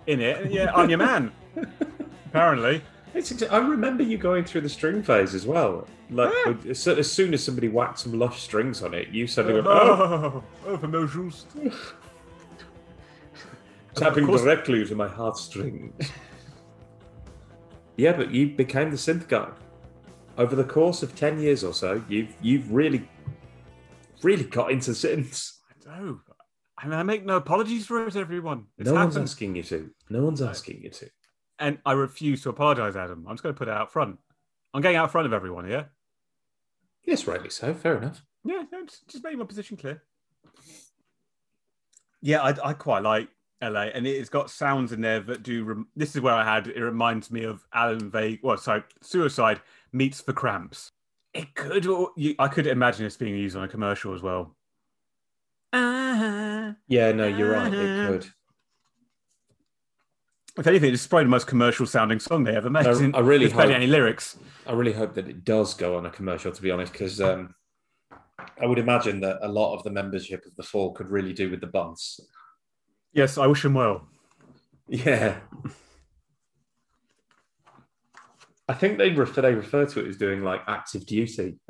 in 0.07 0.21
it, 0.21 0.43
and 0.43 0.51
yeah, 0.53 0.71
I'm 0.73 0.89
your 0.89 0.99
man. 0.99 1.31
Apparently, 2.27 2.81
It's 3.13 3.31
exa- 3.33 3.51
I 3.51 3.57
remember 3.57 4.03
you 4.03 4.17
going 4.17 4.45
through 4.45 4.61
the 4.61 4.69
string 4.69 5.03
phase 5.03 5.35
as 5.35 5.45
well. 5.45 5.85
Like 6.09 6.31
Yeah. 6.45 6.51
with- 6.53 6.65
as 6.67 6.87
as 6.87 7.11
soon 7.11 7.33
as 7.33 7.43
somebody 7.43 7.67
whacked 7.67 7.99
some 7.99 8.17
lush 8.17 8.41
strings 8.41 8.81
on 8.81 8.93
it, 8.93 9.09
you 9.09 9.27
suddenly 9.27 9.55
went, 9.61 9.67
"Oh, 9.67 10.43
oh, 10.65 10.67
oh, 10.67 10.77
for 10.77 10.87
no. 10.87 11.05
tapping 13.95 14.25
course- 14.25 14.41
directly 14.41 14.85
to 14.85 14.95
my 14.95 15.07
heartstrings." 15.07 16.11
yeah, 17.97 18.13
but 18.13 18.31
you 18.31 18.49
became 18.55 18.91
the 18.91 18.97
synth 18.97 19.27
guy. 19.27 19.49
Over 20.37 20.55
the 20.55 20.63
course 20.63 21.03
of 21.03 21.15
ten 21.15 21.39
years 21.39 21.63
or 21.63 21.73
so, 21.73 22.03
you've 22.07 22.33
you've 22.41 22.71
really, 22.71 23.07
really 24.23 24.45
got 24.45 24.71
into 24.71 24.91
synths. 24.91 25.57
I 25.89 25.99
know. 25.99 26.19
I 26.77 26.85
mean, 26.87 26.93
I 26.97 27.03
make 27.03 27.25
no 27.25 27.35
apologies 27.35 27.85
for 27.85 28.07
it, 28.07 28.15
everyone. 28.15 28.65
It's 28.77 28.87
no 28.87 28.95
one's 28.95 29.17
asking 29.17 29.55
you 29.55 29.63
to. 29.63 29.91
No 30.09 30.23
one's 30.23 30.41
asking 30.41 30.81
you 30.81 30.89
to. 30.89 31.09
and 31.59 31.77
I 31.85 31.91
refuse 31.91 32.41
to 32.43 32.49
apologise, 32.49 32.95
Adam. 32.95 33.25
I'm 33.27 33.33
just 33.35 33.43
going 33.43 33.53
to 33.53 33.59
put 33.59 33.67
it 33.67 33.73
out 33.73 33.91
front. 33.93 34.17
I'm 34.73 34.81
getting 34.81 34.97
out 34.97 35.11
front 35.11 35.27
of 35.27 35.33
everyone, 35.33 35.69
yeah? 35.69 35.83
Yes, 37.03 37.27
rightly 37.27 37.49
so. 37.51 37.73
Fair 37.75 37.97
enough. 37.97 38.23
Yeah, 38.43 38.63
no, 38.71 38.85
just, 38.85 39.07
just 39.09 39.23
make 39.23 39.37
my 39.37 39.45
position 39.45 39.77
clear. 39.77 40.01
Yeah, 42.21 42.41
I, 42.41 42.69
I 42.69 42.73
quite 42.73 43.03
like 43.03 43.29
LA, 43.61 43.83
and 43.93 44.07
it's 44.07 44.29
got 44.29 44.49
sounds 44.49 44.91
in 44.91 45.01
there 45.01 45.19
that 45.21 45.43
do. 45.43 45.63
Rem- 45.63 45.87
this 45.95 46.15
is 46.15 46.21
where 46.21 46.33
I 46.33 46.43
had 46.43 46.67
it 46.67 46.79
reminds 46.81 47.29
me 47.31 47.43
of 47.43 47.65
Alan 47.73 48.09
Vega. 48.09 48.39
Well, 48.41 48.57
sorry, 48.57 48.83
Suicide 49.01 49.61
meets 49.91 50.21
the 50.21 50.33
Cramps. 50.33 50.91
It 51.33 51.53
could, 51.55 51.85
or 51.85 52.11
you, 52.17 52.35
I 52.39 52.47
could 52.47 52.67
imagine 52.67 53.05
this 53.05 53.15
being 53.17 53.35
used 53.35 53.55
on 53.55 53.63
a 53.63 53.67
commercial 53.67 54.13
as 54.13 54.21
well. 54.21 54.55
Ah. 55.73 56.75
Yeah, 56.87 57.11
no, 57.11 57.27
you're 57.27 57.51
right. 57.51 57.73
It 57.73 57.79
Uh-huh. 57.99 58.11
could. 58.11 58.27
If 60.57 60.67
anything, 60.67 60.93
it's 60.93 61.07
probably 61.07 61.25
the 61.25 61.29
most 61.29 61.47
commercial 61.47 61.85
sounding 61.85 62.19
song 62.19 62.43
they 62.43 62.55
ever 62.55 62.69
made. 62.69 62.85
I- 62.85 62.89
I 62.89 63.19
really 63.21 63.45
There's 63.45 63.53
barely 63.53 63.73
hope- 63.73 63.81
any 63.81 63.87
lyrics. 63.87 64.37
I 64.67 64.73
really 64.73 64.91
hope 64.91 65.13
that 65.13 65.27
it 65.29 65.45
does 65.45 65.73
go 65.73 65.95
on 65.97 66.05
a 66.05 66.09
commercial, 66.09 66.51
to 66.51 66.61
be 66.61 66.69
honest, 66.71 66.91
because 66.91 67.21
um, 67.21 67.55
I 68.61 68.65
would 68.65 68.77
imagine 68.79 69.21
that 69.21 69.37
a 69.41 69.47
lot 69.47 69.73
of 69.75 69.83
the 69.83 69.89
membership 69.91 70.45
of 70.45 70.53
the 70.57 70.63
Fall 70.63 70.91
could 70.93 71.09
really 71.09 71.31
do 71.31 71.49
with 71.49 71.61
the 71.61 71.67
buns. 71.67 72.19
Yes, 73.13 73.37
I 73.37 73.47
wish 73.47 73.65
him 73.65 73.73
well. 73.73 74.07
Yeah. 74.87 75.39
I 78.67 78.73
think 78.73 78.97
they 78.97 79.11
refer 79.11 79.41
they 79.41 79.53
refer 79.53 79.85
to 79.85 79.99
it 79.99 80.07
as 80.07 80.17
doing 80.17 80.43
like 80.43 80.61
active 80.67 81.05
duty. 81.05 81.59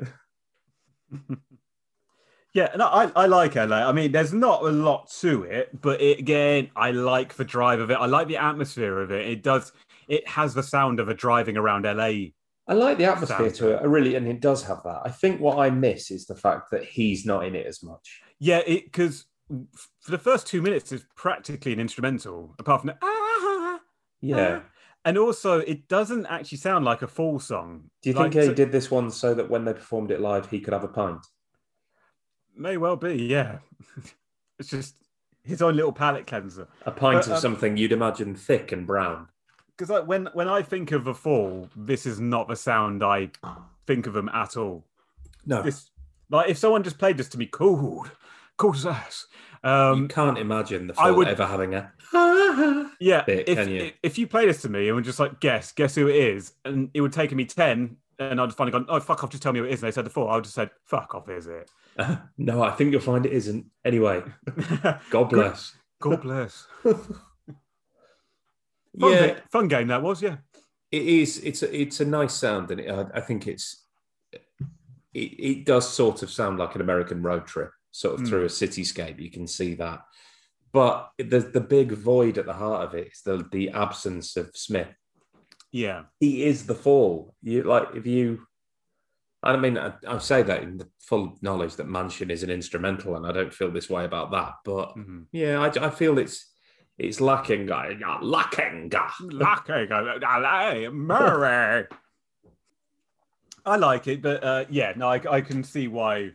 Yeah, 2.54 2.68
and 2.70 2.82
I, 2.82 3.10
I 3.16 3.26
like 3.26 3.54
LA. 3.54 3.76
I 3.76 3.92
mean, 3.92 4.12
there's 4.12 4.34
not 4.34 4.62
a 4.62 4.70
lot 4.70 5.10
to 5.20 5.44
it, 5.44 5.80
but 5.80 6.02
it, 6.02 6.18
again, 6.18 6.70
I 6.76 6.90
like 6.90 7.34
the 7.34 7.44
drive 7.44 7.80
of 7.80 7.90
it. 7.90 7.94
I 7.94 8.04
like 8.06 8.28
the 8.28 8.36
atmosphere 8.36 9.00
of 9.00 9.10
it. 9.10 9.26
It 9.26 9.42
does. 9.42 9.72
It 10.06 10.28
has 10.28 10.52
the 10.52 10.62
sound 10.62 11.00
of 11.00 11.08
a 11.08 11.14
driving 11.14 11.56
around 11.56 11.84
LA. 11.84 12.32
I 12.68 12.74
like 12.74 12.98
the 12.98 13.06
atmosphere 13.06 13.38
Sounds 13.38 13.58
to 13.58 13.70
it. 13.70 13.80
I 13.80 13.84
really, 13.84 14.16
and 14.16 14.28
it 14.28 14.40
does 14.40 14.62
have 14.64 14.82
that. 14.84 15.00
I 15.04 15.10
think 15.10 15.40
what 15.40 15.58
I 15.58 15.70
miss 15.70 16.10
is 16.10 16.26
the 16.26 16.36
fact 16.36 16.70
that 16.72 16.84
he's 16.84 17.24
not 17.24 17.46
in 17.46 17.54
it 17.54 17.66
as 17.66 17.82
much. 17.82 18.20
Yeah, 18.38 18.58
it 18.66 18.84
because 18.84 19.24
for 20.00 20.10
the 20.10 20.18
first 20.18 20.46
two 20.46 20.62
minutes, 20.62 20.92
is 20.92 21.04
practically 21.16 21.72
an 21.72 21.80
instrumental, 21.80 22.54
apart 22.58 22.80
from 22.82 22.88
the 22.88 22.96
ah, 23.02 23.80
Yeah. 24.20 24.60
ah. 24.64 24.68
and 25.04 25.18
also 25.18 25.58
it 25.60 25.88
doesn't 25.88 26.26
actually 26.26 26.58
sound 26.58 26.84
like 26.84 27.02
a 27.02 27.08
fall 27.08 27.38
song. 27.38 27.90
Do 28.02 28.10
you 28.10 28.14
Like, 28.16 28.32
think 28.32 28.42
he 28.42 28.48
so- 28.50 28.54
did 28.54 28.72
this 28.72 28.90
one 28.90 29.10
so 29.10 29.34
that 29.34 29.50
when 29.50 29.64
they 29.64 29.72
performed 29.74 30.10
it 30.10 30.20
live, 30.20 30.48
he 30.50 30.60
could 30.60 30.72
have 30.72 30.84
a 30.84 30.88
pint? 30.88 31.26
May 32.56 32.76
well 32.76 32.96
be. 32.96 33.14
Yeah, 33.24 33.58
it's 34.58 34.68
just 34.70 34.94
his 35.44 35.62
own 35.62 35.74
little 35.76 35.92
palate 35.92 36.26
cleanser. 36.26 36.68
A 36.86 36.90
pint 36.90 37.18
But, 37.20 37.26
of 37.26 37.32
um, 37.34 37.40
something 37.40 37.76
you'd 37.76 37.92
imagine 37.92 38.34
thick 38.36 38.72
and 38.72 38.86
brown. 38.86 39.28
because 39.76 39.90
like 39.90 40.06
when 40.06 40.26
when 40.34 40.48
I 40.48 40.62
think 40.62 40.92
of 40.92 41.06
a 41.06 41.14
fall, 41.14 41.68
this 41.74 42.06
is 42.06 42.20
not 42.20 42.48
the 42.48 42.56
sound 42.56 43.02
I 43.02 43.30
think 43.86 44.06
of 44.06 44.12
them 44.12 44.28
at 44.28 44.56
all. 44.56 44.84
No, 45.46 45.62
This 45.62 45.90
like 46.30 46.48
if 46.50 46.58
someone 46.58 46.82
just 46.84 46.98
played 46.98 47.16
this 47.16 47.28
to 47.30 47.38
me, 47.38 47.46
cool, 47.50 48.06
cool 48.62 48.74
as 48.74 48.86
ass. 48.86 49.26
you 49.64 49.70
Um, 49.70 50.08
can't 50.08 50.38
imagine 50.38 50.86
the 50.86 50.94
I 50.98 51.10
would- 51.10 51.28
ever 51.28 51.46
having 51.46 51.74
a. 51.74 51.92
yeah, 53.00 53.24
bit, 53.24 53.48
if, 53.48 53.58
can 53.58 53.70
you? 53.70 53.92
if 54.02 54.18
you 54.18 54.26
play 54.26 54.46
this 54.46 54.62
to 54.62 54.68
me 54.68 54.88
and 54.88 54.96
would 54.96 55.04
just 55.04 55.18
like 55.18 55.40
guess, 55.40 55.72
guess 55.72 55.94
who 55.94 56.08
it 56.08 56.16
is, 56.16 56.52
and 56.64 56.90
it 56.94 57.00
would 57.00 57.12
take 57.12 57.32
me 57.32 57.44
ten, 57.44 57.96
and 58.18 58.40
I'd 58.40 58.52
finally 58.54 58.72
gone, 58.72 58.86
oh 58.88 59.00
fuck 59.00 59.24
off, 59.24 59.30
just 59.30 59.42
tell 59.42 59.52
me 59.52 59.60
who 59.60 59.64
it 59.64 59.72
is, 59.72 59.82
and 59.82 59.88
they 59.88 59.92
said 59.94 60.06
the 60.06 60.10
Fall, 60.10 60.28
I 60.28 60.36
would 60.36 60.44
just 60.44 60.54
said, 60.54 60.70
fuck 60.84 61.14
off, 61.14 61.28
is 61.28 61.46
it? 61.46 61.70
no, 62.38 62.62
I 62.62 62.70
think 62.70 62.92
you'll 62.92 63.00
find 63.00 63.26
it 63.26 63.32
isn't. 63.32 63.66
Anyway, 63.84 64.22
God 65.10 65.30
bless. 65.30 65.74
God 66.00 66.22
bless. 66.22 66.66
Fun, 66.82 67.18
yeah, 69.12 69.38
fun 69.50 69.68
game 69.68 69.88
that 69.88 70.02
was, 70.02 70.22
yeah. 70.22 70.36
it 70.90 71.02
is. 71.02 71.38
It's 71.38 71.62
a, 71.62 71.80
it's 71.80 72.00
a 72.00 72.04
nice 72.04 72.34
sound, 72.34 72.70
and 72.70 72.80
it, 72.80 72.90
I, 72.90 73.06
I 73.14 73.20
think 73.20 73.46
it's 73.48 73.84
it, 75.14 75.20
it 75.20 75.64
does 75.64 75.88
sort 75.88 76.22
of 76.22 76.30
sound 76.30 76.58
like 76.58 76.74
an 76.74 76.80
American 76.82 77.22
road 77.22 77.46
trip, 77.46 77.70
sort 77.92 78.14
of 78.14 78.20
Mm. 78.22 78.28
through 78.28 78.44
a 78.44 78.48
cityscape. 78.48 79.20
You 79.20 79.30
can 79.30 79.46
see 79.46 79.74
that, 79.76 80.00
but 80.72 81.10
the 81.18 81.38
the 81.40 81.60
big 81.60 81.92
void 81.92 82.38
at 82.38 82.46
the 82.46 82.52
heart 82.54 82.88
of 82.88 82.94
it 82.94 83.08
is 83.12 83.20
the 83.24 83.46
the 83.52 83.70
absence 83.70 84.36
of 84.36 84.50
Smith. 84.56 84.88
Yeah. 85.70 86.04
He 86.20 86.44
is 86.44 86.66
the 86.66 86.74
fall. 86.74 87.34
You 87.42 87.62
like 87.62 87.88
if 87.94 88.06
you. 88.06 88.46
I 89.44 89.56
mean, 89.56 89.76
I, 89.76 89.92
I 90.06 90.18
say 90.18 90.42
that 90.42 90.62
in 90.62 90.76
the 90.78 90.88
full 91.00 91.36
knowledge 91.42 91.74
that 91.76 91.88
Mansion 91.88 92.30
is 92.30 92.42
an 92.44 92.50
instrumental, 92.50 93.16
and 93.16 93.26
I 93.26 93.32
don't 93.32 93.52
feel 93.52 93.70
this 93.72 93.90
way 93.90 94.04
about 94.04 94.30
that. 94.32 94.54
But 94.64 94.94
Mhm. 94.96 95.26
yeah, 95.32 95.60
I, 95.60 95.86
I 95.86 95.90
feel 95.90 96.18
it's 96.18 96.48
it's 96.98 97.20
lacking, 97.20 97.70
uh, 97.70 98.18
lacking. 98.22 98.92
Lucky, 99.20 99.86
LA, 99.90 100.90
Murray. 100.90 101.86
I 103.66 103.76
like 103.76 104.06
it, 104.08 104.22
but 104.22 104.42
uh, 104.44 104.64
yeah, 104.70 104.92
no, 104.96 105.08
I, 105.08 105.20
I 105.28 105.40
can 105.40 105.64
see 105.64 105.88
why 105.88 106.32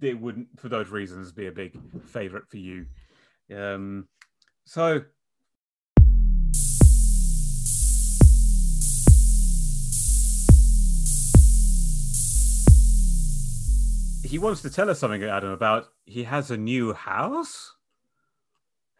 it 0.00 0.20
wouldn't, 0.20 0.48
for 0.58 0.68
those 0.68 0.88
reasons, 0.88 1.32
be 1.32 1.46
a 1.46 1.52
big 1.52 1.78
favorite 2.06 2.48
for 2.48 2.58
you. 2.58 2.86
Um, 3.54 4.08
so, 4.64 5.02
he 14.24 14.38
wants 14.38 14.62
to 14.62 14.70
tell 14.70 14.88
us 14.88 14.98
something, 14.98 15.22
Adam, 15.24 15.50
about 15.50 15.88
he 16.04 16.24
has 16.24 16.50
a 16.50 16.56
new 16.56 16.92
house. 16.92 17.74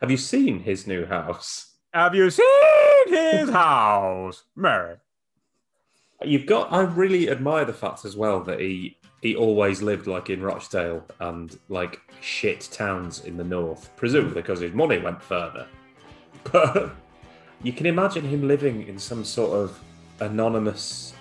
Have 0.01 0.11
you 0.11 0.17
seen 0.17 0.61
his 0.61 0.87
new 0.87 1.07
house? 1.07 1.75
Have 1.93 2.15
you 2.15 2.31
seen 2.31 3.09
his 3.09 3.51
house, 3.51 4.45
Mary? 4.57 4.97
You've 6.23 6.47
got. 6.47 6.73
I 6.73 6.83
really 6.83 7.31
admire 7.31 7.65
the 7.65 7.73
fact 7.73 8.05
as 8.05 8.17
well 8.17 8.43
that 8.45 8.61
he 8.61 8.97
he 9.23 9.37
always 9.37 9.83
lived 9.83 10.07
like 10.07 10.31
in 10.31 10.43
Rochdale 10.43 11.05
and 11.21 11.59
like 11.69 12.01
shit 12.21 12.69
towns 12.73 13.21
in 13.25 13.37
the 13.37 13.45
north, 13.45 13.91
presumably 13.97 14.41
because 14.43 14.61
his 14.61 14.73
money 14.73 14.99
went 14.99 15.23
further. 15.23 15.67
But 16.53 16.93
you 17.63 17.73
can 17.73 17.85
imagine 17.87 18.25
him 18.25 18.49
living 18.49 18.87
in 18.89 18.99
some 18.99 19.25
sort 19.25 19.53
of 19.53 19.79
anonymous, 20.21 21.13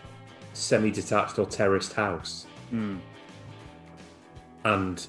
semi-detached 0.53 1.37
or 1.39 1.45
terraced 1.45 1.93
house, 1.93 2.45
Hmm. 2.69 2.97
and 4.63 5.05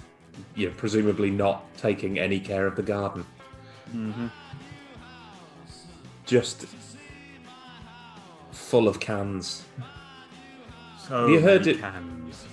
you 0.56 0.68
know, 0.68 0.74
presumably 0.76 1.30
not 1.30 1.62
taking 1.76 2.18
any 2.18 2.40
care 2.40 2.66
of 2.66 2.74
the 2.74 2.82
garden. 2.82 3.24
Mm-hmm. 3.94 4.26
Just 6.26 6.66
full 8.52 8.88
of 8.88 8.98
cans. 9.00 9.64
So 11.06 11.26
You 11.28 11.40
heard 11.40 11.66
it- 11.66 11.78
cans. 11.80 12.44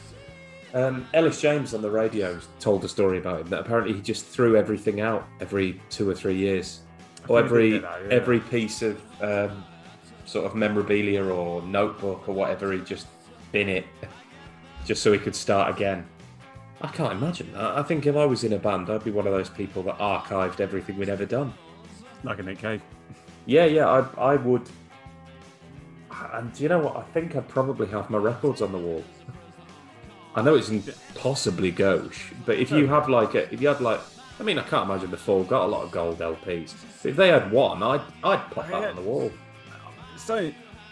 Um, 0.74 1.08
Elis 1.14 1.42
James 1.42 1.74
on 1.74 1.82
the 1.82 1.90
radio 1.90 2.40
told 2.60 2.84
a 2.84 2.90
story 2.90 3.18
about 3.18 3.42
him 3.42 3.48
that 3.48 3.62
apparently 3.62 3.94
he 3.94 4.02
just 4.02 4.26
threw 4.26 4.58
everything 4.58 5.00
out 5.00 5.28
every 5.40 5.82
two 5.90 6.10
or 6.10 6.14
three 6.14 6.36
years, 6.36 6.82
or 7.28 7.40
every 7.40 7.80
that, 7.80 8.02
yeah. 8.04 8.14
every 8.14 8.40
piece 8.40 8.82
of 8.82 9.02
um, 9.22 9.64
sort 10.26 10.46
of 10.46 10.56
memorabilia 10.56 11.24
or 11.24 11.62
notebook 11.64 12.28
or 12.28 12.34
whatever 12.34 12.74
he 12.74 12.80
just 12.82 13.08
bin 13.52 13.70
it, 13.70 13.86
just 14.86 15.02
so 15.02 15.12
he 15.14 15.20
could 15.20 15.36
start 15.36 15.74
again. 15.74 16.06
I 16.82 16.90
can't 16.90 17.14
imagine 17.14 17.52
that. 17.54 17.78
I 17.78 17.82
think 17.82 18.06
if 18.06 18.16
I 18.16 18.26
was 18.26 18.44
in 18.44 18.54
a 18.54 18.60
band, 18.60 18.90
I'd 18.90 19.04
be 19.04 19.10
one 19.12 19.26
of 19.26 19.34
those 19.34 19.50
people 19.50 19.82
that 19.84 19.98
archived 19.98 20.60
everything 20.60 20.98
we'd 20.98 21.10
ever 21.10 21.26
done. 21.26 21.54
like 22.24 22.40
a 22.40 22.44
Nick 22.44 22.60
Cave. 22.60 22.82
Yeah, 23.46 23.66
yeah, 23.66 23.88
I, 23.88 24.34
I 24.34 24.36
would. 24.36 24.70
And 26.34 26.54
do 26.54 26.64
you 26.64 26.70
know 26.70 26.80
what? 26.80 26.98
I 26.98 27.04
think 27.14 27.36
I'd 27.36 27.48
probably 27.48 27.88
have 27.88 28.10
my 28.10 28.18
records 28.18 28.62
on 28.62 28.72
the 28.72 28.78
wall. 28.78 29.04
I 30.38 30.44
know 30.44 30.54
it's 30.54 30.70
impossibly 30.70 31.72
gauche, 31.72 32.32
but 32.46 32.58
if 32.58 32.70
you 32.70 32.86
have 32.86 33.10
like 33.10 33.34
a, 33.34 33.52
if 33.52 33.60
you 33.60 33.70
had 33.70 33.82
like, 33.82 34.00
I 34.40 34.44
mean, 34.44 34.60
I 34.60 34.64
can't 34.64 34.88
imagine 34.88 35.10
the 35.10 35.18
Fall 35.18 35.44
got 35.44 35.66
a 35.66 35.68
lot 35.68 35.84
of 35.84 35.90
gold 35.90 36.20
LPs. 36.20 36.76
But 37.02 37.10
if 37.10 37.16
they 37.16 37.30
had 37.30 37.52
one, 37.52 37.82
I'd 37.82 38.02
I'd 38.24 38.52
pop 38.52 38.68
that 38.68 38.90
on 38.90 38.96
the 38.96 39.02
wall. 39.02 39.32
So 40.16 40.52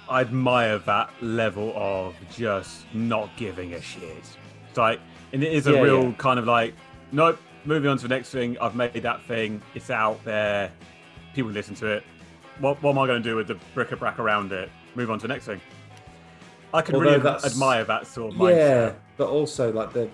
I 0.09 0.21
admire 0.21 0.79
that 0.79 1.11
level 1.21 1.73
of 1.75 2.15
just 2.31 2.85
not 2.95 3.29
giving 3.37 3.75
a 3.75 3.81
shit. 3.81 4.17
It's 4.67 4.77
like, 4.77 4.99
and 5.31 5.43
it 5.43 5.53
is 5.53 5.67
a 5.67 5.73
Yeah, 5.73 5.81
real 5.81 6.03
yeah. 6.05 6.13
kind 6.17 6.39
of 6.39 6.47
like, 6.47 6.73
nope, 7.11 7.37
moving 7.65 7.87
on 7.89 7.97
to 7.97 8.07
the 8.07 8.15
next 8.15 8.31
thing. 8.31 8.57
I've 8.59 8.75
made 8.75 8.93
that 8.93 9.21
thing. 9.25 9.61
It's 9.75 9.91
out 9.91 10.23
there. 10.25 10.71
People 11.35 11.51
listen 11.51 11.75
to 11.75 11.85
it. 11.87 12.03
What, 12.59 12.81
what 12.81 12.91
am 12.93 12.97
I 12.99 13.05
going 13.05 13.21
to 13.21 13.29
do 13.29 13.35
with 13.35 13.47
the 13.47 13.59
bric-a-brac 13.75 14.17
around 14.17 14.51
it? 14.53 14.71
Move 14.95 15.11
on 15.11 15.19
to 15.19 15.27
the 15.27 15.33
next 15.33 15.45
thing. 15.45 15.61
I 16.75 16.81
can 16.81 16.95
Although 16.95 17.17
really 17.17 17.45
admire 17.45 17.85
that 17.85 18.05
sort 18.05 18.33
of 18.33 18.39
mindset. 18.39 18.55
Yeah, 18.57 18.93
but 19.17 19.29
also 19.29 19.71
like 19.71 19.93
the 19.93 20.09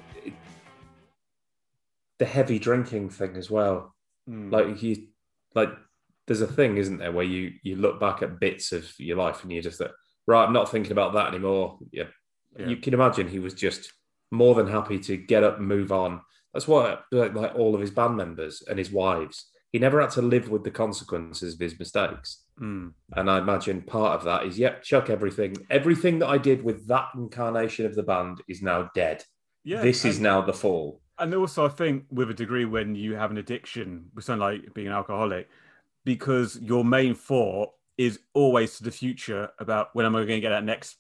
the 2.19 2.25
heavy 2.25 2.59
drinking 2.59 3.09
thing 3.09 3.35
as 3.35 3.49
well. 3.49 3.95
Mm. 4.29 4.51
Like 4.51 4.83
you, 4.83 5.07
like 5.55 5.69
there's 6.27 6.41
a 6.41 6.47
thing, 6.47 6.77
isn't 6.77 6.99
there, 6.99 7.11
where 7.11 7.25
you 7.25 7.53
you 7.63 7.77
look 7.77 7.99
back 7.99 8.21
at 8.21 8.39
bits 8.39 8.71
of 8.71 8.87
your 8.99 9.17
life 9.17 9.41
and 9.41 9.51
you're 9.51 9.63
just 9.63 9.79
like, 9.79 9.91
right, 10.27 10.43
I'm 10.45 10.53
not 10.53 10.69
thinking 10.69 10.91
about 10.91 11.13
that 11.13 11.29
anymore. 11.29 11.79
Yeah, 11.91 12.05
Yeah. 12.57 12.67
you 12.67 12.77
can 12.77 12.93
imagine 12.93 13.27
he 13.27 13.39
was 13.39 13.55
just 13.55 13.91
more 14.29 14.53
than 14.53 14.67
happy 14.67 14.99
to 14.99 15.17
get 15.17 15.43
up 15.43 15.57
and 15.57 15.67
move 15.67 15.91
on. 15.91 16.21
That's 16.53 16.67
what 16.67 17.05
like, 17.11 17.33
like 17.33 17.55
all 17.55 17.73
of 17.73 17.81
his 17.81 17.91
band 17.91 18.17
members 18.17 18.61
and 18.69 18.77
his 18.77 18.91
wives. 18.91 19.47
He 19.71 19.79
never 19.79 19.99
had 19.99 20.11
to 20.11 20.21
live 20.21 20.49
with 20.49 20.63
the 20.63 20.69
consequences 20.69 21.55
of 21.55 21.59
his 21.59 21.79
mistakes. 21.79 22.43
Mm. 22.61 22.93
And 23.15 23.29
I 23.29 23.39
imagine 23.39 23.81
part 23.81 24.19
of 24.19 24.25
that 24.25 24.45
is, 24.45 24.59
yep, 24.59 24.83
chuck 24.83 25.09
everything. 25.09 25.55
Everything 25.69 26.19
that 26.19 26.27
I 26.27 26.37
did 26.37 26.63
with 26.63 26.87
that 26.87 27.09
incarnation 27.15 27.85
of 27.85 27.95
the 27.95 28.03
band 28.03 28.41
is 28.47 28.61
now 28.61 28.89
dead. 28.93 29.23
Yeah, 29.63 29.81
this 29.81 30.05
is 30.05 30.19
now 30.19 30.41
the 30.41 30.53
fall. 30.53 31.01
and 31.19 31.33
also 31.35 31.65
I 31.65 31.69
think 31.69 32.05
with 32.09 32.31
a 32.31 32.33
degree 32.33 32.65
when 32.65 32.95
you 32.95 33.15
have 33.15 33.29
an 33.29 33.37
addiction 33.37 34.05
with 34.15 34.25
something 34.25 34.39
like 34.39 34.73
being 34.73 34.87
an 34.87 34.93
alcoholic, 34.93 35.49
because 36.03 36.59
your 36.61 36.83
main 36.83 37.13
thought 37.13 37.69
is 37.97 38.19
always 38.33 38.77
to 38.77 38.83
the 38.83 38.91
future 38.91 39.49
about 39.59 39.89
when 39.93 40.05
am 40.05 40.15
I 40.15 40.19
going 40.19 40.37
to 40.37 40.41
get 40.41 40.49
that 40.49 40.63
next 40.63 40.97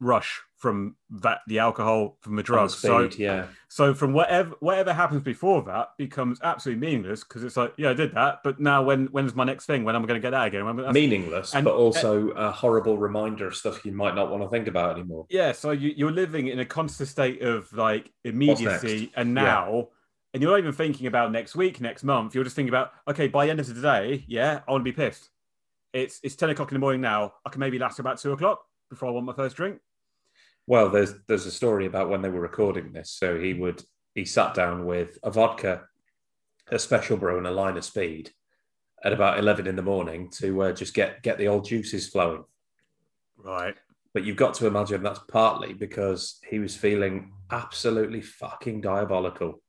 rush 0.00 0.42
from 0.64 0.96
that 1.10 1.40
the 1.46 1.58
alcohol 1.58 2.16
from 2.22 2.36
the 2.36 2.42
drugs. 2.42 2.74
So 2.74 3.10
yeah. 3.18 3.48
so 3.68 3.92
from 3.92 4.14
whatever 4.14 4.54
whatever 4.60 4.94
happens 4.94 5.22
before 5.22 5.62
that 5.64 5.90
becomes 5.98 6.40
absolutely 6.42 6.86
meaningless 6.86 7.22
because 7.22 7.44
it's 7.44 7.58
like 7.58 7.74
yeah 7.76 7.90
I 7.90 7.92
did 7.92 8.14
that, 8.14 8.40
but 8.42 8.58
now 8.58 8.82
when 8.82 9.08
when's 9.08 9.34
my 9.34 9.44
next 9.44 9.66
thing? 9.66 9.84
When 9.84 9.94
am 9.94 10.02
I 10.02 10.06
going 10.06 10.18
to 10.18 10.24
get 10.24 10.30
that 10.30 10.46
again? 10.46 10.64
When, 10.64 10.92
Meaningless, 10.92 11.54
and- 11.54 11.66
but 11.66 11.74
also 11.74 12.30
a 12.30 12.50
horrible 12.50 12.96
reminder 12.96 13.46
of 13.46 13.54
stuff 13.54 13.84
you 13.84 13.92
might 13.92 14.14
not 14.14 14.30
want 14.30 14.42
to 14.42 14.48
think 14.48 14.66
about 14.66 14.96
anymore. 14.96 15.26
Yeah, 15.28 15.52
so 15.52 15.70
you, 15.70 15.92
you're 15.94 16.10
living 16.12 16.48
in 16.48 16.58
a 16.58 16.64
constant 16.64 17.10
state 17.10 17.42
of 17.42 17.70
like 17.74 18.10
immediacy 18.24 19.12
and 19.16 19.36
Yeah. 19.36 19.42
now, 19.42 19.88
and 20.32 20.42
you're 20.42 20.50
not 20.50 20.60
even 20.60 20.72
thinking 20.72 21.06
about 21.06 21.30
next 21.30 21.54
week, 21.54 21.78
next 21.78 22.04
month. 22.04 22.34
You're 22.34 22.44
just 22.44 22.56
thinking 22.56 22.70
about, 22.70 22.92
okay, 23.06 23.28
by 23.28 23.44
the 23.44 23.50
end 23.50 23.60
of 23.60 23.66
the 23.66 23.82
day, 23.82 24.24
yeah, 24.26 24.60
I 24.66 24.72
want 24.72 24.80
to 24.80 24.90
be 24.90 24.96
pissed. 24.96 25.28
It's 25.92 26.20
it's 26.22 26.36
10 26.36 26.48
o'clock 26.48 26.70
in 26.72 26.76
the 26.76 26.80
morning 26.80 27.02
now. 27.02 27.34
I 27.44 27.50
can 27.50 27.60
maybe 27.60 27.78
last 27.78 27.98
about 27.98 28.18
two 28.18 28.32
o'clock 28.32 28.64
before 28.94 29.08
I 29.08 29.12
want 29.12 29.26
my 29.26 29.34
first 29.34 29.56
drink. 29.56 29.80
Well, 30.66 30.88
there's 30.88 31.14
there's 31.26 31.46
a 31.46 31.50
story 31.50 31.86
about 31.86 32.08
when 32.08 32.22
they 32.22 32.30
were 32.30 32.40
recording 32.40 32.92
this. 32.92 33.10
So 33.10 33.38
he 33.38 33.52
would 33.54 33.82
he 34.14 34.24
sat 34.24 34.54
down 34.54 34.86
with 34.86 35.18
a 35.22 35.30
vodka, 35.30 35.82
a 36.70 36.78
special 36.78 37.16
brew, 37.16 37.38
and 37.38 37.46
a 37.46 37.50
line 37.50 37.76
of 37.76 37.84
speed 37.84 38.30
at 39.02 39.12
about 39.12 39.38
eleven 39.38 39.66
in 39.66 39.76
the 39.76 39.82
morning 39.82 40.30
to 40.38 40.62
uh, 40.62 40.72
just 40.72 40.94
get 40.94 41.22
get 41.22 41.38
the 41.38 41.48
old 41.48 41.66
juices 41.66 42.08
flowing. 42.08 42.44
Right. 43.36 43.76
But 44.14 44.24
you've 44.24 44.36
got 44.36 44.54
to 44.54 44.66
imagine 44.66 45.02
that's 45.02 45.20
partly 45.28 45.74
because 45.74 46.38
he 46.48 46.60
was 46.60 46.76
feeling 46.76 47.32
absolutely 47.50 48.22
fucking 48.22 48.80
diabolical. 48.80 49.60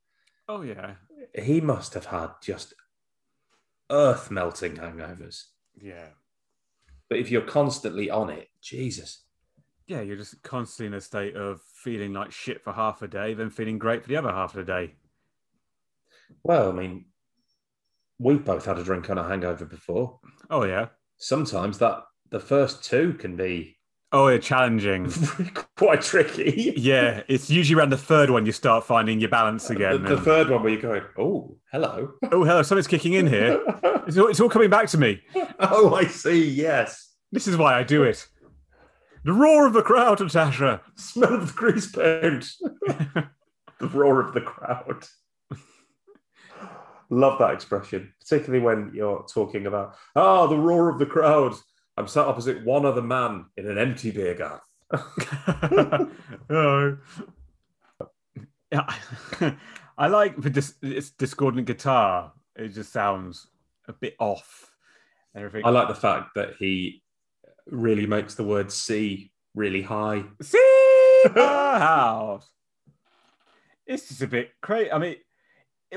Oh 0.48 0.62
yeah. 0.62 0.96
He 1.34 1.60
must 1.60 1.96
have 1.96 2.06
had 2.06 2.30
just 2.42 2.74
earth 3.92 4.32
melting 4.32 4.76
hangovers. 4.76 5.46
Yeah. 5.76 6.10
But 7.10 7.20
if 7.20 7.30
you're 7.30 7.42
constantly 7.42 8.10
on 8.10 8.30
it, 8.30 8.48
Jesus. 8.62 9.24
Yeah, 9.88 10.02
you're 10.02 10.18
just 10.18 10.42
constantly 10.42 10.88
in 10.88 10.94
a 10.96 11.02
state 11.02 11.36
of 11.36 11.62
feeling 11.62 12.14
like 12.14 12.32
shit 12.32 12.64
for 12.64 12.74
half 12.74 13.02
a 13.02 13.08
day, 13.08 13.34
then 13.34 13.50
feeling 13.50 13.78
great 13.78 14.02
for 14.02 14.10
the 14.10 14.18
other 14.18 14.32
half 14.32 14.56
of 14.56 14.66
the 14.66 14.72
day. 14.72 14.94
Well, 16.44 16.70
I 16.70 16.72
mean, 16.72 17.06
we've 18.18 18.44
both 18.44 18.66
had 18.66 18.80
a 18.80 18.84
drink 18.84 19.10
on 19.10 19.18
a 19.18 19.28
hangover 19.28 19.66
before. 19.66 20.20
Oh 20.50 20.64
yeah. 20.64 20.88
Sometimes 21.18 21.78
that 21.80 22.04
the 22.32 22.40
first 22.40 22.84
two 22.84 23.14
can 23.14 23.36
be 23.36 23.78
Oh 24.16 24.30
yeah, 24.30 24.38
challenging. 24.38 25.12
quite 25.76 26.02
tricky. 26.02 26.74
yeah, 26.78 27.24
it's 27.28 27.50
usually 27.50 27.78
around 27.78 27.90
the 27.90 27.98
third 27.98 28.30
one 28.30 28.46
you 28.46 28.54
start 28.54 28.86
finding 28.86 29.20
your 29.20 29.28
balance 29.28 29.70
again. 29.70 30.04
the 30.04 30.16
and- 30.16 30.24
third 30.24 30.50
one 30.50 30.64
where 30.64 30.72
you're 30.72 30.82
going, 30.82 31.02
oh, 31.18 31.58
hello. 31.70 32.14
oh 32.32 32.46
hello, 32.46 32.62
something's 32.62 32.88
kicking 32.88 33.14
in 33.14 33.28
here. 33.28 33.62
It's 34.08 34.20
all, 34.20 34.28
it's 34.28 34.40
all 34.40 34.50
coming 34.50 34.70
back 34.70 34.88
to 34.90 35.00
me. 35.00 35.20
oh, 35.60 35.96
I 35.96 36.06
see. 36.06 36.48
Yes. 36.48 37.16
This 37.32 37.48
is 37.48 37.58
why 37.58 37.74
I 37.74 37.82
do 37.82 38.04
it. 38.04 38.28
The 39.24 39.34
roar 39.34 39.66
of 39.66 39.74
the 39.74 39.82
crowd, 39.82 40.20
Natasha. 40.20 40.80
Smell 40.96 41.34
of 41.34 41.48
the 41.48 41.54
grease 41.54 41.92
paint. 41.92 42.46
the 43.80 43.88
roar 43.92 44.22
of 44.22 44.36
the 44.36 44.42
crowd. 44.42 45.06
Love 47.10 47.40
that 47.40 47.56
expression, 47.56 48.14
particularly 48.22 48.64
when 48.64 48.92
you're 48.94 49.26
talking 49.34 49.66
about, 49.66 49.96
ah, 50.16 50.46
the 50.46 50.56
roar 50.56 50.88
of 50.90 51.00
the 51.00 51.08
crowd. 51.08 51.56
I'm 51.98 52.08
sat 52.08 52.28
opposite 52.28 52.66
one 52.66 52.86
other 52.86 53.02
man 53.02 53.46
in 53.58 53.70
an 53.70 53.78
empty 53.78 54.12
beer 54.12 54.34
garden. 54.34 54.60
oh. 56.50 56.98
Yeah, 58.72 58.94
I 59.98 60.08
like 60.08 60.40
the 60.42 60.50
dis- 60.50 60.76
it's 60.82 61.12
discordant 61.12 61.68
guitar. 61.68 62.34
It 62.56 62.70
just 62.70 62.92
sounds 62.92 63.48
a 63.88 63.94
bit 63.94 64.16
off. 64.20 64.72
Everything. 65.36 65.66
I 65.66 65.70
like 65.70 65.88
the 65.88 65.96
fact 65.96 66.30
that 66.36 66.56
he 66.60 67.04
really 67.68 68.06
makes 68.06 68.36
the 68.36 68.44
word 68.44 68.72
C 68.72 69.32
really 69.54 69.82
high. 69.82 70.24
See 70.42 71.24
our 71.36 71.80
house. 71.80 72.50
It's 73.86 74.08
just 74.08 74.22
a 74.22 74.28
bit 74.28 74.52
crazy. 74.62 74.92
I 74.92 74.98
mean, 74.98 75.16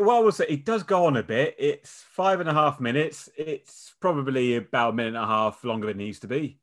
what 0.01 0.17
I 0.17 0.21
will 0.21 0.33
say, 0.33 0.47
it 0.49 0.65
does 0.65 0.83
go 0.83 1.07
on 1.07 1.17
a 1.17 1.23
bit. 1.23 1.55
It's 1.59 2.03
five 2.11 2.41
and 2.41 2.49
a 2.49 2.55
half 2.55 2.81
minutes. 2.81 3.29
It's 3.37 3.95
probably 4.01 4.57
about 4.57 4.91
a 4.91 4.93
minute 4.97 5.15
and 5.15 5.25
a 5.25 5.27
half 5.27 5.65
longer 5.65 5.87
than 5.87 6.01
it 6.01 6.05
needs 6.05 6.21
to 6.21 6.29
be 6.29 6.59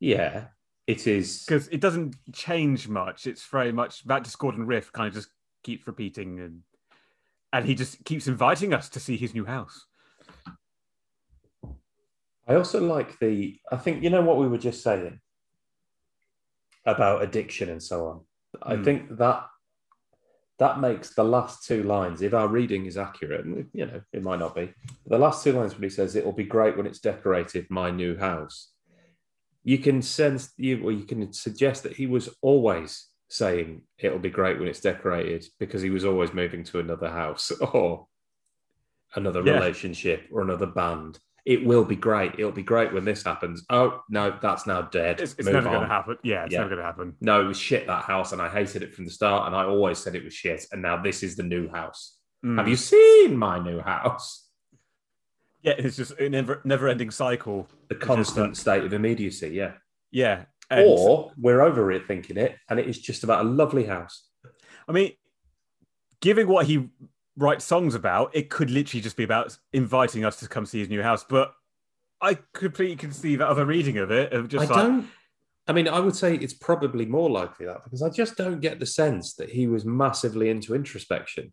Yeah, 0.00 0.48
it 0.86 1.06
is. 1.06 1.44
because 1.44 1.68
it 1.68 1.80
doesn't 1.80 2.16
change 2.32 2.88
much. 2.88 3.26
It's 3.26 3.46
very 3.46 3.72
much 3.72 4.04
that 4.04 4.24
discordant 4.24 4.66
riff 4.66 4.92
kind 4.92 5.08
of 5.08 5.14
just 5.14 5.28
keeps 5.64 5.86
repeating, 5.86 6.40
and 6.40 6.62
and 7.52 7.66
he 7.66 7.74
just 7.74 8.04
keeps 8.04 8.28
inviting 8.28 8.72
us 8.72 8.88
to 8.90 9.00
see 9.00 9.16
his 9.16 9.34
new 9.34 9.44
house. 9.44 9.86
I 12.46 12.54
also 12.54 12.80
like 12.80 13.18
the. 13.18 13.58
I 13.70 13.76
think 13.76 14.02
you 14.02 14.10
know 14.10 14.22
what 14.22 14.38
we 14.38 14.48
were 14.48 14.58
just 14.58 14.82
saying 14.82 15.20
about 16.86 17.22
addiction 17.22 17.68
and 17.68 17.82
so 17.82 18.06
on. 18.06 18.20
I 18.62 18.76
Hmm. 18.76 18.82
think 18.84 19.16
that 19.18 19.46
that 20.58 20.80
makes 20.80 21.14
the 21.14 21.24
last 21.24 21.64
two 21.64 21.84
lines, 21.84 22.20
if 22.20 22.34
our 22.34 22.48
reading 22.48 22.86
is 22.86 22.96
accurate, 22.96 23.44
and 23.44 23.66
you 23.72 23.86
know 23.86 24.00
it 24.12 24.22
might 24.22 24.40
not 24.40 24.54
be, 24.54 24.72
the 25.06 25.18
last 25.18 25.44
two 25.44 25.52
lines 25.52 25.74
when 25.74 25.82
he 25.84 25.88
says, 25.88 26.16
"It'll 26.16 26.32
be 26.32 26.44
great 26.44 26.76
when 26.76 26.86
it's 26.86 26.98
decorated, 27.00 27.66
my 27.70 27.90
new 27.90 28.16
house." 28.16 28.72
You 29.64 29.78
can 29.78 30.02
sense 30.02 30.52
you, 30.56 30.82
or 30.82 30.92
you 30.92 31.04
can 31.04 31.32
suggest 31.32 31.82
that 31.82 31.96
he 31.96 32.06
was 32.06 32.28
always 32.42 33.08
saying 33.28 33.82
it'll 33.98 34.18
be 34.18 34.30
great 34.30 34.58
when 34.58 34.68
it's 34.68 34.80
decorated 34.80 35.44
because 35.58 35.82
he 35.82 35.90
was 35.90 36.04
always 36.04 36.32
moving 36.32 36.64
to 36.64 36.78
another 36.80 37.10
house 37.10 37.50
or 37.72 38.06
another 39.14 39.42
Yeah. 39.42 39.54
relationship 39.54 40.26
or 40.32 40.40
another 40.42 40.66
band. 40.66 41.18
It 41.48 41.64
will 41.64 41.82
be 41.84 41.96
great. 41.96 42.34
It'll 42.38 42.52
be 42.52 42.62
great 42.62 42.92
when 42.92 43.06
this 43.06 43.22
happens. 43.24 43.64
Oh 43.70 44.02
no, 44.10 44.36
that's 44.42 44.66
now 44.66 44.82
dead. 44.82 45.18
It's, 45.18 45.34
it's 45.38 45.46
never 45.48 45.62
going 45.62 45.80
to 45.80 45.86
happen. 45.86 46.18
Yeah, 46.22 46.44
it's 46.44 46.52
Yeah. 46.52 46.58
never 46.58 46.68
going 46.68 46.80
to 46.80 46.84
happen. 46.84 47.16
No, 47.22 47.40
it 47.40 47.44
was 47.46 47.58
shit 47.58 47.86
that 47.86 48.04
house, 48.04 48.32
and 48.32 48.42
I 48.42 48.50
hated 48.50 48.82
it 48.82 48.94
from 48.94 49.06
the 49.06 49.10
start. 49.10 49.46
And 49.46 49.56
I 49.56 49.64
always 49.64 49.96
said 49.96 50.14
it 50.14 50.22
was 50.22 50.34
shit. 50.34 50.66
And 50.72 50.82
now 50.82 51.00
this 51.00 51.22
is 51.22 51.36
the 51.36 51.42
new 51.42 51.66
house. 51.70 52.18
Mm. 52.44 52.58
Have 52.58 52.68
you 52.68 52.76
seen 52.76 53.34
my 53.34 53.58
new 53.58 53.80
house? 53.80 54.46
Yeah, 55.62 55.72
it's 55.78 55.96
just 55.96 56.12
a 56.20 56.28
never 56.28 56.60
never 56.64 56.86
ending 56.86 57.10
cycle. 57.10 57.66
The 57.88 57.94
just 57.94 58.06
constant 58.06 58.56
state 58.58 58.84
of 58.84 58.92
immediacy. 58.92 59.48
Yeah. 59.48 59.72
Yeah. 60.10 60.44
and- 60.70 60.84
or 60.86 61.32
we're 61.38 61.62
over 61.62 61.90
it 61.92 62.06
thinking 62.06 62.36
it, 62.36 62.56
and 62.68 62.78
it 62.78 62.86
is 62.86 62.98
just 63.00 63.24
about 63.24 63.46
a 63.46 63.48
lovely 63.48 63.86
house. 63.86 64.28
I 64.86 64.92
mean, 64.92 65.12
giving 66.20 66.46
what 66.46 66.66
he 66.66 66.90
writes 67.38 67.64
songs 67.64 67.94
about, 67.94 68.34
it 68.34 68.50
could 68.50 68.70
literally 68.70 69.00
just 69.00 69.16
be 69.16 69.24
about 69.24 69.56
inviting 69.72 70.24
us 70.24 70.38
to 70.40 70.48
come 70.48 70.66
see 70.66 70.80
his 70.80 70.88
new 70.90 71.02
house. 71.02 71.24
But 71.24 71.54
I 72.20 72.36
completely 72.52 72.96
that 73.36 73.48
other 73.48 73.64
reading 73.64 73.96
of 73.98 74.10
it 74.10 74.32
of 74.32 74.48
just 74.48 74.70
I 74.70 74.74
like, 74.74 74.84
don't. 74.84 75.08
I 75.68 75.72
mean, 75.72 75.86
I 75.88 76.00
would 76.00 76.16
say 76.16 76.34
it's 76.34 76.54
probably 76.54 77.06
more 77.06 77.30
likely 77.30 77.66
that 77.66 77.84
because 77.84 78.02
I 78.02 78.08
just 78.10 78.36
don't 78.36 78.60
get 78.60 78.80
the 78.80 78.86
sense 78.86 79.34
that 79.34 79.50
he 79.50 79.66
was 79.66 79.84
massively 79.84 80.48
into 80.50 80.74
introspection. 80.74 81.52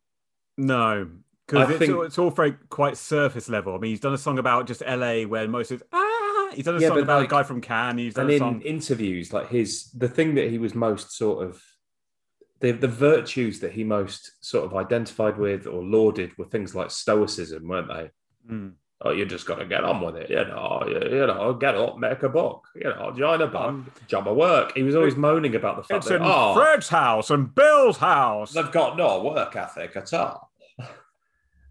no, 0.58 1.10
because 1.48 1.70
it's, 1.70 1.80
think- 1.80 1.94
all, 1.94 2.02
it's 2.04 2.18
all 2.18 2.32
very 2.32 2.54
quite 2.70 2.98
surface 2.98 3.48
level. 3.50 3.76
I 3.76 3.78
mean, 3.78 3.92
he's 3.92 4.00
done 4.00 4.14
a 4.14 4.18
song 4.18 4.40
about 4.40 4.66
just 4.68 4.82
LA 4.82 5.24
where 5.24 5.48
most 5.48 5.72
of 5.72 5.84
ah, 5.94 6.50
He's 6.54 6.66
done 6.66 6.78
a 6.78 6.80
Yeah, 6.80 6.88
song 6.88 7.02
about 7.02 7.20
like- 7.20 7.28
a 7.28 7.32
guy 7.32 7.44
from 7.44 7.62
Can. 7.62 7.98
He's 7.98 8.14
done 8.14 8.26
and 8.26 8.34
in 8.34 8.40
song. 8.40 8.62
interviews, 8.62 9.34
like 9.34 9.50
his 9.50 9.92
the 9.92 10.08
thing 10.08 10.36
that 10.36 10.50
he 10.50 10.58
was 10.58 10.74
most 10.74 11.12
sort 11.12 11.46
of 11.48 11.62
the 12.60 12.72
the 12.72 12.88
virtues 12.88 13.60
that 13.60 13.74
he 13.74 13.84
most 13.84 14.32
sort 14.44 14.66
of 14.66 14.76
identified 14.76 15.38
with 15.38 15.68
or 15.68 15.84
lauded 15.84 16.38
were 16.38 16.46
things 16.46 16.74
like 16.76 16.92
stoicism, 16.92 17.68
weren't 17.68 17.88
they? 17.88 18.10
Mm. 18.50 18.74
Oh, 19.02 19.12
you 19.12 19.26
just 19.26 19.46
got 19.46 19.56
to 19.56 19.66
get 19.66 19.84
on 19.84 20.02
with 20.02 20.16
it, 20.16 20.30
you 20.30 20.38
know. 20.38 20.84
You, 20.88 21.18
you 21.18 21.28
know, 21.28 21.54
get 21.54 21.76
up, 21.76 22.00
make 22.00 22.24
a 22.24 22.30
book, 22.30 22.66
you 22.76 22.86
know, 22.86 23.12
join 23.16 23.42
a 23.42 23.48
band, 23.48 23.92
job 24.08 24.28
of 24.28 24.38
work. 24.38 24.74
He 24.74 24.84
was 24.84 24.96
always 24.96 25.18
moaning 25.18 25.54
about 25.54 25.76
the 25.76 25.84
fact 25.84 25.98
It's 25.98 26.08
that 26.08 26.16
in 26.16 26.22
oh, 26.24 26.56
Fred's 26.56 26.88
house 26.88 27.30
and 27.30 27.54
Bill's 27.54 27.98
house. 27.98 28.54
they've 28.54 28.72
got 28.72 28.96
no 28.96 29.22
work 29.22 29.56
ethic 29.56 29.98
at 29.98 30.14
all. 30.14 30.50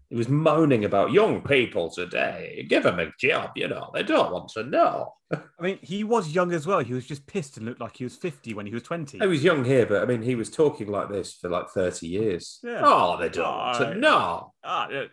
He 0.09 0.15
was 0.15 0.29
moaning 0.29 0.85
about 0.85 1.11
young 1.11 1.41
people 1.41 1.89
today. 1.89 2.65
Give 2.69 2.83
them 2.83 2.99
a 2.99 3.11
job, 3.19 3.51
you 3.55 3.67
know. 3.67 3.89
They 3.93 4.03
don't 4.03 4.31
want 4.31 4.49
to 4.49 4.63
know. 4.63 5.13
I 5.31 5.39
mean, 5.61 5.79
he 5.81 6.03
was 6.03 6.29
young 6.29 6.53
as 6.53 6.67
well. 6.67 6.79
He 6.79 6.93
was 6.93 7.07
just 7.07 7.25
pissed 7.25 7.57
and 7.57 7.65
looked 7.65 7.81
like 7.81 7.97
he 7.97 8.03
was 8.03 8.15
50 8.15 8.53
when 8.53 8.67
he 8.67 8.73
was 8.73 8.83
20. 8.83 9.17
He 9.17 9.25
was 9.27 9.43
young 9.43 9.65
here, 9.65 9.85
but 9.85 10.03
I 10.03 10.05
mean, 10.05 10.21
he 10.21 10.35
was 10.35 10.51
talking 10.51 10.87
like 10.87 11.09
this 11.09 11.33
for 11.33 11.49
like 11.49 11.69
30 11.69 12.07
years. 12.07 12.59
Yeah. 12.63 12.81
Oh, 12.83 13.17
they 13.19 13.29
don't 13.29 13.47
want 13.57 13.77
to 13.79 13.95
know. 13.95 14.53
Ah, 14.63 14.87
yeah. 14.91 15.05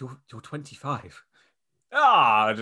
you're, 0.00 0.18
you're 0.32 0.40
25. 0.40 1.22
Ah, 1.92 2.52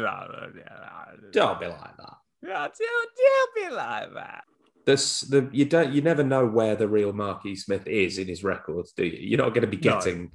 Don't 1.33 1.61
be 1.61 1.67
like 1.67 1.97
that. 1.97 2.17
yeah, 2.43 2.69
don't, 2.69 3.09
don't 3.17 3.55
be 3.71 3.75
like 3.75 4.15
that. 4.15 4.45
This, 4.85 5.23
the, 5.23 5.49
you 5.51 5.65
don't, 5.65 5.93
you 5.93 6.01
never 6.01 6.23
know 6.23 6.47
where 6.47 6.77
the 6.77 6.87
real 6.87 7.13
Marquis 7.13 7.57
Smith 7.57 7.87
is 7.89 8.19
in 8.19 8.29
his 8.29 8.45
records, 8.45 8.93
do 8.93 9.05
you? 9.05 9.19
You're 9.19 9.39
not 9.39 9.49
going 9.55 9.69
to 9.69 9.77
be 9.77 9.79
No. 9.79 10.31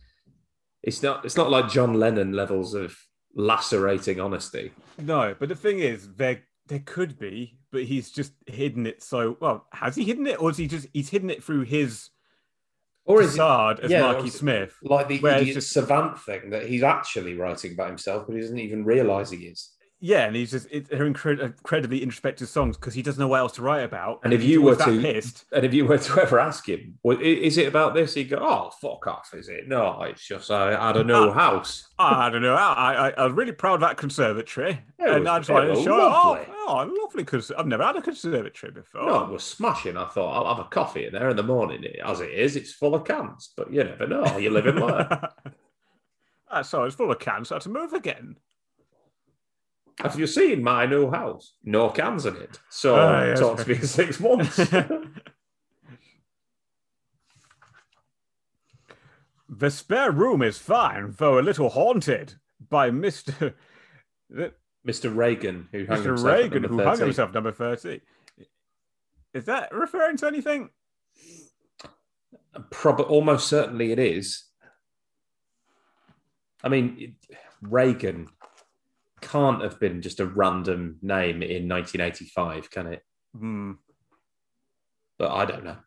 It's 0.84 1.04
not. 1.04 1.26
It's 1.26 1.38
not 1.38 1.52
like 1.52 1.70
John 1.70 1.94
Lennon 1.94 2.34
levels 2.34 2.74
of 2.74 2.98
lacerating 3.36 4.20
honesty. 4.20 4.72
No, 4.98 5.36
but 5.40 5.50
the 5.50 5.56
thing 5.56 5.80
is, 5.80 6.14
there 6.16 6.42
there 6.68 6.82
could 6.86 7.20
be, 7.20 7.58
but 7.72 7.84
he's 7.84 8.10
just 8.12 8.34
hidden 8.48 8.88
it 8.88 9.04
so 9.04 9.38
well. 9.40 9.68
Has 9.74 9.96
he 9.96 10.04
hidden 10.04 10.26
it, 10.28 10.42
or 10.42 10.50
is 10.50 10.58
he 10.58 10.68
just 10.68 10.88
he's 10.94 11.10
hidden 11.10 11.30
it 11.30 11.44
through 11.44 11.62
his 11.64 12.10
Or 13.06 13.22
is 13.22 13.30
it 13.30 13.32
facade 13.32 13.80
as 13.82 13.92
yeah, 13.92 14.02
Marky 14.02 14.28
it- 14.28 14.34
Smith? 14.34 14.76
like 14.84 15.08
the 15.08 15.16
idiot 15.16 15.56
just- 15.56 15.72
savant 15.72 16.20
thing 16.20 16.50
that 16.52 16.68
he's 16.68 16.84
actually 16.84 17.36
writing 17.36 17.74
about 17.74 17.88
himself, 17.90 18.26
but 18.28 18.36
he 18.36 18.42
doesn't 18.42 18.60
even 18.60 18.84
realise 18.86 19.30
he 19.32 19.46
is? 19.48 19.72
Yeah, 20.04 20.26
and 20.26 20.36
he's 20.36 20.50
just 20.50 20.68
it, 20.72 20.90
incred- 20.90 21.40
incredibly 21.44 22.02
introspective 22.02 22.50
songs 22.50 22.76
because 22.76 22.96
he 22.96 23.04
doesn't 23.04 23.22
know 23.22 23.28
what 23.28 23.40
else 23.40 23.52
to 23.54 23.62
write 23.62 23.84
about. 23.84 24.20
And 24.24 24.34
if 24.34 24.42
you 24.44 24.60
were 24.64 24.76
to, 24.76 25.00
pissed, 25.00 25.46
and 25.52 25.64
if 25.64 25.76
you 25.76 25.86
were 25.86 26.00
to 26.00 26.22
ever 26.24 26.40
ask 26.40 26.68
him, 26.68 26.98
well, 27.04 27.20
is 27.22 27.60
it 27.60 27.68
about 27.68 27.94
this? 27.94 28.16
He'd 28.16 28.24
go, 28.32 28.38
"Oh, 28.42 28.72
fuck 28.82 29.06
off!" 29.06 29.32
Is 29.36 29.48
it? 29.48 29.68
No, 29.68 30.02
it's 30.02 30.26
just 30.28 30.50
I 30.50 30.92
don't 30.92 31.06
know 31.06 31.30
Ah. 31.30 31.34
house. 31.34 31.88
I 32.00 32.32
don't 32.32 32.42
know. 32.42 32.56
I, 32.56 33.10
I 33.10 33.10
I 33.12 33.24
was 33.26 33.34
really 33.34 33.52
proud 33.52 33.76
of 33.76 33.82
that 33.82 33.98
conservatory, 33.98 34.72
It 34.98 35.08
and 35.08 35.20
was- 35.20 35.28
I 35.28 35.38
just 35.38 35.50
wanted 35.52 35.76
to 35.76 35.84
show 35.84 35.96
lovely. 35.98 36.42
off. 36.42 36.48
Oh, 36.68 36.92
lovely! 37.04 37.24
Because 37.24 37.52
I've 37.52 37.68
never 37.68 37.84
had 37.84 37.96
a 37.96 38.02
conservatory 38.02 38.72
before. 38.72 39.04
No, 39.06 39.26
it 39.26 39.30
was 39.30 39.44
smashing. 39.44 39.98
I 39.98 40.08
thought 40.08 40.34
I'll 40.34 40.56
have 40.56 40.66
a 40.66 40.70
coffee 40.70 41.06
in 41.06 41.14
there 41.14 41.30
in 41.30 41.36
the 41.36 41.44
morning. 41.44 41.84
As 42.04 42.22
it 42.22 42.32
is, 42.32 42.56
it's 42.56 42.74
full 42.74 42.96
of 42.96 43.06
cans, 43.06 43.52
but 43.56 43.72
you 43.72 43.84
never 43.84 44.08
know. 44.08 44.38
You 44.38 44.50
live 44.50 44.66
learn. 44.66 45.08
Ah, 46.54 46.64
so 46.64 46.84
it's 46.84 46.96
full 46.96 47.12
of 47.12 47.20
cans. 47.20 47.48
So 47.50 47.56
I 47.56 47.58
had 47.58 47.62
to 47.64 47.70
move 47.70 47.94
again. 47.94 48.36
Have 50.00 50.18
you 50.20 50.26
seen 50.28 50.64
my 50.64 50.86
new 50.86 51.12
house? 51.12 51.54
No 51.64 51.90
cans 51.90 52.26
in 52.26 52.36
it. 52.38 52.60
So 52.70 52.96
Ah, 52.96 53.26
yes. 53.26 53.40
talk 53.40 53.58
to 53.60 53.68
me 53.70 53.76
in 53.76 53.86
six 53.88 54.20
months. 54.20 54.60
The 59.50 59.70
spare 59.70 60.12
room 60.12 60.42
is 60.42 60.58
fine, 60.58 61.14
though 61.18 61.38
a 61.38 61.42
little 61.42 61.70
haunted 61.70 62.36
by 62.70 62.90
Mister 62.90 63.54
Mr. 64.88 65.14
Reagan, 65.16 65.68
who 65.72 65.86
hung 65.86 65.98
Mr. 66.00 66.06
himself 66.06 66.26
Reagan, 66.34 66.64
who 66.64 66.78
hung 66.78 66.86
13. 66.96 67.06
himself 67.08 67.34
number 67.34 67.52
thirty. 67.52 68.02
Is 69.34 69.46
that 69.46 69.74
referring 69.74 70.18
to 70.18 70.28
anything? 70.28 70.70
Prob- 72.70 73.02
almost 73.02 73.48
certainly 73.48 73.92
it 73.92 74.00
is. 74.00 74.46
I 76.64 76.70
mean, 76.70 77.16
Reagan 77.62 78.28
can't 79.22 79.62
have 79.62 79.80
been 79.80 80.02
just 80.02 80.20
a 80.20 80.26
random 80.26 80.98
name 81.02 81.42
in 81.44 81.68
1985, 81.70 82.70
can 82.72 82.88
it? 82.88 83.04
Hmm, 83.38 83.74
But 85.18 85.32
I 85.32 85.46
don't 85.46 85.64
know. 85.64 85.78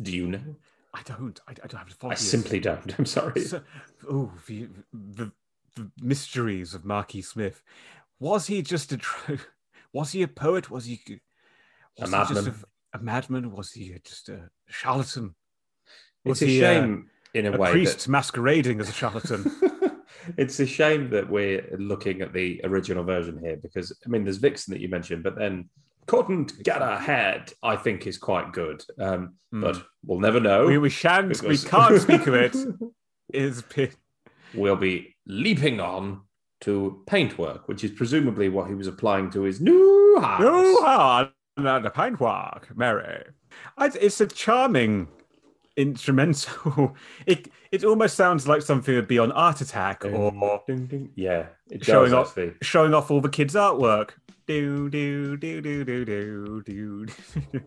Do 0.00 0.12
you 0.12 0.26
know? 0.28 0.56
I 0.94 1.02
don't. 1.02 1.38
I, 1.48 1.52
I 1.52 1.66
don't 1.66 1.78
have 1.78 1.88
to 1.88 1.94
follow. 1.96 2.12
I 2.12 2.16
simply 2.16 2.60
don't. 2.60 2.98
I'm 2.98 3.06
sorry. 3.06 3.40
So, 3.42 3.62
oh, 4.10 4.30
the, 4.46 4.68
the 4.92 5.32
the 5.74 5.90
mysteries 6.00 6.72
of 6.74 6.84
Marquis 6.84 7.22
Smith. 7.22 7.62
Was 8.18 8.46
he 8.46 8.62
just 8.62 8.92
a 8.92 8.98
was 9.92 10.12
he 10.12 10.22
a 10.22 10.28
poet? 10.28 10.70
Was 10.70 10.84
he 10.86 11.00
was 11.98 12.10
he 12.10 12.16
just 12.16 12.34
madman. 12.34 12.54
a, 12.94 12.98
a 12.98 13.02
madman? 13.02 13.50
Was 13.52 13.72
he 13.72 13.94
just 14.04 14.28
a 14.30 14.50
charlatan? 14.68 15.34
It's 16.24 16.40
Was 16.40 16.42
a 16.42 16.46
he, 16.46 16.64
uh, 16.64 16.72
shame 16.72 17.10
in 17.34 17.46
a, 17.46 17.52
A 17.52 17.58
way 17.58 17.70
priest 17.72 18.08
masquerading 18.08 18.80
as 18.80 18.88
a 18.88 18.92
charlatan. 18.92 19.50
it's 20.36 20.58
a 20.60 20.66
shame 20.66 21.10
that 21.10 21.28
we're 21.28 21.66
looking 21.78 22.20
at 22.22 22.32
the 22.32 22.60
original 22.64 23.04
version 23.04 23.38
here 23.38 23.56
because 23.56 23.92
I 24.04 24.08
mean, 24.08 24.24
there's 24.24 24.36
Vixen 24.38 24.72
that 24.74 24.80
you 24.80 24.88
mentioned, 24.88 25.22
but 25.22 25.36
then 25.36 25.68
couldn't 26.06 26.62
get 26.62 26.82
ahead. 26.82 27.52
I 27.62 27.76
think 27.76 28.06
is 28.06 28.18
quite 28.18 28.52
good, 28.52 28.84
um, 28.98 29.34
Hmm. 29.52 29.60
but 29.62 29.82
we'll 30.04 30.20
never 30.20 30.40
know. 30.40 30.66
we, 30.66 30.78
we 30.78 30.90
shan't. 30.90 31.28
because- 31.28 31.64
We 31.64 31.68
can't 31.70 32.00
speak 32.00 32.26
of 32.26 32.34
it. 32.34 32.56
Is 33.34 33.64
we'll 34.54 34.76
be 34.76 35.16
leaping 35.26 35.80
on 35.80 36.20
to 36.60 37.02
paintwork, 37.08 37.66
which 37.66 37.82
is 37.82 37.90
presumably 37.90 38.48
what 38.48 38.68
he 38.68 38.74
was 38.74 38.86
applying 38.86 39.30
to 39.30 39.42
his 39.42 39.60
new 39.60 40.18
house. 40.20 40.40
no 40.40 40.80
hard 40.82 41.30
the 41.56 41.90
paintwork, 41.92 42.68
Mary. 42.76 43.24
I, 43.76 43.86
it's 44.00 44.20
a 44.20 44.26
charming 44.26 45.08
instrumental. 45.76 46.96
It 47.26 47.48
it 47.72 47.84
almost 47.84 48.16
sounds 48.16 48.46
like 48.48 48.62
something 48.62 48.94
would 48.94 49.08
be 49.08 49.18
on 49.18 49.32
Art 49.32 49.60
Attack 49.60 50.04
or 50.04 50.62
Ding, 50.66 50.86
ding. 50.86 51.10
yeah, 51.16 51.46
it 51.70 51.84
showing 51.84 52.10
does 52.12 52.28
off 52.28 52.38
actually. 52.38 52.54
showing 52.62 52.94
off 52.94 53.10
all 53.10 53.20
the 53.20 53.28
kids' 53.28 53.54
artwork. 53.54 54.10
Do 54.46 54.88
do 54.88 55.36
do 55.36 55.60
do 55.60 55.84
do 55.84 56.04
do 56.14 56.62
do. 56.62 57.06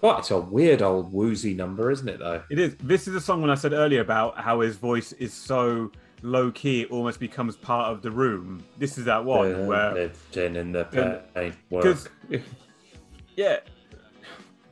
Quite, 0.00 0.18
it's 0.20 0.30
a 0.30 0.40
weird 0.40 0.80
old 0.82 1.12
woozy 1.12 1.52
number, 1.54 1.90
isn't 1.90 2.08
it? 2.08 2.18
Though. 2.20 2.42
It 2.50 2.58
is. 2.58 2.74
This 2.76 3.06
is 3.08 3.12
the 3.14 3.20
song 3.20 3.40
when 3.42 3.50
I 3.50 3.54
said 3.54 3.72
earlier 3.72 4.00
about 4.00 4.38
how 4.38 4.60
his 4.60 4.76
voice 4.76 5.12
is 5.12 5.32
so 5.34 5.90
low 6.22 6.50
key, 6.52 6.82
it 6.82 6.90
almost 6.90 7.20
becomes 7.20 7.56
part 7.56 7.90
of 7.92 8.00
the 8.02 8.10
room. 8.10 8.62
This 8.78 8.98
is 8.98 9.04
that 9.06 9.24
one 9.24 9.66
where 9.66 9.94
Lifting 9.94 10.56
in 10.56 10.72
the 10.72 10.84
Um, 10.86 11.20
paintwork. 11.34 11.82
'cause- 11.84 12.08
Yeah. 13.36 13.60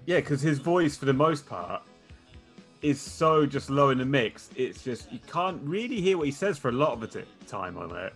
Yeah, 0.07 0.17
because 0.21 0.41
his 0.43 0.59
voice, 0.59 0.97
for 0.97 1.05
the 1.07 1.13
most 1.13 1.47
part, 1.47 1.83
is 2.83 3.01
so 3.01 3.47
just 3.47 3.71
low 3.71 3.91
in 3.91 3.99
the 3.99 4.05
mix. 4.05 4.51
It's 4.57 4.83
just, 4.83 5.11
you 5.13 5.19
can't 5.31 5.61
really 5.63 6.01
hear 6.01 6.17
what 6.17 6.27
he 6.27 6.33
says 6.33 6.59
for 6.59 6.69
a 6.69 6.73
lot 6.73 6.93
of 6.93 7.01
the 7.01 7.07
t- 7.07 7.27
time 7.47 7.77
on 7.77 7.97
it. 7.97 8.13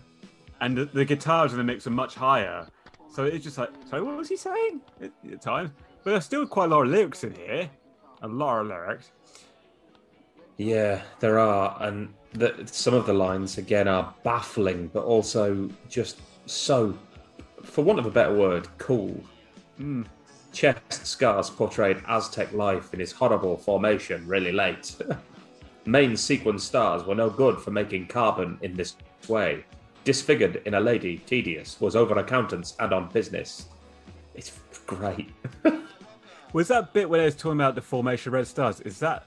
And 0.61 0.77
the, 0.77 0.85
the 0.85 1.05
guitars 1.05 1.51
in 1.51 1.57
the 1.57 1.63
mix 1.63 1.85
are 1.87 1.91
much 1.91 2.15
higher. 2.15 2.67
So 3.11 3.25
it's 3.25 3.43
just 3.43 3.57
like, 3.57 3.69
sorry, 3.89 4.01
what 4.01 4.15
was 4.15 4.29
he 4.29 4.37
saying 4.37 4.81
at, 5.01 5.11
at 5.31 5.41
times? 5.41 5.71
But 6.03 6.11
there's 6.11 6.25
still 6.25 6.47
quite 6.47 6.65
a 6.65 6.67
lot 6.75 6.85
of 6.85 6.91
lyrics 6.91 7.23
in 7.23 7.33
here. 7.33 7.69
A 8.21 8.27
lot 8.27 8.61
of 8.61 8.67
lyrics. 8.67 9.11
Yeah, 10.57 11.01
there 11.19 11.39
are, 11.39 11.77
and 11.81 12.13
the, 12.33 12.53
some 12.65 12.93
of 12.93 13.05
the 13.05 13.13
lines 13.13 13.57
again 13.57 13.87
are 13.87 14.13
baffling, 14.23 14.87
but 14.93 15.03
also 15.03 15.69
just 15.89 16.21
so, 16.45 16.97
for 17.63 17.83
want 17.83 17.99
of 17.99 18.05
a 18.05 18.11
better 18.11 18.33
word, 18.33 18.67
cool. 18.77 19.21
Mm. 19.79 20.05
Chest 20.53 21.05
scars 21.05 21.49
portrayed 21.49 22.01
Aztec 22.07 22.53
life 22.53 22.93
in 22.93 22.99
his 22.99 23.11
horrible 23.11 23.57
formation 23.57 24.25
really 24.27 24.51
late. 24.51 24.95
Main 25.85 26.15
sequence 26.15 26.63
stars 26.63 27.03
were 27.03 27.15
no 27.15 27.29
good 27.29 27.59
for 27.59 27.71
making 27.71 28.07
carbon 28.07 28.57
in 28.61 28.75
this 28.75 28.95
way. 29.27 29.65
Disfigured 30.05 30.61
in 30.65 30.75
a 30.75 30.79
lady, 30.79 31.17
tedious, 31.17 31.81
was 31.81 31.95
over 31.95 32.17
accountants 32.19 32.75
and 32.79 32.93
on 32.93 33.09
business. 33.09 33.67
It's 34.35 34.59
great. 34.85 35.31
Was 36.53 36.67
that 36.67 36.93
bit 36.93 37.09
where 37.09 37.19
they 37.19 37.25
was 37.25 37.35
talking 37.35 37.59
about 37.59 37.73
the 37.73 37.81
formation 37.81 38.29
of 38.29 38.33
red 38.33 38.45
stars? 38.45 38.79
Is 38.81 38.99
that 38.99 39.25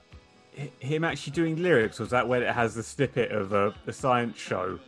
him 0.78 1.02
actually 1.02 1.32
doing 1.32 1.60
lyrics, 1.60 1.98
or 1.98 2.04
is 2.04 2.10
that 2.10 2.28
when 2.28 2.40
it 2.40 2.54
has 2.54 2.76
the 2.76 2.84
snippet 2.84 3.32
of 3.32 3.52
uh, 3.52 3.72
a, 3.86 3.90
a 3.90 3.92
science 3.92 4.38
show? 4.38 4.78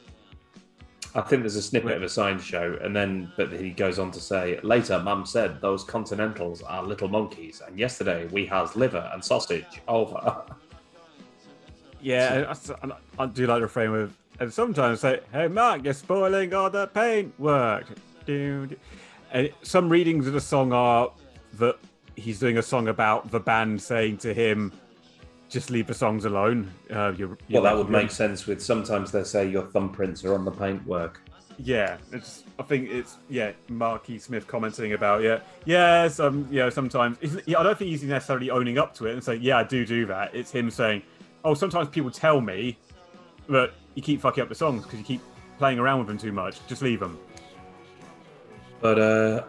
I 1.19 1.23
think 1.23 1.43
there's 1.43 1.57
a 1.57 1.63
snippet 1.63 1.97
of 1.97 2.03
a 2.05 2.09
science 2.09 2.45
show, 2.45 2.79
and 2.81 2.95
then 2.95 3.33
but 3.37 3.53
he 3.53 3.71
goes 3.71 3.99
on 3.99 4.13
to 4.13 4.21
say 4.21 4.61
later. 4.63 5.01
Mum 5.01 5.27
said 5.27 5.61
those 5.61 5.83
continentals 5.83 6.63
are 6.63 6.81
little 6.85 7.09
monkeys, 7.09 7.61
and 7.67 7.77
yesterday 7.77 8.27
we 8.29 8.47
has 8.47 8.77
liver 8.77 9.11
and 9.13 9.25
sausage 9.25 9.83
over. 9.89 10.45
Yeah, 12.01 12.55
I, 12.55 12.87
I, 12.87 12.93
I 13.19 13.27
do 13.27 13.49
like 13.49 13.59
the 13.59 13.63
refrain 13.63 13.91
with, 13.91 14.17
and 14.39 14.53
sometimes 14.53 15.01
say, 15.01 15.19
"Hey, 15.33 15.49
Mark, 15.49 15.83
you're 15.83 15.93
spoiling 15.93 16.55
all 16.55 16.71
the 16.71 16.87
paintwork." 16.87 17.87
Do. 18.25 18.69
And 19.33 19.51
some 19.63 19.89
readings 19.89 20.29
of 20.29 20.35
the 20.35 20.41
song 20.41 20.73
are 20.73 21.11
that 21.55 21.79
he's 22.15 22.39
doing 22.39 22.59
a 22.59 22.63
song 22.63 22.87
about 22.87 23.33
the 23.33 23.41
band 23.41 23.83
saying 23.83 24.19
to 24.19 24.33
him, 24.33 24.73
"Just 25.49 25.71
leave 25.71 25.87
the 25.87 25.95
songs 25.95 26.25
alone." 26.25 26.71
Uh, 26.91 27.13
you're, 27.17 27.29
well, 27.29 27.39
you're 27.49 27.63
that 27.63 27.77
would 27.77 27.91
make 27.91 28.11
sense. 28.11 28.47
With 28.47 28.63
sometimes 28.63 29.13
they 29.13 29.25
say 29.25 29.49
your 29.49 29.65
thumbprints 29.65 30.25
are 30.25 30.35
on 30.35 30.45
the 30.45 30.51
paintwork. 30.51 31.21
Yeah, 31.59 31.97
it's. 32.13 32.45
I 32.59 32.63
think 32.63 32.91
it's 32.91 33.17
yeah. 33.29 33.53
Marky 33.69 34.19
Smith 34.19 34.47
commenting 34.47 34.93
about 34.93 35.23
yeah, 35.23 35.41
yeah. 35.65 36.09
Some 36.09 36.47
you 36.51 36.59
know 36.59 36.71
sometimes. 36.71 37.19
Yeah, 37.47 37.59
I 37.59 37.63
don't 37.63 37.77
think 37.77 37.91
he's 37.91 38.03
necessarily 38.05 38.51
owning 38.51 38.79
up 38.79 38.95
to 38.97 39.07
it 39.07 39.15
and 39.15 39.25
saying 39.25 39.43
yeah, 39.43 39.59
I 39.59 39.65
do 39.65 39.85
do 39.85 40.07
that. 40.07 40.35
It's 40.35 40.53
him 40.53 40.71
saying, 40.71 41.03
oh, 41.45 41.55
sometimes 41.55 41.89
people 41.89 42.11
tell 42.11 42.41
me 42.41 42.77
that 43.49 43.73
you 43.95 44.03
keep 44.03 44.21
fucking 44.21 44.43
up 44.43 44.49
the 44.49 44.55
songs 44.55 44.85
because 44.85 44.99
you 44.99 45.05
keep 45.05 45.21
playing 45.59 45.79
around 45.79 45.99
with 45.99 46.09
them 46.09 46.19
too 46.19 46.33
much. 46.33 46.65
Just 46.69 46.83
leave 46.83 47.01
them. 47.01 47.19
But 48.81 48.99
uh, 48.99 49.45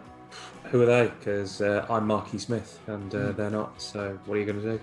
who 0.64 0.82
are 0.82 0.86
they? 0.86 1.12
Because 1.18 1.60
uh, 1.60 1.86
I'm 1.88 2.06
Marky 2.06 2.38
Smith 2.38 2.80
and 2.88 3.14
uh, 3.14 3.32
they're 3.32 3.50
not. 3.50 3.80
So 3.80 4.18
what 4.26 4.36
are 4.36 4.40
you 4.40 4.46
going 4.46 4.60
to 4.62 4.78
do? 4.78 4.80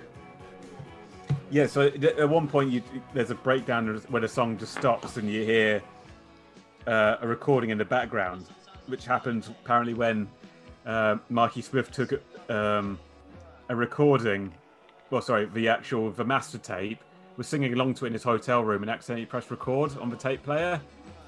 Yeah. 1.50 1.68
So 1.68 1.82
at 1.88 2.30
one 2.30 2.48
point, 2.48 2.72
you, 2.72 2.82
there's 3.14 3.32
a 3.32 3.36
breakdown 3.36 3.88
where 4.10 4.22
the 4.22 4.28
song 4.28 4.58
just 4.58 4.74
stops 4.78 5.18
and 5.18 5.32
you 5.32 5.44
hear 5.44 5.82
uh, 6.86 7.18
a 7.22 7.28
recording 7.28 7.70
in 7.70 7.78
the 7.78 7.86
background, 7.86 8.46
which 8.88 9.06
happened 9.06 9.48
apparently 9.64 9.94
when 9.94 10.28
uh, 10.86 11.18
Marky 11.30 11.62
Swift 11.62 11.94
took 11.94 12.22
um, 12.50 13.00
a 13.70 13.76
recording. 13.76 14.54
Well, 15.10 15.22
sorry, 15.22 15.46
the 15.46 15.70
actual 15.70 16.12
the 16.12 16.26
master 16.26 16.58
tape 16.58 17.00
was 17.38 17.48
singing 17.48 17.74
along 17.74 17.94
to 17.96 18.06
it 18.06 18.08
in 18.08 18.14
his 18.14 18.24
hotel 18.24 18.64
room 18.64 18.82
and 18.82 18.90
accidentally 18.90 19.26
pressed 19.26 19.52
record 19.52 19.98
on 20.00 20.10
the 20.10 20.16
tape 20.16 20.44
player, 20.44 20.82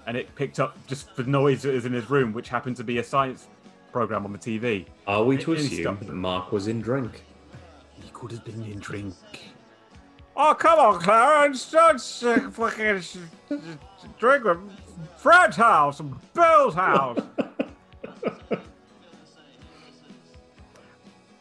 and 0.07 0.17
it 0.17 0.33
picked 0.35 0.59
up 0.59 0.75
just 0.87 1.15
the 1.15 1.23
noise 1.23 1.61
that 1.61 1.73
was 1.73 1.85
in 1.85 1.93
his 1.93 2.09
room, 2.09 2.33
which 2.33 2.49
happened 2.49 2.75
to 2.77 2.83
be 2.83 2.97
a 2.97 3.03
science 3.03 3.47
program 3.91 4.25
on 4.25 4.31
the 4.31 4.39
TV. 4.39 4.85
Are 5.07 5.23
we 5.23 5.37
to 5.37 5.53
assume 5.53 5.97
that 6.01 6.13
Mark 6.13 6.51
was 6.51 6.67
in 6.67 6.81
drink? 6.81 7.23
He 7.93 8.09
could 8.13 8.31
have 8.31 8.43
been 8.43 8.63
in 8.63 8.79
drink. 8.79 9.15
Oh, 10.41 10.53
come 10.53 10.79
on, 10.79 11.01
Clarence. 11.01 11.69
Don't 11.69 11.95
uh, 12.23 12.49
fucking 12.49 13.03
drink 14.17 14.45
with 14.45 14.57
Fred's 15.17 15.57
house 15.57 15.99
and 15.99 16.15
Bill's 16.33 16.73
house. 16.73 17.19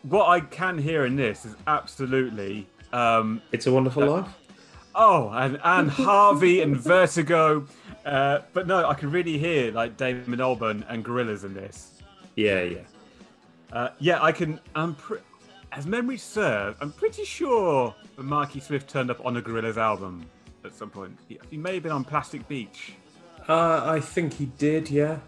what 0.02 0.28
I 0.28 0.40
can 0.40 0.78
hear 0.78 1.06
in 1.06 1.14
this 1.14 1.44
is 1.44 1.54
absolutely. 1.68 2.66
Um, 2.92 3.40
It's 3.52 3.68
a 3.68 3.72
Wonderful 3.72 4.04
Life. 4.04 4.34
oh, 4.96 5.30
and, 5.30 5.60
and 5.62 5.88
Harvey 5.88 6.60
and 6.62 6.76
Vertigo. 6.76 7.68
Uh, 8.04 8.40
but 8.52 8.66
no, 8.66 8.84
I 8.84 8.94
can 8.94 9.12
really 9.12 9.38
hear 9.38 9.70
like 9.70 9.96
Damon 9.96 10.40
Albarn 10.40 10.84
and 10.88 11.04
Gorillaz 11.04 11.44
in 11.44 11.54
this. 11.54 12.02
Yeah, 12.34 12.62
yeah. 12.62 12.78
Uh, 13.72 13.90
yeah, 14.00 14.20
I 14.20 14.32
can. 14.32 14.58
I'm 14.74 14.96
pre- 14.96 15.20
as 15.70 15.86
memory 15.86 16.18
serve, 16.18 16.76
I'm 16.80 16.90
pretty 16.90 17.24
sure 17.24 17.94
Marky 18.18 18.60
Smith 18.60 18.86
turned 18.86 19.10
up 19.10 19.24
on 19.24 19.36
a 19.36 19.42
Gorillaz 19.42 19.76
album 19.76 20.26
at 20.64 20.74
some 20.74 20.90
point. 20.90 21.18
He, 21.28 21.38
he 21.50 21.56
may 21.56 21.74
have 21.74 21.82
been 21.82 21.92
on 21.92 22.04
Plastic 22.04 22.46
Beach. 22.48 22.94
Uh, 23.48 23.82
I 23.84 24.00
think 24.00 24.34
he 24.34 24.46
did. 24.46 24.90
Yeah. 24.90 25.18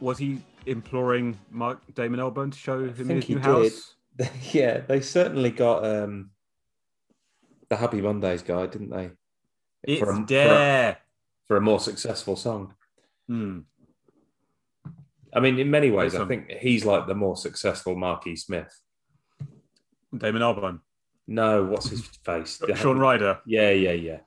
Was 0.00 0.18
he 0.18 0.42
imploring 0.66 1.38
Mark 1.50 1.80
Damon 1.94 2.20
Albarn 2.20 2.52
to 2.52 2.58
show 2.58 2.84
him 2.84 3.08
his 3.08 3.28
new 3.28 3.38
he 3.38 3.42
house? 3.42 3.94
yeah, 4.52 4.80
they 4.80 5.00
certainly 5.00 5.50
got 5.50 5.84
um, 5.84 6.30
the 7.68 7.76
Happy 7.76 8.00
Mondays 8.02 8.42
guy, 8.42 8.66
didn't 8.66 8.90
they? 8.90 9.10
It's 9.82 10.00
for, 10.00 10.10
a, 10.10 10.26
for, 10.26 10.34
a, 10.34 10.98
for 11.48 11.56
a 11.56 11.60
more 11.60 11.80
successful 11.80 12.36
song. 12.36 12.74
Hmm. 13.28 13.60
I 15.34 15.40
mean, 15.40 15.58
in 15.58 15.70
many 15.70 15.90
ways, 15.90 16.14
I 16.14 16.26
think 16.26 16.50
he's 16.50 16.84
like 16.84 17.06
the 17.06 17.14
more 17.14 17.36
successful 17.36 17.96
Marquis 17.96 18.36
Smith. 18.36 18.78
Damon 20.16 20.42
Albarn, 20.42 20.80
No, 21.26 21.64
what's 21.64 21.88
his 21.88 22.04
face? 22.24 22.60
Shaun 22.76 22.98
Ryder. 22.98 23.40
Yeah, 23.46 23.70
yeah, 23.70 23.92
yeah. 23.92 24.18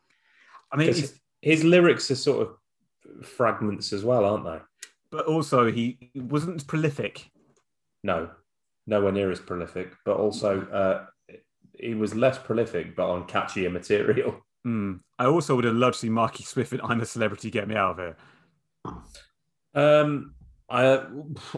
I 0.71 0.77
mean, 0.77 0.93
his 1.41 1.63
lyrics 1.63 2.09
are 2.11 2.15
sort 2.15 2.47
of 2.47 3.25
fragments 3.25 3.93
as 3.93 4.03
well, 4.03 4.25
aren't 4.25 4.45
they? 4.45 4.59
but 5.15 5.27
also 5.27 5.71
he 5.71 6.11
wasn't 6.13 6.67
prolific. 6.67 7.29
No, 8.03 8.29
nowhere 8.85 9.11
near 9.13 9.31
as 9.31 9.39
prolific, 9.39 9.93
but 10.03 10.17
also 10.17 10.61
uh, 10.67 11.05
he 11.79 11.95
was 11.95 12.13
less 12.13 12.37
prolific, 12.37 12.95
but 12.95 13.09
on 13.09 13.25
catchier 13.25 13.71
material. 13.71 14.41
Hmm. 14.63 14.95
I 15.17 15.25
also 15.25 15.55
would 15.55 15.65
have 15.65 15.75
loved 15.75 15.93
to 15.93 15.99
see 16.01 16.09
Marky 16.09 16.43
Swift 16.43 16.73
and 16.73 16.81
I'm 16.81 16.99
a 16.99 17.05
Celebrity 17.05 17.49
get 17.49 17.67
me 17.67 17.75
out 17.75 17.97
of 17.99 18.05
here. 18.05 18.17
Um, 19.73 20.35
I 20.69 21.03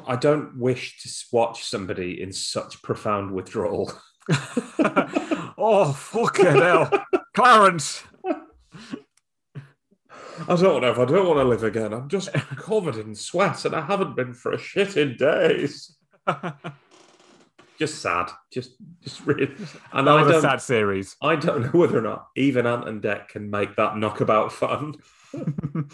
I 0.06 0.16
don't 0.16 0.58
wish 0.58 1.02
to 1.02 1.10
watch 1.36 1.64
somebody 1.64 2.22
in 2.22 2.32
such 2.32 2.82
profound 2.82 3.32
withdrawal. 3.32 3.92
oh, 5.58 5.94
fucking 5.94 6.46
hell. 6.46 6.92
Clarence. 7.36 8.04
I 10.48 10.56
don't 10.56 10.82
know 10.82 10.92
if 10.92 11.00
I 11.00 11.06
don't 11.06 11.28
want 11.28 11.40
to 11.40 11.44
live 11.46 11.64
again. 11.64 11.94
I'm 11.94 12.08
just 12.10 12.32
covered 12.58 12.96
in 12.98 13.16
sweat, 13.16 13.66
and 13.66 13.76
I 13.76 13.82
haven't 13.82 14.16
been 14.16 14.34
for 14.34 14.52
a 14.54 14.58
shit 14.58 14.96
in 14.98 15.18
days. 15.18 15.96
Just 17.80 18.02
sad. 18.02 18.30
Just 18.52 18.72
just 19.02 19.26
really. 19.26 19.48
And 19.94 20.08
That 20.08 20.12
I 20.18 20.22
was 20.22 20.28
a 20.30 20.32
don't. 20.34 20.42
sad 20.42 20.62
series. 20.62 21.16
I 21.22 21.36
don't 21.36 21.62
know 21.62 21.80
whether 21.80 21.98
or 21.98 22.02
not 22.02 22.28
even 22.36 22.66
Ant 22.68 22.88
and 22.88 23.02
Dec 23.02 23.30
can 23.30 23.50
make 23.50 23.76
that 23.76 23.98
knockabout 23.98 24.52
fun. 24.52 24.96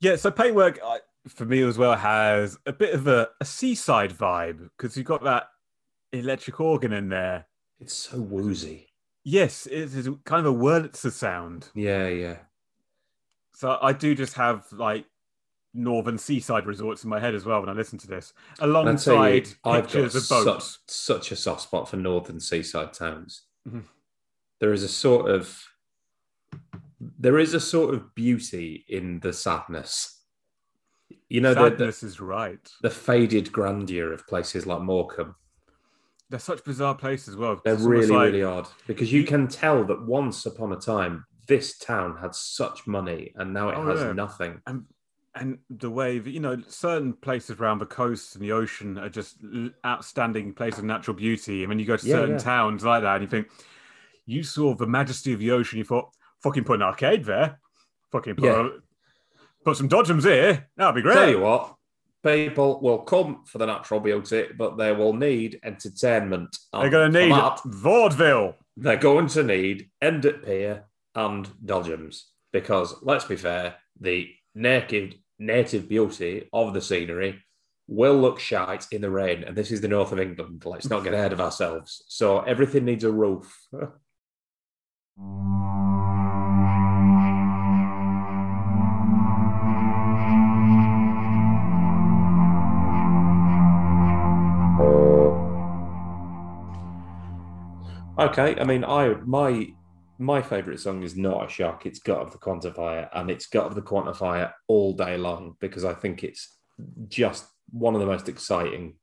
Yeah, 0.00 0.14
so 0.14 0.30
Paintwork 0.30 0.78
I- 0.84 1.00
for 1.26 1.44
me 1.44 1.60
as 1.62 1.76
well 1.76 1.96
has 1.96 2.56
a 2.66 2.72
bit 2.72 2.94
of 2.94 3.08
a, 3.08 3.28
a 3.40 3.44
seaside 3.44 4.12
vibe 4.16 4.70
because 4.76 4.96
you've 4.96 5.06
got 5.06 5.24
that 5.24 5.48
electric 6.12 6.60
organ 6.60 6.92
in 6.92 7.08
there. 7.08 7.46
It's 7.80 7.94
so 7.94 8.20
woozy. 8.20 8.88
Yes, 9.24 9.66
it 9.66 9.94
is 9.94 10.08
kind 10.24 10.46
of 10.46 10.54
a 10.54 10.58
Wurlitzer 10.58 11.12
sound. 11.12 11.68
Yeah, 11.74 12.08
yeah. 12.08 12.36
So 13.54 13.78
I 13.82 13.92
do 13.92 14.14
just 14.14 14.34
have 14.34 14.64
like 14.72 15.04
northern 15.74 16.18
seaside 16.18 16.66
resorts 16.66 17.04
in 17.04 17.10
my 17.10 17.20
head 17.20 17.34
as 17.34 17.44
well 17.44 17.60
when 17.60 17.68
I 17.68 17.72
listen 17.72 17.98
to 17.98 18.06
this, 18.06 18.32
tell 18.56 18.68
you, 18.68 18.72
alongside 18.72 19.48
I've 19.64 19.84
pictures 19.84 20.14
of 20.14 20.22
such, 20.22 20.44
boats. 20.44 20.78
such 20.86 21.32
a 21.32 21.36
soft 21.36 21.62
spot 21.62 21.88
for 21.88 21.96
northern 21.96 22.40
seaside 22.40 22.92
towns. 22.92 23.42
Mhm. 23.68 23.84
There 24.60 24.72
is 24.72 24.82
a 24.82 24.88
sort 24.88 25.30
of 25.30 25.62
there 27.00 27.38
is 27.38 27.54
a 27.54 27.60
sort 27.60 27.94
of 27.94 28.14
beauty 28.14 28.84
in 28.88 29.20
the 29.20 29.32
sadness. 29.32 30.22
You 31.28 31.40
know, 31.40 31.54
the, 31.54 31.64
the, 31.64 31.70
Sadness 31.70 32.02
is 32.02 32.20
right. 32.20 32.72
the 32.82 32.90
faded 32.90 33.52
grandeur 33.52 34.12
of 34.12 34.26
places 34.26 34.66
like 34.66 34.80
Morecambe. 34.80 35.36
They're 36.30 36.38
such 36.38 36.62
bizarre 36.64 36.94
places 36.94 37.28
as 37.30 37.36
well. 37.36 37.60
They're 37.64 37.76
really, 37.76 38.06
like- 38.08 38.26
really 38.26 38.42
odd 38.42 38.68
because 38.86 39.12
you 39.12 39.20
You- 39.22 39.26
can 39.26 39.48
tell 39.48 39.84
that 39.84 40.02
once 40.06 40.44
upon 40.46 40.72
a 40.72 40.76
time 40.76 41.24
this 41.46 41.78
town 41.78 42.16
had 42.18 42.34
such 42.34 42.86
money 42.86 43.32
and 43.36 43.54
now 43.54 43.70
it 43.70 43.76
Oh, 43.76 43.86
has 43.86 44.00
yeah. 44.00 44.12
nothing. 44.12 44.60
and 44.66 44.84
and 45.34 45.58
the 45.70 45.90
way 45.90 46.18
that 46.18 46.30
you 46.30 46.40
know 46.40 46.60
certain 46.66 47.12
places 47.12 47.60
around 47.60 47.78
the 47.78 47.86
coast 47.86 48.34
and 48.34 48.42
the 48.42 48.50
ocean 48.50 48.98
are 48.98 49.08
just 49.08 49.36
outstanding 49.86 50.52
places 50.52 50.80
of 50.80 50.84
natural 50.84 51.14
beauty 51.16 51.62
and 51.62 51.68
when 51.68 51.78
you 51.78 51.84
go 51.86 51.96
to 51.96 52.06
Yeah, 52.06 52.14
certain 52.16 52.32
yeah. 52.32 52.38
towns 52.38 52.84
like 52.84 53.02
that 53.02 53.14
and 53.16 53.22
you 53.22 53.28
think 53.28 53.48
you 54.26 54.42
saw 54.42 54.74
the 54.74 54.86
majesty 54.86 55.32
of 55.32 55.38
the 55.38 55.52
ocean 55.52 55.78
you 55.78 55.84
thought 55.84 56.10
fucking 56.42 56.64
put 56.64 56.76
an 56.76 56.82
arcade 56.82 57.24
there 57.24 57.60
fucking 58.10 58.34
put, 58.36 58.48
a- 58.50 58.80
put 59.64 59.76
some 59.76 59.88
dodgems 59.88 60.24
here 60.24 60.68
that'd 60.76 60.94
be 60.96 61.02
great 61.02 61.14
Tell 61.14 61.30
you 61.30 61.40
what, 61.40 61.76
people 62.28 62.80
will 62.80 62.98
come 62.98 63.44
for 63.44 63.58
the 63.58 63.66
natural 63.66 64.00
beauty, 64.00 64.46
but 64.56 64.76
they 64.76 64.92
will 64.92 65.12
need 65.12 65.60
entertainment. 65.62 66.56
they're 66.72 66.90
going 66.90 67.12
to 67.12 67.20
need 67.20 67.32
that, 67.32 67.60
vaudeville 67.64 68.54
they're 68.78 68.96
going 68.96 69.26
to 69.26 69.42
need 69.42 69.90
End 70.00 70.24
at 70.24 70.44
Pier 70.44 70.84
and 71.14 71.46
Dodgems 71.64 72.22
because 72.52 72.94
let's 73.02 73.24
be 73.24 73.36
fair, 73.36 73.74
the 74.00 74.30
naked 74.54 75.16
native 75.38 75.88
beauty 75.88 76.48
of 76.52 76.72
the 76.72 76.80
scenery 76.80 77.44
will 77.88 78.16
look 78.16 78.38
shite 78.38 78.86
in 78.92 79.00
the 79.00 79.10
rain, 79.10 79.44
and 79.44 79.56
this 79.56 79.70
is 79.70 79.80
the 79.80 79.88
north 79.88 80.12
of 80.12 80.20
England. 80.20 80.62
Let's 80.64 80.88
not 80.88 81.04
get 81.04 81.14
ahead 81.14 81.32
of 81.32 81.40
ourselves. 81.40 82.04
So 82.08 82.40
everything 82.40 82.84
needs 82.84 83.04
a 83.04 83.12
roof. 83.12 83.66
Okay, 98.18 98.56
I 98.58 98.64
mean, 98.64 98.84
I 98.84 99.14
my 99.24 99.68
my 100.18 100.42
favorite 100.42 100.80
song 100.80 101.04
is 101.04 101.16
not 101.16 101.46
a 101.46 101.48
shock. 101.48 101.86
It's 101.86 102.00
gut 102.00 102.18
of 102.18 102.32
the 102.32 102.38
quantifier, 102.38 103.08
and 103.12 103.30
it's 103.30 103.46
gut 103.46 103.66
of 103.66 103.76
the 103.76 103.82
quantifier 103.82 104.52
all 104.66 104.92
day 104.92 105.16
long 105.16 105.54
because 105.60 105.84
I 105.84 105.94
think 105.94 106.24
it's 106.24 106.56
just 107.06 107.46
one 107.70 107.94
of 107.94 108.00
the 108.00 108.06
most 108.06 108.28
exciting 108.28 108.94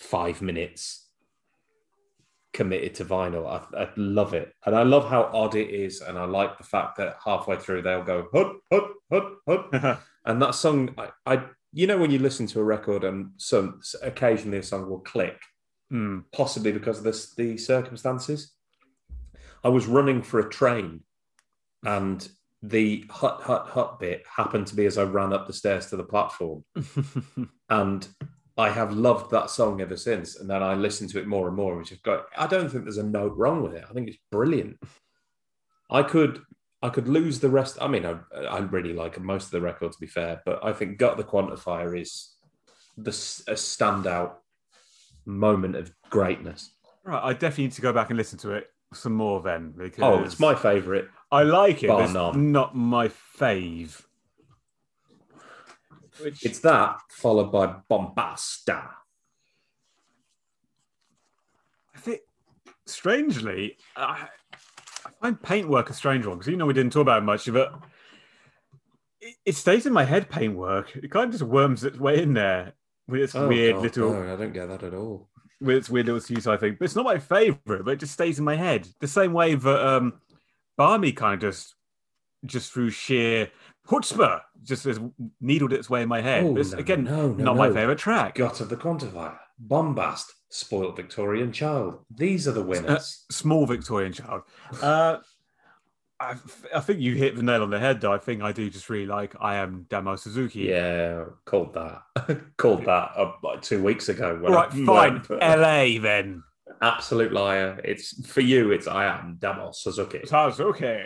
five 0.00 0.40
minutes 0.40 1.10
committed 2.54 2.94
to 2.94 3.04
vinyl. 3.04 3.46
I, 3.46 3.82
I 3.82 3.88
love 3.96 4.32
it, 4.32 4.54
and 4.64 4.74
I 4.74 4.82
love 4.82 5.10
how 5.10 5.24
odd 5.34 5.54
it 5.54 5.68
is, 5.68 6.00
and 6.00 6.18
I 6.18 6.24
like 6.24 6.56
the 6.56 6.64
fact 6.64 6.96
that 6.96 7.18
halfway 7.22 7.58
through 7.58 7.82
they'll 7.82 8.02
go 8.02 8.28
hut 8.32 8.52
hut 8.72 8.92
hut 9.12 9.32
hut, 9.46 9.98
and 10.24 10.40
that 10.40 10.54
song, 10.54 10.94
I, 10.96 11.10
I 11.26 11.44
you 11.74 11.86
know 11.86 11.98
when 11.98 12.10
you 12.10 12.18
listen 12.18 12.46
to 12.46 12.60
a 12.60 12.64
record 12.64 13.04
and 13.04 13.32
some 13.36 13.82
occasionally 14.02 14.58
a 14.58 14.62
song 14.62 14.88
will 14.88 15.00
click 15.00 15.38
Hmm. 15.92 16.20
possibly 16.32 16.72
because 16.72 16.96
of 16.96 17.04
this, 17.04 17.34
the 17.34 17.58
circumstances. 17.58 18.54
I 19.62 19.68
was 19.68 19.86
running 19.86 20.22
for 20.22 20.40
a 20.40 20.48
train 20.48 21.02
and 21.84 22.26
the 22.62 23.04
hut 23.10 23.42
hut 23.42 23.66
hut 23.66 24.00
bit 24.00 24.24
happened 24.26 24.68
to 24.68 24.74
be 24.74 24.86
as 24.86 24.96
I 24.96 25.02
ran 25.02 25.34
up 25.34 25.46
the 25.46 25.52
stairs 25.52 25.88
to 25.90 25.98
the 25.98 26.02
platform, 26.02 26.64
and 27.68 28.08
I 28.56 28.70
have 28.70 28.94
loved 28.94 29.32
that 29.32 29.50
song 29.50 29.82
ever 29.82 29.98
since. 29.98 30.36
And 30.36 30.48
then 30.48 30.62
I 30.62 30.72
listened 30.72 31.10
to 31.10 31.18
it 31.18 31.26
more 31.26 31.48
and 31.48 31.56
more, 31.56 31.76
which 31.76 31.90
has 31.90 31.98
got. 31.98 32.24
I 32.38 32.46
don't 32.46 32.70
think 32.70 32.84
there's 32.84 32.96
a 32.96 33.02
note 33.02 33.36
wrong 33.36 33.62
with 33.62 33.74
it. 33.74 33.84
I 33.86 33.92
think 33.92 34.08
it's 34.08 34.18
brilliant. 34.30 34.78
I 35.90 36.02
could 36.04 36.40
I 36.80 36.88
could 36.88 37.06
lose 37.06 37.38
the 37.40 37.50
rest. 37.50 37.76
I 37.82 37.88
mean, 37.88 38.06
I, 38.06 38.16
I 38.44 38.60
really 38.60 38.94
like 38.94 39.20
most 39.20 39.44
of 39.44 39.50
the 39.50 39.60
record 39.60 39.92
to 39.92 40.00
be 40.00 40.06
fair, 40.06 40.40
but 40.46 40.64
I 40.64 40.72
think 40.72 40.96
"Gut 40.96 41.18
the 41.18 41.24
Quantifier" 41.24 42.00
is 42.00 42.34
the 42.96 43.10
a 43.10 43.56
standout 43.56 44.36
moment 45.24 45.76
of 45.76 45.92
greatness. 46.10 46.70
right, 47.04 47.22
I 47.22 47.32
definitely 47.32 47.64
need 47.64 47.72
to 47.72 47.82
go 47.82 47.92
back 47.92 48.10
and 48.10 48.16
listen 48.16 48.38
to 48.40 48.52
it 48.52 48.68
some 48.94 49.14
more 49.14 49.40
then 49.40 49.72
because 49.76 50.02
Oh, 50.02 50.22
it's 50.22 50.38
my 50.40 50.54
favourite. 50.54 51.06
I 51.30 51.44
like 51.44 51.82
it, 51.82 51.88
but 51.88 52.04
it's 52.04 52.12
none. 52.12 52.52
not 52.52 52.76
my 52.76 53.08
fave. 53.08 54.02
Which 56.20 56.44
It's 56.44 56.58
that 56.60 56.98
followed 57.10 57.50
by 57.50 57.74
Bombasta. 57.90 58.90
I 61.94 61.98
think, 61.98 62.20
strangely, 62.86 63.78
I, 63.96 64.28
I 65.06 65.10
find 65.20 65.42
paintwork 65.42 65.88
a 65.90 65.94
strange 65.94 66.26
one 66.26 66.36
because 66.38 66.50
you 66.50 66.56
know 66.56 66.66
we 66.66 66.74
didn't 66.74 66.92
talk 66.92 67.02
about 67.02 67.22
it 67.22 67.24
much, 67.24 67.50
but 67.52 67.72
it, 69.20 69.36
it 69.46 69.54
stays 69.56 69.86
in 69.86 69.92
my 69.92 70.04
head. 70.04 70.28
Paintwork, 70.28 70.94
it 70.96 71.10
kind 71.10 71.26
of 71.26 71.32
just 71.32 71.42
worms 71.50 71.82
its 71.84 71.98
way 71.98 72.22
in 72.22 72.34
there 72.34 72.74
with 73.12 73.20
its 73.22 73.34
Oh, 73.36 73.46
weird 73.48 73.74
God, 73.74 73.82
little, 73.82 74.12
no, 74.12 74.32
I 74.32 74.36
don't 74.36 74.52
get 74.52 74.68
that 74.68 74.82
at 74.82 74.94
all. 74.94 75.28
with 75.60 75.76
its 75.76 75.88
weird 75.90 76.06
little 76.06 76.34
use. 76.36 76.46
I 76.46 76.56
think, 76.56 76.78
but 76.78 76.86
it's 76.86 76.96
not 76.96 77.04
my 77.04 77.18
favorite. 77.18 77.84
But 77.84 77.92
it 77.92 78.00
just 78.00 78.12
stays 78.14 78.38
in 78.38 78.44
my 78.44 78.56
head 78.56 78.88
the 79.00 79.06
same 79.08 79.32
way 79.32 79.54
that 79.54 79.86
um, 79.86 80.14
Barmy 80.76 81.12
kind 81.12 81.34
of 81.34 81.40
just, 81.50 81.74
just 82.44 82.72
through 82.72 82.90
sheer 82.90 83.50
chutzpah, 83.88 84.40
just 84.62 84.84
has 84.84 84.98
needled 85.40 85.72
its 85.72 85.88
way 85.90 86.02
in 86.02 86.08
my 86.08 86.20
head. 86.20 86.44
Oh, 86.44 86.52
no, 86.54 86.78
again, 86.78 87.04
no, 87.04 87.28
no, 87.32 87.44
not 87.44 87.56
my 87.56 87.70
favorite 87.70 87.98
track. 87.98 88.34
Gut 88.36 88.60
of 88.60 88.68
the 88.68 88.76
Quantifier, 88.76 89.36
Bombast, 89.64 90.24
Spoiled 90.50 90.96
Victorian 90.96 91.52
Child. 91.52 91.98
These 92.14 92.46
are 92.48 92.52
the 92.52 92.62
winners. 92.62 93.24
small 93.30 93.66
Victorian 93.66 94.12
child. 94.12 94.42
Uh, 94.82 95.18
I, 96.22 96.36
I 96.76 96.80
think 96.80 97.00
you 97.00 97.14
hit 97.14 97.36
the 97.36 97.42
nail 97.42 97.62
on 97.62 97.70
the 97.70 97.78
head, 97.78 98.00
though. 98.00 98.12
I 98.12 98.18
think 98.18 98.42
I 98.42 98.52
do 98.52 98.70
just 98.70 98.88
really 98.88 99.06
like 99.06 99.34
I 99.40 99.56
am 99.56 99.86
Damo 99.88 100.16
Suzuki. 100.16 100.60
yeah, 100.60 101.24
called 101.44 101.74
that. 101.74 102.02
called 102.56 102.84
that 102.84 103.12
uh, 103.16 103.32
like 103.42 103.62
two 103.62 103.82
weeks 103.82 104.08
ago. 104.08 104.38
When 104.40 104.52
right, 104.52 104.68
I 104.72 104.84
fine. 104.84 105.22
went, 105.28 105.30
LA 105.30 106.00
then. 106.00 106.42
Absolute 106.80 107.32
liar. 107.32 107.80
It's 107.84 108.26
for 108.26 108.40
you. 108.40 108.70
It's 108.70 108.86
I 108.86 109.04
am 109.04 109.36
Damos 109.40 109.76
Suzuki. 109.76 110.20
Suzuki. 110.24 111.00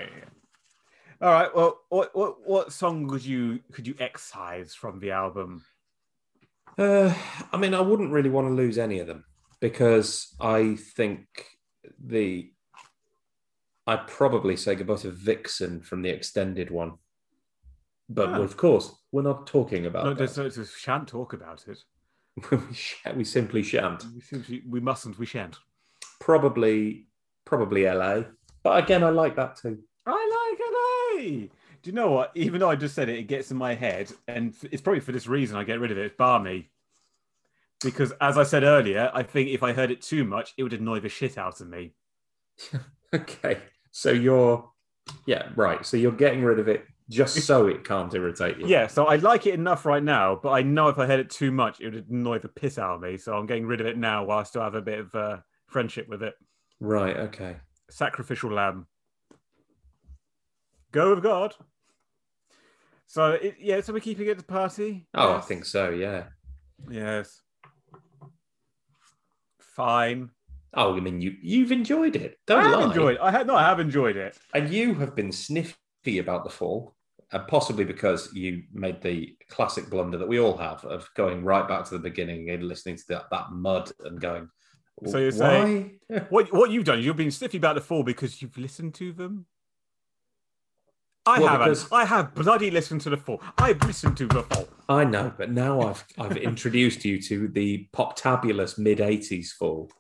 All 1.21 1.33
right. 1.33 1.55
Well, 1.55 1.81
what 1.89 2.15
what 2.15 2.47
what 2.47 2.73
song 2.73 3.07
would 3.09 3.25
you 3.25 3.61
could 3.73 3.87
you 3.87 3.95
excise 3.99 4.75
from 4.75 5.01
the 5.01 5.13
album? 5.13 5.65
Uh, 6.79 7.15
I 7.53 7.57
mean, 7.57 7.73
I 7.75 7.81
wouldn't 7.81 8.13
really 8.13 8.31
want 8.31 8.49
to 8.49 8.55
lose 8.55 8.77
any 8.77 8.99
of 8.99 9.07
them 9.07 9.25
because 9.61 10.35
I 10.39 10.77
think 10.77 11.27
the 11.99 12.51
I'd 13.87 14.07
probably 14.07 14.57
say 14.57 14.75
goodbye 14.75 14.97
to 14.97 15.11
Vixen 15.11 15.81
from 15.81 16.03
the 16.03 16.09
extended 16.11 16.71
one. 16.71 16.95
But 18.09 18.31
Ah. 18.31 18.43
of 18.43 18.57
course, 18.57 18.95
we're 19.13 19.23
not 19.23 19.47
talking 19.47 19.87
about 19.87 20.05
No, 20.05 20.15
that. 20.15 20.35
just, 20.35 20.57
just 20.57 20.79
shan't 20.79 21.09
talk 21.09 21.33
about 21.33 21.67
it. 21.69 21.79
we, 22.51 22.75
sh- 22.75 22.97
we 23.15 23.25
simply 23.25 23.63
shan't. 23.63 24.05
We, 24.15 24.21
simply, 24.21 24.63
we 24.69 24.81
mustn't. 24.81 25.19
We 25.19 25.27
shan't. 25.27 25.57
Probably, 26.21 27.07
probably 27.45 27.85
LA. 27.85 28.23
But 28.63 28.83
again, 28.83 29.05
I 29.05 29.11
like 29.11 29.37
that 29.37 29.57
too. 29.57 29.79
I 30.07 30.49
like 30.51 31.21
LA. 31.21 31.47
Do 31.83 31.91
you 31.91 31.93
know 31.93 32.11
what? 32.11 32.33
Even 32.35 32.61
though 32.61 32.71
I 32.71 32.77
just 32.77 32.95
said 32.95 33.09
it, 33.09 33.19
it 33.19 33.25
gets 33.29 33.51
in 33.51 33.57
my 33.57 33.75
head, 33.75 34.11
and 34.27 34.55
it's 34.71 34.83
probably 34.83 35.01
for 35.01 35.13
this 35.13 35.27
reason 35.29 35.57
I 35.57 35.65
get 35.65 35.79
rid 35.81 35.91
of 35.93 35.99
it. 35.99 36.07
It's 36.07 36.17
Barmy. 36.17 36.71
Because 37.85 38.13
as 38.21 38.39
I 38.39 38.43
said 38.43 38.63
earlier, 38.65 39.11
I 39.15 39.23
think 39.23 39.51
if 39.51 39.63
I 39.63 39.73
heard 39.73 39.91
it 39.91 40.01
too 40.03 40.25
much, 40.25 40.53
it 40.57 40.63
would 40.63 40.73
annoy 40.73 41.01
the 41.01 41.09
shit 41.09 41.39
out 41.39 41.61
of 41.61 41.69
me. 41.69 41.93
Okay, 43.15 43.63
so 43.97 44.11
you're, 44.11 44.63
yeah, 45.25 45.49
right. 45.57 45.87
So 45.87 45.97
you're 45.97 46.13
getting 46.13 46.43
rid 46.43 46.59
of 46.59 46.69
it 46.69 46.85
just 47.09 47.41
so 47.47 47.67
it 47.67 47.83
can't 47.83 48.13
irritate 48.13 48.59
you. 48.59 48.67
Yeah, 48.67 48.89
so 48.89 49.07
I 49.07 49.17
like 49.17 49.47
it 49.47 49.55
enough 49.55 49.87
right 49.87 50.03
now, 50.03 50.39
but 50.43 50.51
I 50.51 50.61
know 50.61 50.89
if 50.89 50.99
I 50.99 51.07
had 51.07 51.19
it 51.19 51.31
too 51.31 51.51
much, 51.51 51.81
it 51.81 51.95
would 51.95 52.11
annoy 52.11 52.41
the 52.41 52.49
piss 52.51 52.79
out 52.79 52.97
of 52.97 53.01
me. 53.01 53.17
So 53.17 53.35
I'm 53.35 53.47
getting 53.47 53.65
rid 53.65 53.81
of 53.81 53.87
it 53.87 53.97
now 53.97 54.23
while 54.27 54.41
I 54.41 54.43
still 54.43 54.61
have 54.61 54.75
a 54.75 54.83
bit 54.83 54.99
of 54.99 55.15
uh, 55.15 55.39
friendship 55.67 56.11
with 56.11 56.23
it. 56.23 56.35
Right. 56.79 57.17
Okay. 57.17 57.57
Sacrificial 57.89 58.53
lamb. 58.53 58.87
Go 60.93 61.15
with 61.15 61.23
God. 61.23 61.55
So 63.07 63.33
it, 63.33 63.57
yeah, 63.59 63.81
so 63.81 63.95
we're 63.95 64.01
keeping 64.01 64.27
it 64.27 64.37
the 64.37 64.45
party. 64.45 65.07
Oh, 65.15 65.37
Yes. 65.37 65.45
I 65.45 65.47
think 65.47 65.65
so. 65.65 65.89
Yeah. 65.89 66.25
Yes. 66.91 67.41
Fine. 69.59 70.33
Oh, 70.77 70.95
I 70.97 71.01
mean, 71.01 71.21
you 71.21 71.35
you've 71.43 71.73
enjoyed 71.73 72.17
it. 72.17 72.39
Don't 72.47 72.61
I 72.61 72.69
have 72.69 72.79
lie. 72.81 72.85
enjoyed. 72.87 73.19
I 73.19 73.31
had 73.31 73.47
no. 73.47 73.57
I 73.57 73.63
have 73.63 73.81
enjoyed 73.81 74.17
it. 74.17 74.37
And 74.55 74.69
you 74.71 74.95
have 74.95 75.15
been 75.17 75.33
sniffy 75.33 76.19
about 76.19 76.45
the 76.45 76.51
fall, 76.51 76.95
and 77.33 77.47
possibly 77.49 77.85
because 77.85 78.33
you 78.35 78.63
made 78.73 79.01
the 79.01 79.37
classic 79.49 79.89
blunder 79.89 80.19
that 80.19 80.29
we 80.29 80.39
all 80.39 80.57
have 80.59 80.85
of 80.85 81.09
going 81.15 81.45
right 81.45 81.67
back 81.67 81.85
to 81.87 81.93
the 81.93 81.99
beginning 81.99 82.51
and 82.51 82.63
listening 82.63 82.97
to 82.97 83.05
that, 83.09 83.25
that 83.31 83.51
mud 83.53 83.91
and 84.05 84.21
going. 84.21 84.49
So 85.07 85.19
you're 85.19 85.31
saying- 85.33 85.99
What 86.31 86.53
what 86.53 86.71
you've 86.71 86.85
done? 86.85 87.01
You've 87.03 87.17
been 87.17 87.31
sniffy 87.31 87.57
about 87.59 87.75
the 87.75 87.81
fall 87.81 88.03
because 88.03 88.41
you've 88.43 88.57
listened 88.59 88.95
to 88.97 89.13
them. 89.13 89.47
I 91.27 91.41
Well, 91.41 91.49
haven't. 91.49 91.69
because- 91.71 91.91
I 91.93 92.05
have 92.05 92.35
bloody 92.35 92.71
listened 92.71 93.01
to 93.03 93.11
the 93.11 93.17
fall. 93.17 93.43
I've 93.59 93.83
listened 93.85 94.17
to 94.19 94.27
the 94.27 94.43
fall. 94.45 94.69
I 94.89 95.05
know, 95.05 95.33
but 95.37 95.51
now 95.51 95.81
I've 95.83 96.05
I've 96.19 96.37
introduced 96.37 97.05
you 97.05 97.21
to 97.23 97.49
the 97.49 97.89
poptabulous 97.93 98.79
mid 98.79 98.99
'80s 98.99 99.49
fall, 99.49 99.91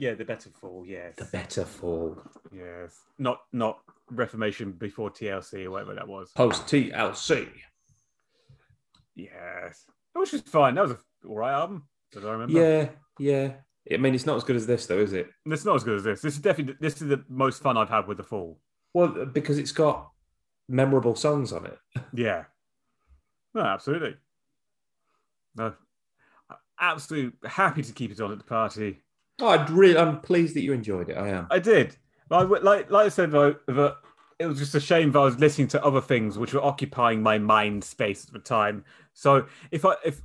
Yeah, 0.00 0.14
the 0.14 0.24
better 0.24 0.48
fall. 0.48 0.82
Yes. 0.86 1.14
the 1.16 1.26
better 1.26 1.64
fall, 1.66 2.16
Yes. 2.50 2.98
Not 3.18 3.42
not 3.52 3.80
Reformation 4.10 4.72
before 4.72 5.10
TLC 5.10 5.66
or 5.66 5.72
whatever 5.72 5.94
that 5.94 6.08
was. 6.08 6.32
post 6.32 6.64
TLC. 6.66 7.48
Yes. 9.14 9.84
Which 10.14 10.32
was 10.32 10.40
fine. 10.40 10.74
That 10.74 10.82
was 10.82 10.92
a 10.92 10.98
all 11.28 11.36
right 11.36 11.52
album. 11.52 11.84
As 12.16 12.24
I 12.24 12.32
remember. 12.32 12.58
Yeah, 12.58 12.88
yeah. 13.18 13.52
I 13.92 13.98
mean, 13.98 14.14
it's 14.14 14.24
not 14.26 14.36
as 14.36 14.44
good 14.44 14.56
as 14.56 14.66
this, 14.66 14.86
though, 14.86 14.98
is 14.98 15.12
it? 15.12 15.28
It's 15.46 15.64
not 15.66 15.76
as 15.76 15.84
good 15.84 15.96
as 15.96 16.04
this. 16.04 16.22
This 16.22 16.34
is 16.34 16.40
definitely 16.40 16.76
this 16.80 17.00
is 17.02 17.08
the 17.08 17.22
most 17.28 17.62
fun 17.62 17.76
I've 17.76 17.90
had 17.90 18.06
with 18.06 18.16
the 18.16 18.24
fall. 18.24 18.58
Well, 18.94 19.26
because 19.26 19.58
it's 19.58 19.72
got 19.72 20.10
memorable 20.66 21.14
songs 21.14 21.52
on 21.52 21.66
it. 21.66 21.78
Yeah. 22.14 22.44
No, 23.54 23.60
absolutely. 23.62 24.16
No. 25.56 25.74
Absolutely 26.80 27.48
happy 27.48 27.82
to 27.82 27.92
keep 27.92 28.10
it 28.10 28.20
on 28.20 28.32
at 28.32 28.38
the 28.38 28.44
party. 28.44 29.02
Oh, 29.40 29.48
I'd 29.48 29.70
really, 29.70 29.96
I'm 29.98 30.20
pleased 30.20 30.54
that 30.56 30.62
you 30.62 30.72
enjoyed 30.72 31.08
it. 31.08 31.16
I 31.16 31.28
am. 31.28 31.46
I 31.50 31.58
did. 31.58 31.96
Like, 32.28 32.48
like, 32.62 32.90
like 32.90 33.06
I 33.06 33.08
said, 33.08 33.30
though, 33.32 33.56
that 33.66 33.96
it 34.38 34.46
was 34.46 34.58
just 34.58 34.74
a 34.74 34.80
shame 34.80 35.12
that 35.12 35.18
I 35.18 35.24
was 35.24 35.38
listening 35.38 35.68
to 35.68 35.84
other 35.84 36.00
things 36.00 36.38
which 36.38 36.54
were 36.54 36.62
occupying 36.64 37.22
my 37.22 37.38
mind 37.38 37.82
space 37.84 38.24
at 38.26 38.32
the 38.32 38.38
time. 38.38 38.84
So 39.14 39.46
if 39.70 39.84
I, 39.84 39.94
if 40.04 40.22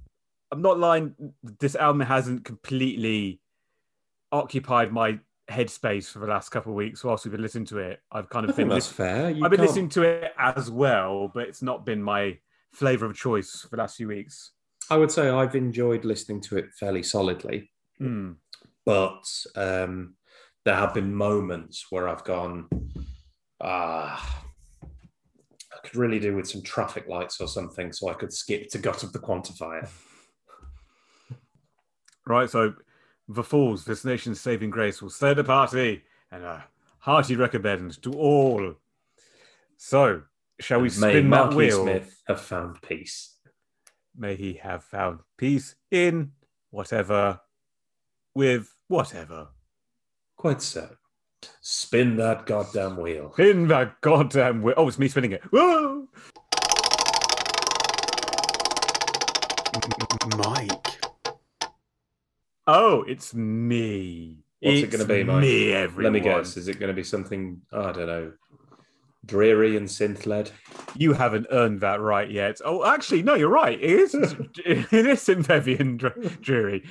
I'm 0.51 0.61
not 0.61 0.79
lying, 0.79 1.15
this 1.59 1.75
album 1.75 2.01
hasn't 2.01 2.45
completely 2.45 3.41
occupied 4.31 4.91
my 4.91 5.19
headspace 5.49 6.11
for 6.11 6.19
the 6.19 6.27
last 6.27 6.49
couple 6.49 6.71
of 6.71 6.75
weeks 6.75 7.03
whilst 7.03 7.25
we've 7.25 7.31
been 7.31 7.41
listening 7.41 7.65
to 7.65 7.77
it. 7.79 8.01
I've 8.11 8.29
kind 8.29 8.45
I 8.45 8.49
of 8.49 8.55
think 8.55 8.69
been, 8.69 8.75
that's 8.75 8.87
fair. 8.87 9.29
You 9.29 9.43
I've 9.45 9.51
been 9.51 9.57
can't- 9.59 9.69
listening 9.69 9.89
to 9.89 10.03
it 10.03 10.33
as 10.37 10.69
well, 10.71 11.29
but 11.33 11.47
it's 11.47 11.61
not 11.61 11.85
been 11.85 12.01
my 12.01 12.37
flavor 12.73 13.05
of 13.05 13.15
choice 13.15 13.61
for 13.61 13.69
the 13.69 13.77
last 13.77 13.95
few 13.97 14.07
weeks. 14.07 14.51
I 14.89 14.97
would 14.97 15.11
say 15.11 15.29
I've 15.29 15.55
enjoyed 15.55 16.05
listening 16.05 16.41
to 16.41 16.57
it 16.57 16.71
fairly 16.73 17.01
solidly, 17.03 17.71
Hmm. 17.97 18.33
But 18.85 19.23
um, 19.55 20.15
there 20.63 20.75
have 20.75 20.93
been 20.93 21.13
moments 21.13 21.87
where 21.89 22.07
I've 22.07 22.23
gone, 22.23 22.67
ah, 23.61 24.43
I 24.83 25.87
could 25.87 25.95
really 25.95 26.19
do 26.19 26.35
with 26.35 26.47
some 26.47 26.61
traffic 26.61 27.07
lights 27.07 27.41
or 27.41 27.47
something, 27.47 27.91
so 27.91 28.09
I 28.09 28.13
could 28.13 28.31
skip 28.31 28.69
to 28.69 28.77
Gut 28.77 29.03
of 29.03 29.13
the 29.13 29.19
Quantifier. 29.19 29.89
Right, 32.27 32.49
so 32.49 32.73
the 33.27 33.43
Falls, 33.43 33.85
this 33.85 34.05
nation's 34.05 34.41
saving 34.41 34.69
grace, 34.69 35.01
will 35.01 35.09
stay 35.09 35.33
the 35.33 35.43
party 35.43 36.03
and 36.31 36.43
a 36.43 36.65
hearty 36.99 37.35
recommend 37.35 38.01
to 38.03 38.11
all. 38.13 38.75
So, 39.77 40.23
shall 40.59 40.79
we 40.79 40.87
And 40.87 40.93
spin 40.93 41.29
that 41.29 41.53
wheel? 41.53 41.83
Smith 41.83 42.21
have 42.27 42.41
found 42.41 42.81
peace. 42.81 43.35
May 44.17 44.35
he 44.35 44.53
have 44.53 44.83
found 44.83 45.19
peace 45.37 45.75
in 45.91 46.31
whatever, 46.71 47.41
with 48.33 48.74
whatever. 48.87 49.47
Quite 50.35 50.61
so. 50.61 50.89
Spin 51.61 52.17
that 52.17 52.45
goddamn 52.45 52.97
wheel. 52.97 53.33
In 53.37 53.67
that 53.67 54.01
goddamn 54.01 54.61
wheel. 54.61 54.75
Oh, 54.77 54.87
it's 54.87 54.99
me 54.99 55.07
spinning 55.07 55.31
it. 55.31 55.43
Whoa! 55.51 56.07
Mike. 60.37 61.01
Oh, 62.67 63.03
it's 63.03 63.33
me. 63.33 64.39
What's 64.59 64.77
it 64.77 64.83
It's 64.85 64.95
gonna 64.95 65.05
be, 65.05 65.23
Mike? 65.23 65.41
Me, 65.41 65.73
everyone. 65.73 66.13
Let 66.13 66.13
me 66.13 66.19
guess. 66.19 66.57
Is 66.57 66.67
it 66.67 66.79
going 66.79 66.87
to 66.87 66.93
be 66.93 67.03
something? 67.03 67.61
I 67.71 67.91
don't 67.91 68.07
know. 68.07 68.33
dreary 69.25 69.77
and 69.77 69.87
synth 69.87 70.25
led. 70.25 70.51
You 70.95 71.13
haven't 71.13 71.47
earned 71.51 71.81
that 71.81 72.01
right 72.01 72.29
yet. 72.29 72.59
Oh, 72.65 72.85
actually, 72.85 73.21
no, 73.21 73.35
you're 73.35 73.49
right. 73.49 73.79
It 73.79 73.89
is. 73.89 74.13
it 74.65 74.93
is 74.93 75.19
Synthevian 75.19 76.03
and 76.03 76.41
dreary. 76.41 76.83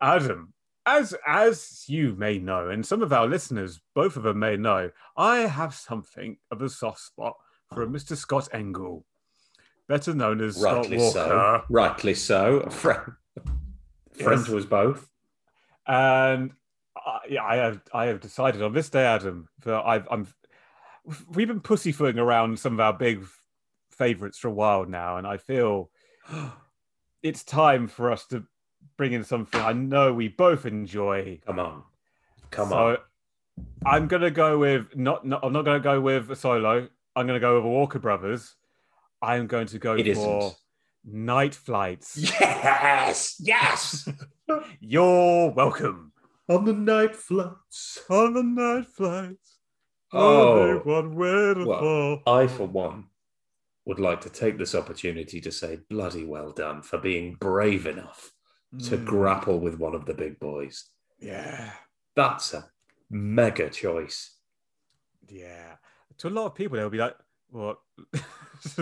Adam, 0.00 0.52
as 0.88 1.14
as 1.26 1.84
you 1.86 2.14
may 2.16 2.38
know, 2.38 2.70
and 2.70 2.84
some 2.84 3.02
of 3.02 3.12
our 3.12 3.26
listeners, 3.26 3.80
both 3.94 4.16
of 4.16 4.22
them 4.22 4.38
may 4.38 4.56
know, 4.56 4.90
I 5.16 5.40
have 5.40 5.74
something 5.74 6.38
of 6.50 6.62
a 6.62 6.68
soft 6.68 7.00
spot 7.00 7.34
for 7.74 7.82
a 7.82 7.86
oh. 7.86 7.90
Mr. 7.90 8.16
Scott 8.16 8.48
Engel, 8.52 9.04
better 9.86 10.14
known 10.14 10.40
as 10.40 10.60
Rightly 10.60 10.98
Scott 10.98 11.28
Walker. 11.28 11.62
so. 11.62 11.64
Rightly 11.68 12.14
so. 12.14 12.56
A 12.60 12.70
friend, 12.70 13.12
friend 14.12 14.40
Yes. 14.40 14.46
to 14.46 14.58
us 14.58 14.64
both. 14.64 15.08
And 15.86 16.52
I, 16.96 17.18
yeah, 17.28 17.44
I 17.44 17.56
have 17.56 17.82
I 17.92 18.06
have 18.06 18.20
decided 18.20 18.62
on 18.62 18.72
this 18.72 18.88
day, 18.88 19.04
Adam, 19.04 19.48
that 19.64 19.84
I've, 19.84 20.08
I'm 20.10 20.26
we've 21.28 21.48
been 21.48 21.60
pussyfooting 21.60 22.18
around 22.18 22.58
some 22.58 22.72
of 22.74 22.80
our 22.80 22.92
big 22.92 23.24
favorites 23.90 24.38
for 24.38 24.48
a 24.48 24.52
while 24.52 24.86
now, 24.86 25.18
and 25.18 25.26
I 25.26 25.36
feel 25.36 25.90
it's 27.22 27.44
time 27.44 27.88
for 27.88 28.10
us 28.10 28.26
to 28.28 28.44
bring 28.98 29.12
in 29.12 29.24
something 29.24 29.60
I 29.60 29.72
know 29.72 30.12
we 30.12 30.28
both 30.28 30.66
enjoy. 30.66 31.40
Come 31.46 31.58
on. 31.58 31.82
Come 32.50 32.68
so 32.68 32.76
on. 32.76 32.96
I'm 33.86 34.08
gonna 34.08 34.30
go 34.30 34.58
with 34.58 34.94
not, 34.94 35.26
not 35.26 35.42
I'm 35.42 35.52
not 35.54 35.64
gonna 35.64 35.80
go 35.80 36.00
with 36.00 36.36
solo. 36.36 36.88
I'm 37.16 37.26
gonna 37.26 37.40
go 37.40 37.56
with 37.56 37.64
Walker 37.64 37.98
Brothers. 37.98 38.54
I'm 39.22 39.46
going 39.46 39.68
to 39.68 39.78
go 39.78 39.94
It 39.94 40.14
for 40.14 40.38
isn't. 40.38 40.54
Nite 41.04 41.54
Flights. 41.54 42.18
Yes. 42.40 43.36
Yes. 43.40 44.08
You're 44.80 45.50
welcome 45.50 46.12
On 46.48 46.64
the 46.64 46.72
night 46.72 47.16
flights. 47.16 48.00
on 48.10 48.34
the 48.34 48.42
night 48.42 48.86
flights. 48.86 49.58
Oh. 50.12 50.78
one 50.84 51.14
Well. 51.14 52.22
I, 52.26 52.46
for 52.46 52.66
one, 52.66 53.06
would 53.84 53.98
like 53.98 54.20
to 54.22 54.30
take 54.30 54.56
this 54.56 54.74
opportunity 54.74 55.40
to 55.40 55.50
say 55.52 55.80
bloody 55.90 56.24
well 56.24 56.52
done 56.52 56.82
for 56.82 56.98
being 56.98 57.34
brave 57.34 57.86
enough 57.86 58.32
to 58.84 58.96
Mm, 58.98 59.04
grapple 59.06 59.58
with 59.60 59.78
one 59.78 59.94
of 59.94 60.04
the 60.04 60.14
big 60.14 60.38
boys. 60.38 60.84
yeah, 61.20 61.72
That's 62.14 62.52
a 62.54 62.68
mega 63.10 63.70
choice. 63.70 64.36
yeah. 65.28 65.76
To 66.18 66.28
a 66.28 66.30
lot 66.30 66.46
of 66.46 66.54
people, 66.54 66.76
they'll 66.76 66.90
be 66.90 66.98
like, 66.98 67.16
"What? 67.50 67.78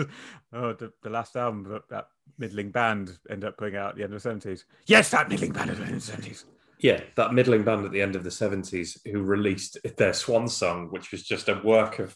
oh, 0.53 0.73
the, 0.73 0.91
the 1.03 1.09
last 1.09 1.35
album 1.35 1.63
that, 1.65 1.87
that 1.89 2.07
middling 2.39 2.71
band 2.71 3.17
ended 3.29 3.47
up 3.49 3.57
putting 3.57 3.75
out 3.75 3.91
at 3.91 3.95
the 3.95 4.03
end 4.03 4.13
of 4.13 4.17
the 4.17 4.29
seventies. 4.29 4.65
Yes, 4.87 5.09
that 5.11 5.29
middling 5.29 5.51
band 5.51 5.69
at 5.69 5.77
the 5.77 5.83
end 5.83 5.93
of 5.93 5.99
the 5.99 6.05
seventies. 6.11 6.45
Yeah, 6.79 7.01
that 7.15 7.33
middling 7.33 7.63
band 7.63 7.85
at 7.85 7.91
the 7.91 8.01
end 8.01 8.15
of 8.15 8.23
the 8.23 8.29
70s 8.29 8.99
who 9.11 9.23
released 9.23 9.77
their 9.97 10.13
swan 10.13 10.47
song, 10.47 10.89
which 10.91 11.11
was 11.11 11.23
just 11.23 11.49
a 11.49 11.59
work 11.63 11.97
of 11.99 12.15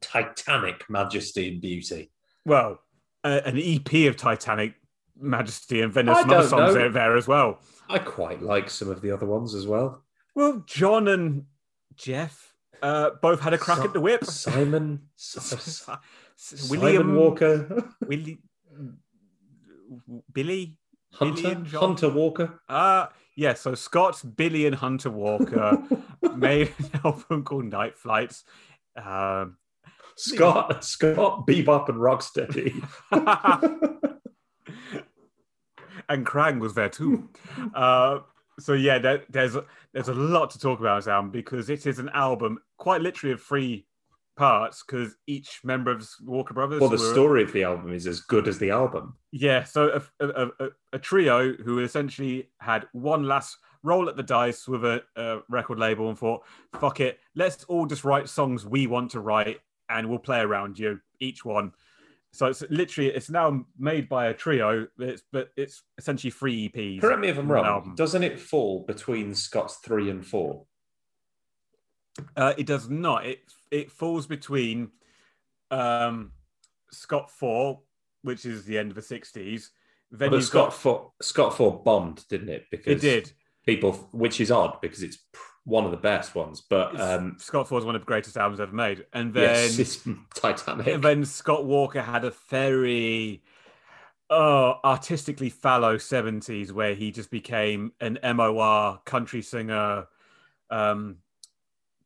titanic 0.00 0.84
majesty 0.90 1.48
and 1.48 1.60
beauty. 1.60 2.10
Well, 2.44 2.80
uh, 3.22 3.40
an 3.44 3.56
EP 3.58 4.08
of 4.08 4.16
Titanic 4.16 4.74
Majesty, 5.18 5.80
and 5.80 5.92
then 5.94 6.06
there's 6.06 6.18
I 6.18 6.22
some 6.22 6.30
other 6.30 6.48
songs 6.48 6.74
know. 6.74 6.88
there, 6.90 7.16
as 7.16 7.26
well. 7.28 7.60
I 7.88 7.98
quite 7.98 8.42
like 8.42 8.70
some 8.70 8.90
of 8.90 9.00
the 9.00 9.10
other 9.10 9.26
ones 9.26 9.54
as 9.54 9.66
well. 9.66 10.02
Well, 10.34 10.62
John 10.66 11.06
and 11.08 11.44
Jeff 11.96 12.54
uh, 12.82 13.10
both 13.22 13.40
had 13.40 13.54
a 13.54 13.58
crack 13.58 13.78
Si- 13.78 13.84
at 13.84 13.92
the 13.92 14.00
whip. 14.00 14.24
Simon, 14.24 15.02
Si- 15.16 15.40
Simon 16.36 16.68
William 16.80 17.14
Walker, 17.14 17.84
Willie, 18.06 18.38
Billy, 20.32 20.76
Hunter, 21.12 21.54
Billy? 21.54 21.70
Hunter 21.70 22.08
Walker. 22.08 22.60
Uh 22.68 23.06
yeah, 23.36 23.54
so 23.54 23.74
Scott, 23.74 24.22
Billy, 24.36 24.64
and 24.66 24.76
Hunter 24.76 25.10
Walker 25.10 25.82
made 26.36 26.72
an 26.78 27.00
album 27.04 27.42
called 27.44 27.64
Nite 27.64 27.96
Flights. 27.98 28.44
Um, 28.96 29.56
Scott, 30.16 30.84
Scott, 30.84 31.44
Bebop 31.46 31.88
and 31.88 31.98
Rocksteady. 31.98 32.72
And 36.08 36.26
Krang 36.26 36.60
was 36.60 36.74
there 36.74 36.88
too. 36.88 37.28
Uh, 37.74 38.20
so 38.58 38.72
yeah, 38.72 38.98
there, 38.98 39.22
there's 39.28 39.56
there's 39.92 40.08
a 40.08 40.14
lot 40.14 40.50
to 40.50 40.58
talk 40.58 40.80
about 40.80 40.96
this 41.00 41.08
album 41.08 41.30
because 41.30 41.70
it 41.70 41.86
is 41.86 41.98
an 41.98 42.08
album 42.10 42.58
quite 42.78 43.00
literally 43.00 43.32
of 43.32 43.42
three 43.42 43.86
parts 44.36 44.82
because 44.82 45.16
each 45.26 45.60
member 45.64 45.90
of 45.90 46.08
Walker 46.24 46.54
Brothers. 46.54 46.80
well, 46.80 46.90
the 46.90 46.96
were- 46.96 47.12
story 47.12 47.42
of 47.42 47.52
the 47.52 47.62
album 47.64 47.92
is 47.92 48.06
as 48.06 48.20
good 48.20 48.48
as 48.48 48.58
the 48.58 48.70
album. 48.70 49.16
Yeah, 49.32 49.64
so 49.64 50.00
a, 50.20 50.24
a, 50.26 50.46
a, 50.60 50.68
a 50.94 50.98
trio 50.98 51.54
who 51.54 51.80
essentially 51.80 52.50
had 52.60 52.86
one 52.92 53.24
last 53.24 53.56
roll 53.82 54.08
at 54.08 54.16
the 54.16 54.22
dice 54.22 54.66
with 54.66 54.84
a, 54.84 55.02
a 55.16 55.40
record 55.48 55.78
label 55.78 56.08
and 56.08 56.18
thought, 56.18 56.42
fuck 56.80 57.00
it, 57.00 57.20
let's 57.34 57.64
all 57.64 57.86
just 57.86 58.04
write 58.04 58.28
songs 58.28 58.66
we 58.66 58.86
want 58.86 59.10
to 59.12 59.20
write 59.20 59.60
and 59.88 60.08
we'll 60.08 60.18
play 60.18 60.40
around 60.40 60.78
you, 60.78 61.00
each 61.20 61.44
one. 61.44 61.72
So 62.34 62.46
it's 62.46 62.62
literally, 62.68 63.10
it's 63.10 63.30
now 63.30 63.64
made 63.78 64.08
by 64.08 64.26
a 64.26 64.34
trio, 64.34 64.88
but 64.98 65.08
it's, 65.08 65.22
but 65.30 65.50
it's 65.56 65.82
essentially 65.98 66.30
three 66.32 66.68
EPs. 66.68 67.00
Correct 67.00 67.20
me 67.20 67.28
if 67.28 67.38
I'm 67.38 67.50
wrong. 67.50 67.64
album. 67.64 67.94
Doesn't 67.94 68.24
it 68.24 68.40
fall 68.40 68.84
between 68.86 69.34
Scott's 69.34 69.76
three 69.76 70.10
and 70.10 70.26
four? 70.26 70.64
Uh, 72.36 72.54
it 72.58 72.66
does 72.66 72.88
not. 72.88 73.26
It 73.26 73.40
it 73.70 73.90
falls 73.90 74.26
between 74.26 74.90
um, 75.70 76.32
Scott 76.90 77.30
4, 77.30 77.80
which 78.22 78.46
is 78.46 78.64
the 78.64 78.78
end 78.78 78.90
of 78.90 78.94
the 78.94 79.00
60s. 79.00 79.70
Then 80.10 80.30
But 80.30 80.42
Scott 80.44 80.66
got, 80.66 80.74
four, 80.74 81.12
Scott 81.20 81.56
four 81.56 81.82
bombed, 81.82 82.24
didn't 82.28 82.48
it? 82.50 82.66
Because 82.70 83.02
it 83.04 83.08
did. 83.24 83.32
people, 83.66 83.92
which 84.12 84.40
is 84.40 84.50
odd 84.50 84.80
because 84.80 85.02
it's 85.02 85.18
one 85.64 85.84
of 85.84 85.90
the 85.90 85.96
best 85.96 86.34
ones. 86.34 86.60
But 86.60 86.98
um, 87.00 87.36
Scott 87.38 87.68
4 87.68 87.78
is 87.78 87.84
one 87.84 87.94
of 87.94 88.02
the 88.02 88.06
greatest 88.06 88.36
albums 88.36 88.60
ever 88.60 88.74
made. 88.74 89.06
And 89.12 89.32
then 89.32 89.70
yes, 89.76 90.06
Titanic. 90.34 90.86
And 90.86 91.02
then 91.02 91.24
Scott 91.24 91.64
Walker 91.64 92.02
had 92.02 92.24
a 92.24 92.32
very 92.48 93.42
oh, 94.30 94.78
artistically 94.84 95.50
fallow 95.50 95.96
70s 95.96 96.72
where 96.72 96.94
he 96.94 97.10
just 97.10 97.30
became 97.30 97.92
an 98.00 98.18
MOR 98.36 99.00
country 99.04 99.42
singer, 99.42 100.06
um, 100.70 101.16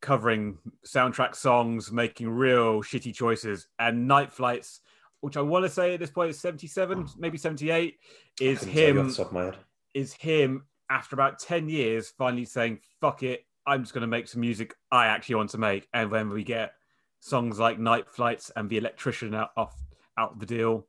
covering 0.01 0.57
soundtrack 0.85 1.35
songs, 1.35 1.91
making 1.91 2.29
real 2.29 2.81
shitty 2.81 3.13
choices. 3.13 3.67
And 3.77 4.07
Nite 4.07 4.31
Flights, 4.31 4.79
which 5.21 5.37
I 5.37 5.41
want 5.41 5.65
to 5.65 5.69
say 5.69 5.93
at 5.93 5.99
this 5.99 6.11
point 6.11 6.29
is 6.29 6.39
77, 6.39 7.07
maybe 7.17 7.37
78, 7.37 7.97
is 8.39 8.59
Couldn't 8.59 8.73
tell 8.73 8.83
you 8.83 8.89
off 8.89 8.97
him 8.97 9.07
the 9.09 9.15
top 9.15 9.27
of 9.27 9.33
my 9.33 9.43
head. 9.43 9.57
is 9.93 10.13
him 10.13 10.63
after 10.89 11.15
about 11.15 11.39
10 11.39 11.67
years 11.67 12.13
finally 12.17 12.45
saying, 12.45 12.79
fuck 13.01 13.21
it, 13.23 13.45
I'm 13.69 13.83
just 13.83 13.93
going 13.93 14.01
to 14.01 14.07
make 14.07 14.27
some 14.27 14.41
music 14.41 14.73
I 14.91 15.05
actually 15.05 15.35
want 15.35 15.51
to 15.51 15.59
make. 15.59 15.87
And 15.93 16.09
when 16.09 16.29
we 16.29 16.43
get 16.43 16.73
songs 17.19 17.59
like 17.59 17.77
Nite 17.77 18.09
Flights 18.09 18.51
and 18.55 18.67
The 18.67 18.77
Electrician 18.77 19.35
out, 19.35 19.51
off, 19.55 19.75
out 20.17 20.31
of 20.31 20.39
the 20.39 20.47
deal. 20.47 20.87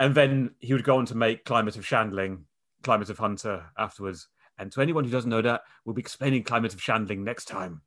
And 0.00 0.12
then 0.12 0.50
he 0.58 0.72
would 0.72 0.82
go 0.82 0.98
on 0.98 1.06
to 1.06 1.14
make 1.14 1.44
Climate 1.44 1.76
of 1.76 1.84
Shandling, 1.84 2.42
Climate 2.82 3.08
of 3.08 3.18
Hunter 3.18 3.66
afterwards. 3.78 4.26
And 4.58 4.72
to 4.72 4.80
anyone 4.82 5.04
who 5.04 5.10
doesn't 5.10 5.30
know 5.30 5.42
that, 5.42 5.62
we'll 5.84 5.94
be 5.94 6.00
explaining 6.00 6.42
Climate 6.42 6.74
of 6.74 6.80
Shandling 6.80 7.18
next 7.18 7.44
time. 7.44 7.82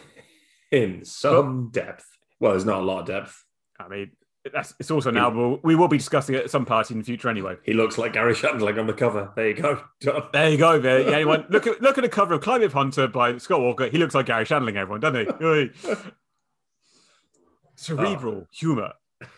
in 0.70 1.04
some 1.04 1.68
depth. 1.70 2.06
Well, 2.38 2.52
there's 2.52 2.64
not 2.64 2.80
a 2.80 2.84
lot 2.84 3.00
of 3.00 3.06
depth. 3.06 3.44
I 3.78 3.88
mean, 3.88 4.12
that's, 4.52 4.74
it's 4.80 4.90
also 4.90 5.10
an 5.10 5.16
Yeah. 5.16 5.24
album 5.24 5.60
we 5.62 5.74
will 5.74 5.88
be 5.88 5.98
discussing 5.98 6.34
it 6.34 6.44
at 6.44 6.50
some 6.50 6.64
party 6.64 6.94
in 6.94 6.98
the 7.00 7.04
future 7.04 7.28
anyway. 7.28 7.56
He 7.62 7.72
looks 7.74 7.98
like 7.98 8.12
Garry 8.14 8.34
Shandling 8.34 8.78
on 8.78 8.86
the 8.86 8.92
cover. 8.94 9.32
There 9.36 9.48
you 9.48 9.54
go. 9.54 9.82
Done. 10.00 10.22
There 10.32 10.48
you 10.50 10.56
go. 10.56 10.78
There. 10.78 11.00
Yeah, 11.02 11.16
anyone 11.16 11.44
look 11.50 11.66
at 11.66 11.82
look 11.82 11.98
at 11.98 12.02
the 12.02 12.08
cover 12.08 12.34
of 12.34 12.40
Climate 12.40 12.72
Hunter 12.72 13.06
by 13.06 13.36
Scott 13.38 13.60
Walker. 13.60 13.88
He 13.88 13.98
looks 13.98 14.14
like 14.14 14.26
Garry 14.26 14.44
Shandling. 14.44 14.76
Everyone, 14.76 15.00
doesn't 15.00 15.40
he? 15.42 15.70
Cerebral 17.76 18.46
humor. 18.52 18.92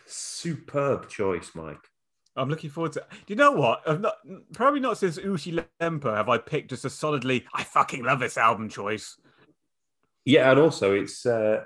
Superb 0.05 1.09
choice, 1.09 1.51
Mike. 1.55 1.79
I'm 2.35 2.49
looking 2.49 2.69
forward 2.69 2.93
to. 2.93 3.01
Do 3.11 3.17
you 3.27 3.35
know 3.35 3.51
what? 3.51 3.81
I've 3.87 4.01
not 4.01 4.15
probably 4.53 4.79
not 4.79 4.97
since 4.97 5.17
Ute 5.17 5.65
Lemper 5.81 6.15
have 6.15 6.29
I 6.29 6.37
picked 6.39 6.71
just 6.71 6.85
a 6.85 6.89
solidly. 6.89 7.45
I 7.53 7.63
fucking 7.63 8.03
love 8.03 8.19
this 8.19 8.37
album 8.37 8.69
choice. 8.69 9.17
Yeah, 10.25 10.49
and 10.51 10.59
also 10.59 10.93
it's. 10.93 11.25
Uh, 11.25 11.65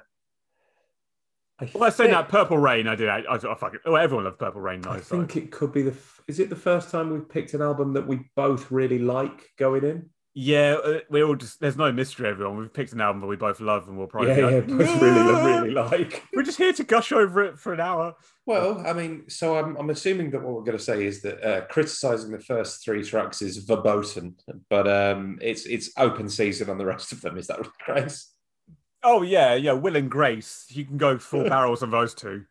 I 1.59 1.69
Well, 1.73 1.83
I 1.85 1.89
say 1.89 2.05
think- 2.05 2.11
that 2.11 2.29
Purple 2.29 2.57
Rain. 2.57 2.87
I 2.87 2.95
did. 2.95 3.09
I, 3.09 3.19
I, 3.21 3.35
I 3.35 3.55
fucking. 3.55 3.79
Oh, 3.85 3.95
everyone 3.95 4.25
loves 4.25 4.37
Purple 4.37 4.61
Rain. 4.61 4.81
I 4.85 4.95
Nice. 4.97 5.07
think 5.07 5.35
it 5.35 5.51
could 5.51 5.71
be 5.73 5.81
the. 5.81 5.91
f- 5.91 6.21
Is 6.27 6.39
it 6.39 6.49
the 6.49 6.55
first 6.55 6.89
time 6.91 7.11
we've 7.11 7.27
picked 7.27 7.53
an 7.53 7.61
album 7.61 7.93
that 7.93 8.05
we 8.07 8.19
both 8.35 8.69
really 8.71 8.99
like 8.99 9.49
going 9.57 9.83
in? 9.83 10.09
Yeah, 10.39 10.75
uh, 10.85 10.99
we 11.09 11.23
all 11.23 11.33
just. 11.35 11.59
There's 11.59 11.77
no 11.77 11.91
mystery. 11.91 12.29
Everyone. 12.29 12.57
We've 12.57 12.71
picked 12.71 12.93
an 12.93 13.01
album 13.01 13.21
that 13.21 13.27
we 13.27 13.35
both 13.37 13.59
love, 13.59 13.87
and 13.87 13.97
we'll 13.97 14.05
probably. 14.05 14.29
yeah, 14.29 14.35
be 14.35 14.41
yeah, 14.41 14.47
like, 14.57 14.67
both 14.67 15.01
really, 15.01 15.33
really 15.33 15.71
like. 15.71 16.23
We're 16.35 16.43
just 16.43 16.59
here 16.59 16.73
to 16.73 16.83
gush 16.83 17.11
over 17.11 17.43
it 17.43 17.57
for 17.57 17.73
an 17.73 17.79
hour. 17.79 18.13
Well, 18.45 18.83
I 18.85 18.93
mean, 18.93 19.27
so 19.27 19.57
I'm, 19.57 19.75
I'm 19.77 19.89
assuming 19.89 20.29
that 20.31 20.43
what 20.43 20.53
we're 20.53 20.61
going 20.63 20.77
to 20.77 20.83
say 20.83 21.05
is 21.05 21.21
that 21.23 21.43
uh, 21.43 21.65
criticizing 21.65 22.29
the 22.31 22.39
first 22.39 22.85
three 22.85 23.03
tracks 23.03 23.41
is 23.41 23.57
verboten, 23.57 24.35
but 24.69 24.87
um, 24.87 25.39
it's 25.41 25.65
it's 25.65 25.89
open 25.97 26.29
season 26.29 26.69
on 26.69 26.77
the 26.77 26.85
rest 26.85 27.11
of 27.11 27.21
them. 27.21 27.35
Is 27.39 27.47
that 27.47 27.57
right, 27.87 28.03
Grace? 28.03 28.31
Oh 29.03 29.21
yeah, 29.21 29.53
yeah. 29.55 29.73
Will 29.73 29.95
and 29.95 30.09
Grace. 30.09 30.65
You 30.69 30.85
can 30.85 30.97
go 30.97 31.17
full 31.17 31.43
barrels 31.49 31.83
on 31.83 31.91
those 31.91 32.13
two. 32.13 32.45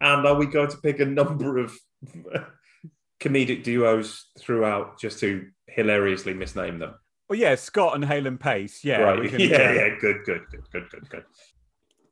And 0.00 0.26
are 0.26 0.34
we 0.34 0.46
going 0.46 0.68
to 0.68 0.76
pick 0.76 1.00
a 1.00 1.06
number 1.06 1.58
of 1.58 1.74
comedic 3.20 3.64
duos 3.64 4.26
throughout 4.38 4.98
just 5.00 5.18
to 5.20 5.46
hilariously 5.68 6.34
misname 6.34 6.78
them? 6.78 6.94
Well, 7.28 7.38
yeah, 7.38 7.54
Scott 7.54 7.94
and 7.94 8.04
Halen 8.04 8.38
Pace. 8.38 8.84
Yeah, 8.84 8.98
right. 9.00 9.18
we 9.18 9.28
can- 9.30 9.40
yeah, 9.40 9.72
yeah, 9.72 9.88
Good, 10.00 10.24
good, 10.24 10.42
good, 10.50 10.70
good, 10.70 10.90
good, 10.90 11.08
good. 11.08 11.24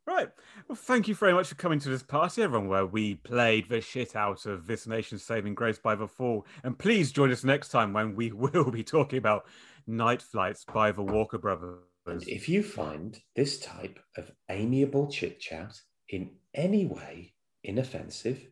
Right. 0.07 0.29
Well, 0.69 0.77
thank 0.77 1.09
you 1.09 1.15
very 1.15 1.33
much 1.33 1.49
for 1.49 1.55
coming 1.55 1.79
to 1.81 1.89
this 1.89 2.03
party, 2.03 2.43
everyone, 2.43 2.69
where 2.69 2.85
we 2.85 3.15
played 3.15 3.69
the 3.71 3.81
shit 3.81 4.15
out 4.17 4.45
of 4.45 4.67
this 4.67 4.87
nation's 4.87 5.23
saving 5.23 5.55
grace 5.55 5.79
by 5.79 5.95
the 5.95 6.07
fall. 6.07 6.47
And 6.63 6.79
please 6.79 7.11
join 7.11 7.31
us 7.33 7.43
next 7.45 7.69
time 7.69 7.93
when 7.95 8.15
we 8.15 8.31
will 8.33 8.71
be 8.71 8.85
talking 8.85 9.19
about 9.19 9.47
Nite 9.87 10.21
Flights 10.21 10.65
by 10.65 10.93
the 10.93 11.03
Walker 11.03 11.39
Brothers. 11.39 11.79
And 12.07 12.27
if 12.29 12.49
you 12.49 12.63
find 12.63 13.19
this 13.35 13.59
type 13.61 13.99
of 14.17 14.31
amiable 14.51 15.09
chit 15.09 15.41
chat 15.41 15.75
in 16.09 16.31
any 16.55 16.87
way 16.87 17.33
inoffensive, 17.63 18.47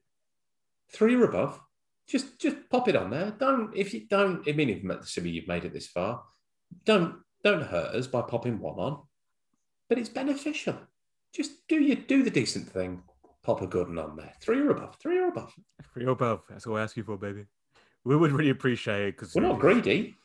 three 0.90 1.14
or 1.14 1.24
above, 1.24 1.60
just 2.06 2.38
just 2.38 2.56
pop 2.70 2.88
it 2.88 2.96
on 2.96 3.10
there. 3.10 3.34
Don't 3.38 3.74
if 3.76 3.94
you 3.94 4.06
don't. 4.08 4.46
I 4.48 4.52
mean, 4.52 4.70
if 4.70 4.84
assuming 4.84 5.34
you've 5.34 5.48
made 5.48 5.64
it 5.64 5.72
this 5.72 5.86
far, 5.86 6.22
don't 6.84 7.16
don't 7.44 7.62
hurt 7.62 7.94
us 7.94 8.06
by 8.06 8.22
popping 8.22 8.58
one 8.58 8.78
on. 8.78 9.02
But 9.88 9.98
it's 9.98 10.08
beneficial. 10.08 10.76
Just 11.34 11.66
do 11.68 11.80
you 11.80 11.96
do 11.96 12.22
the 12.22 12.30
decent 12.30 12.68
thing. 12.68 13.02
Pop 13.42 13.60
a 13.60 13.66
good 13.66 13.88
one 13.88 13.98
on 13.98 14.16
there. 14.16 14.32
Three 14.40 14.60
or 14.60 14.70
above. 14.70 14.96
Three 15.00 15.18
or 15.18 15.28
above. 15.28 15.52
Three 15.92 16.04
or 16.04 16.10
above. 16.10 16.42
That's 16.48 16.66
all 16.66 16.76
I 16.76 16.82
ask 16.82 16.96
you 16.96 17.02
for, 17.02 17.16
baby. 17.16 17.44
We 18.04 18.16
would 18.16 18.32
really 18.32 18.50
appreciate 18.50 19.02
it 19.02 19.16
because 19.16 19.34
We're 19.34 19.42
not 19.42 19.58
greedy. 19.58 20.16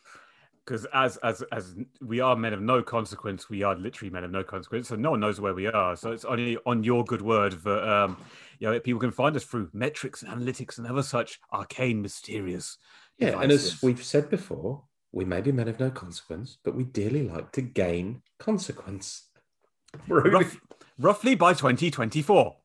Because 0.67 0.85
as 0.93 1.15
as 1.17 1.41
as 1.51 1.75
we 2.01 2.19
are 2.19 2.35
men 2.35 2.53
of 2.53 2.61
no 2.61 2.83
consequence, 2.83 3.49
we 3.49 3.63
are 3.63 3.75
literally 3.75 4.09
men 4.09 4.25
of 4.25 4.31
no 4.31 4.43
consequence. 4.43 4.89
So 4.89 4.95
no 4.95 5.11
one 5.11 5.21
knows 5.21 5.39
where 5.39 5.53
we 5.53 5.67
are. 5.67 5.95
So 5.95 6.11
it's 6.11 6.25
only 6.25 6.57
on 6.65 6.83
your 6.83 7.05
good 7.05 7.21
word 7.21 7.53
that 7.63 7.89
um, 7.89 8.17
you 8.59 8.69
know 8.69 8.79
people 8.79 8.99
can 8.99 9.11
find 9.11 9.35
us 9.35 9.45
through 9.45 9.69
metrics 9.73 10.23
and 10.23 10.31
analytics 10.31 10.77
and 10.77 10.85
other 10.85 11.03
such 11.03 11.39
arcane, 11.53 12.01
mysterious. 12.01 12.77
Yeah, 13.17 13.41
and 13.41 13.51
as 13.51 13.81
we've 13.81 14.03
said 14.03 14.29
before, 14.29 14.83
we 15.11 15.25
may 15.25 15.41
be 15.41 15.51
men 15.51 15.69
of 15.69 15.79
no 15.79 15.89
consequence, 15.89 16.57
but 16.63 16.75
we 16.75 16.83
dearly 16.83 17.27
like 17.27 17.51
to 17.53 17.61
gain 17.61 18.21
consequence. 18.37 19.23
Rough, 20.07 20.59
roughly 20.99 21.33
by 21.35 21.53
2024. 21.53 22.55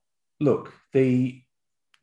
Look, 0.40 0.74
the 0.92 1.40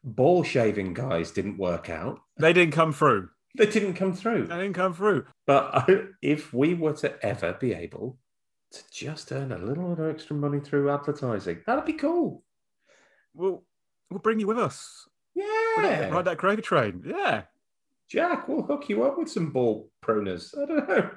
ball 0.03 0.43
shaving 0.43 0.93
guys 0.93 1.31
didn't 1.31 1.57
work 1.57 1.89
out. 1.89 2.21
They 2.39 2.53
didn't 2.53 2.73
come 2.73 2.93
through. 2.93 3.29
They 3.57 3.65
didn't 3.65 3.95
come 3.95 4.13
through. 4.13 4.47
They 4.47 4.57
didn't 4.57 4.73
come 4.73 4.93
through. 4.93 5.25
But 5.45 5.71
I, 5.73 6.03
if 6.21 6.53
we 6.53 6.75
were 6.75 6.93
to 6.93 7.25
ever 7.25 7.53
be 7.53 7.73
able 7.73 8.17
to 8.71 8.83
just 8.91 9.31
earn 9.31 9.51
a 9.51 9.57
little 9.57 9.95
bit 9.95 10.05
of 10.05 10.15
extra 10.15 10.35
money 10.35 10.59
through 10.59 10.89
advertising, 10.91 11.61
that'd 11.65 11.85
be 11.85 11.93
cool. 11.93 12.43
We'll 13.33 13.63
we'll 14.09 14.19
bring 14.19 14.39
you 14.39 14.47
with 14.47 14.59
us. 14.59 15.07
Yeah. 15.35 16.09
Ride 16.09 16.25
that 16.25 16.37
gravy 16.37 16.61
train. 16.61 17.03
Yeah. 17.05 17.43
Jack, 18.09 18.47
we'll 18.47 18.63
hook 18.63 18.89
you 18.89 19.03
up 19.03 19.17
with 19.17 19.29
some 19.29 19.51
ball 19.51 19.89
proners. 20.03 20.55
I 20.57 20.65
don't 20.65 20.89
know. 20.89 21.09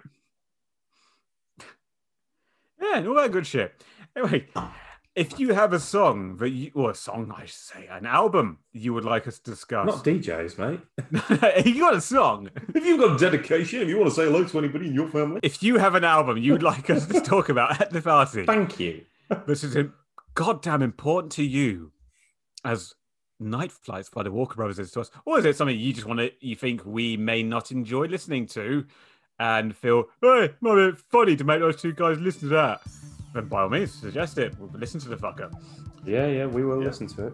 Yeah, 2.80 3.06
all 3.06 3.14
that 3.14 3.32
good 3.32 3.46
shit. 3.46 3.82
Anyway, 4.16 4.46
if 5.14 5.38
you 5.38 5.52
have 5.52 5.72
a 5.72 5.80
song 5.80 6.36
that 6.38 6.50
you, 6.50 6.70
or 6.74 6.90
a 6.90 6.94
song, 6.94 7.32
I 7.36 7.44
should 7.44 7.54
say, 7.54 7.86
an 7.90 8.06
album 8.06 8.58
you 8.72 8.94
would 8.94 9.04
like 9.04 9.26
us 9.28 9.38
to 9.40 9.50
discuss, 9.50 9.86
Not 9.86 10.04
DJs, 10.04 10.58
mate. 10.58 10.80
if 11.56 11.66
you 11.66 11.80
got 11.80 11.94
a 11.94 12.00
song, 12.00 12.50
If 12.74 12.84
you've 12.84 13.00
got 13.00 13.20
dedication, 13.20 13.82
if 13.82 13.88
you 13.88 13.98
want 13.98 14.10
to 14.10 14.14
say 14.14 14.24
hello 14.24 14.44
to 14.44 14.58
anybody 14.58 14.88
in 14.88 14.94
your 14.94 15.08
family, 15.08 15.40
if 15.42 15.62
you 15.62 15.78
have 15.78 15.94
an 15.94 16.04
album 16.04 16.38
you'd 16.38 16.62
like 16.62 16.88
us 16.88 17.06
to 17.06 17.20
talk 17.20 17.48
about 17.48 17.80
at 17.80 17.90
the 17.90 18.00
party, 18.00 18.44
thank 18.44 18.80
you. 18.80 19.04
this 19.46 19.62
is 19.64 19.76
goddamn 20.34 20.82
important 20.82 21.32
to 21.32 21.44
you 21.44 21.92
as 22.64 22.94
Nite 23.38 23.72
Flights 23.72 24.08
by 24.08 24.22
the 24.22 24.30
Walker 24.30 24.54
Brothers 24.54 24.78
is 24.78 24.92
to 24.92 25.00
us, 25.00 25.10
or 25.26 25.38
is 25.38 25.44
it 25.44 25.56
something 25.56 25.78
you 25.78 25.92
just 25.92 26.06
want 26.06 26.20
to, 26.20 26.30
you 26.40 26.56
think 26.56 26.82
we 26.86 27.16
may 27.16 27.42
not 27.42 27.70
enjoy 27.70 28.06
listening 28.06 28.46
to 28.46 28.86
and 29.38 29.76
feel, 29.76 30.04
hey, 30.22 30.54
might 30.60 30.92
be 30.92 30.96
funny 31.10 31.36
to 31.36 31.44
make 31.44 31.60
those 31.60 31.80
two 31.80 31.92
guys 31.92 32.18
listen 32.18 32.48
to 32.48 32.54
that? 32.54 32.80
Then 33.32 33.46
by 33.48 33.62
all 33.62 33.68
means, 33.68 33.92
suggest 33.92 34.38
it. 34.38 34.54
We'll 34.58 34.70
listen 34.78 35.00
to 35.00 35.08
the 35.08 35.16
fucker. 35.16 35.50
Yeah, 36.04 36.26
yeah, 36.26 36.46
we 36.46 36.64
will 36.64 36.80
Yeah. 36.80 36.88
listen 36.88 37.06
to 37.08 37.28
it. 37.28 37.32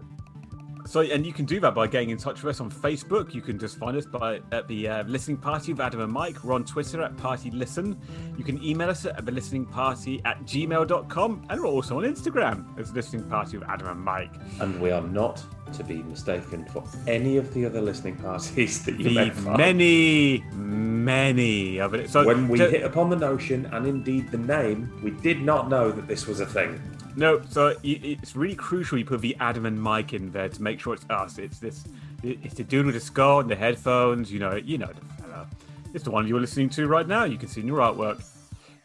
So, 0.88 1.00
and 1.02 1.26
you 1.26 1.34
can 1.34 1.44
do 1.44 1.60
that 1.60 1.74
by 1.74 1.86
getting 1.86 2.08
in 2.08 2.16
touch 2.16 2.42
with 2.42 2.56
us 2.56 2.60
on 2.62 2.70
Facebook. 2.70 3.34
You 3.34 3.42
can 3.42 3.58
just 3.58 3.76
find 3.76 3.94
us 3.94 4.06
by 4.06 4.40
at 4.52 4.66
the 4.68 4.88
uh, 4.88 5.02
listening 5.02 5.36
party 5.36 5.74
with 5.74 5.82
Adam 5.82 6.00
and 6.00 6.10
Mike. 6.10 6.42
We're 6.42 6.54
on 6.54 6.64
Twitter 6.64 7.02
at 7.02 7.14
Party 7.18 7.50
Listen. 7.50 8.00
You 8.38 8.42
can 8.42 8.62
email 8.64 8.88
us 8.88 9.04
at 9.04 9.26
the 9.26 9.30
listening 9.32 9.66
party 9.66 10.22
at 10.24 10.42
gmail.com. 10.44 11.44
And 11.50 11.60
we're 11.60 11.66
also 11.66 11.98
on 11.98 12.04
Instagram 12.04 12.64
as 12.80 12.90
listening 12.94 13.24
party 13.24 13.58
with 13.58 13.68
Adam 13.68 13.88
and 13.88 14.00
Mike. 14.00 14.32
And 14.60 14.80
we 14.80 14.90
are 14.90 15.02
not 15.02 15.44
to 15.74 15.84
be 15.84 16.02
mistaken 16.04 16.64
for 16.64 16.82
any 17.06 17.36
of 17.36 17.52
the 17.52 17.66
other 17.66 17.82
listening 17.82 18.16
parties 18.16 18.82
that 18.86 18.98
you 18.98 19.10
may 19.10 19.28
The 19.28 19.42
find. 19.42 19.58
many, 19.58 20.38
many 20.54 21.78
of 21.80 21.92
it. 21.92 22.08
So 22.08 22.24
when 22.24 22.48
we 22.48 22.56
to- 22.56 22.70
hit 22.70 22.82
upon 22.82 23.10
the 23.10 23.16
notion 23.16 23.66
and 23.72 23.86
indeed 23.86 24.30
the 24.30 24.38
name, 24.38 24.90
we 25.02 25.10
did 25.10 25.42
not 25.42 25.68
know 25.68 25.92
that 25.92 26.08
this 26.08 26.26
was 26.26 26.40
a 26.40 26.46
thing. 26.46 26.80
No, 27.18 27.42
so 27.50 27.74
it's 27.82 28.36
really 28.36 28.54
crucial 28.54 28.96
you 28.96 29.04
put 29.04 29.20
the 29.20 29.36
Adam 29.40 29.66
and 29.66 29.80
Mike 29.82 30.12
in 30.12 30.30
there 30.30 30.48
to 30.48 30.62
make 30.62 30.78
sure 30.78 30.94
it's 30.94 31.04
us. 31.10 31.38
It's 31.38 31.58
this, 31.58 31.84
it's 32.22 32.54
the 32.54 32.62
dude 32.62 32.86
with 32.86 32.94
the 32.94 33.00
skull 33.00 33.40
and 33.40 33.50
the 33.50 33.56
headphones. 33.56 34.30
You 34.32 34.38
know, 34.38 34.54
you 34.54 34.78
know 34.78 34.86
the 34.86 35.22
fella. 35.22 35.48
It's 35.94 36.04
the 36.04 36.12
one 36.12 36.28
you're 36.28 36.40
listening 36.40 36.68
to 36.70 36.86
right 36.86 37.08
now. 37.08 37.24
You 37.24 37.36
can 37.36 37.48
see 37.48 37.60
in 37.60 37.66
your 37.66 37.78
artwork. 37.78 38.22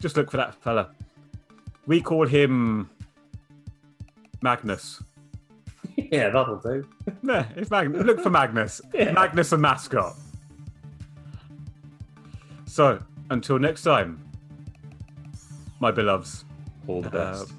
Just 0.01 0.17
look 0.17 0.31
for 0.31 0.37
that 0.37 0.55
fella. 0.63 0.89
We 1.85 2.01
call 2.01 2.25
him 2.27 2.89
Magnus. 4.41 5.01
Yeah, 5.95 6.29
that'll 6.29 6.57
do. 6.57 6.87
Yeah, 7.23 7.45
it's 7.55 7.69
Magnus. 7.69 8.03
Look 8.03 8.19
for 8.21 8.31
Magnus. 8.31 8.81
Yeah. 8.95 9.11
Magnus 9.11 9.51
the 9.51 9.57
mascot. 9.59 10.15
So 12.65 12.99
until 13.29 13.59
next 13.59 13.83
time, 13.83 14.19
my 15.79 15.91
beloveds. 15.91 16.45
All 16.87 17.03
the 17.03 17.09
Uh, 17.09 17.31
best. 17.31 17.49
ta 17.49 17.55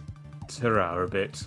a 1.02 1.08
bit. 1.08 1.46